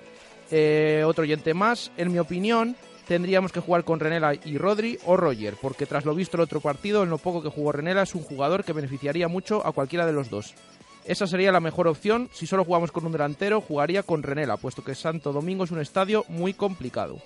Eh, 0.51 1.03
otro 1.07 1.23
oyente 1.23 1.55
más, 1.55 1.93
en 1.97 2.13
mi 2.13 2.19
opinión, 2.19 2.77
tendríamos 3.07 3.53
que 3.53 3.61
jugar 3.61 3.85
con 3.85 4.01
Renela 4.01 4.35
y 4.35 4.59
Rodri 4.59 4.99
o 5.05 5.17
Roger, 5.17 5.55
porque 5.61 5.87
tras 5.87 6.05
lo 6.05 6.15
visto 6.15 6.37
el 6.37 6.43
otro 6.43 6.61
partido, 6.61 7.03
en 7.03 7.11
lo 7.11 7.19
poco 7.19 7.43
que 7.43 7.49
jugó 7.49 7.73
Renela 7.73 8.03
es 8.03 8.15
un 8.15 8.23
jugador 8.23 8.65
que 8.65 8.73
beneficiaría 8.73 9.29
mucho 9.29 9.67
a 9.67 9.73
cualquiera 9.73 10.07
de 10.07 10.13
los 10.13 10.31
dos. 10.31 10.55
Esa 11.05 11.27
sería 11.27 11.51
la 11.51 11.61
mejor 11.61 11.89
opción. 11.89 12.29
Si 12.33 12.47
solo 12.47 12.65
jugamos 12.65 12.93
con 12.93 13.07
un 13.07 13.13
delantero, 13.13 13.61
jugaría 13.61 14.03
con 14.03 14.23
Renela, 14.23 14.57
puesto 14.57 14.85
que 14.85 14.95
Santo 14.95 15.33
Domingo 15.33 15.65
es 15.65 15.71
un 15.71 15.81
estadio 15.81 16.25
muy 16.29 16.55
complicado. 16.55 17.19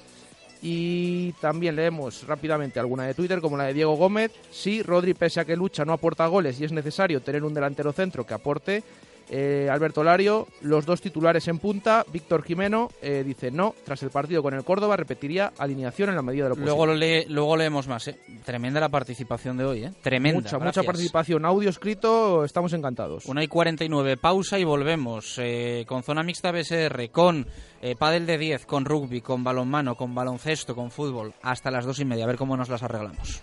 Y 0.63 1.33
también 1.33 1.77
leemos 1.77 2.27
rápidamente 2.27 2.81
alguna 2.81 3.05
de 3.05 3.13
Twitter, 3.13 3.43
como 3.43 3.59
la 3.59 3.65
de 3.65 3.75
Diego 3.75 3.97
Gómez. 3.97 4.33
Sí, 4.51 4.83
Rodri, 4.83 5.13
pese 5.13 5.41
a 5.41 5.45
que 5.45 5.57
lucha, 5.57 5.85
no 5.85 5.93
aporta 5.93 6.27
goles 6.27 6.59
y 6.59 6.65
es 6.65 6.73
necesario 6.73 7.21
tener 7.21 7.45
un 7.45 7.53
delantero 7.53 7.93
centro 7.93 8.25
que 8.25 8.33
aporte. 8.33 8.83
Eh, 9.31 9.69
Alberto 9.71 10.05
Lario, 10.05 10.47
los 10.61 10.87
dos 10.87 11.01
titulares 11.01 11.49
en 11.49 11.59
punta. 11.59 12.05
Víctor 12.13 12.43
Jimeno 12.43 12.91
eh, 13.01 13.23
dice 13.25 13.51
no, 13.51 13.75
tras 13.85 14.03
el 14.03 14.11
partido 14.11 14.43
con 14.43 14.55
el 14.55 14.65
Córdoba 14.65 14.97
repetiría 14.97 15.53
alineación 15.59 16.11
en 16.11 16.17
la 16.17 16.23
medida 16.23 16.45
de 16.45 16.51
lo 16.51 16.57
luego 16.57 16.87
posible. 16.87 17.27
luego 17.29 17.57
leemos 17.57 17.89
más. 17.89 18.09
¿eh? 18.09 18.19
Tremenda 18.45 18.81
la 18.81 18.89
participación 18.89 19.57
de 19.57 19.65
hoy. 19.65 19.85
¿eh? 19.85 19.93
Tremenda. 20.03 20.41
Mucha, 20.41 20.59
mucha 20.59 20.83
participación. 20.83 21.45
Audio 21.45 21.71
escrito, 21.71 22.45
estamos 22.45 22.73
encantados. 22.73 23.27
Una 23.27 23.43
y 23.43 23.49
49, 23.49 24.17
pausa 24.17 24.59
y 24.59 24.65
volvemos. 24.65 25.41
con 25.87 26.03
zona 26.03 26.23
mixta 26.23 26.53
BSR, 26.53 27.11
con 27.11 27.47
pádel 27.99 28.27
de 28.27 28.39
10, 28.39 28.67
con 28.67 28.85
rugby, 28.85 29.21
con 29.21 29.45
balonmano, 29.45 29.95
con 29.95 30.15
baloncesto, 30.15 30.75
con 30.75 30.91
fútbol. 30.91 31.35
Hasta 31.43 31.71
las 31.71 31.85
dos 31.85 31.99
y 32.01 32.05
media, 32.05 32.25
a 32.25 32.29
ver 32.29 32.37
cómo 32.37 32.57
nos 32.57 32.69
las 32.69 32.83
arreglamos. 32.83 33.43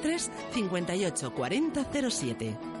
58 0.01 1.29
40 1.31 2.09
07. 2.09 2.80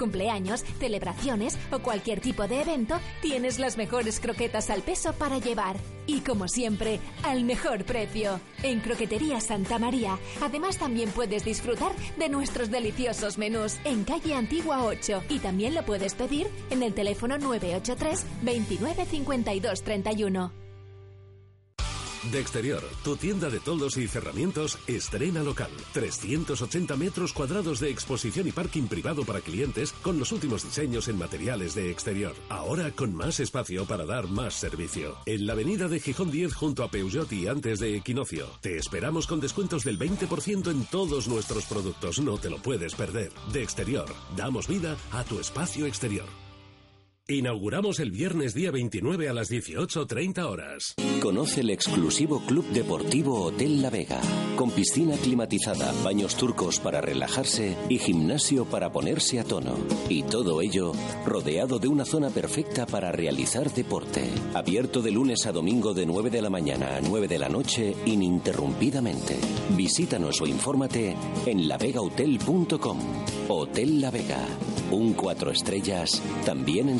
cumpleaños, 0.01 0.65
celebraciones 0.79 1.59
o 1.71 1.77
cualquier 1.79 2.21
tipo 2.21 2.47
de 2.47 2.61
evento, 2.61 2.99
tienes 3.21 3.59
las 3.59 3.77
mejores 3.77 4.19
croquetas 4.19 4.71
al 4.71 4.81
peso 4.81 5.13
para 5.13 5.37
llevar. 5.37 5.75
Y 6.07 6.21
como 6.21 6.47
siempre, 6.47 6.99
al 7.21 7.43
mejor 7.43 7.85
precio. 7.85 8.39
En 8.63 8.79
Croquetería 8.79 9.39
Santa 9.39 9.77
María. 9.77 10.17
Además, 10.41 10.77
también 10.77 11.11
puedes 11.11 11.45
disfrutar 11.45 11.91
de 12.17 12.29
nuestros 12.29 12.71
deliciosos 12.71 13.37
menús 13.37 13.77
en 13.83 14.03
calle 14.03 14.33
Antigua 14.33 14.83
8. 14.83 15.23
Y 15.29 15.37
también 15.37 15.75
lo 15.75 15.83
puedes 15.83 16.15
pedir 16.15 16.47
en 16.71 16.81
el 16.81 16.95
teléfono 16.95 17.37
983 17.37 18.25
29 18.41 19.05
52 19.05 19.83
31. 19.83 20.70
De 22.29 22.39
Exterior, 22.39 22.83
tu 23.03 23.15
tienda 23.15 23.49
de 23.49 23.59
toldos 23.59 23.97
y 23.97 24.07
cerramientos 24.07 24.77
estrena 24.85 25.41
local. 25.41 25.71
380 25.93 26.95
metros 26.95 27.33
cuadrados 27.33 27.79
de 27.79 27.89
exposición 27.89 28.47
y 28.47 28.51
parking 28.51 28.83
privado 28.83 29.25
para 29.25 29.41
clientes 29.41 29.91
con 30.03 30.19
los 30.19 30.31
últimos 30.31 30.63
diseños 30.63 31.07
en 31.07 31.17
materiales 31.17 31.73
de 31.73 31.89
exterior. 31.89 32.35
Ahora 32.49 32.91
con 32.91 33.15
más 33.15 33.39
espacio 33.39 33.85
para 33.85 34.05
dar 34.05 34.27
más 34.27 34.53
servicio. 34.53 35.17
En 35.25 35.47
la 35.47 35.53
avenida 35.53 35.87
de 35.87 35.99
Gijón 35.99 36.29
10 36.29 36.53
junto 36.53 36.83
a 36.83 36.91
Peugeot 36.91 37.31
y 37.33 37.47
antes 37.47 37.79
de 37.79 37.95
Equinocio. 37.95 38.45
Te 38.61 38.77
esperamos 38.77 39.25
con 39.25 39.39
descuentos 39.39 39.83
del 39.83 39.97
20% 39.97 40.69
en 40.69 40.85
todos 40.85 41.27
nuestros 41.27 41.65
productos. 41.65 42.19
No 42.19 42.37
te 42.37 42.51
lo 42.51 42.57
puedes 42.57 42.93
perder. 42.93 43.31
De 43.51 43.63
Exterior, 43.63 44.05
damos 44.37 44.67
vida 44.67 44.95
a 45.11 45.23
tu 45.23 45.39
espacio 45.39 45.87
exterior. 45.87 46.50
Inauguramos 47.31 48.01
el 48.01 48.11
viernes 48.11 48.53
día 48.53 48.71
29 48.71 49.29
a 49.29 49.33
las 49.33 49.49
18.30 49.49 50.43
horas. 50.43 50.95
Conoce 51.21 51.61
el 51.61 51.69
exclusivo 51.69 52.41
Club 52.45 52.65
Deportivo 52.73 53.43
Hotel 53.43 53.81
La 53.81 53.89
Vega, 53.89 54.19
con 54.57 54.69
piscina 54.69 55.15
climatizada, 55.15 55.93
baños 56.03 56.35
turcos 56.35 56.81
para 56.81 56.99
relajarse 56.99 57.77
y 57.87 57.99
gimnasio 57.99 58.65
para 58.65 58.91
ponerse 58.91 59.39
a 59.39 59.45
tono. 59.45 59.77
Y 60.09 60.23
todo 60.23 60.61
ello 60.61 60.91
rodeado 61.25 61.79
de 61.79 61.87
una 61.87 62.03
zona 62.03 62.31
perfecta 62.31 62.85
para 62.85 63.13
realizar 63.13 63.73
deporte. 63.73 64.29
Abierto 64.53 65.01
de 65.01 65.11
lunes 65.11 65.45
a 65.45 65.53
domingo 65.53 65.93
de 65.93 66.05
9 66.05 66.31
de 66.31 66.41
la 66.41 66.49
mañana 66.49 66.97
a 66.97 67.01
9 67.01 67.29
de 67.29 67.39
la 67.39 67.47
noche 67.47 67.95
ininterrumpidamente. 68.07 69.37
Visítanos 69.77 70.41
o 70.41 70.47
infórmate 70.47 71.15
en 71.45 71.69
lavegahotel.com. 71.69 72.99
Hotel 73.47 74.01
La 74.01 74.11
Vega, 74.11 74.45
un 74.91 75.13
cuatro 75.13 75.51
estrellas, 75.51 76.21
también 76.45 76.89
en 76.89 76.99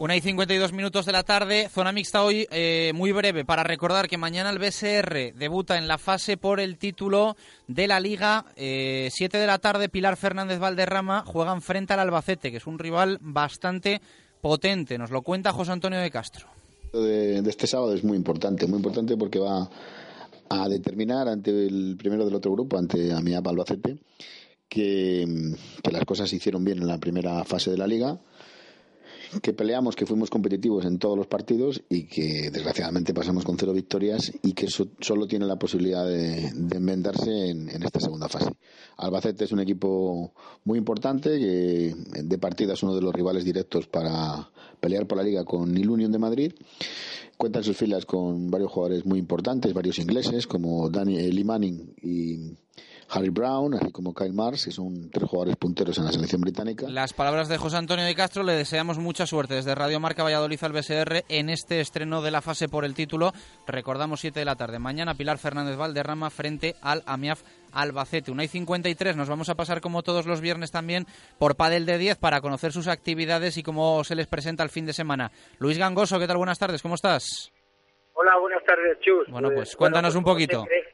Una 0.00 0.14
y 0.14 0.20
52 0.20 0.72
minutos 0.72 1.06
de 1.06 1.12
la 1.12 1.24
tarde, 1.24 1.68
zona 1.68 1.90
mixta 1.90 2.22
hoy 2.22 2.46
eh, 2.52 2.92
muy 2.94 3.10
breve 3.10 3.44
para 3.44 3.64
recordar 3.64 4.06
que 4.06 4.16
mañana 4.16 4.48
el 4.50 4.60
BSR 4.60 5.34
debuta 5.34 5.76
en 5.76 5.88
la 5.88 5.98
fase 5.98 6.36
por 6.36 6.60
el 6.60 6.78
título 6.78 7.36
de 7.66 7.88
la 7.88 7.98
Liga. 7.98 8.44
Eh, 8.54 9.08
7 9.10 9.38
de 9.38 9.46
la 9.48 9.58
tarde, 9.58 9.88
Pilar 9.88 10.16
Fernández 10.16 10.60
Valderrama 10.60 11.24
juegan 11.26 11.62
frente 11.62 11.94
al 11.94 12.00
Albacete, 12.00 12.52
que 12.52 12.58
es 12.58 12.68
un 12.68 12.78
rival 12.78 13.18
bastante 13.20 14.00
potente. 14.40 14.98
Nos 14.98 15.10
lo 15.10 15.22
cuenta 15.22 15.52
José 15.52 15.72
Antonio 15.72 15.98
de 15.98 16.12
Castro. 16.12 16.46
De, 16.92 17.42
de 17.42 17.50
este 17.50 17.66
sábado 17.66 17.92
es 17.92 18.04
muy 18.04 18.16
importante, 18.16 18.68
muy 18.68 18.76
importante 18.76 19.16
porque 19.16 19.40
va 19.40 19.68
a 20.48 20.68
determinar 20.68 21.26
ante 21.26 21.50
el 21.50 21.96
primero 21.98 22.24
del 22.24 22.36
otro 22.36 22.52
grupo, 22.52 22.78
ante 22.78 23.12
Amiab 23.12 23.48
Albacete, 23.48 23.98
que 24.68 25.26
las 25.90 26.04
cosas 26.04 26.30
se 26.30 26.36
hicieron 26.36 26.64
bien 26.64 26.78
en 26.78 26.86
la 26.86 26.98
primera 26.98 27.42
fase 27.42 27.72
de 27.72 27.78
la 27.78 27.88
Liga 27.88 28.20
que 29.42 29.52
peleamos, 29.52 29.96
que 29.96 30.06
fuimos 30.06 30.30
competitivos 30.30 30.84
en 30.84 30.98
todos 30.98 31.16
los 31.16 31.26
partidos 31.26 31.82
y 31.88 32.04
que 32.04 32.50
desgraciadamente 32.50 33.14
pasamos 33.14 33.44
con 33.44 33.58
cero 33.58 33.72
victorias 33.72 34.32
y 34.42 34.52
que 34.52 34.68
so, 34.68 34.88
solo 35.00 35.26
tiene 35.26 35.46
la 35.46 35.58
posibilidad 35.58 36.06
de, 36.06 36.50
de 36.54 36.76
enmendarse 36.76 37.50
en, 37.50 37.68
en, 37.68 37.82
esta 37.82 38.00
segunda 38.00 38.28
fase. 38.28 38.50
Albacete 38.96 39.44
es 39.44 39.52
un 39.52 39.60
equipo 39.60 40.32
muy 40.64 40.78
importante 40.78 41.38
que 41.38 41.94
de 42.22 42.38
partida 42.38 42.74
es 42.74 42.82
uno 42.82 42.94
de 42.94 43.02
los 43.02 43.14
rivales 43.14 43.44
directos 43.44 43.86
para 43.86 44.50
pelear 44.80 45.06
por 45.06 45.18
la 45.18 45.24
liga 45.24 45.44
con 45.44 45.76
el 45.76 45.88
Union 45.88 46.12
de 46.12 46.18
Madrid. 46.18 46.52
Cuenta 47.36 47.60
en 47.60 47.64
sus 47.64 47.76
filas 47.76 48.04
con 48.04 48.50
varios 48.50 48.72
jugadores 48.72 49.06
muy 49.06 49.18
importantes, 49.18 49.72
varios 49.72 49.98
ingleses 49.98 50.46
como 50.46 50.88
Danny 50.90 51.30
Lee 51.30 51.44
Manning 51.44 51.94
y 52.02 52.56
Harry 53.10 53.30
Brown, 53.30 53.74
así 53.74 53.90
como 53.90 54.12
Kyle 54.12 54.32
Mars, 54.32 54.66
que 54.66 54.70
son 54.70 55.10
tres 55.10 55.28
jugadores 55.28 55.56
punteros 55.56 55.96
en 55.98 56.04
la 56.04 56.12
selección 56.12 56.40
británica. 56.40 56.86
Las 56.88 57.14
palabras 57.14 57.48
de 57.48 57.56
José 57.56 57.76
Antonio 57.76 58.04
de 58.04 58.14
Castro, 58.14 58.42
le 58.42 58.52
deseamos 58.52 58.98
mucha 58.98 59.26
suerte 59.26 59.54
desde 59.54 59.74
Radio 59.74 59.98
Marca 59.98 60.22
Valladolid 60.22 60.58
al 60.62 60.72
BSR 60.72 61.24
en 61.28 61.48
este 61.48 61.80
estreno 61.80 62.20
de 62.20 62.30
la 62.30 62.42
fase 62.42 62.68
por 62.68 62.84
el 62.84 62.94
título. 62.94 63.32
Recordamos 63.66 64.20
7 64.20 64.38
de 64.38 64.44
la 64.44 64.56
tarde. 64.56 64.78
Mañana 64.78 65.14
Pilar 65.14 65.38
Fernández 65.38 65.76
Valderrama 65.76 66.30
frente 66.30 66.74
al 66.82 67.02
AMIAF 67.06 67.42
Albacete. 67.72 68.30
Una 68.30 68.44
y 68.44 68.48
53. 68.48 69.16
Nos 69.16 69.28
vamos 69.28 69.48
a 69.48 69.54
pasar 69.54 69.80
como 69.80 70.02
todos 70.02 70.26
los 70.26 70.40
viernes 70.40 70.70
también 70.70 71.06
por 71.38 71.56
Padel 71.56 71.86
de 71.86 71.98
10 71.98 72.18
para 72.18 72.40
conocer 72.40 72.72
sus 72.72 72.88
actividades 72.88 73.56
y 73.56 73.62
cómo 73.62 74.04
se 74.04 74.14
les 74.14 74.26
presenta 74.26 74.62
el 74.62 74.70
fin 74.70 74.86
de 74.86 74.92
semana. 74.92 75.30
Luis 75.58 75.78
Gangoso, 75.78 76.18
¿qué 76.18 76.26
tal? 76.26 76.36
Buenas 76.36 76.58
tardes, 76.58 76.82
¿cómo 76.82 76.94
estás? 76.94 77.52
Hola, 78.20 78.36
buenas 78.40 78.64
tardes, 78.64 78.98
Chus. 79.00 79.30
Bueno, 79.30 79.48
pues 79.54 79.76
cuéntanos 79.76 80.12
bueno, 80.12 80.28
un 80.28 80.34
poquito. 80.34 80.56
Siempre, 80.64 80.87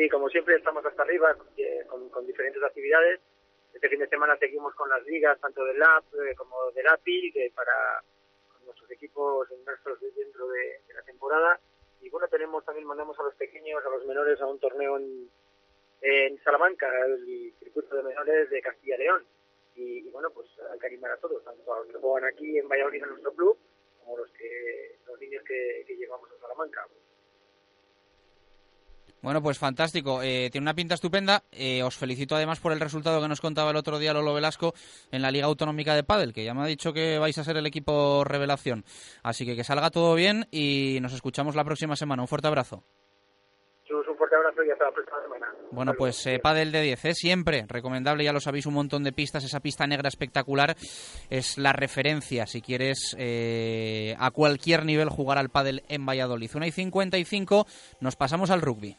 y 0.00 0.08
como 0.08 0.30
siempre 0.30 0.56
estamos 0.56 0.84
hasta 0.86 1.02
arriba 1.02 1.36
eh, 1.58 1.84
con, 1.86 2.08
con, 2.08 2.26
diferentes 2.26 2.62
actividades. 2.62 3.20
Este 3.74 3.86
fin 3.90 4.00
de 4.00 4.08
semana 4.08 4.34
seguimos 4.38 4.74
con 4.74 4.88
las 4.88 5.04
ligas, 5.04 5.38
tanto 5.40 5.62
del 5.62 5.78
LAP 5.78 6.04
eh, 6.14 6.34
como 6.36 6.70
del 6.72 6.88
API, 6.88 7.30
que 7.30 7.52
para 7.54 8.02
nuestros 8.64 8.90
equipos 8.90 9.46
inmersos 9.50 10.00
dentro 10.16 10.48
de, 10.48 10.80
la 10.94 11.02
temporada. 11.02 11.60
Y 12.00 12.08
bueno, 12.08 12.28
tenemos 12.28 12.64
también, 12.64 12.86
mandamos 12.86 13.18
a 13.20 13.24
los 13.24 13.34
pequeños, 13.34 13.84
a 13.84 13.90
los 13.90 14.06
menores 14.06 14.40
a 14.40 14.46
un 14.46 14.58
torneo 14.58 14.96
en, 14.96 16.42
Salamanca, 16.42 16.88
el 17.04 17.52
circuito 17.58 17.94
de 17.94 18.02
menores 18.02 18.48
de 18.48 18.62
Castilla 18.62 18.96
León. 18.96 19.26
Y, 19.74 19.98
y, 19.98 20.10
bueno, 20.10 20.30
pues 20.30 20.48
hay 20.72 20.78
que 20.78 20.86
animar 20.86 21.10
a 21.10 21.18
todos, 21.18 21.44
tanto 21.44 21.74
a 21.74 21.80
los 21.80 21.88
que 21.88 21.98
juegan 21.98 22.32
aquí 22.32 22.58
en 22.58 22.68
Valladolid 22.68 23.02
en 23.02 23.10
nuestro 23.10 23.34
club, 23.34 23.58
como 24.02 24.16
los 24.16 24.30
que 24.30 24.96
los 25.06 25.20
niños 25.20 25.44
que, 25.44 25.84
que 25.86 25.96
llevamos 25.96 26.30
a 26.32 26.40
Salamanca. 26.40 26.86
Bueno, 29.22 29.42
pues 29.42 29.58
fantástico. 29.58 30.22
Eh, 30.22 30.48
tiene 30.50 30.64
una 30.64 30.74
pinta 30.74 30.94
estupenda. 30.94 31.44
Eh, 31.52 31.82
os 31.82 31.96
felicito 31.96 32.36
además 32.36 32.60
por 32.60 32.72
el 32.72 32.80
resultado 32.80 33.20
que 33.20 33.28
nos 33.28 33.40
contaba 33.40 33.70
el 33.70 33.76
otro 33.76 33.98
día 33.98 34.12
Lolo 34.12 34.34
Velasco 34.34 34.74
en 35.10 35.22
la 35.22 35.30
Liga 35.30 35.46
Autonómica 35.46 35.94
de 35.94 36.04
Padel, 36.04 36.32
que 36.32 36.44
ya 36.44 36.54
me 36.54 36.62
ha 36.62 36.66
dicho 36.66 36.92
que 36.92 37.18
vais 37.18 37.36
a 37.38 37.44
ser 37.44 37.56
el 37.56 37.66
equipo 37.66 38.24
revelación. 38.24 38.84
Así 39.22 39.44
que 39.44 39.56
que 39.56 39.64
salga 39.64 39.90
todo 39.90 40.14
bien 40.14 40.46
y 40.50 40.98
nos 41.00 41.12
escuchamos 41.12 41.54
la 41.54 41.64
próxima 41.64 41.96
semana. 41.96 42.22
Un 42.22 42.28
fuerte 42.28 42.48
abrazo. 42.48 42.84
Un 44.40 44.44
fuerte 44.44 44.60
abrazo 44.60 44.64
y 44.64 44.70
hasta 44.70 44.84
la 44.84 44.92
próxima 44.92 45.22
semana. 45.22 45.46
Bueno, 45.72 45.92
pues 45.96 46.26
eh, 46.26 46.38
pádel 46.38 46.72
de 46.72 46.82
10, 46.82 47.04
¿eh? 47.04 47.14
siempre 47.14 47.64
recomendable, 47.68 48.24
ya 48.24 48.32
lo 48.32 48.40
sabéis, 48.40 48.66
un 48.66 48.74
montón 48.74 49.04
de 49.04 49.12
pistas. 49.12 49.44
Esa 49.44 49.60
pista 49.60 49.86
negra 49.86 50.08
espectacular 50.08 50.76
es 51.28 51.58
la 51.58 51.72
referencia 51.72 52.46
si 52.46 52.60
quieres 52.60 53.14
eh, 53.18 54.16
a 54.18 54.30
cualquier 54.30 54.84
nivel 54.84 55.08
jugar 55.08 55.38
al 55.38 55.50
pádel 55.50 55.82
en 55.88 56.06
Valladolid. 56.06 56.50
1 56.54 56.66
y 56.66 56.70
55, 56.70 57.66
nos 58.00 58.16
pasamos 58.16 58.50
al 58.50 58.62
rugby. 58.62 58.96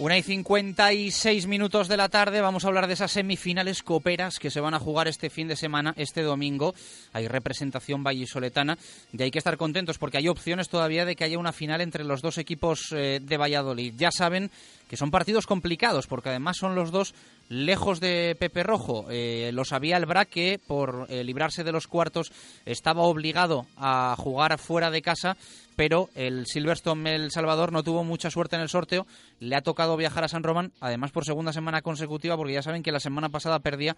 Una 0.00 0.16
y 0.16 0.22
56 0.22 1.48
minutos 1.48 1.88
de 1.88 1.96
la 1.96 2.08
tarde 2.08 2.40
vamos 2.40 2.64
a 2.64 2.68
hablar 2.68 2.86
de 2.86 2.92
esas 2.92 3.10
semifinales 3.10 3.82
coperas 3.82 4.38
que 4.38 4.48
se 4.48 4.60
van 4.60 4.74
a 4.74 4.78
jugar 4.78 5.08
este 5.08 5.28
fin 5.28 5.48
de 5.48 5.56
semana, 5.56 5.92
este 5.96 6.22
domingo. 6.22 6.72
Hay 7.12 7.26
representación 7.26 8.04
vallisoletana 8.04 8.78
y 9.12 9.20
hay 9.20 9.32
que 9.32 9.38
estar 9.38 9.56
contentos 9.56 9.98
porque 9.98 10.18
hay 10.18 10.28
opciones 10.28 10.68
todavía 10.68 11.04
de 11.04 11.16
que 11.16 11.24
haya 11.24 11.36
una 11.36 11.52
final 11.52 11.80
entre 11.80 12.04
los 12.04 12.22
dos 12.22 12.38
equipos 12.38 12.92
eh, 12.92 13.18
de 13.20 13.36
Valladolid. 13.36 13.94
Ya 13.96 14.12
saben 14.12 14.52
que 14.88 14.96
son 14.96 15.10
partidos 15.10 15.48
complicados 15.48 16.06
porque 16.06 16.28
además 16.28 16.58
son 16.58 16.76
los 16.76 16.92
dos 16.92 17.12
lejos 17.48 18.00
de 18.00 18.36
Pepe 18.38 18.62
Rojo. 18.62 19.06
Eh, 19.10 19.50
lo 19.52 19.64
sabía 19.64 19.96
el 19.96 20.06
Bra 20.06 20.24
que 20.24 20.60
por 20.64 21.06
eh, 21.08 21.24
librarse 21.24 21.64
de 21.64 21.72
los 21.72 21.86
cuartos 21.86 22.32
estaba 22.66 23.02
obligado 23.02 23.66
a 23.76 24.14
jugar 24.18 24.58
fuera 24.58 24.90
de 24.90 25.02
casa, 25.02 25.36
pero 25.76 26.10
el 26.14 26.46
Silverstone 26.46 27.14
El 27.14 27.30
Salvador 27.30 27.72
no 27.72 27.82
tuvo 27.82 28.04
mucha 28.04 28.30
suerte 28.30 28.56
en 28.56 28.62
el 28.62 28.68
sorteo. 28.68 29.06
Le 29.40 29.56
ha 29.56 29.62
tocado 29.62 29.96
viajar 29.96 30.24
a 30.24 30.28
San 30.28 30.42
Román, 30.42 30.72
además 30.80 31.12
por 31.12 31.24
segunda 31.24 31.52
semana 31.52 31.82
consecutiva, 31.82 32.36
porque 32.36 32.54
ya 32.54 32.62
saben 32.62 32.82
que 32.82 32.92
la 32.92 33.00
semana 33.00 33.28
pasada 33.28 33.60
perdía 33.60 33.96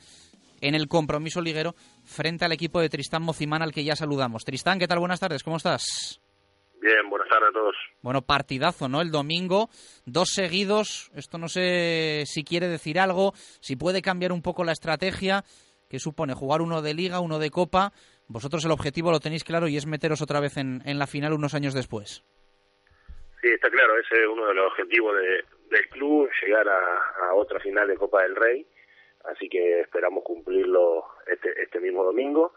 en 0.61 0.75
el 0.75 0.89
compromiso 0.89 1.41
liguero 1.41 1.75
frente 2.05 2.45
al 2.45 2.53
equipo 2.53 2.81
de 2.81 2.91
Tristán 2.91 3.23
Mocimán, 3.23 3.63
al 3.63 3.73
que 3.73 3.85
ya 3.85 3.97
saludamos. 3.97 4.45
Tristán, 4.45 4.79
¿qué 4.79 4.87
tal? 4.87 4.99
Buenas 4.99 5.21
tardes, 5.21 5.43
¿cómo 5.43 5.57
estás? 5.57 6.20
Bien, 6.81 7.11
buenas 7.11 7.29
tardes 7.29 7.51
a 7.51 7.53
todos. 7.53 7.77
Bueno, 8.01 8.23
partidazo, 8.23 8.89
¿no? 8.89 9.03
El 9.03 9.11
domingo, 9.11 9.69
dos 10.07 10.31
seguidos. 10.31 11.11
Esto 11.15 11.37
no 11.37 11.49
sé 11.49 12.25
si 12.27 12.43
quiere 12.43 12.69
decir 12.69 12.99
algo, 12.99 13.33
si 13.61 13.77
puede 13.77 14.01
cambiar 14.01 14.33
un 14.33 14.43
poco 14.43 14.65
la 14.65 14.73
estrategia. 14.73 15.45
que 15.91 15.99
supone? 15.99 16.35
Jugar 16.35 16.63
uno 16.63 16.81
de 16.81 16.95
liga, 16.95 17.21
uno 17.21 17.39
de 17.39 17.51
copa. 17.51 17.93
Vosotros 18.29 18.65
el 18.65 18.71
objetivo 18.71 19.11
lo 19.11 19.21
tenéis 19.21 19.45
claro 19.45 19.69
y 19.69 19.77
es 19.77 19.87
meteros 19.87 20.23
otra 20.23 20.41
vez 20.41 20.57
en, 20.57 20.81
en 20.87 20.99
la 20.99 21.07
final 21.07 21.33
unos 21.33 21.55
años 21.55 21.75
después. 21.75 22.23
Sí, 23.43 23.49
está 23.49 23.69
claro, 23.71 23.99
ese 23.99 24.23
es 24.23 24.29
uno 24.29 24.47
de 24.47 24.55
los 24.55 24.67
objetivos 24.71 25.17
de, 25.17 25.45
del 25.77 25.89
club, 25.89 26.31
llegar 26.43 26.69
a, 26.69 27.29
a, 27.29 27.35
otra 27.35 27.59
final 27.59 27.89
de 27.89 27.97
Copa 27.97 28.23
del 28.23 28.37
Rey, 28.37 28.67
así 29.25 29.49
que 29.49 29.81
esperamos 29.81 30.23
cumplirlo 30.25 31.05
este, 31.27 31.63
este 31.63 31.81
mismo 31.81 32.05
domingo. 32.05 32.53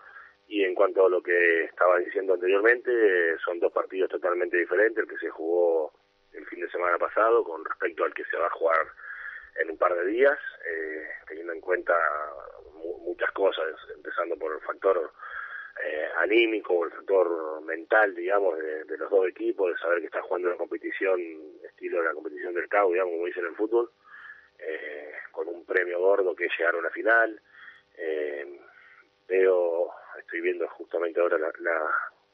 Y 0.54 0.64
en 0.64 0.76
cuanto 0.76 1.08
a 1.08 1.10
lo 1.10 1.20
que 1.24 1.64
estaba 1.64 1.98
diciendo 1.98 2.36
anteriormente, 2.36 2.92
son 3.44 3.60
dos 3.60 3.74
partidos 3.74 4.08
totalmente 4.12 4.56
diferentes, 4.56 5.04
el 5.04 5.10
que 5.10 5.18
se 5.18 5.32
jugó 5.32 5.92
el 6.32 6.46
fin 6.46 6.62
de 6.62 6.70
semana 6.70 7.00
pasado 7.00 7.44
con 7.44 7.66
respecto 7.66 8.04
al 8.04 8.14
que 8.14 8.24
se 8.26 8.38
va 8.38 8.46
a 8.46 8.52
jugar 8.52 8.86
en 9.60 9.72
un 9.72 9.78
par 9.80 9.96
de 9.96 10.06
días, 10.06 10.38
eh, 10.64 11.08
teniendo 11.28 11.54
en 11.54 11.60
cuenta 11.60 11.96
muchas 13.02 13.32
cosas, 13.32 13.66
empezando 13.96 14.38
por 14.38 14.54
el 14.54 14.62
factor 14.62 15.12
eh, 15.84 16.08
anímico, 16.18 16.86
el 16.86 16.92
factor 16.92 17.64
mental, 17.64 18.14
digamos, 18.14 18.56
de, 18.60 18.96
los 18.96 19.10
dos 19.10 19.28
equipos, 19.28 19.72
de 19.72 19.78
saber 19.80 20.02
que 20.02 20.06
están 20.06 20.22
jugando 20.22 20.50
una 20.50 20.58
competición, 20.58 21.20
estilo 21.64 21.98
de 21.98 22.10
la 22.10 22.14
competición 22.14 22.54
del 22.54 22.70
CAU, 22.70 22.92
digamos, 22.92 23.14
como 23.14 23.26
dicen 23.26 23.46
en 23.46 23.50
el 23.50 23.56
fútbol, 23.56 23.90
eh, 24.60 25.14
con 25.32 25.48
un 25.48 25.66
premio 25.66 26.00
gordo 26.00 26.36
que 26.36 26.46
es 26.46 26.52
llegar 26.60 26.76
a 26.76 26.78
una 26.78 26.92
final. 26.92 27.42
Eh, 27.98 28.60
veo, 29.28 29.92
estoy 30.20 30.42
viendo 30.42 30.68
justamente 30.70 31.20
ahora 31.20 31.38
la, 31.38 31.52
la, 31.60 31.90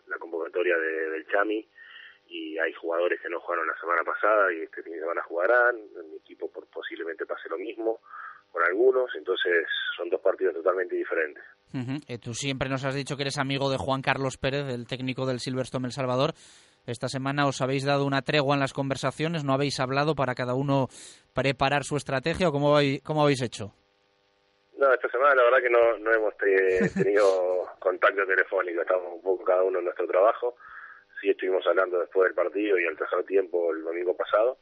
la 0.07 0.17
convocatoria 0.17 0.77
de, 0.77 1.09
del 1.11 1.27
Chami 1.27 1.67
y 2.27 2.57
hay 2.59 2.73
jugadores 2.73 3.19
que 3.21 3.29
no 3.29 3.39
jugaron 3.39 3.67
la 3.67 3.79
semana 3.79 4.03
pasada 4.03 4.53
y 4.53 4.61
este 4.61 4.83
fin 4.83 4.93
de 4.93 4.99
semana 4.99 5.23
jugarán, 5.23 5.75
en 5.75 6.11
mi 6.11 6.17
equipo 6.17 6.51
por, 6.51 6.67
posiblemente 6.67 7.25
pase 7.25 7.49
lo 7.49 7.57
mismo 7.57 7.99
con 8.51 8.63
algunos, 8.63 9.09
entonces 9.15 9.67
son 9.95 10.09
dos 10.09 10.21
partidos 10.21 10.55
totalmente 10.55 10.95
diferentes. 10.95 11.43
Uh 11.73 11.99
tú 12.19 12.33
siempre 12.33 12.67
nos 12.67 12.83
has 12.83 12.95
dicho 12.95 13.15
que 13.15 13.23
eres 13.23 13.37
amigo 13.37 13.69
de 13.69 13.77
Juan 13.77 14.01
Carlos 14.01 14.37
Pérez, 14.37 14.67
el 14.69 14.87
técnico 14.87 15.25
del 15.25 15.39
Silverstone 15.39 15.85
El 15.85 15.91
Salvador. 15.91 16.33
Esta 16.87 17.07
semana 17.07 17.45
os 17.45 17.61
habéis 17.61 17.85
dado 17.85 18.05
una 18.05 18.23
tregua 18.23 18.55
en 18.55 18.59
las 18.59 18.73
conversaciones, 18.73 19.43
no 19.43 19.53
habéis 19.53 19.79
hablado 19.79 20.15
para 20.15 20.33
cada 20.33 20.55
uno 20.55 20.87
preparar 21.33 21.83
su 21.83 21.95
estrategia 21.95 22.49
o 22.49 22.51
cómo, 22.51 22.75
cómo 23.03 23.21
habéis 23.21 23.43
hecho? 23.43 23.73
No, 24.79 24.93
esta 24.93 25.09
semana 25.09 25.35
la 25.35 25.43
verdad 25.43 25.61
que 25.61 25.69
no, 25.69 25.97
no 25.97 26.13
hemos 26.13 26.37
tenido 26.37 27.67
contacto 27.79 28.25
telefónico, 28.25 28.81
estamos 28.81 29.15
un 29.15 29.21
poco 29.21 29.43
cada 29.43 29.61
uno 29.61 29.79
en 29.79 29.83
nuestro 29.83 30.07
trabajo. 30.07 30.55
Sí 31.19 31.29
estuvimos 31.29 31.67
hablando 31.67 31.99
después 31.99 32.29
del 32.29 32.33
partido 32.33 32.79
y 32.79 32.87
al 32.87 32.95
tercer 32.95 33.25
tiempo 33.25 33.73
el 33.73 33.83
domingo 33.83 34.15
pasado. 34.15 34.57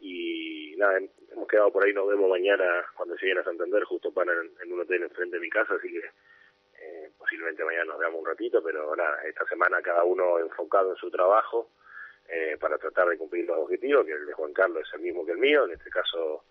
Y 0.00 0.74
nada, 0.76 0.98
hemos 1.30 1.46
quedado 1.46 1.70
por 1.70 1.84
ahí, 1.84 1.92
nos 1.92 2.08
vemos 2.08 2.28
mañana 2.28 2.84
cuando 2.96 3.14
lleguen 3.14 3.38
a 3.38 3.44
Santander, 3.44 3.84
justo 3.84 4.12
para 4.12 4.32
en, 4.32 4.50
en 4.60 4.72
un 4.72 4.80
hotel 4.80 5.04
enfrente 5.04 5.36
de 5.36 5.42
mi 5.42 5.50
casa, 5.50 5.74
así 5.74 5.88
que 5.88 6.02
eh, 6.80 7.12
posiblemente 7.16 7.64
mañana 7.64 7.84
nos 7.84 7.98
veamos 8.00 8.22
un 8.22 8.26
ratito, 8.26 8.60
pero 8.60 8.96
nada, 8.96 9.22
esta 9.22 9.46
semana 9.46 9.80
cada 9.82 10.02
uno 10.02 10.40
enfocado 10.40 10.90
en 10.90 10.96
su 10.96 11.12
trabajo 11.12 11.70
eh, 12.28 12.56
para 12.58 12.76
tratar 12.76 13.08
de 13.08 13.18
cumplir 13.18 13.46
los 13.46 13.58
objetivos, 13.58 14.04
que 14.04 14.14
el 14.14 14.26
de 14.26 14.32
Juan 14.32 14.52
Carlos 14.52 14.82
es 14.84 14.94
el 14.94 15.00
mismo 15.00 15.24
que 15.24 15.30
el 15.30 15.38
mío, 15.38 15.64
en 15.66 15.74
este 15.74 15.90
caso 15.90 16.42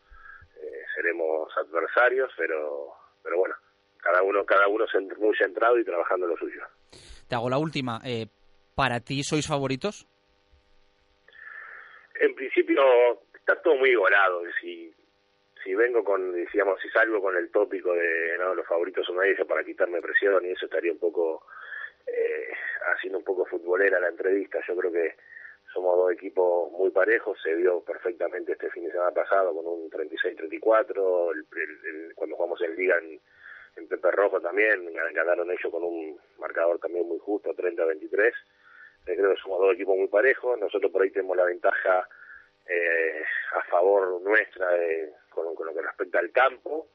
eh, 0.64 0.86
seremos 0.96 1.50
adversarios, 1.58 2.32
pero 2.38 2.94
pero 3.22 3.38
bueno, 3.38 3.56
cada 3.98 4.22
uno 4.24 4.46
cada 4.46 4.68
uno 4.68 4.86
muy 5.18 5.36
centrado 5.38 5.78
y 5.78 5.86
trabajando 5.86 6.28
lo 6.28 6.38
suyo. 6.38 6.62
Te 7.28 7.36
hago 7.36 7.50
la 7.50 7.58
última, 7.58 8.00
eh, 8.06 8.28
¿para 8.76 9.00
ti 9.00 9.24
sois 9.24 9.48
favoritos? 9.48 10.08
En 12.20 12.36
principio 12.36 12.82
está 13.36 13.62
todo 13.62 13.76
muy 13.76 13.90
igualado, 13.90 14.42
si 14.62 14.94
si 15.64 15.74
vengo 15.76 16.04
con, 16.04 16.34
decíamos, 16.34 16.80
si 16.82 16.90
salgo 16.90 17.22
con 17.22 17.38
el 17.38 17.50
tópico 17.50 17.94
de 17.94 18.38
no, 18.38 18.54
los 18.54 18.68
favoritos 18.68 19.06
son 19.06 19.16
nadie 19.16 19.36
para 19.46 19.64
quitarme 19.64 20.02
presión 20.02 20.46
y 20.46 20.52
eso 20.52 20.66
estaría 20.66 20.92
un 20.92 21.00
poco 21.00 21.46
eh, 22.06 22.52
haciendo 22.94 23.20
un 23.20 23.24
poco 23.24 23.46
futbolera 23.46 24.00
la 24.00 24.10
entrevista. 24.10 24.60
Yo 24.68 24.76
creo 24.76 24.92
que 24.92 25.16
somos 25.74 25.98
dos 25.98 26.12
equipos 26.12 26.72
muy 26.72 26.92
parejos, 26.92 27.38
se 27.42 27.54
vio 27.56 27.82
perfectamente 27.82 28.54
este 28.54 28.70
fin 28.70 28.86
de 28.86 28.92
semana 28.92 29.12
pasado 29.12 29.54
con 29.54 29.66
un 29.66 29.90
36-34, 29.90 31.34
el, 31.34 31.48
el, 31.60 31.86
el, 31.86 32.16
cuando 32.16 32.36
jugamos 32.36 32.62
en 32.62 32.76
Liga 32.76 32.96
en, 33.00 33.20
en 33.76 33.88
Pepe 33.88 34.12
Rojo 34.12 34.40
también, 34.40 34.94
ganaron 35.14 35.50
ellos 35.50 35.72
con 35.72 35.84
un 35.84 36.20
marcador 36.38 36.80
también 36.80 37.08
muy 37.08 37.20
justo, 37.20 37.54
30-23. 37.54 38.28
Eh, 38.28 38.34
creo 39.16 39.34
que 39.34 39.42
somos 39.42 39.60
dos 39.60 39.74
equipos 39.74 39.98
muy 39.98 40.08
parejos, 40.08 40.60
nosotros 40.60 40.92
por 40.92 41.02
ahí 41.02 41.10
tenemos 41.10 41.36
la 41.36 41.46
ventaja 41.46 42.08
eh, 42.68 43.24
a 43.56 43.64
favor 43.64 44.22
nuestra 44.22 44.70
de, 44.72 45.12
con, 45.30 45.56
con, 45.56 45.68
lo 45.68 45.74
que 45.74 45.82
respecta 45.82 46.20
al 46.20 46.32
campo. 46.32 46.88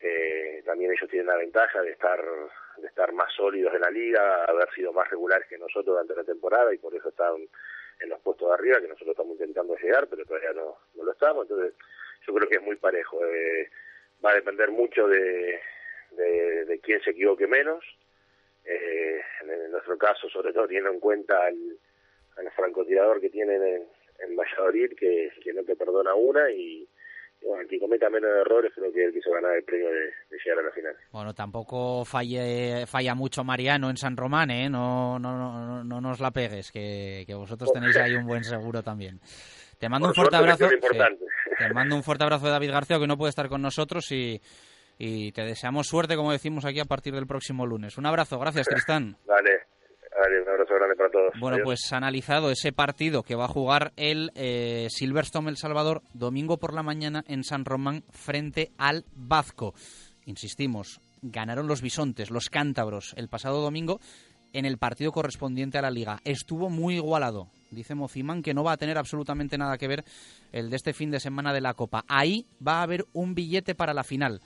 Eh, 0.00 0.62
también 0.64 0.90
ellos 0.90 1.08
tienen 1.08 1.28
la 1.28 1.36
ventaja 1.36 1.80
de 1.82 1.92
estar 1.92 2.20
de 2.78 2.88
estar 2.88 3.12
más 3.12 3.32
sólidos 3.34 3.74
en 3.74 3.82
la 3.82 3.90
liga, 3.90 4.44
haber 4.44 4.68
sido 4.72 4.92
más 4.92 5.08
regulares 5.10 5.46
que 5.46 5.58
nosotros 5.58 5.86
durante 5.86 6.16
la 6.16 6.24
temporada 6.24 6.72
y 6.72 6.78
por 6.78 6.94
eso 6.94 7.10
están 7.10 7.36
en 8.00 8.08
los 8.08 8.20
puestos 8.20 8.48
de 8.48 8.54
arriba, 8.54 8.80
que 8.80 8.88
nosotros 8.88 9.10
estamos 9.10 9.32
intentando 9.32 9.76
llegar, 9.76 10.06
pero 10.08 10.24
todavía 10.24 10.52
no, 10.52 10.78
no 10.94 11.04
lo 11.04 11.12
estamos. 11.12 11.42
Entonces, 11.42 11.74
yo 12.26 12.34
creo 12.34 12.48
que 12.48 12.56
es 12.56 12.62
muy 12.62 12.76
parejo. 12.76 13.24
Eh, 13.24 13.70
va 14.24 14.32
a 14.32 14.36
depender 14.36 14.70
mucho 14.70 15.06
de, 15.08 15.60
de, 16.10 16.80
quién 16.82 17.00
se 17.02 17.10
equivoque 17.10 17.46
menos. 17.46 17.84
Eh, 18.64 19.20
en, 19.42 19.50
en, 19.50 19.70
nuestro 19.70 19.98
caso, 19.98 20.28
sobre 20.28 20.52
todo 20.52 20.66
teniendo 20.66 20.90
en 20.90 21.00
cuenta 21.00 21.46
al, 21.46 21.56
al 22.36 22.50
francotirador 22.52 23.20
que 23.20 23.30
tienen 23.30 23.62
en, 23.62 23.86
en 24.20 24.36
Valladolid, 24.36 24.94
que, 24.96 25.32
que 25.42 25.52
no 25.52 25.64
te 25.64 25.76
perdona 25.76 26.14
una 26.14 26.50
y, 26.50 26.88
bueno, 27.46 27.68
que 27.68 27.78
cometa 27.78 28.08
menos 28.10 28.30
errores 28.30 28.72
creo 28.74 28.92
que 28.92 29.04
el 29.04 29.12
que 29.12 29.20
se 29.20 29.30
el 29.30 29.64
premio 29.64 29.88
de, 29.88 30.00
de, 30.30 30.38
llegar 30.44 30.58
a 30.58 30.62
la 30.62 30.70
final. 30.70 30.96
Bueno, 31.10 31.34
tampoco 31.34 32.04
falle, 32.04 32.86
falla 32.86 33.14
mucho 33.14 33.44
Mariano 33.44 33.90
en 33.90 33.96
San 33.96 34.16
Román, 34.16 34.50
¿eh? 34.50 34.68
No, 34.68 35.18
no, 35.18 35.36
no, 35.36 35.84
no 35.84 36.00
nos 36.00 36.20
la 36.20 36.30
pegues, 36.30 36.70
que, 36.70 37.24
que 37.26 37.34
vosotros 37.34 37.72
tenéis 37.72 37.96
ahí 37.96 38.14
un 38.14 38.26
buen 38.26 38.44
seguro 38.44 38.82
también. 38.82 39.20
Te 39.78 39.88
mando 39.88 40.08
Por 40.08 40.10
un 40.10 40.14
fuerte 40.14 40.36
abrazo. 40.36 40.68
Sí, 40.68 40.76
te 41.58 41.74
mando 41.74 41.96
un 41.96 42.02
fuerte 42.02 42.24
abrazo 42.24 42.46
de 42.46 42.52
David 42.52 42.70
García, 42.70 42.98
que 42.98 43.06
no 43.06 43.16
puede 43.16 43.30
estar 43.30 43.48
con 43.48 43.62
nosotros 43.62 44.10
y, 44.12 44.40
y 44.98 45.32
te 45.32 45.42
deseamos 45.42 45.88
suerte, 45.88 46.16
como 46.16 46.32
decimos 46.32 46.64
aquí, 46.64 46.80
a 46.80 46.84
partir 46.84 47.14
del 47.14 47.26
próximo 47.26 47.66
lunes. 47.66 47.98
Un 47.98 48.06
abrazo, 48.06 48.38
gracias, 48.38 48.68
Tristán. 48.68 49.16
Vale, 49.26 49.66
vale, 50.18 50.42
un 50.42 50.48
abrazo 50.48 50.74
grande 50.74 50.96
para 50.96 51.10
todos. 51.10 51.32
Bueno, 51.40 51.56
Adiós. 51.56 51.64
pues 51.64 51.92
analizado 51.92 52.50
ese 52.50 52.72
partido 52.72 53.22
que 53.22 53.34
va 53.34 53.44
a 53.44 53.48
jugar 53.48 53.92
el 53.96 54.30
eh, 54.34 54.88
Silverstone 54.90 55.50
El 55.50 55.56
Salvador 55.56 56.02
domingo 56.14 56.58
por 56.58 56.74
la 56.74 56.82
mañana 56.82 57.24
en 57.28 57.44
San 57.44 57.64
Román 57.64 58.04
frente 58.10 58.72
al 58.78 59.04
Bazco. 59.14 59.74
Insistimos, 60.26 61.00
ganaron 61.22 61.66
los 61.66 61.82
bisontes, 61.82 62.30
los 62.30 62.48
cántabros, 62.48 63.14
el 63.16 63.28
pasado 63.28 63.60
domingo 63.60 64.00
en 64.52 64.66
el 64.66 64.78
partido 64.78 65.12
correspondiente 65.12 65.78
a 65.78 65.82
la 65.82 65.90
liga. 65.90 66.20
Estuvo 66.24 66.68
muy 66.68 66.96
igualado. 66.96 67.48
Dice 67.70 67.94
Mociman 67.94 68.42
que 68.42 68.54
no 68.54 68.64
va 68.64 68.72
a 68.72 68.76
tener 68.76 68.98
absolutamente 68.98 69.56
nada 69.56 69.78
que 69.78 69.88
ver 69.88 70.04
el 70.52 70.68
de 70.68 70.76
este 70.76 70.92
fin 70.92 71.10
de 71.10 71.20
semana 71.20 71.52
de 71.52 71.62
la 71.62 71.74
Copa. 71.74 72.04
Ahí 72.06 72.46
va 72.66 72.80
a 72.80 72.82
haber 72.82 73.06
un 73.14 73.34
billete 73.34 73.74
para 73.74 73.94
la 73.94 74.04
final. 74.04 74.40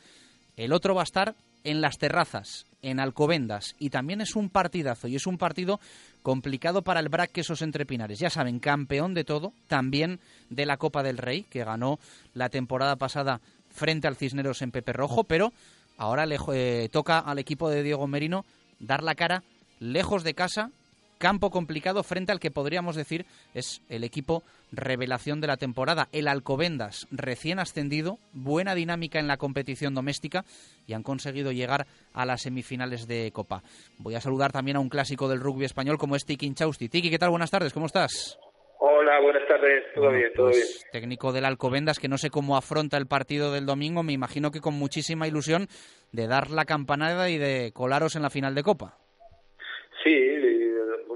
El 0.56 0.72
otro 0.72 0.94
va 0.94 1.02
a 1.02 1.04
estar 1.04 1.34
en 1.66 1.80
las 1.80 1.98
terrazas, 1.98 2.64
en 2.80 3.00
Alcobendas. 3.00 3.74
Y 3.80 3.90
también 3.90 4.20
es 4.20 4.36
un 4.36 4.48
partidazo 4.50 5.08
y 5.08 5.16
es 5.16 5.26
un 5.26 5.36
partido 5.36 5.80
complicado 6.22 6.82
para 6.82 7.00
el 7.00 7.08
Brac 7.08 7.32
Quesos 7.32 7.60
Entre 7.60 7.84
Pinares. 7.84 8.20
Ya 8.20 8.30
saben, 8.30 8.60
campeón 8.60 9.14
de 9.14 9.24
todo, 9.24 9.52
también 9.66 10.20
de 10.48 10.64
la 10.64 10.76
Copa 10.76 11.02
del 11.02 11.18
Rey, 11.18 11.42
que 11.42 11.64
ganó 11.64 11.98
la 12.34 12.50
temporada 12.50 12.94
pasada 12.94 13.40
frente 13.68 14.06
al 14.06 14.14
Cisneros 14.14 14.62
en 14.62 14.70
Pepe 14.70 14.92
Rojo, 14.92 15.24
pero 15.24 15.52
ahora 15.98 16.24
le 16.24 16.38
eh, 16.54 16.88
toca 16.90 17.18
al 17.18 17.40
equipo 17.40 17.68
de 17.68 17.82
Diego 17.82 18.06
Merino 18.06 18.44
dar 18.78 19.02
la 19.02 19.16
cara 19.16 19.42
lejos 19.80 20.22
de 20.22 20.34
casa, 20.34 20.70
campo 21.18 21.50
complicado 21.50 22.02
frente 22.02 22.32
al 22.32 22.40
que 22.40 22.50
podríamos 22.50 22.96
decir 22.96 23.26
es 23.54 23.82
el 23.88 24.04
equipo 24.04 24.42
revelación 24.72 25.40
de 25.40 25.46
la 25.46 25.56
temporada, 25.56 26.08
el 26.12 26.28
Alcobendas, 26.28 27.06
recién 27.10 27.58
ascendido, 27.58 28.18
buena 28.32 28.74
dinámica 28.74 29.18
en 29.18 29.28
la 29.28 29.36
competición 29.36 29.94
doméstica 29.94 30.44
y 30.86 30.92
han 30.92 31.02
conseguido 31.02 31.52
llegar 31.52 31.86
a 32.12 32.26
las 32.26 32.42
semifinales 32.42 33.06
de 33.06 33.30
Copa. 33.32 33.62
Voy 33.98 34.14
a 34.14 34.20
saludar 34.20 34.52
también 34.52 34.76
a 34.76 34.80
un 34.80 34.88
clásico 34.88 35.28
del 35.28 35.40
rugby 35.40 35.64
español 35.64 35.98
como 35.98 36.16
es 36.16 36.24
Tiki 36.24 36.46
Inchausti. 36.46 36.88
Tiki, 36.88 37.10
¿qué 37.10 37.18
tal? 37.18 37.30
Buenas 37.30 37.50
tardes, 37.50 37.72
¿cómo 37.72 37.86
estás? 37.86 38.38
Hola, 38.78 39.20
buenas 39.20 39.48
tardes, 39.48 39.84
todo 39.94 40.10
bien, 40.10 40.30
todo 40.34 40.46
pues, 40.50 40.56
bien. 40.56 40.90
Técnico 40.92 41.32
del 41.32 41.46
Alcobendas 41.46 41.98
que 41.98 42.08
no 42.08 42.18
sé 42.18 42.28
cómo 42.28 42.56
afronta 42.56 42.98
el 42.98 43.06
partido 43.06 43.52
del 43.52 43.64
domingo, 43.64 44.02
me 44.02 44.12
imagino 44.12 44.50
que 44.50 44.60
con 44.60 44.74
muchísima 44.74 45.26
ilusión 45.26 45.68
de 46.12 46.26
dar 46.26 46.50
la 46.50 46.66
campanada 46.66 47.30
y 47.30 47.38
de 47.38 47.72
colaros 47.72 48.16
en 48.16 48.22
la 48.22 48.30
final 48.30 48.54
de 48.54 48.62
Copa. 48.62 48.98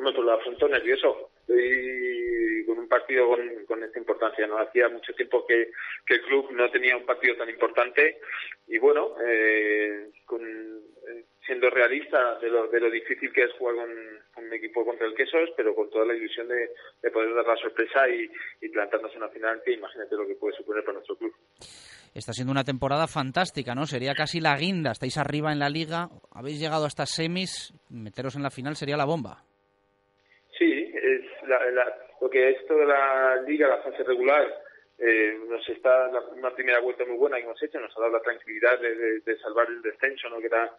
Uno 0.01 0.11
lo 0.13 0.33
afrontó 0.33 0.67
nervioso. 0.67 1.31
Y 1.49 2.65
con 2.65 2.79
un 2.79 2.89
partido 2.89 3.29
con, 3.29 3.67
con, 3.67 3.85
esta 3.85 3.99
importancia. 3.99 4.47
No 4.47 4.59
hacía 4.59 4.89
mucho 4.89 5.13
tiempo 5.13 5.47
que, 5.47 5.71
el 6.09 6.23
club 6.23 6.51
no 6.53 6.71
tenía 6.71 6.97
un 6.97 7.05
partido 7.05 7.37
tan 7.37 7.51
importante. 7.51 8.19
Y 8.67 8.79
bueno, 8.79 9.15
eh, 9.23 10.11
con, 10.25 10.41
siendo 11.45 11.69
realista 11.69 12.39
de 12.39 12.49
lo, 12.49 12.69
de 12.69 12.81
lo 12.81 12.91
difícil 12.91 13.33
que 13.33 13.45
es 13.45 13.53
jugar 13.59 13.77
con, 13.77 14.45
un 14.45 14.53
equipo 14.55 14.85
contra 14.87 15.07
el 15.07 15.15
Quesos, 15.15 15.51
pero 15.57 15.75
con 15.75 15.91
toda 15.91 16.07
la 16.07 16.15
ilusión 16.15 16.49
de, 16.49 16.71
de 17.03 17.11
poder 17.11 17.35
dar 17.35 17.47
la 17.47 17.57
sorpresa 17.57 18.09
y, 18.09 18.31
y 18.61 18.69
plantarnos 18.71 19.13
en 19.15 19.21
la 19.21 19.29
final, 19.29 19.61
que 19.65 19.73
imagínate 19.73 20.17
lo 20.17 20.27
que 20.27 20.35
puede 20.35 20.57
suponer 20.57 20.83
para 20.83 20.95
nuestro 20.95 21.17
club. 21.17 21.35
Está 22.15 22.33
siendo 22.33 22.51
una 22.51 22.65
temporada 22.65 23.07
fantástica, 23.07 23.75
¿no? 23.75 23.87
Sería 23.87 24.15
casi 24.15 24.41
la 24.41 24.57
guinda. 24.57 24.91
Estáis 24.93 25.17
arriba 25.17 25.53
en 25.53 25.61
la 25.61 25.69
liga, 25.69 26.09
habéis 26.33 26.59
llegado 26.59 26.87
hasta 26.87 27.07
semis, 27.07 27.73
meteros 27.89 28.35
en 28.35 28.43
la 28.43 28.51
final 28.51 28.77
sería 28.77 28.97
la 28.97 29.05
bomba. 29.05 29.45
La, 31.51 31.71
la, 31.71 31.99
lo 32.21 32.31
que 32.31 32.51
es 32.51 32.67
toda 32.67 32.85
la 32.85 33.43
liga, 33.43 33.67
la 33.69 33.83
fase 33.83 34.05
regular, 34.05 34.47
eh, 34.99 35.39
nos 35.49 35.69
está 35.69 36.09
la, 36.09 36.21
una 36.21 36.55
primera 36.55 36.79
vuelta 36.81 37.05
muy 37.05 37.17
buena 37.17 37.37
que 37.37 37.43
hemos 37.43 37.63
hecho, 37.63 37.81
nos 37.81 37.97
ha 37.97 38.01
dado 38.01 38.13
la 38.13 38.23
tranquilidad 38.23 38.79
de, 38.79 38.95
de, 38.95 39.21
de 39.21 39.39
salvar 39.39 39.69
el 39.69 39.83
descenso, 39.83 40.29
¿no? 40.29 40.39
Que 40.39 40.47
era 40.47 40.71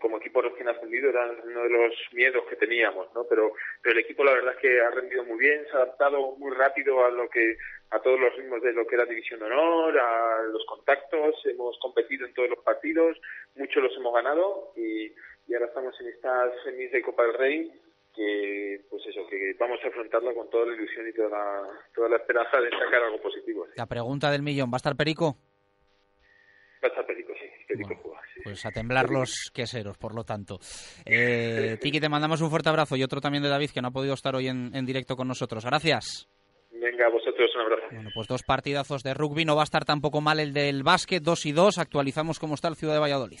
como 0.00 0.18
equipo 0.18 0.42
recién 0.42 0.68
ascendido 0.68 1.08
era 1.08 1.30
uno 1.44 1.62
de 1.62 1.70
los 1.70 1.94
miedos 2.12 2.44
que 2.48 2.56
teníamos, 2.56 3.08
¿no? 3.14 3.24
Pero, 3.24 3.52
pero 3.82 3.94
el 3.94 4.04
equipo 4.04 4.22
la 4.22 4.32
verdad 4.32 4.54
es 4.54 4.60
que 4.60 4.80
ha 4.80 4.90
rendido 4.90 5.24
muy 5.24 5.38
bien, 5.38 5.64
se 5.64 5.76
ha 5.76 5.82
adaptado 5.82 6.36
muy 6.36 6.54
rápido 6.54 7.04
a 7.04 7.10
lo 7.10 7.28
que 7.30 7.56
a 7.90 8.00
todos 8.00 8.20
los 8.20 8.36
ritmos 8.36 8.60
de 8.62 8.72
lo 8.74 8.86
que 8.86 8.96
era 8.96 9.06
División 9.06 9.40
de 9.40 9.46
Honor, 9.46 9.98
a 9.98 10.42
los 10.52 10.64
contactos, 10.66 11.34
hemos 11.46 11.78
competido 11.78 12.26
en 12.26 12.34
todos 12.34 12.50
los 12.50 12.58
partidos, 12.58 13.18
muchos 13.54 13.82
los 13.82 13.96
hemos 13.96 14.12
ganado 14.12 14.72
y, 14.76 15.10
y 15.46 15.54
ahora 15.54 15.66
estamos 15.66 15.98
en 16.00 16.08
estas 16.08 16.52
semis 16.64 16.92
de 16.92 17.02
Copa 17.02 17.22
del 17.22 17.34
Rey 17.34 17.72
que 18.18 18.80
pues 18.90 19.06
eso, 19.06 19.24
que 19.28 19.54
vamos 19.58 19.78
a 19.84 19.88
afrontarla 19.88 20.34
con 20.34 20.50
toda 20.50 20.66
la 20.66 20.74
ilusión 20.74 21.06
y 21.08 21.12
toda 21.12 21.28
la, 21.28 21.62
toda 21.94 22.08
la 22.08 22.16
esperanza 22.16 22.60
de 22.60 22.68
sacar 22.70 23.04
algo 23.04 23.22
positivo. 23.22 23.64
¿sí? 23.66 23.72
La 23.76 23.86
pregunta 23.86 24.30
del 24.32 24.42
millón, 24.42 24.70
¿va 24.70 24.76
a 24.76 24.82
estar 24.82 24.96
Perico? 24.96 25.36
Va 26.82 26.88
a 26.88 26.88
estar 26.88 27.06
Perico, 27.06 27.32
sí. 27.34 27.46
Perico 27.68 27.88
bueno, 27.88 28.02
juega, 28.02 28.20
sí. 28.34 28.40
Pues 28.42 28.66
a 28.66 28.70
temblar 28.70 29.08
los 29.10 29.52
queseros, 29.54 29.96
por 29.98 30.14
lo 30.16 30.24
tanto. 30.24 30.58
Eh, 31.06 31.78
Tiki, 31.80 32.00
te 32.00 32.08
mandamos 32.08 32.40
un 32.40 32.50
fuerte 32.50 32.68
abrazo 32.68 32.96
y 32.96 33.04
otro 33.04 33.20
también 33.20 33.44
de 33.44 33.50
David, 33.50 33.70
que 33.72 33.80
no 33.80 33.88
ha 33.88 33.92
podido 33.92 34.14
estar 34.14 34.34
hoy 34.34 34.48
en, 34.48 34.74
en 34.74 34.84
directo 34.84 35.14
con 35.14 35.28
nosotros. 35.28 35.64
Gracias. 35.64 36.28
Venga, 36.72 37.06
a 37.06 37.10
vosotros 37.10 37.50
un 37.54 37.60
abrazo. 37.60 37.86
Bueno, 37.92 38.10
pues 38.12 38.26
dos 38.26 38.42
partidazos 38.42 39.04
de 39.04 39.14
rugby. 39.14 39.44
No 39.44 39.54
va 39.54 39.62
a 39.62 39.64
estar 39.64 39.84
tampoco 39.84 40.20
mal 40.20 40.40
el 40.40 40.52
del 40.52 40.82
básquet, 40.82 41.22
dos 41.22 41.46
y 41.46 41.52
dos. 41.52 41.78
Actualizamos 41.78 42.40
cómo 42.40 42.54
está 42.54 42.66
el 42.66 42.76
Ciudad 42.76 42.94
de 42.94 43.00
Valladolid. 43.00 43.40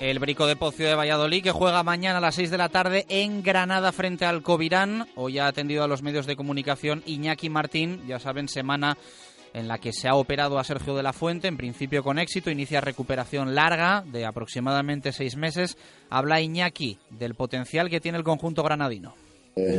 El 0.00 0.18
Brico 0.18 0.46
de 0.46 0.56
Pocio 0.56 0.86
de 0.86 0.94
Valladolid 0.94 1.42
que 1.42 1.50
juega 1.50 1.82
mañana 1.82 2.18
a 2.18 2.20
las 2.20 2.36
6 2.36 2.50
de 2.50 2.58
la 2.58 2.68
tarde 2.68 3.06
en 3.08 3.42
Granada 3.42 3.92
frente 3.92 4.24
al 4.24 4.42
Covirán. 4.42 5.08
Hoy 5.16 5.38
ha 5.38 5.46
atendido 5.46 5.84
a 5.84 5.88
los 5.88 6.02
medios 6.02 6.26
de 6.26 6.36
comunicación 6.36 7.02
Iñaki 7.04 7.50
Martín, 7.50 8.06
ya 8.06 8.18
saben, 8.18 8.48
semana 8.48 8.96
en 9.54 9.68
la 9.68 9.78
que 9.78 9.92
se 9.92 10.08
ha 10.08 10.14
operado 10.14 10.58
a 10.58 10.64
Sergio 10.64 10.94
de 10.94 11.02
la 11.02 11.12
Fuente, 11.12 11.48
en 11.48 11.56
principio 11.56 12.02
con 12.02 12.18
éxito, 12.18 12.50
inicia 12.50 12.80
recuperación 12.80 13.54
larga 13.54 14.04
de 14.06 14.24
aproximadamente 14.24 15.12
seis 15.12 15.36
meses. 15.36 15.76
Habla 16.10 16.40
Iñaki 16.40 16.98
del 17.10 17.34
potencial 17.34 17.90
que 17.90 18.00
tiene 18.00 18.18
el 18.18 18.24
conjunto 18.24 18.62
granadino. 18.62 19.27
Eh, 19.58 19.76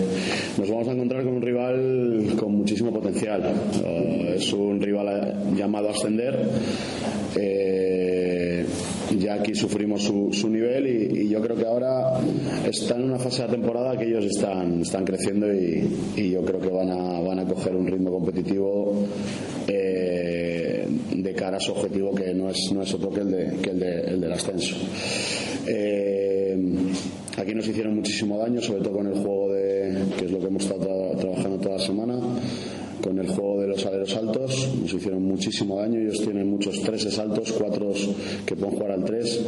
nos 0.57 0.69
vamos 0.69 0.87
a 0.89 0.91
encontrar 0.91 1.23
con 1.23 1.35
un 1.35 1.41
rival 1.41 2.35
con 2.37 2.57
muchísimo 2.57 2.91
potencial. 2.91 3.41
Uh, 3.41 4.33
es 4.35 4.51
un 4.51 4.81
rival 4.81 5.55
llamado 5.55 5.87
a 5.87 5.91
ascender. 5.91 6.37
Eh, 7.37 8.65
ya 9.17 9.35
aquí 9.35 9.55
sufrimos 9.55 10.03
su, 10.03 10.49
nivel 10.49 10.87
y, 10.87 11.29
yo 11.29 11.41
creo 11.41 11.55
que 11.55 11.65
ahora 11.65 12.19
está 12.65 12.95
en 12.95 13.05
una 13.05 13.19
fase 13.19 13.43
de 13.43 13.49
temporada 13.49 13.97
que 13.97 14.05
ellos 14.05 14.25
están, 14.25 14.81
están 14.81 15.05
creciendo 15.05 15.47
y, 15.53 16.31
yo 16.31 16.43
creo 16.43 16.59
que 16.59 16.69
van 16.69 16.89
a, 16.89 17.19
van 17.21 17.39
a 17.39 17.45
coger 17.45 17.75
un 17.75 17.87
ritmo 17.87 18.11
competitivo 18.11 19.07
eh, 19.67 20.87
de 21.15 21.33
cara 21.33 21.57
a 21.57 21.59
su 21.59 21.71
objetivo 21.71 22.13
que 22.13 22.33
no 22.33 22.49
es, 22.49 22.71
no 22.73 22.83
es 22.83 22.93
otro 22.93 23.09
que 23.09 23.21
el, 23.21 23.31
de, 23.31 23.45
el, 23.69 23.79
de, 23.79 24.01
el 24.01 24.21
del 24.21 24.31
ascenso. 24.31 24.75
Aquí 27.39 27.55
nos 27.55 27.67
hicieron 27.67 27.95
muchísimo 27.95 28.37
daño, 28.37 28.61
sobre 28.61 28.81
todo 28.81 28.97
con 28.97 29.07
el 29.07 29.13
juego 29.13 29.53
de, 29.53 30.03
que 30.17 30.25
es 30.25 30.31
lo 30.31 30.39
que 30.39 30.47
hemos 30.47 30.63
estado 30.63 31.11
trabajando 31.17 31.57
toda 31.57 31.77
la 31.77 31.83
semana 31.83 32.19
con 33.01 33.17
el 33.19 33.27
juego 33.27 33.61
de 33.61 33.67
los 33.67 33.85
aleros 33.85 34.15
altos. 34.15 34.69
Nos 34.81 34.93
hicieron 34.93 35.23
muchísimo 35.23 35.77
daño. 35.77 35.99
Ellos 35.99 36.21
tienen 36.21 36.49
muchos 36.49 36.81
treses 36.81 37.17
altos 37.19 37.51
cuatro 37.51 37.93
que 38.45 38.55
pueden 38.55 38.75
jugar 38.75 38.91
al 38.91 39.03
tres. 39.03 39.39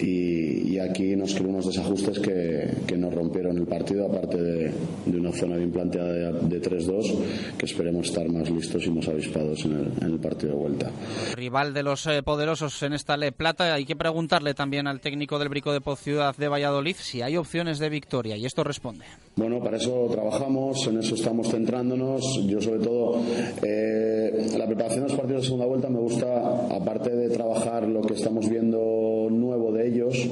Y, 0.00 0.72
y, 0.72 0.78
aquí 0.78 1.14
nos 1.14 1.34
creó 1.34 1.50
unos 1.50 1.66
desajustes 1.66 2.18
que, 2.20 2.70
que, 2.86 2.96
nos 2.96 3.12
rompieron 3.12 3.58
el 3.58 3.66
partido 3.66 4.06
aparte 4.06 4.40
de, 4.40 4.72
de 5.04 5.18
una 5.18 5.30
zona 5.30 5.56
bien 5.56 5.70
planteada 5.70 6.10
de, 6.32 6.58
de 6.58 6.62
3-2 6.62 7.14
que 7.58 7.66
esperemos 7.66 8.08
estar 8.08 8.26
más 8.30 8.48
listos 8.50 8.86
y 8.86 8.90
más 8.90 9.06
avispados 9.08 9.64
en 9.66 9.72
el, 9.72 9.92
en 10.00 10.12
el 10.14 10.18
partido 10.18 10.54
de 10.54 10.58
vuelta. 10.58 10.90
Rival 11.34 11.74
de 11.74 11.82
los 11.82 12.06
eh, 12.06 12.22
poderosos 12.22 12.82
en 12.82 12.94
esta 12.94 13.18
Le 13.18 13.32
Plata. 13.32 13.74
Hay 13.74 13.84
que 13.84 13.94
preguntarle 13.94 14.54
también 14.54 14.86
al 14.86 15.00
técnico 15.00 15.38
del 15.38 15.50
Brico 15.50 15.72
de 15.72 15.82
Poz 15.82 16.00
Ciudad 16.00 16.34
de 16.34 16.48
Valladolid 16.48 16.96
si 16.98 17.20
hay 17.20 17.36
opciones 17.36 17.78
de 17.78 17.90
victoria 17.90 18.36
y 18.36 18.46
esto 18.46 18.64
responde. 18.64 19.04
Bueno 19.36 19.60
para 19.62 19.76
eso 19.76 20.08
trabajamos 20.10 20.86
en 20.86 20.98
eso 20.98 21.14
estamos 21.14 21.48
centrándonos. 21.48 22.40
Yo 22.46 22.60
sobre 22.60 22.79
todo 22.80 23.20
eh, 23.62 24.48
la 24.56 24.66
preparación 24.66 25.04
de 25.04 25.08
los 25.10 25.18
partidos 25.18 25.42
de 25.42 25.46
segunda 25.46 25.66
vuelta 25.66 25.88
me 25.88 25.98
gusta, 25.98 26.66
aparte 26.74 27.10
de 27.10 27.28
trabajar 27.28 27.88
lo 27.88 28.02
que 28.02 28.14
estamos 28.14 28.48
viendo 28.48 29.28
nuevo 29.30 29.72
de 29.72 29.88
ellos, 29.88 30.28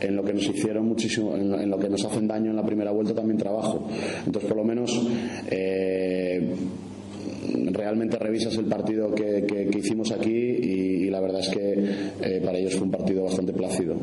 en 0.00 0.16
lo 0.16 0.22
que 0.24 0.34
nos 0.34 0.46
hicieron 0.48 0.86
muchísimo, 0.86 1.34
en, 1.34 1.54
en 1.54 1.70
lo 1.70 1.78
que 1.78 1.88
nos 1.88 2.04
hacen 2.04 2.26
daño 2.26 2.50
en 2.50 2.56
la 2.56 2.64
primera 2.64 2.90
vuelta 2.90 3.14
también 3.14 3.38
trabajo. 3.38 3.86
Entonces, 4.26 4.48
por 4.48 4.58
lo 4.58 4.64
menos, 4.64 4.90
eh, 5.50 6.54
realmente 7.72 8.18
revisas 8.18 8.56
el 8.56 8.66
partido 8.66 9.14
que, 9.14 9.44
que, 9.46 9.78
hicimos 9.78 10.10
aquí 10.12 10.30
y, 10.30 11.10
la 11.10 11.20
verdad 11.20 11.40
es 11.40 11.48
que 11.48 11.72
eh, 12.22 12.40
para 12.44 12.58
ellos 12.58 12.74
fue 12.74 12.84
un 12.84 12.90
partido 12.90 13.24
bastante 13.24 13.52
plácido. 13.52 13.94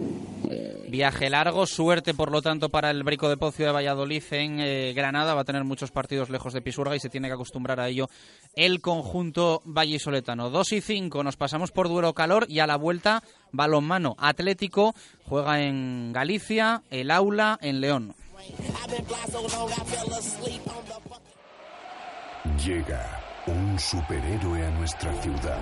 Viaje 0.92 1.30
largo, 1.30 1.66
suerte 1.68 2.14
por 2.14 2.34
lo 2.34 2.42
tanto 2.42 2.68
para 2.68 2.92
el 2.92 3.04
Brico 3.04 3.30
de 3.30 3.38
Pocio 3.38 3.66
de 3.66 3.72
Valladolid 3.72 4.24
en 4.32 4.94
Granada. 4.94 5.34
Va 5.34 5.40
a 5.40 5.46
tener 5.46 5.64
muchos 5.64 5.90
partidos 5.90 6.30
lejos 6.30 6.52
de 6.52 6.62
Pisurga 6.62 6.98
y 6.98 7.00
se 7.00 7.08
tiene 7.08 7.30
que 7.30 7.34
acostumbrar 7.34 7.80
a 7.80 7.88
ello 7.88 8.10
el 8.58 8.82
conjunto 8.82 9.62
vallisoletano. 9.64 10.50
2 10.50 10.74
y 10.74 10.82
5, 10.82 11.24
nos 11.24 11.38
pasamos 11.38 11.72
por 11.72 11.88
Duero 11.88 12.12
Calor 12.12 12.46
y 12.50 12.60
a 12.60 12.68
la 12.68 12.76
vuelta 12.76 13.24
balonmano 13.54 14.18
Atlético 14.18 14.94
juega 15.24 15.62
en 15.62 16.12
Galicia, 16.12 16.84
el 16.90 17.10
Aula 17.10 17.58
en 17.62 17.80
León. 17.80 18.14
Llega 22.66 23.22
un 23.48 23.80
superhéroe 23.80 24.66
a 24.66 24.72
nuestra 24.72 25.14
ciudad. 25.22 25.62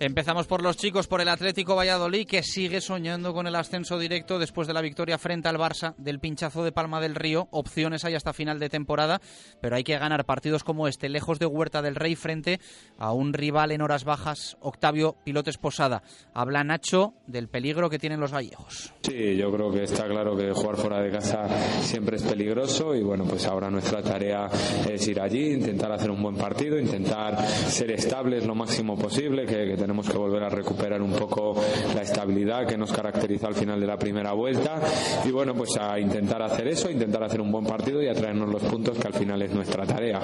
Empezamos 0.00 0.46
por 0.46 0.62
los 0.62 0.76
chicos, 0.76 1.08
por 1.08 1.20
el 1.20 1.28
Atlético 1.28 1.74
Valladolid, 1.74 2.24
que 2.24 2.44
sigue 2.44 2.80
soñando 2.80 3.34
con 3.34 3.48
el 3.48 3.56
ascenso 3.56 3.98
directo 3.98 4.38
después 4.38 4.68
de 4.68 4.74
la 4.74 4.80
victoria 4.80 5.18
frente 5.18 5.48
al 5.48 5.56
Barça 5.56 5.96
del 5.96 6.20
pinchazo 6.20 6.62
de 6.62 6.70
Palma 6.70 7.00
del 7.00 7.16
Río. 7.16 7.48
Opciones 7.50 8.04
hay 8.04 8.14
hasta 8.14 8.32
final 8.32 8.60
de 8.60 8.68
temporada, 8.68 9.20
pero 9.60 9.74
hay 9.74 9.82
que 9.82 9.98
ganar 9.98 10.24
partidos 10.24 10.62
como 10.62 10.86
este, 10.86 11.08
lejos 11.08 11.40
de 11.40 11.46
Huerta 11.46 11.82
del 11.82 11.96
Rey, 11.96 12.14
frente 12.14 12.60
a 12.96 13.12
un 13.12 13.32
rival 13.32 13.72
en 13.72 13.82
horas 13.82 14.04
bajas, 14.04 14.56
Octavio 14.60 15.16
Pilotes 15.24 15.58
Posada. 15.58 16.04
Habla 16.32 16.62
Nacho 16.62 17.14
del 17.26 17.48
peligro 17.48 17.90
que 17.90 17.98
tienen 17.98 18.20
los 18.20 18.30
gallegos. 18.30 18.94
Sí, 19.02 19.36
yo 19.36 19.50
creo 19.50 19.72
que 19.72 19.82
está 19.82 20.06
claro 20.06 20.36
que 20.36 20.52
jugar 20.52 20.76
fuera 20.76 21.02
de 21.02 21.10
casa 21.10 21.48
siempre 21.80 22.18
es 22.18 22.22
peligroso 22.22 22.94
y 22.94 23.02
bueno, 23.02 23.24
pues 23.24 23.44
ahora 23.46 23.68
nuestra 23.68 24.00
tarea 24.00 24.48
es 24.88 25.08
ir 25.08 25.20
allí, 25.20 25.54
intentar 25.54 25.90
hacer 25.90 26.12
un 26.12 26.22
buen 26.22 26.36
partido, 26.36 26.78
intentar 26.78 27.44
ser 27.44 27.90
estables 27.90 28.46
lo 28.46 28.54
máximo 28.54 28.96
posible, 28.96 29.44
que, 29.44 29.66
que 29.66 29.87
tenemos 29.88 30.10
que 30.10 30.18
volver 30.18 30.42
a 30.42 30.50
recuperar 30.50 31.00
un 31.00 31.12
poco 31.12 31.58
la 31.94 32.02
estabilidad 32.02 32.66
que 32.66 32.76
nos 32.76 32.92
caracterizó 32.92 33.46
al 33.46 33.54
final 33.54 33.80
de 33.80 33.86
la 33.86 33.96
primera 33.96 34.32
vuelta 34.32 34.78
y 35.24 35.30
bueno, 35.30 35.54
pues 35.54 35.78
a 35.78 35.98
intentar 35.98 36.42
hacer 36.42 36.68
eso, 36.68 36.90
intentar 36.90 37.24
hacer 37.24 37.40
un 37.40 37.50
buen 37.50 37.64
partido 37.64 38.02
y 38.02 38.06
a 38.06 38.12
traernos 38.12 38.50
los 38.50 38.62
puntos 38.64 38.98
que 38.98 39.06
al 39.06 39.14
final 39.14 39.40
es 39.40 39.50
nuestra 39.50 39.86
tarea. 39.86 40.20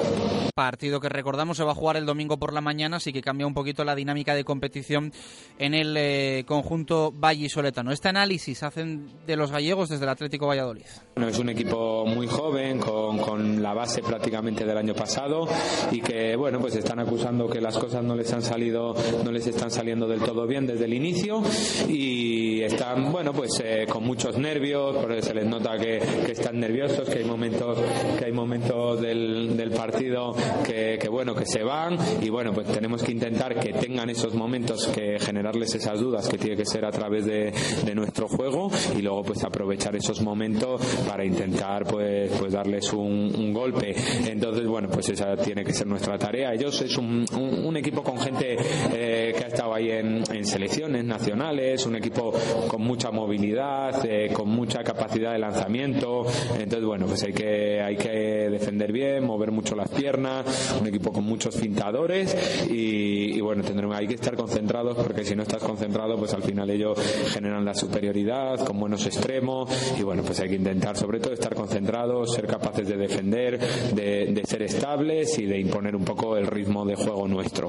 Partido 0.54 1.00
que 1.00 1.08
recordamos 1.08 1.56
se 1.56 1.64
va 1.64 1.72
a 1.72 1.74
jugar 1.74 1.96
el 1.96 2.04
domingo 2.04 2.36
por 2.36 2.52
la 2.52 2.60
mañana, 2.60 2.98
así 2.98 3.10
que 3.10 3.22
cambia 3.22 3.46
un 3.46 3.54
poquito 3.54 3.84
la 3.84 3.94
dinámica 3.94 4.34
de 4.34 4.44
competición 4.44 5.14
en 5.58 5.72
el 5.72 5.96
eh, 5.96 6.44
conjunto 6.46 7.10
vallisoletano. 7.16 7.90
Este 7.90 8.10
análisis 8.10 8.62
hacen 8.62 9.08
de 9.26 9.36
los 9.36 9.50
gallegos 9.50 9.88
desde 9.88 10.04
el 10.04 10.10
Atlético 10.10 10.46
Valladolid. 10.46 10.84
Bueno, 11.16 11.30
es 11.30 11.38
un 11.38 11.48
equipo 11.48 12.04
muy 12.04 12.26
joven, 12.26 12.80
con, 12.80 13.16
con 13.16 13.62
la 13.62 13.72
base 13.72 14.02
prácticamente 14.02 14.66
del 14.66 14.76
año 14.76 14.94
pasado 14.94 15.48
y 15.90 16.02
que 16.02 16.36
bueno, 16.36 16.60
pues 16.60 16.76
están 16.76 16.98
acusando 16.98 17.48
que 17.48 17.62
las 17.62 17.78
cosas 17.78 18.04
no 18.04 18.14
les 18.14 18.30
han 18.30 18.42
salido, 18.42 18.94
no 19.24 19.32
les 19.32 19.53
están 19.54 19.70
saliendo 19.70 20.06
del 20.06 20.20
todo 20.20 20.46
bien 20.46 20.66
desde 20.66 20.84
el 20.84 20.94
inicio 20.94 21.42
y 21.88 22.60
están, 22.62 23.12
bueno, 23.12 23.32
pues 23.32 23.62
eh, 23.64 23.86
con 23.88 24.04
muchos 24.04 24.36
nervios, 24.36 24.96
porque 24.96 25.22
se 25.22 25.34
les 25.34 25.46
nota 25.46 25.78
que, 25.78 25.98
están 26.28 26.58
nerviosos, 26.58 27.08
que 27.08 27.18
hay 27.20 27.24
momentos, 27.24 27.78
que 28.18 28.24
hay 28.24 28.32
momentos 28.32 29.00
del, 29.00 29.72
partido 29.74 30.34
que, 30.64 31.08
bueno, 31.10 31.34
que 31.34 31.46
se 31.46 31.62
van 31.62 31.96
y 32.20 32.28
bueno, 32.28 32.52
pues 32.52 32.68
tenemos 32.68 33.02
que 33.02 33.12
intentar 33.12 33.58
que 33.58 33.72
tengan 33.72 34.10
esos 34.10 34.34
momentos, 34.34 34.86
que 34.88 35.18
generarles 35.18 35.74
esas 35.74 36.00
dudas 36.00 36.28
que 36.28 36.38
tiene 36.38 36.56
que 36.56 36.66
ser 36.66 36.84
a 36.84 36.90
través 36.90 37.24
de, 37.24 37.52
nuestro 37.94 38.26
juego 38.26 38.70
y 38.98 39.02
luego 39.02 39.22
pues 39.22 39.44
aprovechar 39.44 39.94
esos 39.94 40.20
momentos 40.20 40.80
para 41.08 41.24
intentar 41.24 41.84
pues, 41.84 42.30
pues 42.38 42.52
darles 42.52 42.92
un, 42.92 43.52
golpe. 43.54 43.94
Entonces, 44.26 44.66
bueno, 44.66 44.88
pues 44.88 45.08
esa 45.10 45.36
tiene 45.36 45.64
que 45.64 45.72
ser 45.72 45.86
nuestra 45.86 46.18
tarea. 46.18 46.52
Ellos 46.52 46.80
es 46.82 46.96
un, 46.98 47.24
un, 47.32 47.76
equipo 47.76 48.02
con 48.02 48.18
gente 48.18 48.56
eh, 48.92 49.34
que 49.36 49.43
ha 49.44 49.48
estado 49.48 49.74
ahí 49.74 49.90
en, 49.90 50.24
selecciones 50.46 51.04
nacionales, 51.04 51.84
un 51.84 51.96
equipo 51.96 52.32
con 52.66 52.82
mucha 52.82 53.10
movilidad, 53.10 54.04
eh, 54.04 54.30
con 54.32 54.48
mucha 54.48 54.82
capacidad 54.82 55.32
de 55.32 55.38
lanzamiento. 55.38 56.24
Entonces, 56.58 56.84
bueno, 56.84 57.06
pues 57.06 57.22
hay 57.24 57.32
que, 57.32 57.80
hay 57.82 57.96
que 57.96 58.08
defender 58.50 58.90
bien, 58.90 59.24
mover 59.24 59.50
mucho 59.50 59.74
las 59.76 59.90
piernas, 59.90 60.76
un 60.80 60.86
equipo 60.86 61.12
con 61.12 61.24
muchos 61.24 61.56
pintadores 61.56 62.66
y, 62.70 63.38
bueno, 63.40 63.62
tendremos, 63.62 63.96
hay 63.96 64.06
que 64.06 64.14
estar 64.14 64.34
concentrados 64.34 64.96
porque 64.96 65.24
si 65.24 65.36
no 65.36 65.42
estás 65.42 65.62
concentrado, 65.62 66.16
pues 66.16 66.32
al 66.32 66.42
final 66.42 66.70
ellos 66.70 66.98
generan 67.32 67.64
la 67.64 67.74
superioridad 67.74 68.64
con 68.64 68.80
buenos 68.80 69.04
extremos 69.06 69.70
y 69.98 70.02
bueno, 70.02 70.22
pues 70.22 70.40
hay 70.40 70.48
que 70.48 70.56
intentar 70.56 70.96
sobre 70.96 71.20
todo 71.20 71.34
estar 71.34 71.54
concentrados, 71.54 72.34
ser 72.34 72.46
capaces 72.46 72.88
de 72.88 72.96
defender, 72.96 73.58
de, 73.94 74.26
de 74.32 74.42
ser 74.44 74.62
estables 74.62 75.38
y 75.38 75.44
de 75.44 75.60
imponer 75.60 75.94
un 75.94 76.04
poco 76.04 76.36
el 76.36 76.46
ritmo 76.46 76.86
de 76.86 76.94
juego 76.96 77.28
nuestro. 77.28 77.68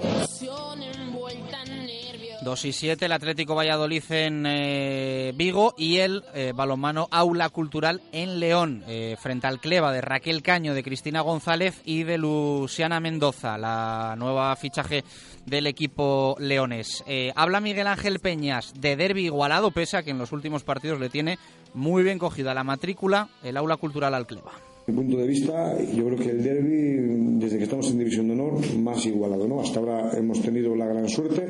2 2.46 2.66
y 2.66 2.74
7, 2.74 3.08
el 3.08 3.12
Atlético 3.12 3.56
Valladolid 3.56 4.04
en 4.12 4.46
eh, 4.46 5.34
Vigo 5.36 5.74
y 5.80 5.98
el 5.98 6.24
eh, 6.36 6.54
balonmano 6.56 7.08
Aula 7.10 7.50
Cultural 7.50 8.04
en 8.12 8.40
León, 8.40 8.84
eh, 8.88 9.18
frente 9.20 9.48
al 9.48 9.60
Cleva 9.60 9.92
de 9.92 10.02
Raquel 10.02 10.44
Caño, 10.44 10.76
de 10.76 10.84
Cristina 10.84 11.22
González 11.22 11.82
y 11.86 12.04
de 12.04 12.20
Luciana 12.20 13.00
Mendoza, 13.00 13.58
la 13.58 14.14
nueva 14.16 14.56
fichaje 14.58 15.04
del 15.48 15.66
equipo 15.66 16.36
leones. 16.40 17.04
habla 17.36 17.62
Miguel 17.62 17.88
Ángel 17.88 18.20
Peñas 18.20 18.80
de 18.80 18.96
derby 18.96 19.26
igualado, 19.26 19.72
pese 19.72 19.98
a 19.98 20.04
que 20.04 20.12
en 20.12 20.20
los 20.20 20.32
últimos 20.32 20.64
partidos 20.64 21.00
le 21.00 21.10
tiene 21.10 21.40
muy 21.74 22.04
bien 22.04 22.20
cogida 22.20 22.54
la 22.54 22.64
matrícula 22.64 23.28
el 23.42 23.58
Aula 23.58 23.78
Cultural 23.78 24.14
al 24.14 24.28
Cleva 24.28 24.52
mi 24.88 24.94
punto 24.94 25.18
de 25.18 25.26
vista, 25.26 25.76
yo 25.82 26.06
creo 26.06 26.18
que 26.18 26.30
el 26.30 26.44
derby, 26.44 27.40
desde 27.40 27.58
que 27.58 27.64
estamos 27.64 27.90
en 27.90 27.98
División 27.98 28.28
de 28.28 28.34
Honor, 28.34 28.60
más 28.78 29.04
igualado. 29.08 29.48
¿no? 29.48 29.60
Hasta 29.60 29.80
ahora 29.80 30.12
hemos 30.16 30.42
tenido 30.42 30.76
la 30.76 30.86
gran 30.86 31.10
suerte 31.10 31.44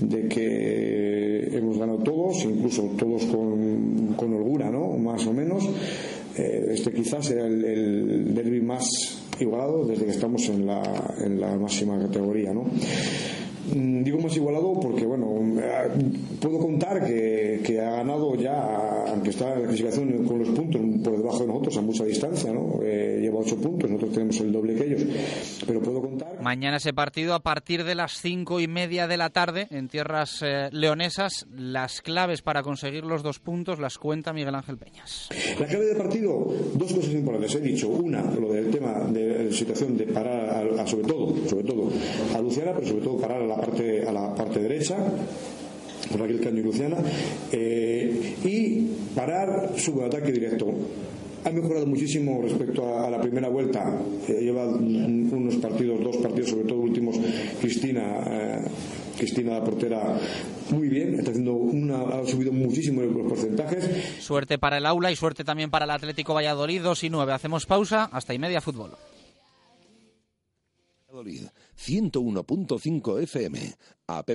de 0.00 0.28
que 0.28 1.56
hemos 1.56 1.78
ganado 1.78 1.98
todos, 2.00 2.44
incluso 2.44 2.90
todos 2.98 3.24
con, 3.24 4.14
con 4.16 4.34
holgura, 4.34 4.70
¿no? 4.70 4.98
más 4.98 5.26
o 5.26 5.32
menos. 5.32 5.64
Eh, 6.36 6.66
este 6.72 6.92
quizás 6.92 7.24
será 7.24 7.46
el, 7.46 7.64
el 7.64 8.34
derby 8.34 8.60
más 8.60 8.86
igualado 9.40 9.86
desde 9.86 10.04
que 10.04 10.10
estamos 10.10 10.46
en 10.50 10.66
la, 10.66 11.14
en 11.24 11.40
la 11.40 11.56
máxima 11.56 11.98
categoría. 11.98 12.52
¿no? 12.52 12.64
Mm, 13.74 14.02
digo 14.02 14.18
más 14.18 14.34
igualado 14.36 14.78
porque, 14.80 15.04
bueno, 15.04 15.26
eh, 15.60 15.88
puedo 16.40 16.58
contar 16.58 17.04
que, 17.04 17.60
que, 17.64 17.80
ha 17.80 17.96
ganado 17.96 18.34
ya, 18.36 19.04
aunque 19.08 19.30
está 19.30 19.52
en 19.52 19.62
la 19.62 19.68
clasificación 19.68 20.24
con 20.24 20.38
los 20.38 20.48
puntos 20.50 20.80
por 21.02 21.16
debajo 21.16 21.40
de 21.40 21.46
nosotros 21.48 21.76
a 21.76 21.82
mucha 21.82 22.04
distancia, 22.04 22.52
¿no? 22.52 22.80
Eh, 22.82 23.18
lleva 23.20 23.40
ocho 23.40 23.56
puntos, 23.56 23.90
nosotros 23.90 24.12
tenemos 24.14 24.40
el 24.40 24.52
doble 24.52 24.74
que 24.74 24.84
ellos, 24.84 25.02
pero 25.66 25.80
puedo 25.80 26.00
contar. 26.00 26.37
Mañana 26.40 26.76
ese 26.76 26.92
partido 26.92 27.34
a 27.34 27.40
partir 27.40 27.84
de 27.84 27.94
las 27.94 28.20
cinco 28.20 28.60
y 28.60 28.68
media 28.68 29.06
de 29.08 29.16
la 29.16 29.30
tarde 29.30 29.66
en 29.70 29.88
tierras 29.88 30.40
eh, 30.42 30.68
leonesas. 30.72 31.46
Las 31.54 32.00
claves 32.00 32.42
para 32.42 32.62
conseguir 32.62 33.04
los 33.04 33.22
dos 33.22 33.40
puntos 33.40 33.80
las 33.80 33.98
cuenta 33.98 34.32
Miguel 34.32 34.54
Ángel 34.54 34.78
Peñas. 34.78 35.28
La 35.58 35.66
clave 35.66 35.86
del 35.86 35.96
partido, 35.96 36.46
dos 36.74 36.92
cosas 36.92 37.12
importantes. 37.12 37.54
He 37.56 37.60
dicho, 37.60 37.88
una, 37.88 38.22
lo 38.22 38.52
del 38.52 38.70
tema 38.70 39.00
de 39.10 39.44
la 39.44 39.52
situación 39.52 39.96
de 39.96 40.06
parar, 40.06 40.68
a, 40.78 40.86
sobre 40.86 41.06
todo, 41.06 41.48
sobre 41.48 41.64
todo 41.64 41.90
a 42.34 42.40
Luciana, 42.40 42.72
pero 42.74 42.86
sobre 42.86 43.02
todo 43.02 43.20
parar 43.20 43.42
a 43.42 43.46
la 43.46 43.56
parte, 43.56 44.06
a 44.06 44.12
la 44.12 44.34
parte 44.34 44.60
derecha 44.60 44.96
Raquel 46.16 46.40
Caño 46.40 46.60
y 46.60 46.62
Luciana 46.62 46.96
eh, 47.52 48.34
y 48.44 49.14
parar 49.14 49.72
su 49.76 50.02
ataque 50.02 50.32
directo 50.32 50.66
ha 51.44 51.50
mejorado 51.50 51.86
muchísimo 51.86 52.40
respecto 52.42 52.98
a, 52.98 53.10
la 53.10 53.20
primera 53.20 53.48
vuelta. 53.48 53.84
Eh, 54.28 54.40
lleva 54.40 54.66
unos 54.66 55.56
partidos, 55.56 56.02
dos 56.02 56.16
partidos, 56.18 56.50
sobre 56.50 56.64
todo 56.64 56.78
últimos, 56.80 57.16
Cristina. 57.60 58.22
Eh, 58.26 58.58
Cristina 59.18 59.54
la 59.54 59.64
portera 59.64 60.16
muy 60.70 60.88
bien, 60.88 61.14
está 61.14 61.30
haciendo 61.30 61.52
una, 61.54 62.02
ha 62.02 62.24
subido 62.24 62.52
muchísimo 62.52 63.02
los 63.02 63.26
porcentajes. 63.28 64.22
Suerte 64.22 64.58
para 64.58 64.78
el 64.78 64.86
aula 64.86 65.10
y 65.10 65.16
suerte 65.16 65.42
también 65.42 65.70
para 65.70 65.86
el 65.86 65.90
Atlético 65.90 66.34
Valladolid, 66.34 66.82
2 66.82 67.04
y 67.04 67.10
9. 67.10 67.32
Hacemos 67.32 67.66
pausa, 67.66 68.04
hasta 68.12 68.32
y 68.32 68.38
media 68.38 68.60
fútbol. 68.60 68.92
Valladolid, 71.08 71.46
101.5 71.76 73.22
FM, 73.22 73.58
app 74.08 74.30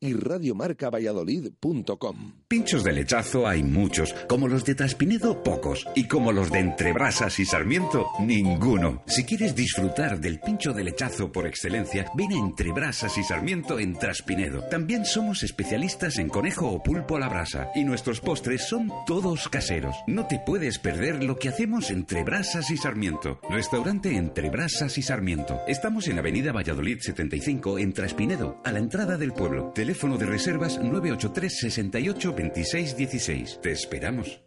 y 0.00 0.14
radiomarcavalladolid.com. 0.14 2.32
Pinchos 2.48 2.82
de 2.82 2.92
lechazo 2.92 3.46
hay 3.46 3.62
muchos, 3.62 4.14
como 4.28 4.48
los 4.48 4.64
de 4.64 4.74
Traspinedo 4.74 5.42
pocos 5.42 5.86
y 5.94 6.08
como 6.08 6.32
los 6.32 6.50
de 6.50 6.60
Entrebrasas 6.60 7.38
y 7.38 7.44
Sarmiento 7.44 8.06
ninguno. 8.18 9.02
Si 9.06 9.24
quieres 9.24 9.54
disfrutar 9.54 10.20
del 10.20 10.40
pincho 10.40 10.72
de 10.72 10.84
lechazo 10.84 11.30
por 11.30 11.46
excelencia, 11.46 12.10
ven 12.14 12.32
a 12.32 12.38
Entrebrasas 12.38 13.16
y 13.18 13.22
Sarmiento 13.22 13.78
en 13.78 13.94
Traspinedo. 13.94 14.62
También 14.68 15.04
somos 15.04 15.42
especialistas 15.42 16.18
en 16.18 16.28
conejo 16.28 16.70
o 16.70 16.82
pulpo 16.82 17.16
a 17.16 17.20
la 17.20 17.28
brasa 17.28 17.70
y 17.74 17.84
nuestros 17.84 18.20
postres 18.20 18.66
son 18.66 18.90
todos 19.06 19.48
caseros. 19.48 19.94
No 20.06 20.26
te 20.26 20.38
puedes 20.38 20.78
perder 20.78 21.22
lo 21.22 21.38
que 21.38 21.48
hacemos 21.48 21.90
entre 21.90 22.24
Brasas 22.24 22.70
y 22.70 22.76
Sarmiento. 22.76 23.40
Restaurante 23.50 24.16
Entre 24.16 24.50
Brasas 24.50 24.96
y 24.98 25.02
Sarmiento. 25.02 25.60
Estamos 25.68 26.08
en 26.08 26.18
Avenida 26.18 26.52
Valladolid 26.52 26.98
75 27.00 27.78
en 27.78 27.92
Traspinedo, 27.92 28.60
a 28.64 28.72
la 28.72 28.78
entrada 28.78 29.09
del 29.16 29.32
pueblo. 29.32 29.72
Teléfono 29.74 30.16
de 30.16 30.26
reservas 30.26 30.78
983 30.78 31.58
68 31.60 32.32
26 32.32 32.96
16. 32.96 33.60
Te 33.62 33.72
esperamos. 33.72 34.40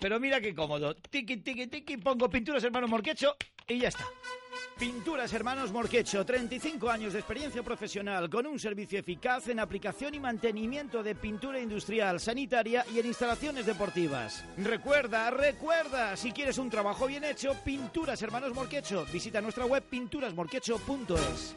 Pero 0.00 0.18
mira 0.18 0.40
qué 0.40 0.54
cómodo. 0.54 0.94
Tiki, 0.96 1.38
tiki, 1.38 1.68
tiki, 1.68 1.96
pongo 1.96 2.28
pinturas 2.28 2.64
hermano 2.64 2.88
Morquecho 2.88 3.36
y 3.68 3.78
ya 3.78 3.88
está. 3.88 4.04
Pinturas 4.78 5.32
Hermanos 5.32 5.70
Morquecho, 5.70 6.26
35 6.26 6.90
años 6.90 7.12
de 7.12 7.20
experiencia 7.20 7.62
profesional 7.62 8.28
con 8.28 8.46
un 8.46 8.58
servicio 8.58 8.98
eficaz 8.98 9.46
en 9.48 9.60
aplicación 9.60 10.14
y 10.14 10.18
mantenimiento 10.18 11.04
de 11.04 11.14
pintura 11.14 11.60
industrial, 11.60 12.18
sanitaria 12.18 12.84
y 12.92 12.98
en 12.98 13.06
instalaciones 13.06 13.64
deportivas. 13.64 14.44
Recuerda, 14.56 15.30
recuerda, 15.30 16.16
si 16.16 16.32
quieres 16.32 16.58
un 16.58 16.68
trabajo 16.68 17.06
bien 17.06 17.22
hecho, 17.22 17.54
Pinturas 17.64 18.22
Hermanos 18.22 18.54
Morquecho. 18.54 19.06
Visita 19.12 19.40
nuestra 19.40 19.66
web 19.66 19.84
pinturasmorquecho.es. 19.84 21.56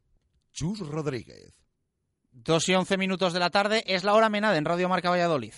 Chus 0.51 0.79
Rodríguez. 0.79 1.53
Dos 2.31 2.67
y 2.69 2.75
once 2.75 2.97
minutos 2.97 3.33
de 3.33 3.39
la 3.39 3.49
tarde 3.49 3.83
es 3.87 4.03
la 4.03 4.13
hora 4.13 4.29
menada 4.29 4.57
en 4.57 4.65
Radio 4.65 4.89
Marca 4.89 5.09
Valladolid. 5.09 5.53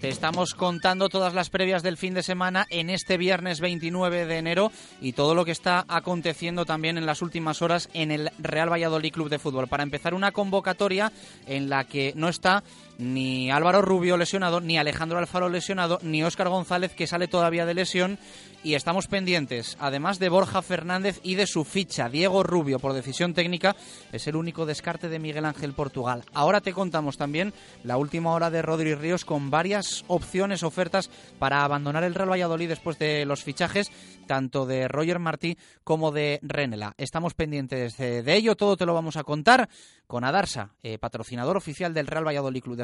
Te 0.00 0.10
estamos 0.10 0.54
contando 0.54 1.08
todas 1.08 1.32
las 1.32 1.48
previas 1.48 1.82
del 1.82 1.96
fin 1.96 2.12
de 2.12 2.22
semana 2.22 2.66
en 2.68 2.90
este 2.90 3.16
viernes 3.16 3.60
29 3.60 4.26
de 4.26 4.36
enero 4.36 4.70
y 5.00 5.14
todo 5.14 5.34
lo 5.34 5.46
que 5.46 5.50
está 5.50 5.86
aconteciendo 5.88 6.66
también 6.66 6.98
en 6.98 7.06
las 7.06 7.22
últimas 7.22 7.62
horas 7.62 7.88
en 7.94 8.10
el 8.10 8.30
Real 8.38 8.70
Valladolid 8.70 9.12
Club 9.12 9.30
de 9.30 9.38
Fútbol. 9.38 9.66
Para 9.66 9.82
empezar, 9.82 10.12
una 10.12 10.32
convocatoria 10.32 11.10
en 11.46 11.70
la 11.70 11.84
que 11.84 12.12
no 12.16 12.28
está 12.28 12.62
ni 12.98 13.50
Álvaro 13.50 13.82
Rubio 13.82 14.16
lesionado, 14.16 14.60
ni 14.60 14.78
Alejandro 14.78 15.18
Alfaro 15.18 15.48
lesionado, 15.48 15.98
ni 16.02 16.22
Óscar 16.22 16.48
González 16.48 16.94
que 16.94 17.06
sale 17.06 17.28
todavía 17.28 17.66
de 17.66 17.74
lesión 17.74 18.18
y 18.64 18.74
estamos 18.74 19.08
pendientes, 19.08 19.76
además 19.78 20.18
de 20.18 20.30
Borja 20.30 20.62
Fernández 20.62 21.20
y 21.22 21.34
de 21.34 21.46
su 21.46 21.64
ficha, 21.64 22.08
Diego 22.08 22.42
Rubio, 22.42 22.78
por 22.78 22.94
decisión 22.94 23.34
técnica, 23.34 23.76
es 24.10 24.26
el 24.26 24.36
único 24.36 24.64
descarte 24.64 25.10
de 25.10 25.18
Miguel 25.18 25.44
Ángel 25.44 25.74
Portugal. 25.74 26.24
Ahora 26.32 26.62
te 26.62 26.72
contamos 26.72 27.18
también 27.18 27.52
la 27.82 27.98
última 27.98 28.32
hora 28.32 28.50
de 28.50 28.62
Rodri 28.62 28.94
Ríos 28.94 29.26
con 29.26 29.50
varias 29.50 30.04
opciones, 30.06 30.62
ofertas 30.62 31.10
para 31.38 31.62
abandonar 31.62 32.04
el 32.04 32.14
Real 32.14 32.30
Valladolid 32.30 32.68
después 32.68 32.98
de 32.98 33.26
los 33.26 33.44
fichajes, 33.44 33.92
tanto 34.26 34.64
de 34.64 34.88
Roger 34.88 35.18
Martí 35.18 35.58
como 35.84 36.10
de 36.10 36.40
Renela. 36.42 36.94
Estamos 36.96 37.34
pendientes 37.34 37.98
de, 37.98 38.34
ello, 38.34 38.56
todo 38.56 38.78
te 38.78 38.86
lo 38.86 38.94
vamos 38.94 39.16
a 39.16 39.24
contar 39.24 39.68
con 40.06 40.24
Adarsa, 40.24 40.70
eh, 40.82 40.98
patrocinador 40.98 41.58
oficial 41.58 41.92
del 41.92 42.06
Real 42.06 42.26
Valladolid 42.26 42.62
Club 42.62 42.76
de 42.76 42.83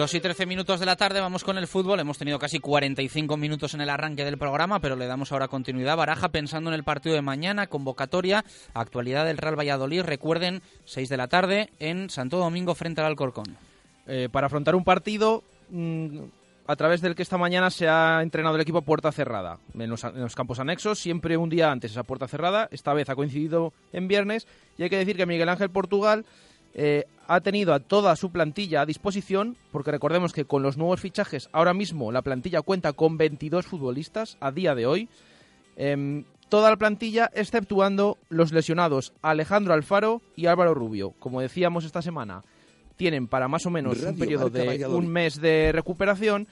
Dos 0.00 0.14
y 0.14 0.20
trece 0.20 0.46
minutos 0.46 0.80
de 0.80 0.86
la 0.86 0.96
tarde, 0.96 1.20
vamos 1.20 1.44
con 1.44 1.58
el 1.58 1.66
fútbol. 1.66 2.00
Hemos 2.00 2.16
tenido 2.16 2.38
casi 2.38 2.58
45 2.58 3.36
minutos 3.36 3.74
en 3.74 3.82
el 3.82 3.90
arranque 3.90 4.24
del 4.24 4.38
programa, 4.38 4.80
pero 4.80 4.96
le 4.96 5.06
damos 5.06 5.30
ahora 5.30 5.46
continuidad. 5.46 5.98
Baraja 5.98 6.30
pensando 6.30 6.70
en 6.70 6.74
el 6.74 6.84
partido 6.84 7.14
de 7.14 7.20
mañana, 7.20 7.66
convocatoria, 7.66 8.42
actualidad 8.72 9.26
del 9.26 9.36
Real 9.36 9.58
Valladolid. 9.58 10.00
Recuerden, 10.00 10.62
6 10.86 11.06
de 11.06 11.16
la 11.18 11.28
tarde 11.28 11.68
en 11.80 12.08
Santo 12.08 12.38
Domingo 12.38 12.74
frente 12.74 13.02
al 13.02 13.08
Alcorcón. 13.08 13.58
Eh, 14.06 14.30
para 14.32 14.46
afrontar 14.46 14.74
un 14.74 14.84
partido 14.84 15.44
mm, 15.68 16.20
a 16.66 16.76
través 16.76 17.02
del 17.02 17.14
que 17.14 17.22
esta 17.22 17.36
mañana 17.36 17.68
se 17.68 17.86
ha 17.86 18.22
entrenado 18.22 18.54
el 18.54 18.62
equipo 18.62 18.78
a 18.78 18.82
puerta 18.82 19.12
cerrada, 19.12 19.58
en 19.78 19.90
los, 19.90 20.34
campos 20.34 20.60
anexos, 20.60 20.98
siempre 20.98 21.36
un 21.36 21.50
día 21.50 21.70
antes 21.70 21.90
esa 21.90 22.04
puerta 22.04 22.26
cerrada, 22.26 22.68
esta 22.70 22.94
vez 22.94 23.10
ha 23.10 23.16
coincidido 23.16 23.74
en 23.92 24.08
viernes, 24.08 24.46
y 24.78 24.84
hay 24.84 24.88
que 24.88 24.96
decir 24.96 25.18
que 25.18 25.26
Miguel 25.26 25.50
Ángel 25.50 25.68
Portugal 25.68 26.24
eh, 26.74 27.04
ha 27.26 27.40
tenido 27.40 27.74
a 27.74 27.80
toda 27.80 28.16
su 28.16 28.30
plantilla 28.30 28.82
a 28.82 28.86
disposición, 28.86 29.56
porque 29.70 29.90
recordemos 29.90 30.32
que 30.32 30.44
con 30.44 30.62
los 30.62 30.76
nuevos 30.76 31.00
fichajes, 31.00 31.48
ahora 31.52 31.74
mismo 31.74 32.12
la 32.12 32.22
plantilla 32.22 32.62
cuenta 32.62 32.92
con 32.92 33.16
22 33.16 33.66
futbolistas 33.66 34.36
a 34.40 34.50
día 34.50 34.74
de 34.74 34.86
hoy. 34.86 35.08
Eh, 35.76 36.24
toda 36.48 36.68
la 36.70 36.76
plantilla, 36.76 37.30
exceptuando 37.32 38.18
los 38.28 38.52
lesionados 38.52 39.14
Alejandro 39.22 39.72
Alfaro 39.72 40.20
y 40.36 40.46
Álvaro 40.46 40.74
Rubio. 40.74 41.12
Como 41.18 41.40
decíamos 41.40 41.84
esta 41.84 42.02
semana, 42.02 42.42
tienen 42.96 43.28
para 43.28 43.48
más 43.48 43.64
o 43.64 43.70
menos 43.70 43.96
Radio 43.96 44.10
un 44.10 44.18
periodo 44.18 44.50
de 44.50 44.86
un 44.86 45.06
mes 45.06 45.40
de 45.40 45.72
recuperación 45.72 46.48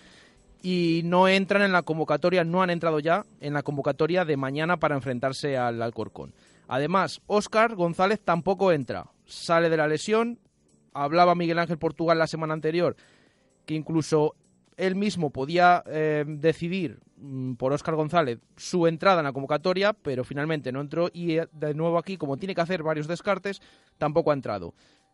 y 0.62 1.02
no 1.04 1.28
entran 1.28 1.62
en 1.62 1.72
la 1.72 1.82
convocatoria, 1.82 2.44
no 2.44 2.62
han 2.62 2.70
entrado 2.70 3.00
ya 3.00 3.24
en 3.40 3.52
la 3.52 3.62
convocatoria 3.62 4.24
de 4.24 4.36
mañana 4.36 4.78
para 4.78 4.94
enfrentarse 4.94 5.58
al 5.58 5.82
Alcorcón. 5.82 6.32
Además, 6.68 7.20
Óscar 7.26 7.74
González 7.74 8.20
tampoco 8.24 8.72
entra, 8.72 9.06
sale 9.28 9.70
de 9.70 9.76
la 9.76 9.86
lesión. 9.86 10.40
Hablaba 10.92 11.36
Miguel 11.36 11.60
Ángel 11.60 11.78
Portugal 11.78 12.18
la 12.18 12.26
semana 12.26 12.54
anterior 12.54 12.96
que 13.68 13.74
incluso 13.74 14.34
él 14.78 14.96
mismo 14.96 15.28
podía 15.28 15.84
eh, 15.86 16.24
decidir 16.26 17.00
mm, 17.16 17.54
por 17.54 17.74
Óscar 17.74 17.96
González 17.96 18.38
su 18.56 18.86
entrada 18.86 19.20
en 19.20 19.26
la 19.26 19.32
convocatoria, 19.32 19.92
pero 19.92 20.24
finalmente 20.24 20.72
no 20.72 20.80
entró 20.80 21.10
y 21.12 21.36
eh, 21.36 21.48
de 21.52 21.74
nuevo 21.74 21.98
aquí, 21.98 22.16
como 22.16 22.38
tiene 22.38 22.54
que 22.54 22.62
hacer 22.62 22.82
varios 22.82 23.06
descartes, 23.06 23.60
tampoco 23.98 24.30
ha 24.30 24.34
entrado. 24.34 24.72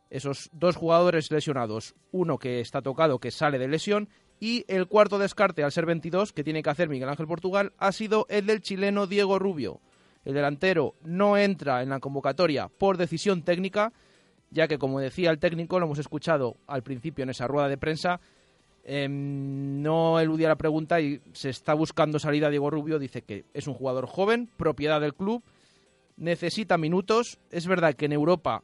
Esos 0.09 0.51
dos 0.53 0.77
jugadores 0.77 1.33
lesionados, 1.33 1.97
uno 2.13 2.39
que 2.39 2.61
está 2.61 2.81
tocado, 2.81 3.19
que 3.19 3.33
sale 3.33 3.59
de 3.59 3.67
lesión, 3.67 4.09
y 4.39 4.65
el 4.69 4.87
cuarto 4.87 5.19
descarte, 5.19 5.65
al 5.65 5.73
ser 5.73 5.87
22, 5.87 6.33
que 6.33 6.45
tiene 6.45 6.63
que 6.63 6.71
hacer 6.71 6.89
Miguel 6.89 7.09
Ángel 7.09 7.27
Portugal, 7.27 7.73
ha 7.79 7.91
sido 7.91 8.27
el 8.29 8.47
del 8.47 8.61
chileno 8.61 9.09
Diego 9.09 9.41
Rubio. 9.41 9.81
El 10.25 10.35
delantero 10.35 10.95
no 11.03 11.37
entra 11.37 11.83
en 11.83 11.89
la 11.89 11.99
convocatoria 11.99 12.69
por 12.69 12.99
decisión 12.99 13.43
técnica, 13.43 13.93
ya 14.55 14.69
que, 14.69 14.79
como 14.79 15.01
decía 15.01 15.31
el 15.31 15.39
técnico, 15.39 15.79
lo 15.79 15.87
hemos 15.87 15.99
escuchado 15.99 16.57
al 16.69 16.83
principio 16.83 17.25
en 17.25 17.31
esa 17.31 17.49
rueda 17.49 17.69
de 17.69 17.77
prensa, 17.77 18.21
em, 18.85 19.83
no 19.83 20.21
eludía 20.21 20.49
la 20.49 20.57
pregunta 20.57 21.01
y 21.01 21.21
se 21.33 21.51
está 21.51 21.75
buscando 21.75 22.19
salida 22.21 22.49
Diego 22.49 22.71
Rubio. 22.71 22.99
Dice 23.01 23.23
que 23.23 23.45
es 23.53 23.67
un 23.67 23.75
jugador 23.75 24.07
joven, 24.07 24.49
propiedad 24.57 25.01
del 25.01 25.15
club, 25.15 25.43
necesita 26.17 26.79
minutos. 26.79 27.39
Es 27.51 27.67
verdad 27.67 27.95
que 27.95 28.07
en 28.07 28.13
Europa 28.13 28.63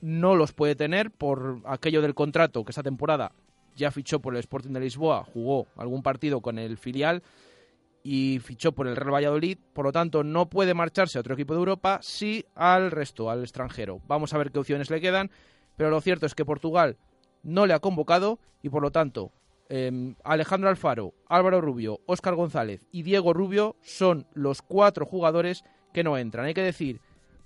no 0.00 0.34
los 0.36 0.52
puede 0.52 0.74
tener 0.74 1.10
por 1.10 1.60
aquello 1.66 2.00
del 2.00 2.14
contrato 2.14 2.64
que 2.64 2.70
esta 2.70 2.82
temporada 2.82 3.32
ya 3.76 3.90
fichó 3.90 4.20
por 4.20 4.34
el 4.34 4.40
Sporting 4.40 4.70
de 4.70 4.80
Lisboa, 4.80 5.22
jugó 5.24 5.66
algún 5.76 6.02
partido 6.02 6.40
con 6.40 6.58
el 6.58 6.78
filial 6.78 7.22
y 8.08 8.38
fichó 8.38 8.70
por 8.70 8.86
el 8.86 8.94
Real 8.94 9.14
Valladolid, 9.14 9.58
por 9.72 9.84
lo 9.84 9.90
tanto 9.90 10.22
no 10.22 10.48
puede 10.48 10.74
marcharse 10.74 11.18
a 11.18 11.22
otro 11.22 11.34
equipo 11.34 11.54
de 11.54 11.58
Europa, 11.58 11.98
sí 12.02 12.46
al 12.54 12.92
resto, 12.92 13.30
al 13.30 13.42
extranjero. 13.42 14.00
Vamos 14.06 14.32
a 14.32 14.38
ver 14.38 14.52
qué 14.52 14.60
opciones 14.60 14.90
le 14.90 15.00
quedan, 15.00 15.32
pero 15.76 15.90
lo 15.90 16.00
cierto 16.00 16.24
es 16.24 16.36
que 16.36 16.44
Portugal 16.44 16.98
no 17.42 17.66
le 17.66 17.74
ha 17.74 17.80
convocado 17.80 18.38
y 18.62 18.68
por 18.68 18.80
lo 18.80 18.92
tanto 18.92 19.32
em, 19.68 20.14
Alejandro 20.22 20.70
Alfaro, 20.70 21.14
Álvaro 21.28 21.60
Rubio, 21.60 21.98
Óscar 22.06 22.36
González 22.36 22.86
y 22.92 23.02
Diego 23.02 23.32
Rubio 23.32 23.74
son 23.82 24.28
los 24.34 24.62
cuatro 24.62 25.04
jugadores 25.04 25.64
que 25.92 26.04
no 26.04 26.16
entran. 26.16 26.46
Hay 26.46 26.54
que 26.54 26.62
decir 26.62 27.00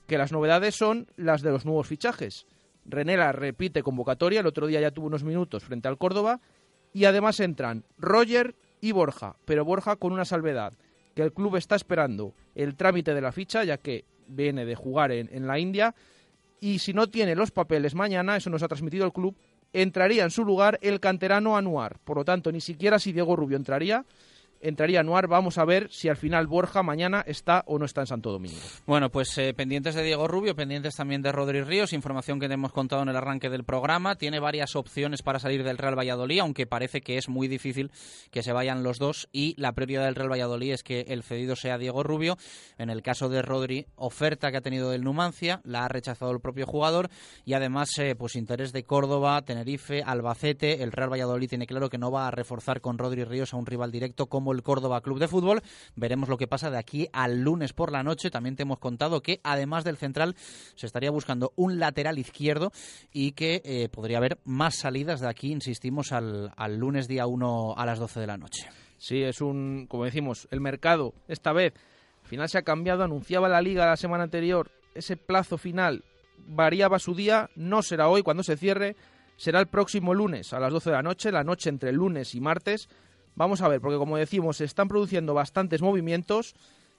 que 0.07 0.19
las 0.19 0.31
novedades 0.31 0.74
son 0.74 1.07
las 1.16 1.41
de 1.41 1.53
los 1.53 1.65
nuevos 1.65 1.87
fichajes. 1.87 2.47
Renela 2.85 3.32
repite 3.32 3.82
convocatoria, 3.82 4.41
el 4.41 4.47
otro 4.47 4.66
día 4.66 4.82
ya 4.82 4.91
tuvo 4.91 5.07
unos 5.07 5.24
minutos 5.24 5.65
frente 5.65 5.89
al 5.89 5.97
Córdoba 5.97 6.43
y 6.93 7.07
además 7.07 7.41
entran 7.41 7.87
Roger 7.97 8.57
y 8.81 8.93
Borja, 8.93 9.36
pero 9.44 9.65
Borja 9.65 9.97
con 9.97 10.12
una 10.12 10.24
salvedad, 10.24 10.73
que 11.15 11.23
el 11.23 11.32
club 11.32 11.57
está 11.57 11.77
esperando 11.77 12.35
el 12.55 12.77
trámite 12.77 13.15
de 13.15 13.20
la 13.20 13.32
ficha, 13.32 13.65
ya 13.65 13.78
que 13.78 14.05
viene 14.28 14.65
de 14.65 14.74
jugar 14.74 15.12
en, 15.12 15.28
en 15.32 15.47
la 15.47 15.59
India, 15.59 15.94
y 16.61 16.78
si 16.78 16.93
no 16.93 17.09
tiene 17.09 17.35
los 17.35 17.51
papeles 17.51 17.94
mañana, 17.94 18.36
eso 18.36 18.51
nos 18.51 18.62
ha 18.62 18.69
transmitido 18.69 19.07
el 19.07 19.12
club, 19.12 19.35
entraría 19.73 20.24
en 20.24 20.31
su 20.31 20.44
lugar 20.44 20.78
el 20.82 21.01
canterano 21.01 21.57
Anuar. 21.57 21.98
Por 22.05 22.19
lo 22.19 22.24
tanto, 22.24 22.52
ni 22.52 22.61
siquiera 22.61 22.98
si 22.98 23.12
Diego 23.12 23.36
Rubio 23.36 23.57
entraría, 23.57 24.05
entraría 24.61 25.01
Anuar. 25.01 25.27
Vamos 25.27 25.59
a 25.59 25.65
ver 25.65 25.89
si 25.91 26.09
al 26.09 26.16
final 26.16 26.47
Borja 26.47 26.82
mañana 26.82 27.23
está 27.27 27.62
o 27.66 27.78
no 27.78 27.85
está 27.85 28.03
en 28.03 28.07
Santo 28.07 28.31
Domingo. 28.31 28.57
Bueno, 28.87 29.11
pues 29.11 29.37
eh, 29.39 29.55
pendientes 29.55 29.95
de 29.95 30.03
Diego 30.03 30.28
Rubio, 30.28 30.55
pendientes 30.55 30.95
también 30.95 31.23
de 31.23 31.32
Rodri 31.32 31.62
Ríos, 31.62 31.93
información 31.93 32.41
que 32.41 32.49
te 32.49 32.55
hemos 32.55 32.73
contado 32.73 33.03
en 33.03 33.09
el 33.09 33.16
arranque 33.16 33.51
del 33.51 33.65
programa. 33.65 34.16
Tiene 34.16 34.41
varias 34.41 34.77
opciones 34.77 35.23
para 35.23 35.39
salir 35.39 35.65
del 35.65 35.78
Real 35.78 35.99
Valladolid, 35.99 36.41
aunque 36.41 36.66
parece 36.66 37.01
que 37.01 37.16
es 37.16 37.28
muy 37.28 37.49
difícil 37.49 37.91
que 38.31 38.43
se 38.43 38.53
vayan 38.53 38.82
los 38.82 38.99
dos. 38.99 39.28
Y 39.32 39.55
la 39.61 39.73
prioridad 39.73 40.05
del 40.05 40.15
Real 40.15 40.31
Valladolid 40.31 40.73
es 40.73 40.82
que 40.82 41.01
el 41.09 41.23
cedido 41.23 41.57
sea 41.57 41.78
Diego 41.78 42.03
Rubio. 42.03 42.37
En 42.78 42.91
el 42.91 43.03
caso 43.03 43.28
de 43.28 43.43
Rodri, 43.43 43.87
oferta 43.97 44.51
que 44.51 44.59
ha 44.59 44.62
tenido 44.62 44.91
del 44.91 45.05
Numancia, 45.05 45.61
la 45.65 45.85
ha 45.85 45.89
rechazado 45.89 46.31
el 46.32 46.41
propio 46.41 46.66
jugador. 46.66 47.11
Y 47.45 47.55
además, 47.55 47.91
eh, 47.99 48.15
pues 48.16 48.37
interés 48.37 48.73
de 48.73 48.85
Córdoba, 48.85 49.43
Tenerife, 49.43 50.03
Albacete. 50.03 50.82
El 50.82 50.93
Real 50.93 51.12
Valladolid 51.12 51.49
tiene 51.49 51.66
claro 51.66 51.89
que 51.89 51.99
no 51.99 52.11
va 52.11 52.28
a 52.28 52.31
reforzar 52.31 52.81
con 52.81 52.99
Rodri 52.99 53.24
Ríos 53.24 53.55
a 53.55 53.57
un 53.57 53.66
rival 53.66 53.91
directo 53.91 54.27
el 54.52 54.62
Córdoba 54.62 55.01
Club 55.01 55.18
de 55.18 55.28
Fútbol. 55.28 55.62
Veremos 55.97 56.28
lo 56.28 56.36
que 56.36 56.47
pasa 56.47 56.70
de 56.70 56.78
aquí 56.78 57.09
al 57.12 57.40
lunes 57.43 57.72
por 57.72 57.93
la 57.93 58.02
noche. 58.02 58.31
También 58.31 58.56
te 58.56 58.62
hemos 58.62 58.78
contado 58.78 59.22
que 59.22 59.40
además 59.43 59.85
del 59.85 59.97
central 59.97 60.36
se 60.74 60.86
estaría 60.86 61.10
buscando 61.10 61.52
un 61.56 61.78
lateral 61.78 62.18
izquierdo 62.18 62.72
y 63.12 63.32
que 63.32 63.62
eh, 63.64 63.89
podría 63.89 64.18
haber 64.18 64.39
más 64.44 64.77
salidas 64.77 65.20
de 65.20 65.28
aquí, 65.28 65.52
insistimos, 65.52 66.12
al, 66.12 66.52
al 66.56 66.77
lunes 66.77 67.09
día 67.09 67.27
1 67.27 67.74
a 67.77 67.86
las 67.86 67.98
12 67.98 68.20
de 68.20 68.27
la 68.27 68.36
noche. 68.36 68.68
Sí, 68.98 69.22
es 69.22 69.40
un, 69.40 69.86
como 69.89 70.05
decimos, 70.05 70.47
el 70.51 70.60
mercado 70.60 71.14
esta 71.27 71.52
vez 71.52 71.72
al 72.22 72.28
final 72.28 72.48
se 72.48 72.59
ha 72.59 72.62
cambiado, 72.62 73.02
anunciaba 73.02 73.48
la 73.48 73.62
liga 73.62 73.86
la 73.86 73.97
semana 73.97 74.24
anterior, 74.24 74.70
ese 74.94 75.16
plazo 75.16 75.56
final 75.59 76.05
variaba 76.47 76.98
su 76.98 77.14
día, 77.14 77.51
no 77.56 77.82
será 77.82 78.09
hoy 78.09 78.22
cuando 78.22 78.43
se 78.43 78.56
cierre, 78.56 78.97
será 79.36 79.60
el 79.60 79.68
próximo 79.68 80.14
lunes 80.14 80.52
a 80.52 80.60
las 80.60 80.72
12 80.72 80.90
de 80.90 80.97
la 80.97 81.02
noche, 81.02 81.32
la 81.32 81.44
noche 81.44 81.70
entre 81.70 81.93
lunes 81.93 82.35
y 82.35 82.40
martes. 82.40 82.89
Vamos 83.35 83.62
a 83.62 83.69
ver, 83.69 83.81
porque 83.81 83.98
como 83.98 84.16
decimos, 84.16 84.59
se 84.59 84.65
están 84.65 84.89
produciendo 84.89 85.35
bastantes 85.35 85.82
movimientos, 85.82 86.55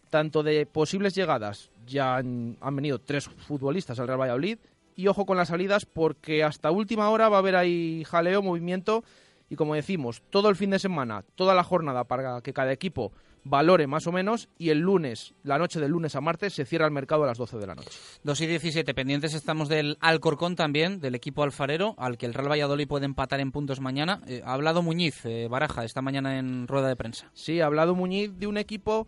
tanto 0.09 0.43
de 0.43 0.65
posibles 0.65 1.15
llegadas, 1.15 1.71
ya 1.85 2.17
han, 2.17 2.57
venido 2.71 2.99
tres 2.99 3.25
futbolistas 3.25 3.99
al 3.99 4.07
Real 4.07 4.21
Valladolid, 4.21 4.57
y 4.95 5.07
ojo 5.07 5.25
con 5.25 5.37
las 5.37 5.49
salidas, 5.49 5.85
porque 5.85 6.43
hasta 6.43 6.71
última 6.71 7.09
hora 7.09 7.29
va 7.29 7.37
a 7.37 7.39
haber 7.39 7.55
ahí 7.55 8.03
jaleo, 8.05 8.41
movimiento, 8.41 9.03
y 9.49 9.55
como 9.55 9.75
decimos, 9.75 10.21
todo 10.29 10.49
el 10.49 10.55
fin 10.55 10.69
de 10.69 10.79
semana, 10.79 11.23
toda 11.35 11.55
la 11.55 11.63
jornada 11.63 12.03
para 12.05 12.41
que 12.41 12.53
cada 12.53 12.71
equipo 12.71 13.11
valore 13.43 13.87
más 13.87 14.07
o 14.07 14.11
menos 14.11 14.49
y 14.57 14.69
el 14.69 14.79
lunes, 14.79 15.33
la 15.43 15.57
noche 15.57 15.79
del 15.79 15.91
lunes 15.91 16.15
a 16.15 16.21
martes, 16.21 16.53
se 16.53 16.65
cierra 16.65 16.85
el 16.85 16.91
mercado 16.91 17.23
a 17.23 17.27
las 17.27 17.37
12 17.37 17.57
de 17.57 17.67
la 17.67 17.75
noche. 17.75 17.89
2 18.23 18.41
y 18.41 18.47
17, 18.47 18.93
pendientes 18.93 19.33
estamos 19.33 19.69
del 19.69 19.97
Alcorcón 19.99 20.55
también, 20.55 20.99
del 20.99 21.15
equipo 21.15 21.43
alfarero, 21.43 21.95
al 21.97 22.17
que 22.17 22.25
el 22.25 22.33
Real 22.33 22.51
Valladolid 22.51 22.87
puede 22.87 23.05
empatar 23.05 23.39
en 23.39 23.51
puntos 23.51 23.79
mañana. 23.79 24.21
Eh, 24.27 24.41
ha 24.45 24.53
hablado 24.53 24.81
Muñiz, 24.81 25.25
eh, 25.25 25.47
Baraja, 25.49 25.83
esta 25.83 26.01
mañana 26.01 26.37
en 26.37 26.67
rueda 26.67 26.87
de 26.87 26.95
prensa. 26.95 27.31
Sí, 27.33 27.61
ha 27.61 27.65
hablado 27.65 27.95
Muñiz 27.95 28.31
de 28.37 28.47
un 28.47 28.57
equipo 28.57 29.07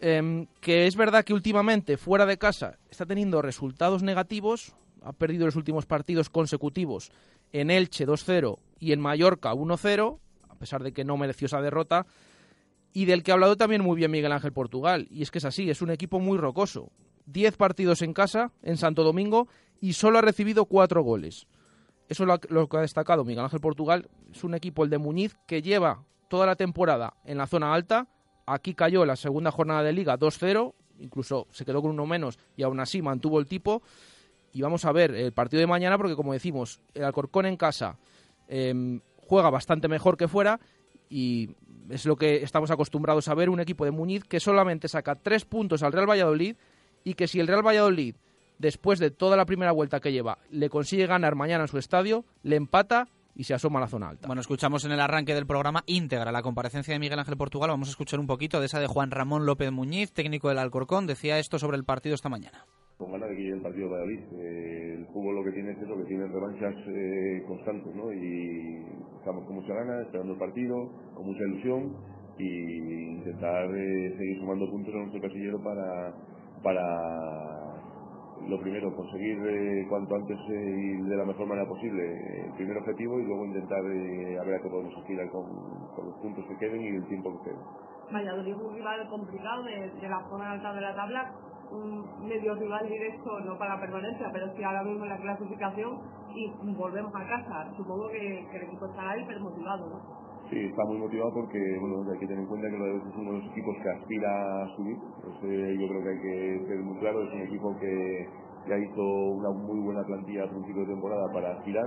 eh, 0.00 0.46
que 0.60 0.86
es 0.86 0.96
verdad 0.96 1.24
que 1.24 1.34
últimamente 1.34 1.96
fuera 1.96 2.26
de 2.26 2.38
casa 2.38 2.78
está 2.90 3.06
teniendo 3.06 3.42
resultados 3.42 4.02
negativos, 4.02 4.74
ha 5.02 5.12
perdido 5.12 5.46
los 5.46 5.56
últimos 5.56 5.86
partidos 5.86 6.30
consecutivos 6.30 7.10
en 7.52 7.70
Elche 7.70 8.06
2-0 8.06 8.58
y 8.78 8.92
en 8.92 9.00
Mallorca 9.00 9.52
1-0, 9.52 10.18
a 10.48 10.54
pesar 10.54 10.82
de 10.82 10.92
que 10.92 11.04
no 11.04 11.16
mereció 11.16 11.46
esa 11.46 11.60
derrota, 11.60 12.06
y 12.92 13.04
del 13.04 13.22
que 13.22 13.30
ha 13.30 13.34
hablado 13.34 13.56
también 13.56 13.82
muy 13.82 13.96
bien 13.96 14.10
Miguel 14.10 14.32
Ángel 14.32 14.52
Portugal. 14.52 15.06
Y 15.10 15.22
es 15.22 15.30
que 15.30 15.38
es 15.38 15.44
así, 15.44 15.70
es 15.70 15.82
un 15.82 15.90
equipo 15.90 16.20
muy 16.20 16.38
rocoso. 16.38 16.90
Diez 17.26 17.56
partidos 17.56 18.02
en 18.02 18.12
casa, 18.12 18.52
en 18.62 18.76
Santo 18.76 19.04
Domingo, 19.04 19.48
y 19.80 19.92
solo 19.92 20.18
ha 20.18 20.22
recibido 20.22 20.64
cuatro 20.64 21.02
goles. 21.02 21.46
Eso 22.08 22.24
es 22.24 22.50
lo, 22.50 22.68
que 22.68 22.76
ha 22.76 22.80
destacado 22.80 23.24
Miguel 23.24 23.44
Ángel 23.44 23.60
Portugal. 23.60 24.08
Es 24.32 24.42
un 24.42 24.54
equipo, 24.54 24.82
el 24.82 24.90
de 24.90 24.98
Muñiz, 24.98 25.36
que 25.46 25.62
lleva 25.62 26.04
toda 26.28 26.44
la 26.46 26.56
temporada 26.56 27.14
en 27.24 27.38
la 27.38 27.46
zona 27.46 27.72
alta. 27.72 28.08
Aquí 28.46 28.74
cayó 28.74 29.06
la 29.06 29.14
segunda 29.14 29.52
jornada 29.52 29.84
de 29.84 29.92
liga 29.92 30.18
2-0, 30.18 30.74
incluso 30.98 31.46
se 31.52 31.64
quedó 31.64 31.80
con 31.82 31.92
uno 31.92 32.06
menos 32.06 32.38
y 32.56 32.64
aún 32.64 32.80
así 32.80 33.00
mantuvo 33.00 33.38
el 33.38 33.46
tipo. 33.46 33.82
Y 34.52 34.62
vamos 34.62 34.84
a 34.84 34.90
ver 34.90 35.14
el 35.14 35.32
partido 35.32 35.60
de 35.60 35.68
mañana 35.68 35.96
porque, 35.96 36.16
como 36.16 36.32
decimos, 36.32 36.80
el 36.94 37.04
Alcorcón 37.04 37.46
en 37.46 37.56
casa 37.56 37.96
eh, 38.48 39.00
juega 39.28 39.48
bastante 39.50 39.86
mejor 39.86 40.16
que 40.16 40.26
fuera 40.26 40.58
y 41.08 41.50
es 41.90 42.06
lo 42.06 42.16
que 42.16 42.42
estamos 42.42 42.70
acostumbrados 42.70 43.28
a 43.28 43.34
ver, 43.34 43.50
un 43.50 43.60
equipo 43.60 43.84
de 43.84 43.90
Muñiz 43.90 44.24
que 44.24 44.40
solamente 44.40 44.88
saca 44.88 45.14
tres 45.14 45.44
puntos 45.44 45.82
al 45.82 45.92
Real 45.92 46.08
Valladolid 46.08 46.56
y 47.04 47.14
que 47.14 47.26
si 47.26 47.40
el 47.40 47.46
Real 47.46 47.66
Valladolid, 47.66 48.14
después 48.58 48.98
de 48.98 49.10
toda 49.10 49.36
la 49.36 49.46
primera 49.46 49.72
vuelta 49.72 50.00
que 50.00 50.12
lleva, 50.12 50.38
le 50.50 50.68
consigue 50.68 51.06
ganar 51.06 51.34
mañana 51.34 51.64
en 51.64 51.68
su 51.68 51.78
estadio, 51.78 52.24
le 52.42 52.56
empata 52.56 53.08
y 53.34 53.44
se 53.44 53.54
asoma 53.54 53.78
a 53.78 53.82
la 53.82 53.88
zona 53.88 54.08
alta. 54.10 54.26
Bueno, 54.26 54.40
escuchamos 54.40 54.84
en 54.84 54.92
el 54.92 55.00
arranque 55.00 55.34
del 55.34 55.46
programa 55.46 55.82
íntegra 55.86 56.32
la 56.32 56.42
comparecencia 56.42 56.92
de 56.92 57.00
Miguel 57.00 57.18
Ángel 57.18 57.36
Portugal. 57.36 57.70
Vamos 57.70 57.88
a 57.88 57.92
escuchar 57.92 58.20
un 58.20 58.26
poquito 58.26 58.60
de 58.60 58.66
esa 58.66 58.80
de 58.80 58.86
Juan 58.86 59.10
Ramón 59.10 59.46
López 59.46 59.70
Muñiz, 59.70 60.12
técnico 60.12 60.48
del 60.48 60.58
Alcorcón. 60.58 61.06
Decía 61.06 61.38
esto 61.38 61.58
sobre 61.58 61.76
el 61.76 61.84
partido 61.84 62.14
esta 62.14 62.28
mañana. 62.28 62.66
Con 62.98 63.12
ganas 63.12 63.30
de 63.30 63.36
que 63.36 63.42
llegue 63.42 63.54
el 63.54 63.62
partido 63.62 63.86
de 63.86 63.92
Valladolid. 63.92 64.20
Eh, 64.34 64.94
el 64.98 65.06
fútbol 65.06 65.36
lo 65.36 65.44
que 65.44 65.52
tiene 65.52 65.72
es 65.72 65.78
eso, 65.78 65.96
que 65.96 66.04
tiene 66.04 66.26
revanchas 66.26 66.74
eh, 66.88 67.42
constantes, 67.46 67.94
¿no? 67.94 68.12
Y 68.12 68.84
estamos 69.20 69.44
con 69.44 69.56
mucha 69.56 69.74
ganas, 69.74 70.06
esperando 70.06 70.32
el 70.32 70.38
partido, 70.38 70.74
con 71.14 71.26
mucha 71.26 71.44
ilusión 71.44 71.94
y 72.38 73.16
intentar 73.16 73.64
eh, 73.66 74.14
seguir 74.16 74.40
sumando 74.40 74.68
puntos 74.70 74.94
en 74.94 75.00
nuestro 75.00 75.20
casillero 75.20 75.62
para, 75.62 76.14
para 76.62 77.70
lo 78.48 78.58
primero, 78.60 78.94
conseguir 78.96 79.38
eh, 79.46 79.86
cuanto 79.88 80.14
antes 80.16 80.38
eh, 80.48 80.96
y 80.98 81.02
de 81.02 81.16
la 81.16 81.24
mejor 81.26 81.46
manera 81.46 81.68
posible 81.68 82.02
eh, 82.02 82.46
el 82.46 82.52
primer 82.54 82.78
objetivo 82.78 83.20
y 83.20 83.24
luego 83.26 83.44
intentar 83.44 83.84
eh, 83.84 84.38
a 84.38 84.44
ver 84.44 84.54
a 84.54 84.62
qué 84.62 84.68
podemos 84.70 84.96
aspirar 84.96 85.30
con, 85.30 85.44
con 85.94 86.06
los 86.06 86.14
puntos 86.22 86.44
que 86.46 86.56
queden 86.56 86.80
y 86.80 86.88
el 86.96 87.06
tiempo 87.06 87.30
que 87.38 87.50
quede. 87.50 87.60
Valladolid 88.12 88.52
es 88.52 88.58
un 88.58 88.74
rival 88.74 89.08
complicado 89.08 89.62
de, 89.64 89.90
de 90.00 90.08
la 90.08 90.24
zona 90.30 90.52
alta 90.52 90.72
de 90.72 90.80
la 90.80 90.96
tabla, 90.96 91.32
un 91.70 92.28
medio 92.28 92.54
rival 92.54 92.88
directo 92.88 93.40
no 93.40 93.58
para 93.58 93.80
permanencia, 93.80 94.28
pero 94.32 94.46
sí 94.54 94.62
ahora 94.62 94.82
mismo 94.82 95.04
en 95.04 95.10
la 95.10 95.18
clasificación 95.18 95.98
y 96.34 96.50
volvemos 96.74 97.12
a 97.14 97.26
casa. 97.26 97.72
Supongo 97.76 98.08
que, 98.08 98.40
el 98.40 98.62
equipo 98.62 98.86
estará 98.86 99.18
hiper 99.18 99.40
motivado. 99.40 100.00
Sí, 100.50 100.58
está 100.58 100.84
muy 100.84 100.98
motivado 100.98 101.32
porque 101.32 101.58
bueno, 101.78 102.10
hay 102.10 102.18
que 102.18 102.26
tener 102.26 102.42
en 102.42 102.48
cuenta 102.48 102.68
que 102.68 102.76
Valladolid 102.76 103.06
es 103.06 103.16
uno 103.16 103.32
de 103.32 103.38
los 103.38 103.50
equipos 103.52 103.76
que 103.82 103.90
aspira 103.90 104.62
a 104.62 104.76
subir. 104.76 104.96
Entonces, 105.16 105.78
yo 105.78 105.88
creo 105.88 106.02
que 106.02 106.08
hay 106.10 106.20
que 106.20 106.66
ser 106.66 106.78
muy 106.80 106.98
claro, 106.98 107.22
es 107.22 107.32
un 107.32 107.40
equipo 107.42 107.76
que 107.78 108.28
ya 108.68 108.76
hizo 108.76 109.02
una 109.02 109.50
muy 109.50 109.80
buena 109.80 110.02
plantilla 110.04 110.44
a 110.44 110.50
principio 110.50 110.82
de 110.82 110.92
temporada 110.92 111.32
para 111.32 111.52
aspirar 111.52 111.86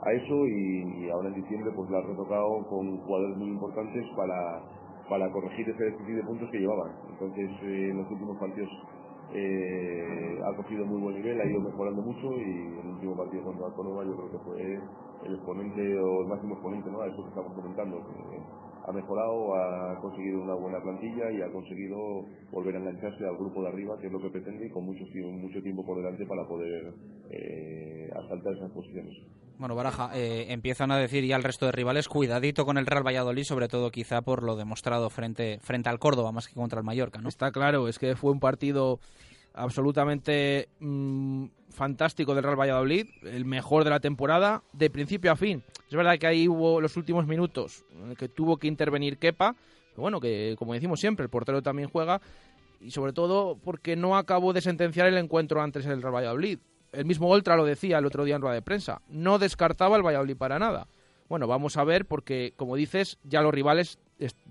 a 0.00 0.12
eso 0.12 0.46
y 0.46 1.10
ahora 1.10 1.28
en 1.28 1.34
diciembre 1.34 1.72
pues 1.74 1.90
la 1.90 1.98
ha 1.98 2.02
retocado 2.02 2.66
con 2.68 2.98
jugadores 2.98 3.36
muy 3.36 3.48
importantes 3.48 4.06
para, 4.16 4.62
para 5.08 5.30
corregir 5.32 5.68
ese 5.68 5.84
déficit 5.84 6.16
de 6.16 6.22
puntos 6.22 6.50
que 6.50 6.58
llevaban. 6.58 6.92
Entonces, 7.10 7.50
eh, 7.62 7.88
en 7.90 7.98
los 7.98 8.10
últimos 8.10 8.38
partidos 8.38 8.70
eh, 9.32 10.38
ha 10.44 10.56
cogido 10.56 10.86
muy 10.86 11.00
buen 11.00 11.16
nivel, 11.16 11.40
ha 11.40 11.46
ido 11.46 11.60
mejorando 11.60 12.02
mucho 12.02 12.32
y 12.32 12.78
el 12.80 12.86
último 12.86 13.16
partido 13.16 13.44
contra 13.44 13.66
Alconova 13.66 14.04
yo 14.04 14.16
creo 14.16 14.30
que 14.30 14.38
fue 14.38 14.80
el 15.24 15.34
exponente 15.34 15.98
o 15.98 16.22
el 16.22 16.28
máximo 16.28 16.54
exponente 16.54 16.90
¿no? 16.90 17.00
a 17.02 17.06
eso 17.06 17.22
que 17.22 17.28
estamos 17.28 17.52
comentando. 17.54 18.02
Ha 18.88 18.92
mejorado, 18.92 19.54
ha 19.54 20.00
conseguido 20.00 20.40
una 20.40 20.54
buena 20.54 20.80
plantilla 20.80 21.30
y 21.30 21.42
ha 21.42 21.52
conseguido 21.52 22.24
volver 22.50 22.76
a 22.76 22.78
engancharse 22.78 23.26
al 23.26 23.36
grupo 23.36 23.62
de 23.62 23.68
arriba, 23.68 23.98
que 24.00 24.06
es 24.06 24.12
lo 24.12 24.20
que 24.20 24.30
pretende, 24.30 24.66
y 24.66 24.70
con 24.70 24.86
mucho, 24.86 25.04
mucho 25.04 25.62
tiempo 25.62 25.84
por 25.84 25.98
delante 25.98 26.24
para 26.24 26.48
poder 26.48 26.94
eh, 27.30 28.10
asaltar 28.16 28.54
esas 28.54 28.70
posiciones. 28.70 29.14
Bueno, 29.58 29.74
Baraja, 29.74 30.10
eh, 30.14 30.46
empiezan 30.48 30.90
a 30.90 30.96
decir 30.96 31.24
ya 31.24 31.36
el 31.36 31.42
resto 31.42 31.66
de 31.66 31.72
rivales, 31.72 32.08
cuidadito 32.08 32.64
con 32.64 32.78
el 32.78 32.86
Real 32.86 33.06
Valladolid, 33.06 33.42
sobre 33.42 33.68
todo 33.68 33.90
quizá 33.90 34.22
por 34.22 34.42
lo 34.42 34.56
demostrado 34.56 35.10
frente, 35.10 35.58
frente 35.60 35.90
al 35.90 35.98
Córdoba, 35.98 36.32
más 36.32 36.48
que 36.48 36.54
contra 36.54 36.78
el 36.78 36.86
Mallorca, 36.86 37.20
¿no? 37.20 37.28
Está 37.28 37.50
claro, 37.50 37.88
es 37.88 37.98
que 37.98 38.16
fue 38.16 38.32
un 38.32 38.40
partido 38.40 39.00
absolutamente 39.52 40.68
mm, 40.80 41.46
fantástico 41.78 42.34
del 42.34 42.42
Real 42.42 42.60
Valladolid, 42.60 43.06
el 43.22 43.44
mejor 43.44 43.84
de 43.84 43.90
la 43.90 44.00
temporada, 44.00 44.64
de 44.72 44.90
principio 44.90 45.30
a 45.30 45.36
fin. 45.36 45.62
Es 45.88 45.94
verdad 45.94 46.18
que 46.18 46.26
ahí 46.26 46.48
hubo 46.48 46.80
los 46.80 46.96
últimos 46.96 47.26
minutos 47.26 47.84
que 48.18 48.28
tuvo 48.28 48.56
que 48.58 48.66
intervenir 48.66 49.16
Kepa, 49.16 49.54
bueno, 49.96 50.20
que 50.20 50.56
como 50.58 50.74
decimos 50.74 51.00
siempre, 51.00 51.22
el 51.22 51.30
portero 51.30 51.62
también 51.62 51.88
juega, 51.88 52.20
y 52.80 52.90
sobre 52.90 53.12
todo 53.12 53.56
porque 53.56 53.96
no 53.96 54.16
acabó 54.16 54.52
de 54.52 54.60
sentenciar 54.60 55.06
el 55.06 55.16
encuentro 55.16 55.62
antes 55.62 55.86
el 55.86 56.02
Real 56.02 56.14
Valladolid. 56.14 56.58
El 56.92 57.04
mismo 57.04 57.28
Oltra 57.28 57.56
lo 57.56 57.64
decía 57.64 57.98
el 57.98 58.06
otro 58.06 58.24
día 58.24 58.36
en 58.36 58.42
rueda 58.42 58.54
de 58.54 58.62
prensa, 58.62 59.00
no 59.08 59.38
descartaba 59.38 59.96
el 59.96 60.04
Valladolid 60.04 60.36
para 60.36 60.58
nada. 60.58 60.88
Bueno, 61.28 61.46
vamos 61.46 61.76
a 61.76 61.84
ver 61.84 62.06
porque, 62.06 62.54
como 62.56 62.74
dices, 62.74 63.18
ya 63.22 63.40
los 63.40 63.54
rivales 63.54 63.98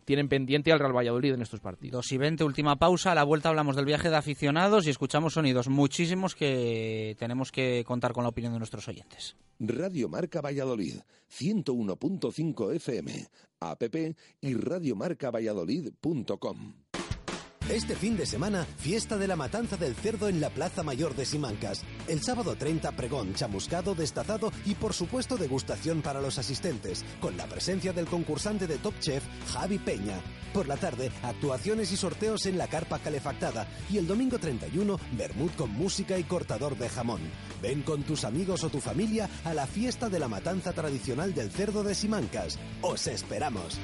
tienen 0.06 0.30
pendiente 0.30 0.72
al 0.72 0.80
Real 0.80 0.96
Valladolid 0.96 1.34
en 1.34 1.42
estos 1.42 1.60
partidos. 1.60 2.06
2 2.06 2.12
y 2.14 2.18
20, 2.18 2.44
última 2.44 2.78
pausa. 2.78 3.12
A 3.12 3.16
la 3.16 3.24
vuelta 3.24 3.50
hablamos 3.50 3.76
del 3.76 3.86
viaje 3.86 4.10
de 4.10 4.16
aficionados 4.16 4.88
y 4.88 4.90
escuchamos 4.90 5.34
sonidos 5.34 5.68
muchísimos 5.68 6.34
que 6.36 7.16
tenemos 7.20 7.52
que 7.52 7.84
contar 7.86 8.14
con 8.14 8.24
la 8.24 8.30
opinión 8.30 8.54
de 8.54 8.60
nuestros 8.60 8.88
oyentes. 8.88 9.36
Radio 9.60 10.08
Marca 10.08 10.40
Valladolid, 10.42 11.00
101.5 11.30 12.76
FM, 12.76 13.28
app 13.60 13.84
y 14.42 14.54
radiomarcavalladolid.com. 14.54 16.87
Este 17.70 17.98
fin 17.98 18.16
de 18.16 18.26
semana, 18.26 18.66
fiesta 18.78 19.18
de 19.18 19.28
la 19.28 19.36
matanza 19.36 19.76
del 19.76 19.94
cerdo 19.94 20.30
en 20.30 20.40
la 20.40 20.50
Plaza 20.50 20.84
Mayor 20.84 21.14
de 21.18 21.26
Simancas. 21.26 21.84
El 22.08 22.24
sábado 22.24 22.56
30, 22.56 22.94
pregón, 22.94 23.34
chamuscado, 23.34 23.94
destazado 23.94 24.54
y 24.66 24.74
por 24.74 24.94
supuesto 24.94 25.36
degustación 25.36 26.02
para 26.02 26.22
los 26.22 26.38
asistentes, 26.38 27.04
con 27.20 27.36
la 27.36 27.46
presencia 27.46 27.92
del 27.92 28.06
concursante 28.06 28.68
de 28.68 28.78
Top 28.78 28.98
Chef, 29.02 29.22
Javi 29.52 29.80
Peña. 29.80 30.18
Por 30.54 30.70
la 30.70 30.78
tarde, 30.78 31.12
actuaciones 31.24 31.92
y 31.92 31.98
sorteos 31.98 32.46
en 32.46 32.58
la 32.58 32.68
carpa 32.68 33.00
calefactada. 33.00 33.68
Y 33.92 33.98
el 33.98 34.08
domingo 34.08 34.40
31, 34.40 34.98
Bermud 35.18 35.52
con 35.58 35.70
música 35.72 36.18
y 36.18 36.24
cortador 36.24 36.78
de 36.78 36.88
jamón. 36.88 37.20
Ven 37.62 37.82
con 37.82 38.04
tus 38.04 38.24
amigos 38.24 38.64
o 38.64 38.70
tu 38.70 38.80
familia 38.80 39.30
a 39.44 39.54
la 39.54 39.68
fiesta 39.68 40.08
de 40.08 40.20
la 40.20 40.30
matanza 40.30 40.72
tradicional 40.72 41.34
del 41.34 41.52
cerdo 41.52 41.84
de 41.84 41.96
Simancas. 41.96 42.58
¡Os 42.82 43.08
esperamos! 43.08 43.78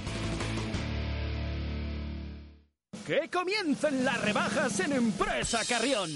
Que 3.06 3.30
comiencen 3.30 4.06
las 4.06 4.22
rebajas 4.22 4.80
en 4.80 4.94
Empresa 4.94 5.60
Carrión. 5.68 6.10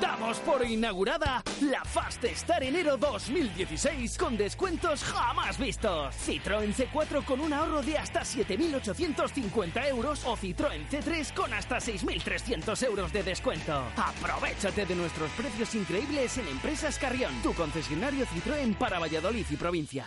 Damos 0.00 0.38
por 0.40 0.66
inaugurada 0.66 1.42
la 1.60 1.84
Fast 1.84 2.24
Star 2.24 2.64
enero 2.64 2.96
2016 2.96 4.18
con 4.18 4.36
descuentos 4.36 5.04
jamás 5.04 5.56
vistos. 5.56 6.12
Citroën 6.26 6.74
C4 6.74 7.24
con 7.24 7.40
un 7.40 7.52
ahorro 7.52 7.82
de 7.82 7.96
hasta 7.96 8.22
7.850 8.22 9.88
euros 9.88 10.24
o 10.24 10.36
Citroën 10.36 10.84
C3 10.90 11.32
con 11.32 11.54
hasta 11.54 11.76
6.300 11.76 12.82
euros 12.84 13.12
de 13.12 13.22
descuento. 13.22 13.84
Aprovechate 13.96 14.86
de 14.86 14.94
nuestros 14.96 15.30
precios 15.30 15.72
increíbles 15.76 16.36
en 16.38 16.48
Empresas 16.48 16.98
Carrión, 16.98 17.32
tu 17.44 17.54
concesionario 17.54 18.26
Citroën 18.26 18.76
para 18.76 18.98
Valladolid 18.98 19.46
y 19.48 19.56
provincia. 19.56 20.04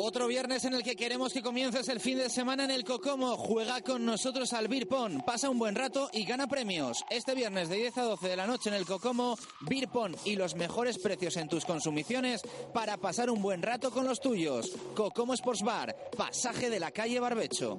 Otro 0.00 0.28
viernes 0.28 0.64
en 0.64 0.74
el 0.74 0.84
que 0.84 0.94
queremos 0.94 1.32
que 1.32 1.42
comiences 1.42 1.88
el 1.88 1.98
fin 1.98 2.18
de 2.18 2.30
semana 2.30 2.62
en 2.62 2.70
el 2.70 2.84
Cocomo. 2.84 3.36
Juega 3.36 3.80
con 3.80 4.06
nosotros 4.06 4.52
al 4.52 4.68
Beer 4.68 4.86
Pasa 5.26 5.50
un 5.50 5.58
buen 5.58 5.74
rato 5.74 6.08
y 6.12 6.24
gana 6.24 6.46
premios. 6.46 7.04
Este 7.10 7.34
viernes 7.34 7.68
de 7.68 7.76
10 7.78 7.98
a 7.98 8.02
12 8.02 8.28
de 8.28 8.36
la 8.36 8.46
noche 8.46 8.68
en 8.68 8.76
el 8.76 8.86
Cocomo, 8.86 9.36
Beer 9.62 9.88
y 10.24 10.36
los 10.36 10.54
mejores 10.54 10.98
precios 10.98 11.36
en 11.36 11.48
tus 11.48 11.64
consumiciones 11.64 12.42
para 12.72 12.96
pasar 12.96 13.28
un 13.28 13.42
buen 13.42 13.60
rato 13.60 13.90
con 13.90 14.06
los 14.06 14.20
tuyos. 14.20 14.70
Cocomo 14.94 15.34
Sports 15.34 15.62
Bar, 15.62 15.96
pasaje 16.16 16.70
de 16.70 16.78
la 16.78 16.92
calle 16.92 17.18
Barbecho. 17.18 17.78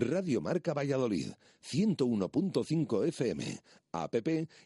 Radio 0.00 0.40
Marca 0.40 0.74
Valladolid, 0.74 1.32
101.5 1.62 3.06
FM, 3.08 3.60
app 3.92 4.14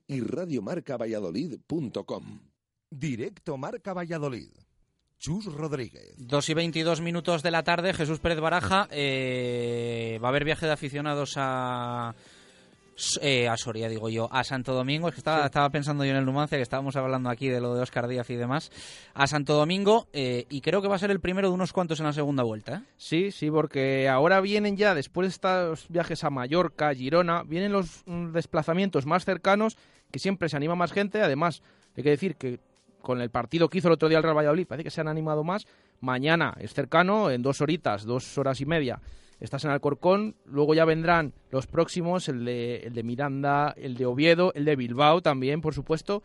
y 0.07 0.21
radiomarcavalladolid.com. 0.21 2.41
Directo 2.91 3.57
Marca 3.57 3.93
Valladolid. 3.93 4.51
Chus 5.21 5.53
Rodríguez. 5.53 6.15
Dos 6.17 6.49
y 6.49 6.55
22 6.55 7.03
minutos 7.03 7.43
de 7.43 7.51
la 7.51 7.63
tarde, 7.63 7.93
Jesús 7.93 8.21
Pérez 8.21 8.41
Baraja. 8.41 8.89
Eh, 8.91 10.19
va 10.23 10.29
a 10.29 10.31
haber 10.31 10.45
viaje 10.45 10.65
de 10.65 10.73
aficionados 10.73 11.35
a 11.37 12.15
eh, 13.23 13.49
a 13.49 13.57
Soria, 13.57 13.89
digo 13.89 14.09
yo, 14.09 14.29
a 14.33 14.45
Santo 14.45 14.75
Domingo. 14.75 15.09
Es 15.09 15.15
que 15.15 15.21
estaba, 15.21 15.47
estaba 15.47 15.71
pensando 15.71 16.05
yo 16.05 16.11
en 16.11 16.17
el 16.17 16.25
Numancia, 16.25 16.59
que 16.59 16.63
estábamos 16.63 16.97
hablando 16.97 17.31
aquí 17.31 17.49
de 17.49 17.61
lo 17.61 17.75
de 17.75 17.83
Oscar 17.83 18.09
Díaz 18.09 18.29
y 18.31 18.37
demás. 18.37 18.71
A 19.15 19.27
Santo 19.27 19.55
Domingo, 19.55 20.09
eh, 20.13 20.47
y 20.49 20.61
creo 20.61 20.83
que 20.83 20.89
va 20.89 20.97
a 20.97 20.99
ser 20.99 21.11
el 21.11 21.21
primero 21.21 21.49
de 21.49 21.55
unos 21.55 21.73
cuantos 21.73 22.01
en 22.01 22.07
la 22.07 22.13
segunda 22.13 22.43
vuelta. 22.43 22.75
¿eh? 22.77 22.81
Sí, 22.97 23.31
sí, 23.31 23.51
porque 23.51 24.09
ahora 24.09 24.41
vienen 24.41 24.77
ya, 24.77 24.95
después 24.95 25.27
de 25.27 25.31
estos 25.31 25.87
viajes 25.89 26.25
a 26.25 26.31
Mallorca, 26.31 26.95
Girona, 26.95 27.43
vienen 27.43 27.73
los 27.73 28.03
mm, 28.07 28.33
desplazamientos 28.33 29.07
más 29.07 29.25
cercanos, 29.25 29.77
que 30.11 30.19
siempre 30.19 30.49
se 30.49 30.57
anima 30.57 30.75
más 30.75 30.93
gente. 30.93 31.23
Además, 31.23 31.63
hay 31.97 32.03
que 32.03 32.11
decir 32.11 32.37
que 32.37 32.61
con 33.01 33.21
el 33.21 33.31
partido 33.31 33.69
que 33.69 33.79
hizo 33.79 33.89
el 33.89 33.95
otro 33.95 34.09
día 34.09 34.19
el 34.19 34.25
Real 34.25 34.37
Valladolid, 34.37 34.67
parece 34.67 34.85
que 34.85 34.91
se 34.91 35.01
han 35.01 35.09
animado 35.09 35.45
más. 35.45 35.67
Mañana 36.01 36.55
es 36.61 36.75
cercano, 36.75 37.31
en 37.31 37.43
dos 37.43 37.61
horitas, 37.61 38.05
dos 38.05 38.37
horas 38.39 38.61
y 38.61 38.67
media 38.67 39.01
estás 39.41 39.65
en 39.65 39.71
Alcorcón, 39.71 40.37
luego 40.45 40.75
ya 40.75 40.85
vendrán 40.85 41.33
los 41.51 41.67
próximos, 41.67 42.29
el 42.29 42.45
de, 42.45 42.77
el 42.79 42.93
de 42.93 43.03
Miranda, 43.03 43.75
el 43.77 43.97
de 43.97 44.07
Oviedo, 44.07 44.53
el 44.55 44.65
de 44.65 44.77
Bilbao 44.77 45.23
también, 45.23 45.61
por 45.61 45.75
supuesto, 45.75 46.23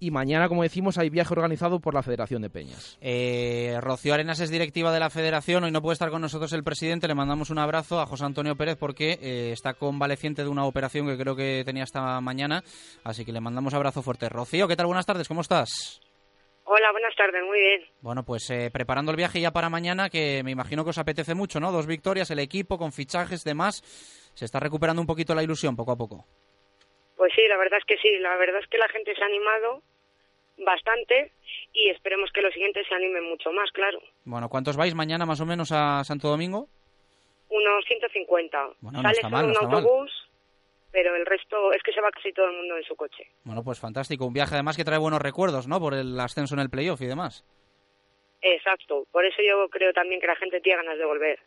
y 0.00 0.10
mañana, 0.10 0.48
como 0.48 0.62
decimos, 0.62 0.98
hay 0.98 1.08
viaje 1.08 1.32
organizado 1.32 1.80
por 1.80 1.94
la 1.94 2.02
Federación 2.02 2.42
de 2.42 2.50
Peñas. 2.50 2.98
Eh, 3.00 3.78
Rocío 3.80 4.12
Arenas 4.12 4.40
es 4.40 4.50
directiva 4.50 4.92
de 4.92 5.00
la 5.00 5.10
Federación, 5.10 5.64
hoy 5.64 5.70
no 5.70 5.82
puede 5.82 5.94
estar 5.94 6.10
con 6.10 6.20
nosotros 6.20 6.52
el 6.52 6.64
presidente, 6.64 7.08
le 7.08 7.14
mandamos 7.14 7.50
un 7.50 7.58
abrazo 7.58 8.00
a 8.00 8.06
José 8.06 8.24
Antonio 8.24 8.56
Pérez 8.56 8.76
porque 8.76 9.18
eh, 9.22 9.52
está 9.52 9.74
convaleciente 9.74 10.42
de 10.42 10.48
una 10.48 10.64
operación 10.64 11.06
que 11.06 11.16
creo 11.16 11.36
que 11.36 11.62
tenía 11.64 11.84
esta 11.84 12.20
mañana, 12.20 12.62
así 13.02 13.24
que 13.24 13.32
le 13.32 13.40
mandamos 13.40 13.72
abrazo 13.74 14.02
fuerte. 14.02 14.28
Rocío, 14.28 14.68
¿qué 14.68 14.76
tal? 14.76 14.86
Buenas 14.86 15.06
tardes, 15.06 15.28
¿cómo 15.28 15.40
estás? 15.40 16.00
Hola, 16.64 16.92
buenas 16.92 17.14
tardes, 17.14 17.42
muy 17.44 17.58
bien. 17.58 17.82
Bueno, 18.00 18.24
pues 18.24 18.48
eh, 18.50 18.70
preparando 18.72 19.10
el 19.10 19.16
viaje 19.16 19.40
ya 19.40 19.52
para 19.52 19.68
mañana, 19.68 20.08
que 20.08 20.42
me 20.42 20.50
imagino 20.50 20.82
que 20.82 20.90
os 20.90 20.98
apetece 20.98 21.34
mucho, 21.34 21.60
¿no? 21.60 21.70
Dos 21.70 21.86
victorias, 21.86 22.30
el 22.30 22.38
equipo 22.38 22.78
con 22.78 22.92
fichajes, 22.92 23.44
demás. 23.44 23.82
Se 24.34 24.46
está 24.46 24.60
recuperando 24.60 25.02
un 25.02 25.06
poquito 25.06 25.34
la 25.34 25.42
ilusión 25.42 25.76
poco 25.76 25.92
a 25.92 25.96
poco. 25.96 26.24
Pues 27.16 27.32
sí, 27.36 27.42
la 27.48 27.58
verdad 27.58 27.78
es 27.78 27.84
que 27.84 27.98
sí. 27.98 28.18
La 28.18 28.36
verdad 28.36 28.60
es 28.62 28.68
que 28.68 28.78
la 28.78 28.88
gente 28.88 29.14
se 29.14 29.22
ha 29.22 29.26
animado 29.26 29.82
bastante 30.58 31.32
y 31.74 31.90
esperemos 31.90 32.30
que 32.32 32.40
los 32.40 32.52
siguientes 32.54 32.86
se 32.88 32.94
animen 32.94 33.24
mucho 33.24 33.52
más, 33.52 33.70
claro. 33.72 34.00
Bueno, 34.24 34.48
¿cuántos 34.48 34.76
vais 34.76 34.94
mañana 34.94 35.26
más 35.26 35.40
o 35.40 35.46
menos 35.46 35.70
a 35.70 36.02
Santo 36.04 36.28
Domingo? 36.28 36.68
Unos 37.50 37.84
150. 37.86 38.58
Bueno, 38.80 39.02
no 39.02 39.10
está 39.10 39.28
mal, 39.28 39.46
un 39.46 39.52
no 39.52 39.60
está 39.60 39.76
autobús 39.76 40.10
pero 40.94 41.16
el 41.16 41.26
resto 41.26 41.72
es 41.72 41.82
que 41.82 41.92
se 41.92 42.00
va 42.00 42.08
casi 42.12 42.32
todo 42.32 42.46
el 42.46 42.56
mundo 42.56 42.76
en 42.76 42.84
su 42.84 42.94
coche. 42.94 43.26
Bueno, 43.42 43.64
pues 43.64 43.80
fantástico. 43.80 44.26
Un 44.26 44.32
viaje 44.32 44.54
además 44.54 44.76
que 44.76 44.84
trae 44.84 44.96
buenos 44.96 45.20
recuerdos, 45.20 45.66
¿no? 45.66 45.80
Por 45.80 45.92
el 45.92 46.18
ascenso 46.20 46.54
en 46.54 46.60
el 46.60 46.70
playoff 46.70 47.02
y 47.02 47.06
demás. 47.06 47.44
Exacto. 48.40 49.04
Por 49.10 49.24
eso 49.24 49.42
yo 49.42 49.68
creo 49.70 49.92
también 49.92 50.20
que 50.20 50.28
la 50.28 50.36
gente 50.36 50.60
tiene 50.60 50.84
ganas 50.84 50.96
de 50.96 51.04
volver. 51.04 51.40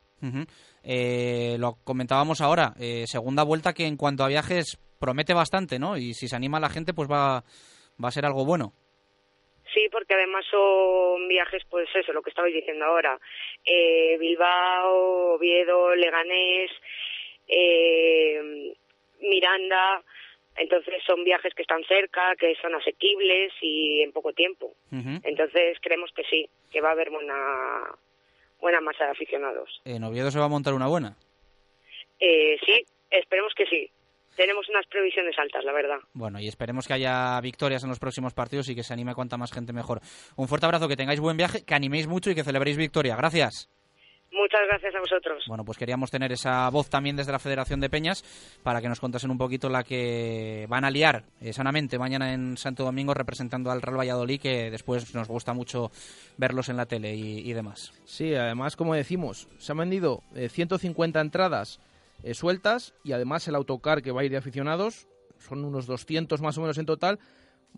Eh, 0.84 1.56
lo 1.60 1.76
comentábamos 1.86 2.42
ahora. 2.42 2.74
Eh, 2.78 3.06
segunda 3.08 3.44
vuelta 3.44 3.72
que 3.72 3.86
en 3.86 3.96
cuanto 3.96 4.26
a 4.26 4.28
viajes 4.28 4.78
promete 5.00 5.34
bastante, 5.34 5.80
¿no? 5.80 5.96
Y 5.96 6.14
si 6.14 6.28
se 6.28 6.36
anima 6.36 6.60
la 6.60 6.70
gente, 6.70 6.94
pues 6.94 7.10
va, 7.10 7.46
va 8.04 8.10
a 8.10 8.12
ser 8.12 8.26
algo 8.26 8.44
bueno. 8.44 8.74
Sí, 9.74 9.88
porque 9.90 10.16
además 10.16 10.44
son 10.52 11.26
viajes, 11.30 11.64
pues 11.70 11.88
eso, 11.96 12.12
lo 12.12 12.22
que 12.22 12.32
estabais 12.32 12.54
diciendo 12.54 12.84
ahora. 12.84 13.18
Eh, 13.64 14.18
Bilbao, 14.20 15.36
Oviedo, 15.36 15.96
Leganés, 15.96 16.72
eh, 17.48 18.74
Miranda, 19.22 20.04
entonces 20.56 20.96
son 21.06 21.24
viajes 21.24 21.54
que 21.54 21.62
están 21.62 21.84
cerca, 21.84 22.36
que 22.36 22.56
son 22.62 22.74
asequibles 22.76 23.54
y 23.62 24.02
en 24.02 24.12
poco 24.12 24.34
tiempo. 24.34 24.74
Entonces 24.92 25.78
creemos 25.82 26.12
que 26.16 26.24
sí, 26.24 26.50
que 26.72 26.82
va 26.82 26.90
a 26.90 26.94
haber 26.94 27.10
buena 27.10 27.36
buena 28.60 28.82
masa 28.82 29.06
de 29.06 29.12
aficionados. 29.12 29.82
¿En 29.86 30.04
Oviedo 30.04 30.32
se 30.32 30.40
va 30.40 30.46
a 30.46 30.50
montar 30.50 30.74
una 30.74 30.88
buena? 30.88 31.16
Eh, 32.20 32.58
sí, 32.66 32.84
esperemos 33.12 33.54
que 33.56 33.66
sí. 33.68 33.90
Tenemos 34.36 34.70
unas 34.70 34.86
previsiones 34.88 35.38
altas, 35.40 35.64
la 35.64 35.74
verdad. 35.74 35.98
Bueno, 36.14 36.40
y 36.40 36.48
esperemos 36.48 36.88
que 36.88 36.94
haya 36.94 37.40
victorias 37.42 37.84
en 37.84 37.90
los 37.90 38.00
próximos 38.00 38.34
partidos 38.34 38.70
y 38.70 38.76
que 38.76 38.84
se 38.84 38.94
anime 38.94 39.16
cuanta 39.16 39.38
más 39.38 39.52
gente 39.52 39.74
mejor. 39.74 40.00
Un 40.36 40.48
fuerte 40.48 40.66
abrazo, 40.68 40.88
que 40.88 40.96
tengáis 40.96 41.20
buen 41.20 41.38
viaje, 41.38 41.66
que 41.66 41.74
animéis 41.74 42.08
mucho 42.08 42.30
y 42.30 42.36
que 42.36 42.44
celebréis 42.44 42.78
victoria. 42.78 43.16
Gracias. 43.16 43.70
Muchas 44.32 44.62
gracias 44.68 44.94
a 44.94 45.00
vosotros. 45.00 45.44
Bueno, 45.48 45.64
pues 45.64 45.78
queríamos 45.78 46.12
tener 46.12 46.32
esa 46.32 46.70
voz 46.70 46.90
también 46.90 47.16
desde 47.16 47.32
la 47.32 47.40
Federación 47.40 47.80
de 47.80 47.90
Peñas 47.90 48.24
para 48.62 48.82
que 48.82 48.90
nos 48.90 49.00
contasen 49.00 49.32
un 49.32 49.38
poquito 49.38 49.70
la 49.70 49.84
que 49.84 50.66
van 50.70 50.84
a 50.84 50.92
liar 50.92 51.24
eh, 51.40 51.54
sanamente 51.54 51.98
mañana 51.98 52.34
en 52.34 52.58
Santo 52.58 52.84
Domingo 52.84 53.14
representando 53.14 53.72
al 53.72 53.82
Real 53.82 54.00
Valladolid, 54.00 54.42
que 54.42 54.70
después 54.70 55.16
nos 55.16 55.28
gusta 55.28 55.54
mucho 55.54 55.92
verlos 56.38 56.70
en 56.70 56.78
la 56.78 56.86
tele 56.86 57.16
y, 57.16 57.54
demás. 57.54 57.94
Sí, 58.06 58.36
además, 58.36 58.76
como 58.76 58.94
decimos, 58.94 59.48
se 59.58 59.72
han 59.72 59.78
vendido 59.78 60.22
150 60.36 61.18
eh, 61.18 61.22
entradas 61.22 61.80
eh, 62.24 62.34
sueltas 62.34 62.94
y 63.04 63.14
además 63.14 63.48
el 63.48 63.56
autocar 63.56 64.02
que 64.02 64.12
va 64.12 64.22
a 64.22 64.26
ir 64.26 64.32
de 64.32 64.38
aficionados 64.38 65.08
son 65.40 65.64
unos 65.64 65.86
200 65.86 66.42
más 66.42 66.58
o 66.58 66.62
menos 66.62 66.78
en 66.78 66.86
total 66.86 67.20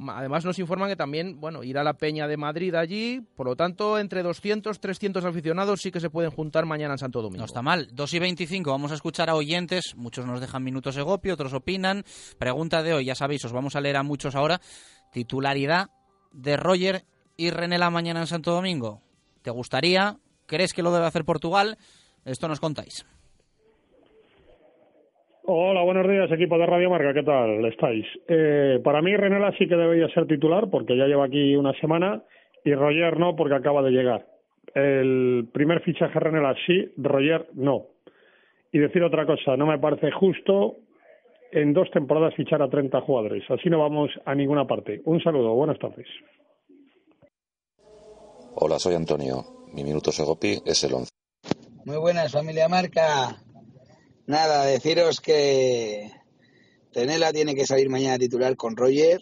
Además 0.08 0.46
nos 0.46 0.58
informan 0.60 0.90
que 0.90 0.96
también, 0.96 1.42
bueno, 1.42 1.62
irá 1.64 1.84
la 1.84 1.96
Peña 1.96 2.28
de 2.28 2.38
Madrid 2.38 2.74
allí, 2.76 3.22
por 3.36 3.48
lo 3.48 3.56
tanto, 3.56 4.00
entre 4.00 4.24
200, 4.24 4.80
300 4.80 5.26
aficionados 5.26 5.82
sí 5.82 5.92
que 5.92 6.00
se 6.00 6.10
pueden 6.10 6.32
juntar 6.32 6.66
mañana 6.66 6.94
en 6.94 6.98
Santo 6.98 7.22
Domingo. 7.22 7.40
No 7.40 7.46
está 7.46 7.62
mal. 7.62 7.90
2 7.92 8.14
y 8.14 8.20
25, 8.20 8.72
vamos 8.72 8.92
a 8.92 8.96
escuchar 8.96 9.30
a 9.30 9.36
oyentes, 9.36 9.96
muchos 9.98 10.26
nos 10.26 10.40
dejan 10.40 10.64
minutos 10.64 10.96
de 10.96 11.02
gopio, 11.02 11.34
otros 11.34 11.54
opinan. 11.54 12.06
Pregunta 12.38 12.82
de 12.82 12.94
hoy, 12.94 13.06
ya 13.06 13.16
sabéis, 13.16 13.44
os 13.44 13.52
vamos 13.52 13.76
a 13.76 13.82
leer 13.82 13.98
a 13.98 14.04
muchos 14.04 14.36
ahora. 14.36 14.62
Titularidad 15.12 15.90
de 16.32 16.56
Roger 16.56 17.06
y 17.36 17.50
René 17.50 17.78
la 17.78 17.90
mañana 17.90 18.22
en 18.22 18.28
Santo 18.28 18.52
Domingo. 18.52 19.02
¿Te 19.42 19.52
gustaría? 19.52 20.18
¿Crees 20.46 20.74
que 20.74 20.82
lo 20.82 20.94
debe 20.94 21.08
hacer 21.08 21.26
Portugal? 21.26 21.78
Esto 22.24 22.48
nos 22.48 22.60
contáis. 22.60 23.06
Hola, 25.52 25.82
buenos 25.82 26.08
días, 26.08 26.32
equipo 26.32 26.60
de 26.60 26.68
Radio 26.68 26.92
Marca, 26.92 27.12
¿qué 27.12 27.24
tal 27.24 27.66
estáis? 27.66 28.06
Eh, 28.28 28.80
para 28.84 29.02
mí 29.02 29.18
Renela 29.18 29.52
sí 29.58 29.68
que 29.68 29.76
debería 29.76 30.08
ser 30.10 30.28
titular 30.28 30.70
porque 30.70 30.96
ya 30.96 31.08
lleva 31.08 31.26
aquí 31.26 31.56
una 31.56 31.74
semana 31.80 32.22
y 32.64 32.72
Roger 32.76 33.18
no 33.18 33.36
porque 33.36 33.56
acaba 33.56 33.82
de 33.82 33.90
llegar. 33.90 34.28
El 34.76 35.50
primer 35.52 35.82
fichaje 35.82 36.20
Renela 36.20 36.54
sí, 36.68 36.94
Roger 36.98 37.48
no. 37.54 37.88
Y 38.72 38.78
decir 38.78 39.02
otra 39.02 39.26
cosa, 39.26 39.58
no 39.58 39.66
me 39.66 39.80
parece 39.80 40.12
justo 40.12 40.76
en 41.52 41.74
dos 41.74 41.90
temporadas 41.90 42.36
fichar 42.36 42.62
a 42.62 42.70
30 42.70 43.02
jugadores. 43.02 43.44
Así 43.50 43.72
no 43.72 43.80
vamos 43.80 44.12
a 44.26 44.36
ninguna 44.36 44.68
parte. 44.68 45.02
Un 45.06 45.20
saludo, 45.20 45.56
buenas 45.56 45.80
tardes. 45.80 46.06
Hola, 48.54 48.78
soy 48.78 48.94
Antonio. 48.94 49.42
Mi 49.74 49.84
minuto 49.84 50.12
Segopi 50.12 50.60
es 50.64 50.84
el 50.84 50.94
11. 50.94 51.10
Muy 51.86 51.98
buenas, 51.98 52.32
familia 52.32 52.68
Marca. 52.70 53.49
Nada, 54.30 54.64
deciros 54.66 55.22
que 55.22 56.12
Tenela 56.92 57.34
tiene 57.34 57.56
que 57.56 57.66
salir 57.66 57.90
mañana 57.90 58.20
titular 58.20 58.56
con 58.56 58.78
Roger, 58.78 59.20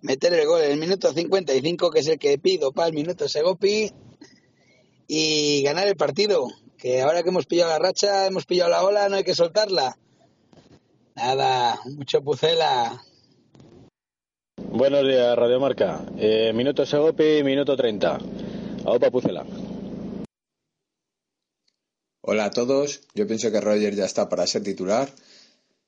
meter 0.00 0.32
el 0.32 0.46
gol 0.46 0.62
en 0.62 0.70
el 0.70 0.78
minuto 0.78 1.12
55, 1.12 1.90
que 1.90 1.98
es 1.98 2.06
el 2.06 2.20
que 2.20 2.38
pido 2.38 2.70
para 2.70 2.86
el 2.86 2.94
minuto 2.94 3.26
Segopi, 3.26 3.90
y 5.08 5.62
ganar 5.64 5.88
el 5.88 5.96
partido. 5.96 6.46
Que 6.76 7.02
ahora 7.02 7.24
que 7.24 7.30
hemos 7.30 7.46
pillado 7.46 7.72
la 7.72 7.80
racha, 7.80 8.28
hemos 8.28 8.46
pillado 8.46 8.70
la 8.70 8.84
ola, 8.84 9.08
no 9.08 9.16
hay 9.16 9.24
que 9.24 9.34
soltarla. 9.34 9.98
Nada, 11.16 11.80
mucho 11.96 12.22
pucela. 12.22 13.02
Buenos 14.70 15.02
días, 15.02 15.34
Radio 15.36 15.58
Marca. 15.58 16.04
Eh, 16.16 16.52
minuto 16.54 16.86
Segopi, 16.86 17.42
minuto 17.42 17.76
30. 17.76 18.18
Opa 18.84 19.10
Pucela. 19.10 19.44
Hola 22.20 22.46
a 22.46 22.50
todos, 22.50 23.02
yo 23.14 23.26
pienso 23.26 23.50
que 23.52 23.60
Roger 23.60 23.94
ya 23.94 24.04
está 24.04 24.28
para 24.28 24.46
ser 24.46 24.62
titular. 24.62 25.08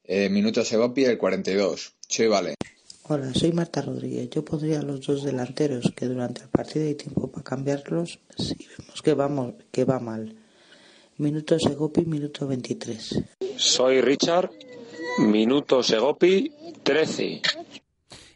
Eh, 0.04 0.28
minuto 0.28 0.64
Segopi, 0.64 1.04
el 1.04 1.18
42. 1.18 1.94
Sí, 2.08 2.26
vale. 2.26 2.54
Hola, 3.08 3.34
soy 3.34 3.52
Marta 3.52 3.82
Rodríguez. 3.82 4.30
Yo 4.30 4.44
pondría 4.44 4.78
a 4.78 4.82
los 4.82 5.04
dos 5.04 5.24
delanteros 5.24 5.92
que 5.96 6.06
durante 6.06 6.42
el 6.42 6.48
partido 6.48 6.86
hay 6.86 6.94
tiempo 6.94 7.30
para 7.30 7.42
cambiarlos 7.42 8.20
si 8.38 8.54
vemos 8.78 9.02
que, 9.02 9.14
vamos, 9.14 9.54
que 9.72 9.84
va 9.84 9.98
mal. 9.98 10.36
Minuto 11.18 11.58
Segopi, 11.58 12.06
minuto 12.06 12.46
23. 12.46 13.24
Soy 13.56 14.00
Richard, 14.00 14.50
minuto 15.18 15.82
Segopi, 15.82 16.52
13. 16.84 17.42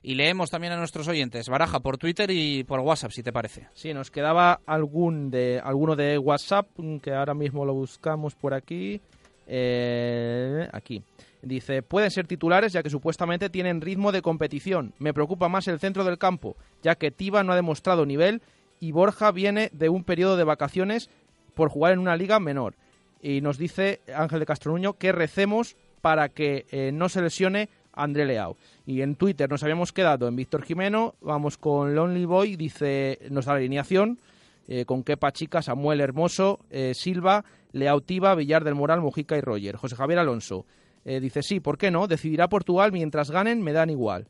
Y 0.06 0.16
leemos 0.16 0.50
también 0.50 0.74
a 0.74 0.76
nuestros 0.76 1.08
oyentes. 1.08 1.48
Baraja 1.48 1.80
por 1.80 1.96
Twitter 1.96 2.30
y 2.30 2.62
por 2.62 2.80
WhatsApp, 2.80 3.10
si 3.10 3.22
te 3.22 3.32
parece. 3.32 3.68
Sí, 3.72 3.94
nos 3.94 4.10
quedaba 4.10 4.60
algún 4.66 5.30
de, 5.30 5.62
alguno 5.64 5.96
de 5.96 6.18
WhatsApp, 6.18 6.68
que 7.02 7.14
ahora 7.14 7.32
mismo 7.32 7.64
lo 7.64 7.72
buscamos 7.72 8.34
por 8.34 8.52
aquí. 8.52 9.00
Eh, 9.46 10.68
aquí. 10.72 11.02
Dice, 11.40 11.82
pueden 11.82 12.10
ser 12.10 12.26
titulares 12.26 12.74
ya 12.74 12.82
que 12.82 12.90
supuestamente 12.90 13.48
tienen 13.48 13.80
ritmo 13.80 14.12
de 14.12 14.20
competición. 14.20 14.92
Me 14.98 15.14
preocupa 15.14 15.48
más 15.48 15.68
el 15.68 15.80
centro 15.80 16.04
del 16.04 16.18
campo, 16.18 16.54
ya 16.82 16.96
que 16.96 17.10
Tiva 17.10 17.42
no 17.42 17.54
ha 17.54 17.56
demostrado 17.56 18.04
nivel 18.04 18.42
y 18.80 18.92
Borja 18.92 19.30
viene 19.30 19.70
de 19.72 19.88
un 19.88 20.04
periodo 20.04 20.36
de 20.36 20.44
vacaciones 20.44 21.08
por 21.54 21.70
jugar 21.70 21.94
en 21.94 22.00
una 22.00 22.16
liga 22.16 22.38
menor. 22.40 22.74
Y 23.22 23.40
nos 23.40 23.56
dice 23.56 24.02
Ángel 24.14 24.40
de 24.40 24.46
Castronuño 24.46 24.98
que 24.98 25.12
recemos 25.12 25.76
para 26.02 26.28
que 26.28 26.66
eh, 26.70 26.92
no 26.92 27.08
se 27.08 27.22
lesione 27.22 27.70
André 27.96 28.24
Leao. 28.24 28.56
Y 28.86 29.02
en 29.02 29.16
Twitter 29.16 29.50
nos 29.50 29.62
habíamos 29.62 29.92
quedado 29.92 30.28
en 30.28 30.36
Víctor 30.36 30.62
Jimeno, 30.62 31.14
vamos 31.20 31.56
con 31.58 31.94
Lonely 31.94 32.24
Boy, 32.24 32.56
dice, 32.56 33.18
nos 33.30 33.46
da 33.46 33.52
la 33.52 33.58
alineación, 33.58 34.18
eh, 34.66 34.84
con 34.84 35.02
Kepa 35.02 35.32
Chica, 35.32 35.60
Samuel 35.60 36.00
Hermoso, 36.00 36.60
eh, 36.70 36.92
Silva, 36.94 37.44
Leao 37.72 38.00
Tiva, 38.00 38.34
Villar 38.34 38.64
del 38.64 38.74
Moral, 38.74 39.02
Mojica 39.02 39.36
y 39.36 39.40
Roger. 39.40 39.76
José 39.76 39.94
Javier 39.94 40.18
Alonso 40.20 40.64
eh, 41.04 41.20
dice, 41.20 41.42
sí, 41.42 41.60
¿por 41.60 41.76
qué 41.76 41.90
no? 41.90 42.06
Decidirá 42.06 42.48
Portugal 42.48 42.90
mientras 42.90 43.30
ganen, 43.30 43.62
me 43.62 43.72
dan 43.72 43.90
igual. 43.90 44.26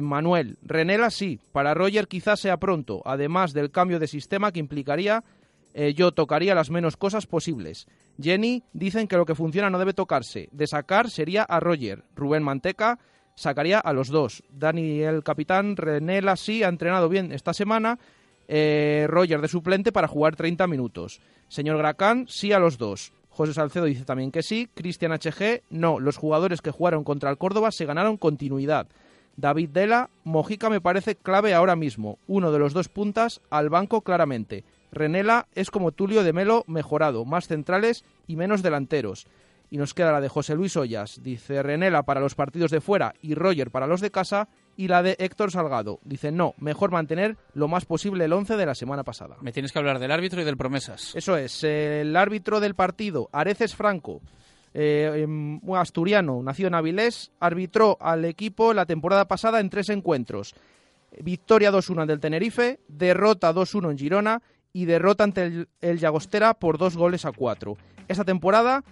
Manuel, 0.00 0.58
Renela 0.62 1.10
sí, 1.10 1.40
para 1.50 1.74
Roger 1.74 2.06
quizás 2.06 2.38
sea 2.38 2.58
pronto, 2.58 3.02
además 3.04 3.52
del 3.52 3.72
cambio 3.72 3.98
de 3.98 4.06
sistema 4.06 4.52
que 4.52 4.60
implicaría 4.60 5.24
yo 5.94 6.12
tocaría 6.12 6.54
las 6.54 6.70
menos 6.70 6.96
cosas 6.96 7.26
posibles. 7.26 7.86
Jenny 8.20 8.62
dicen 8.72 9.08
que 9.08 9.16
lo 9.16 9.26
que 9.26 9.34
funciona 9.34 9.70
no 9.70 9.78
debe 9.78 9.92
tocarse. 9.92 10.48
De 10.52 10.66
sacar 10.66 11.10
sería 11.10 11.42
a 11.42 11.60
Roger. 11.60 12.04
Rubén 12.14 12.42
Manteca 12.42 12.98
sacaría 13.34 13.78
a 13.78 13.92
los 13.92 14.08
dos. 14.08 14.42
Dani, 14.50 15.00
el 15.00 15.22
capitán, 15.22 15.76
René 15.76 16.22
sí 16.36 16.62
ha 16.62 16.68
entrenado 16.68 17.08
bien 17.08 17.32
esta 17.32 17.52
semana. 17.52 17.98
Eh, 18.46 19.06
Roger 19.08 19.40
de 19.40 19.48
suplente 19.48 19.92
para 19.92 20.08
jugar 20.08 20.36
30 20.36 20.66
minutos. 20.66 21.20
Señor 21.48 21.78
Gracán, 21.78 22.26
sí 22.28 22.52
a 22.52 22.58
los 22.58 22.78
dos. 22.78 23.12
José 23.30 23.54
Salcedo 23.54 23.86
dice 23.86 24.04
también 24.04 24.30
que 24.30 24.42
sí. 24.42 24.68
Cristian 24.74 25.12
HG, 25.12 25.62
no. 25.70 25.98
Los 25.98 26.16
jugadores 26.16 26.60
que 26.60 26.70
jugaron 26.70 27.04
contra 27.04 27.30
el 27.30 27.38
Córdoba 27.38 27.72
se 27.72 27.86
ganaron 27.86 28.16
continuidad. 28.16 28.86
David 29.36 29.70
Dela, 29.70 30.10
Mojica 30.22 30.70
me 30.70 30.80
parece 30.80 31.16
clave 31.16 31.54
ahora 31.54 31.74
mismo. 31.74 32.18
Uno 32.28 32.52
de 32.52 32.60
los 32.60 32.72
dos 32.72 32.88
puntas 32.88 33.40
al 33.50 33.68
banco 33.70 34.02
claramente. 34.02 34.64
Renela 34.94 35.46
es 35.54 35.70
como 35.70 35.92
Tulio 35.92 36.22
de 36.22 36.32
Melo 36.32 36.64
mejorado, 36.66 37.24
más 37.24 37.48
centrales 37.48 38.04
y 38.26 38.36
menos 38.36 38.62
delanteros. 38.62 39.26
Y 39.70 39.78
nos 39.78 39.94
queda 39.94 40.12
la 40.12 40.20
de 40.20 40.28
José 40.28 40.54
Luis 40.54 40.76
Ollas. 40.76 41.20
Dice 41.22 41.62
Renela 41.62 42.04
para 42.04 42.20
los 42.20 42.34
partidos 42.34 42.70
de 42.70 42.80
fuera 42.80 43.14
y 43.20 43.34
Roger 43.34 43.70
para 43.70 43.86
los 43.86 44.00
de 44.00 44.10
casa. 44.10 44.48
Y 44.76 44.88
la 44.88 45.02
de 45.02 45.16
Héctor 45.18 45.50
Salgado. 45.50 46.00
Dice 46.04 46.32
no, 46.32 46.54
mejor 46.58 46.90
mantener 46.90 47.36
lo 47.54 47.68
más 47.68 47.84
posible 47.84 48.24
el 48.24 48.32
11 48.32 48.56
de 48.56 48.66
la 48.66 48.74
semana 48.74 49.04
pasada. 49.04 49.36
Me 49.40 49.52
tienes 49.52 49.72
que 49.72 49.78
hablar 49.78 49.98
del 49.98 50.10
árbitro 50.10 50.40
y 50.40 50.44
del 50.44 50.56
promesas. 50.56 51.14
Eso 51.14 51.36
es, 51.36 51.62
el 51.64 52.16
árbitro 52.16 52.60
del 52.60 52.74
partido, 52.74 53.28
Areces 53.32 53.74
Franco. 53.74 54.20
Eh, 54.76 55.22
em, 55.22 55.60
asturiano, 55.74 56.42
nacido 56.42 56.66
en 56.66 56.74
Avilés, 56.74 57.30
arbitró 57.38 57.96
al 58.00 58.24
equipo 58.24 58.74
la 58.74 58.86
temporada 58.86 59.26
pasada 59.26 59.60
en 59.60 59.70
tres 59.70 59.88
encuentros. 59.88 60.54
Victoria 61.22 61.70
2-1 61.70 62.06
del 62.06 62.18
Tenerife, 62.18 62.80
derrota 62.88 63.52
2-1 63.52 63.92
en 63.92 63.98
Girona 63.98 64.42
y 64.74 64.84
derrota 64.84 65.24
ante 65.24 65.66
el, 65.80 65.98
Llagostera 65.98 66.52
por 66.52 66.76
dos 66.76 66.96
goles 66.96 67.24
a 67.24 67.32
cuatro. 67.32 67.78
Esta 68.08 68.24
temporada 68.24 68.84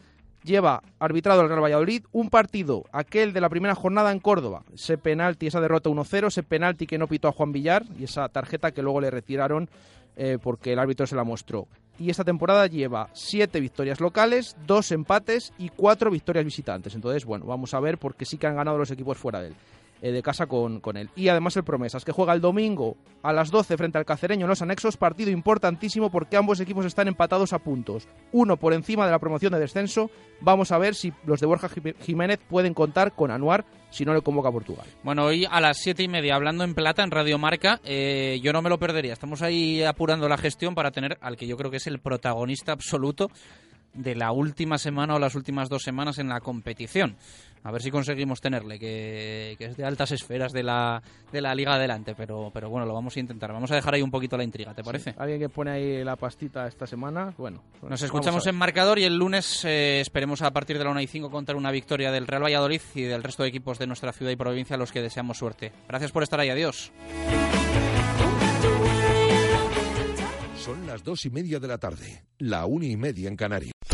lleva 0.44 0.82
arbitrado 0.98 1.42
el 1.42 1.48
Real 1.48 1.62
Valladolid 1.62 2.04
un 2.12 2.30
partido, 2.30 2.84
aquel 2.92 3.32
de 3.32 3.40
la 3.40 3.50
primera 3.50 3.74
jornada 3.74 4.12
en 4.12 4.20
Córdoba, 4.20 4.64
ese 4.72 4.96
penalti, 4.96 5.48
esa 5.48 5.60
derrota 5.60 5.90
1-0, 5.90 6.28
ese 6.28 6.44
penalti 6.44 6.86
que 6.86 6.98
no 6.98 7.08
pitó 7.08 7.28
a 7.28 7.32
Juan 7.32 7.52
Villar 7.52 7.84
y 7.98 8.04
esa 8.04 8.28
tarjeta 8.28 8.70
que 8.70 8.80
luego 8.80 9.00
le 9.00 9.10
retiraron 9.10 9.68
eh, 10.16 10.38
porque 10.40 10.72
el 10.72 10.78
árbitro 10.78 11.06
se 11.06 11.16
la 11.16 11.24
mostró. 11.24 11.66
Y 11.98 12.10
esta 12.10 12.24
temporada 12.24 12.66
lleva 12.68 13.10
siete 13.12 13.60
victorias 13.60 14.00
locales, 14.00 14.56
dos 14.66 14.92
empates 14.92 15.52
y 15.58 15.68
cuatro 15.68 16.10
victorias 16.10 16.44
visitantes. 16.44 16.94
Entonces, 16.94 17.24
bueno, 17.24 17.44
vamos 17.44 17.74
a 17.74 17.80
ver 17.80 17.98
porque 17.98 18.24
sí 18.24 18.38
que 18.38 18.46
han 18.46 18.56
ganado 18.56 18.78
los 18.78 18.90
equipos 18.90 19.18
fuera 19.18 19.40
de 19.40 19.48
él. 19.48 19.54
Eh, 20.02 20.10
de 20.10 20.22
casa 20.22 20.46
con, 20.46 20.80
con 20.80 20.96
él. 20.96 21.10
Y 21.14 21.28
además 21.28 21.56
el 21.56 21.62
Promesas, 21.62 22.04
que 22.04 22.10
juega 22.10 22.32
el 22.32 22.40
domingo 22.40 22.96
a 23.22 23.32
las 23.32 23.52
12 23.52 23.76
frente 23.76 23.98
al 23.98 24.04
Cacereño 24.04 24.46
en 24.46 24.48
los 24.48 24.60
anexos, 24.60 24.96
partido 24.96 25.30
importantísimo 25.30 26.10
porque 26.10 26.36
ambos 26.36 26.58
equipos 26.58 26.84
están 26.84 27.06
empatados 27.06 27.52
a 27.52 27.60
puntos, 27.60 28.08
uno 28.32 28.56
por 28.56 28.72
encima 28.72 29.04
de 29.06 29.12
la 29.12 29.20
promoción 29.20 29.52
de 29.52 29.60
descenso. 29.60 30.10
Vamos 30.40 30.72
a 30.72 30.78
ver 30.78 30.96
si 30.96 31.12
los 31.24 31.38
de 31.38 31.46
Borja 31.46 31.70
Jiménez 32.00 32.40
pueden 32.48 32.74
contar 32.74 33.12
con 33.12 33.30
Anuar 33.30 33.64
si 33.90 34.04
no 34.04 34.12
le 34.12 34.22
convoca 34.22 34.48
a 34.48 34.52
Portugal. 34.52 34.86
Bueno, 35.04 35.26
hoy 35.26 35.46
a 35.48 35.60
las 35.60 35.78
siete 35.78 36.02
y 36.02 36.08
media, 36.08 36.34
hablando 36.34 36.64
en 36.64 36.74
plata 36.74 37.04
en 37.04 37.12
Radio 37.12 37.38
Marca, 37.38 37.80
eh, 37.84 38.40
yo 38.42 38.52
no 38.52 38.60
me 38.60 38.70
lo 38.70 38.78
perdería. 38.78 39.12
Estamos 39.12 39.40
ahí 39.40 39.84
apurando 39.84 40.28
la 40.28 40.36
gestión 40.36 40.74
para 40.74 40.90
tener 40.90 41.16
al 41.20 41.36
que 41.36 41.46
yo 41.46 41.56
creo 41.56 41.70
que 41.70 41.76
es 41.76 41.86
el 41.86 42.00
protagonista 42.00 42.72
absoluto 42.72 43.30
de 43.94 44.14
la 44.14 44.32
última 44.32 44.78
semana 44.78 45.14
o 45.14 45.18
las 45.18 45.34
últimas 45.34 45.68
dos 45.68 45.82
semanas 45.82 46.18
en 46.18 46.28
la 46.28 46.40
competición. 46.40 47.16
A 47.64 47.70
ver 47.70 47.82
si 47.82 47.90
conseguimos 47.90 48.40
tenerle, 48.40 48.78
que, 48.78 49.56
es 49.58 49.76
de 49.76 49.84
altas 49.84 50.10
esferas 50.10 50.52
de 50.52 50.62
la, 50.62 51.02
de 51.30 51.40
la 51.40 51.54
liga 51.54 51.74
adelante, 51.74 52.14
pero, 52.16 52.50
pero 52.52 52.68
bueno, 52.68 52.86
lo 52.86 52.94
vamos 52.94 53.16
a 53.16 53.20
intentar. 53.20 53.52
Vamos 53.52 53.70
a 53.70 53.76
dejar 53.76 53.94
ahí 53.94 54.02
un 54.02 54.10
poquito 54.10 54.36
la 54.36 54.44
intriga, 54.44 54.74
¿te 54.74 54.82
parece? 54.82 55.14
Alguien 55.16 55.38
que 55.38 55.48
pone 55.48 55.70
ahí 55.70 56.04
la 56.04 56.16
pastita 56.16 56.66
esta 56.66 56.86
semana, 56.86 57.32
bueno. 57.38 57.62
Nos 57.88 58.02
escuchamos 58.02 58.46
en 58.46 58.56
marcador 58.56 58.98
y 58.98 59.04
el 59.04 59.16
lunes 59.16 59.64
eh, 59.64 60.00
esperemos 60.00 60.42
a 60.42 60.50
partir 60.50 60.78
de 60.78 60.84
la 60.84 60.90
1 60.90 61.00
y 61.02 61.06
5 61.06 61.30
contar 61.30 61.56
una 61.56 61.70
victoria 61.70 62.10
del 62.10 62.26
Real 62.26 62.42
Valladolid 62.42 62.80
y 62.94 63.02
del 63.02 63.22
resto 63.22 63.44
de 63.44 63.50
equipos 63.50 63.78
de 63.78 63.86
nuestra 63.86 64.12
ciudad 64.12 64.32
y 64.32 64.36
provincia 64.36 64.74
a 64.74 64.78
los 64.78 64.90
que 64.90 65.00
deseamos 65.00 65.38
suerte. 65.38 65.72
Gracias 65.88 66.10
por 66.10 66.22
estar 66.22 66.40
ahí, 66.40 66.50
adiós. 66.50 66.92
Son 70.56 70.86
las 70.86 71.02
dos 71.02 71.26
y 71.26 71.30
media 71.30 71.58
de 71.58 71.66
la 71.66 71.78
tarde, 71.78 72.22
la 72.38 72.66
una 72.66 72.86
y 72.86 72.96
media 72.96 73.28
en 73.28 73.36
Canarias. 73.36 73.72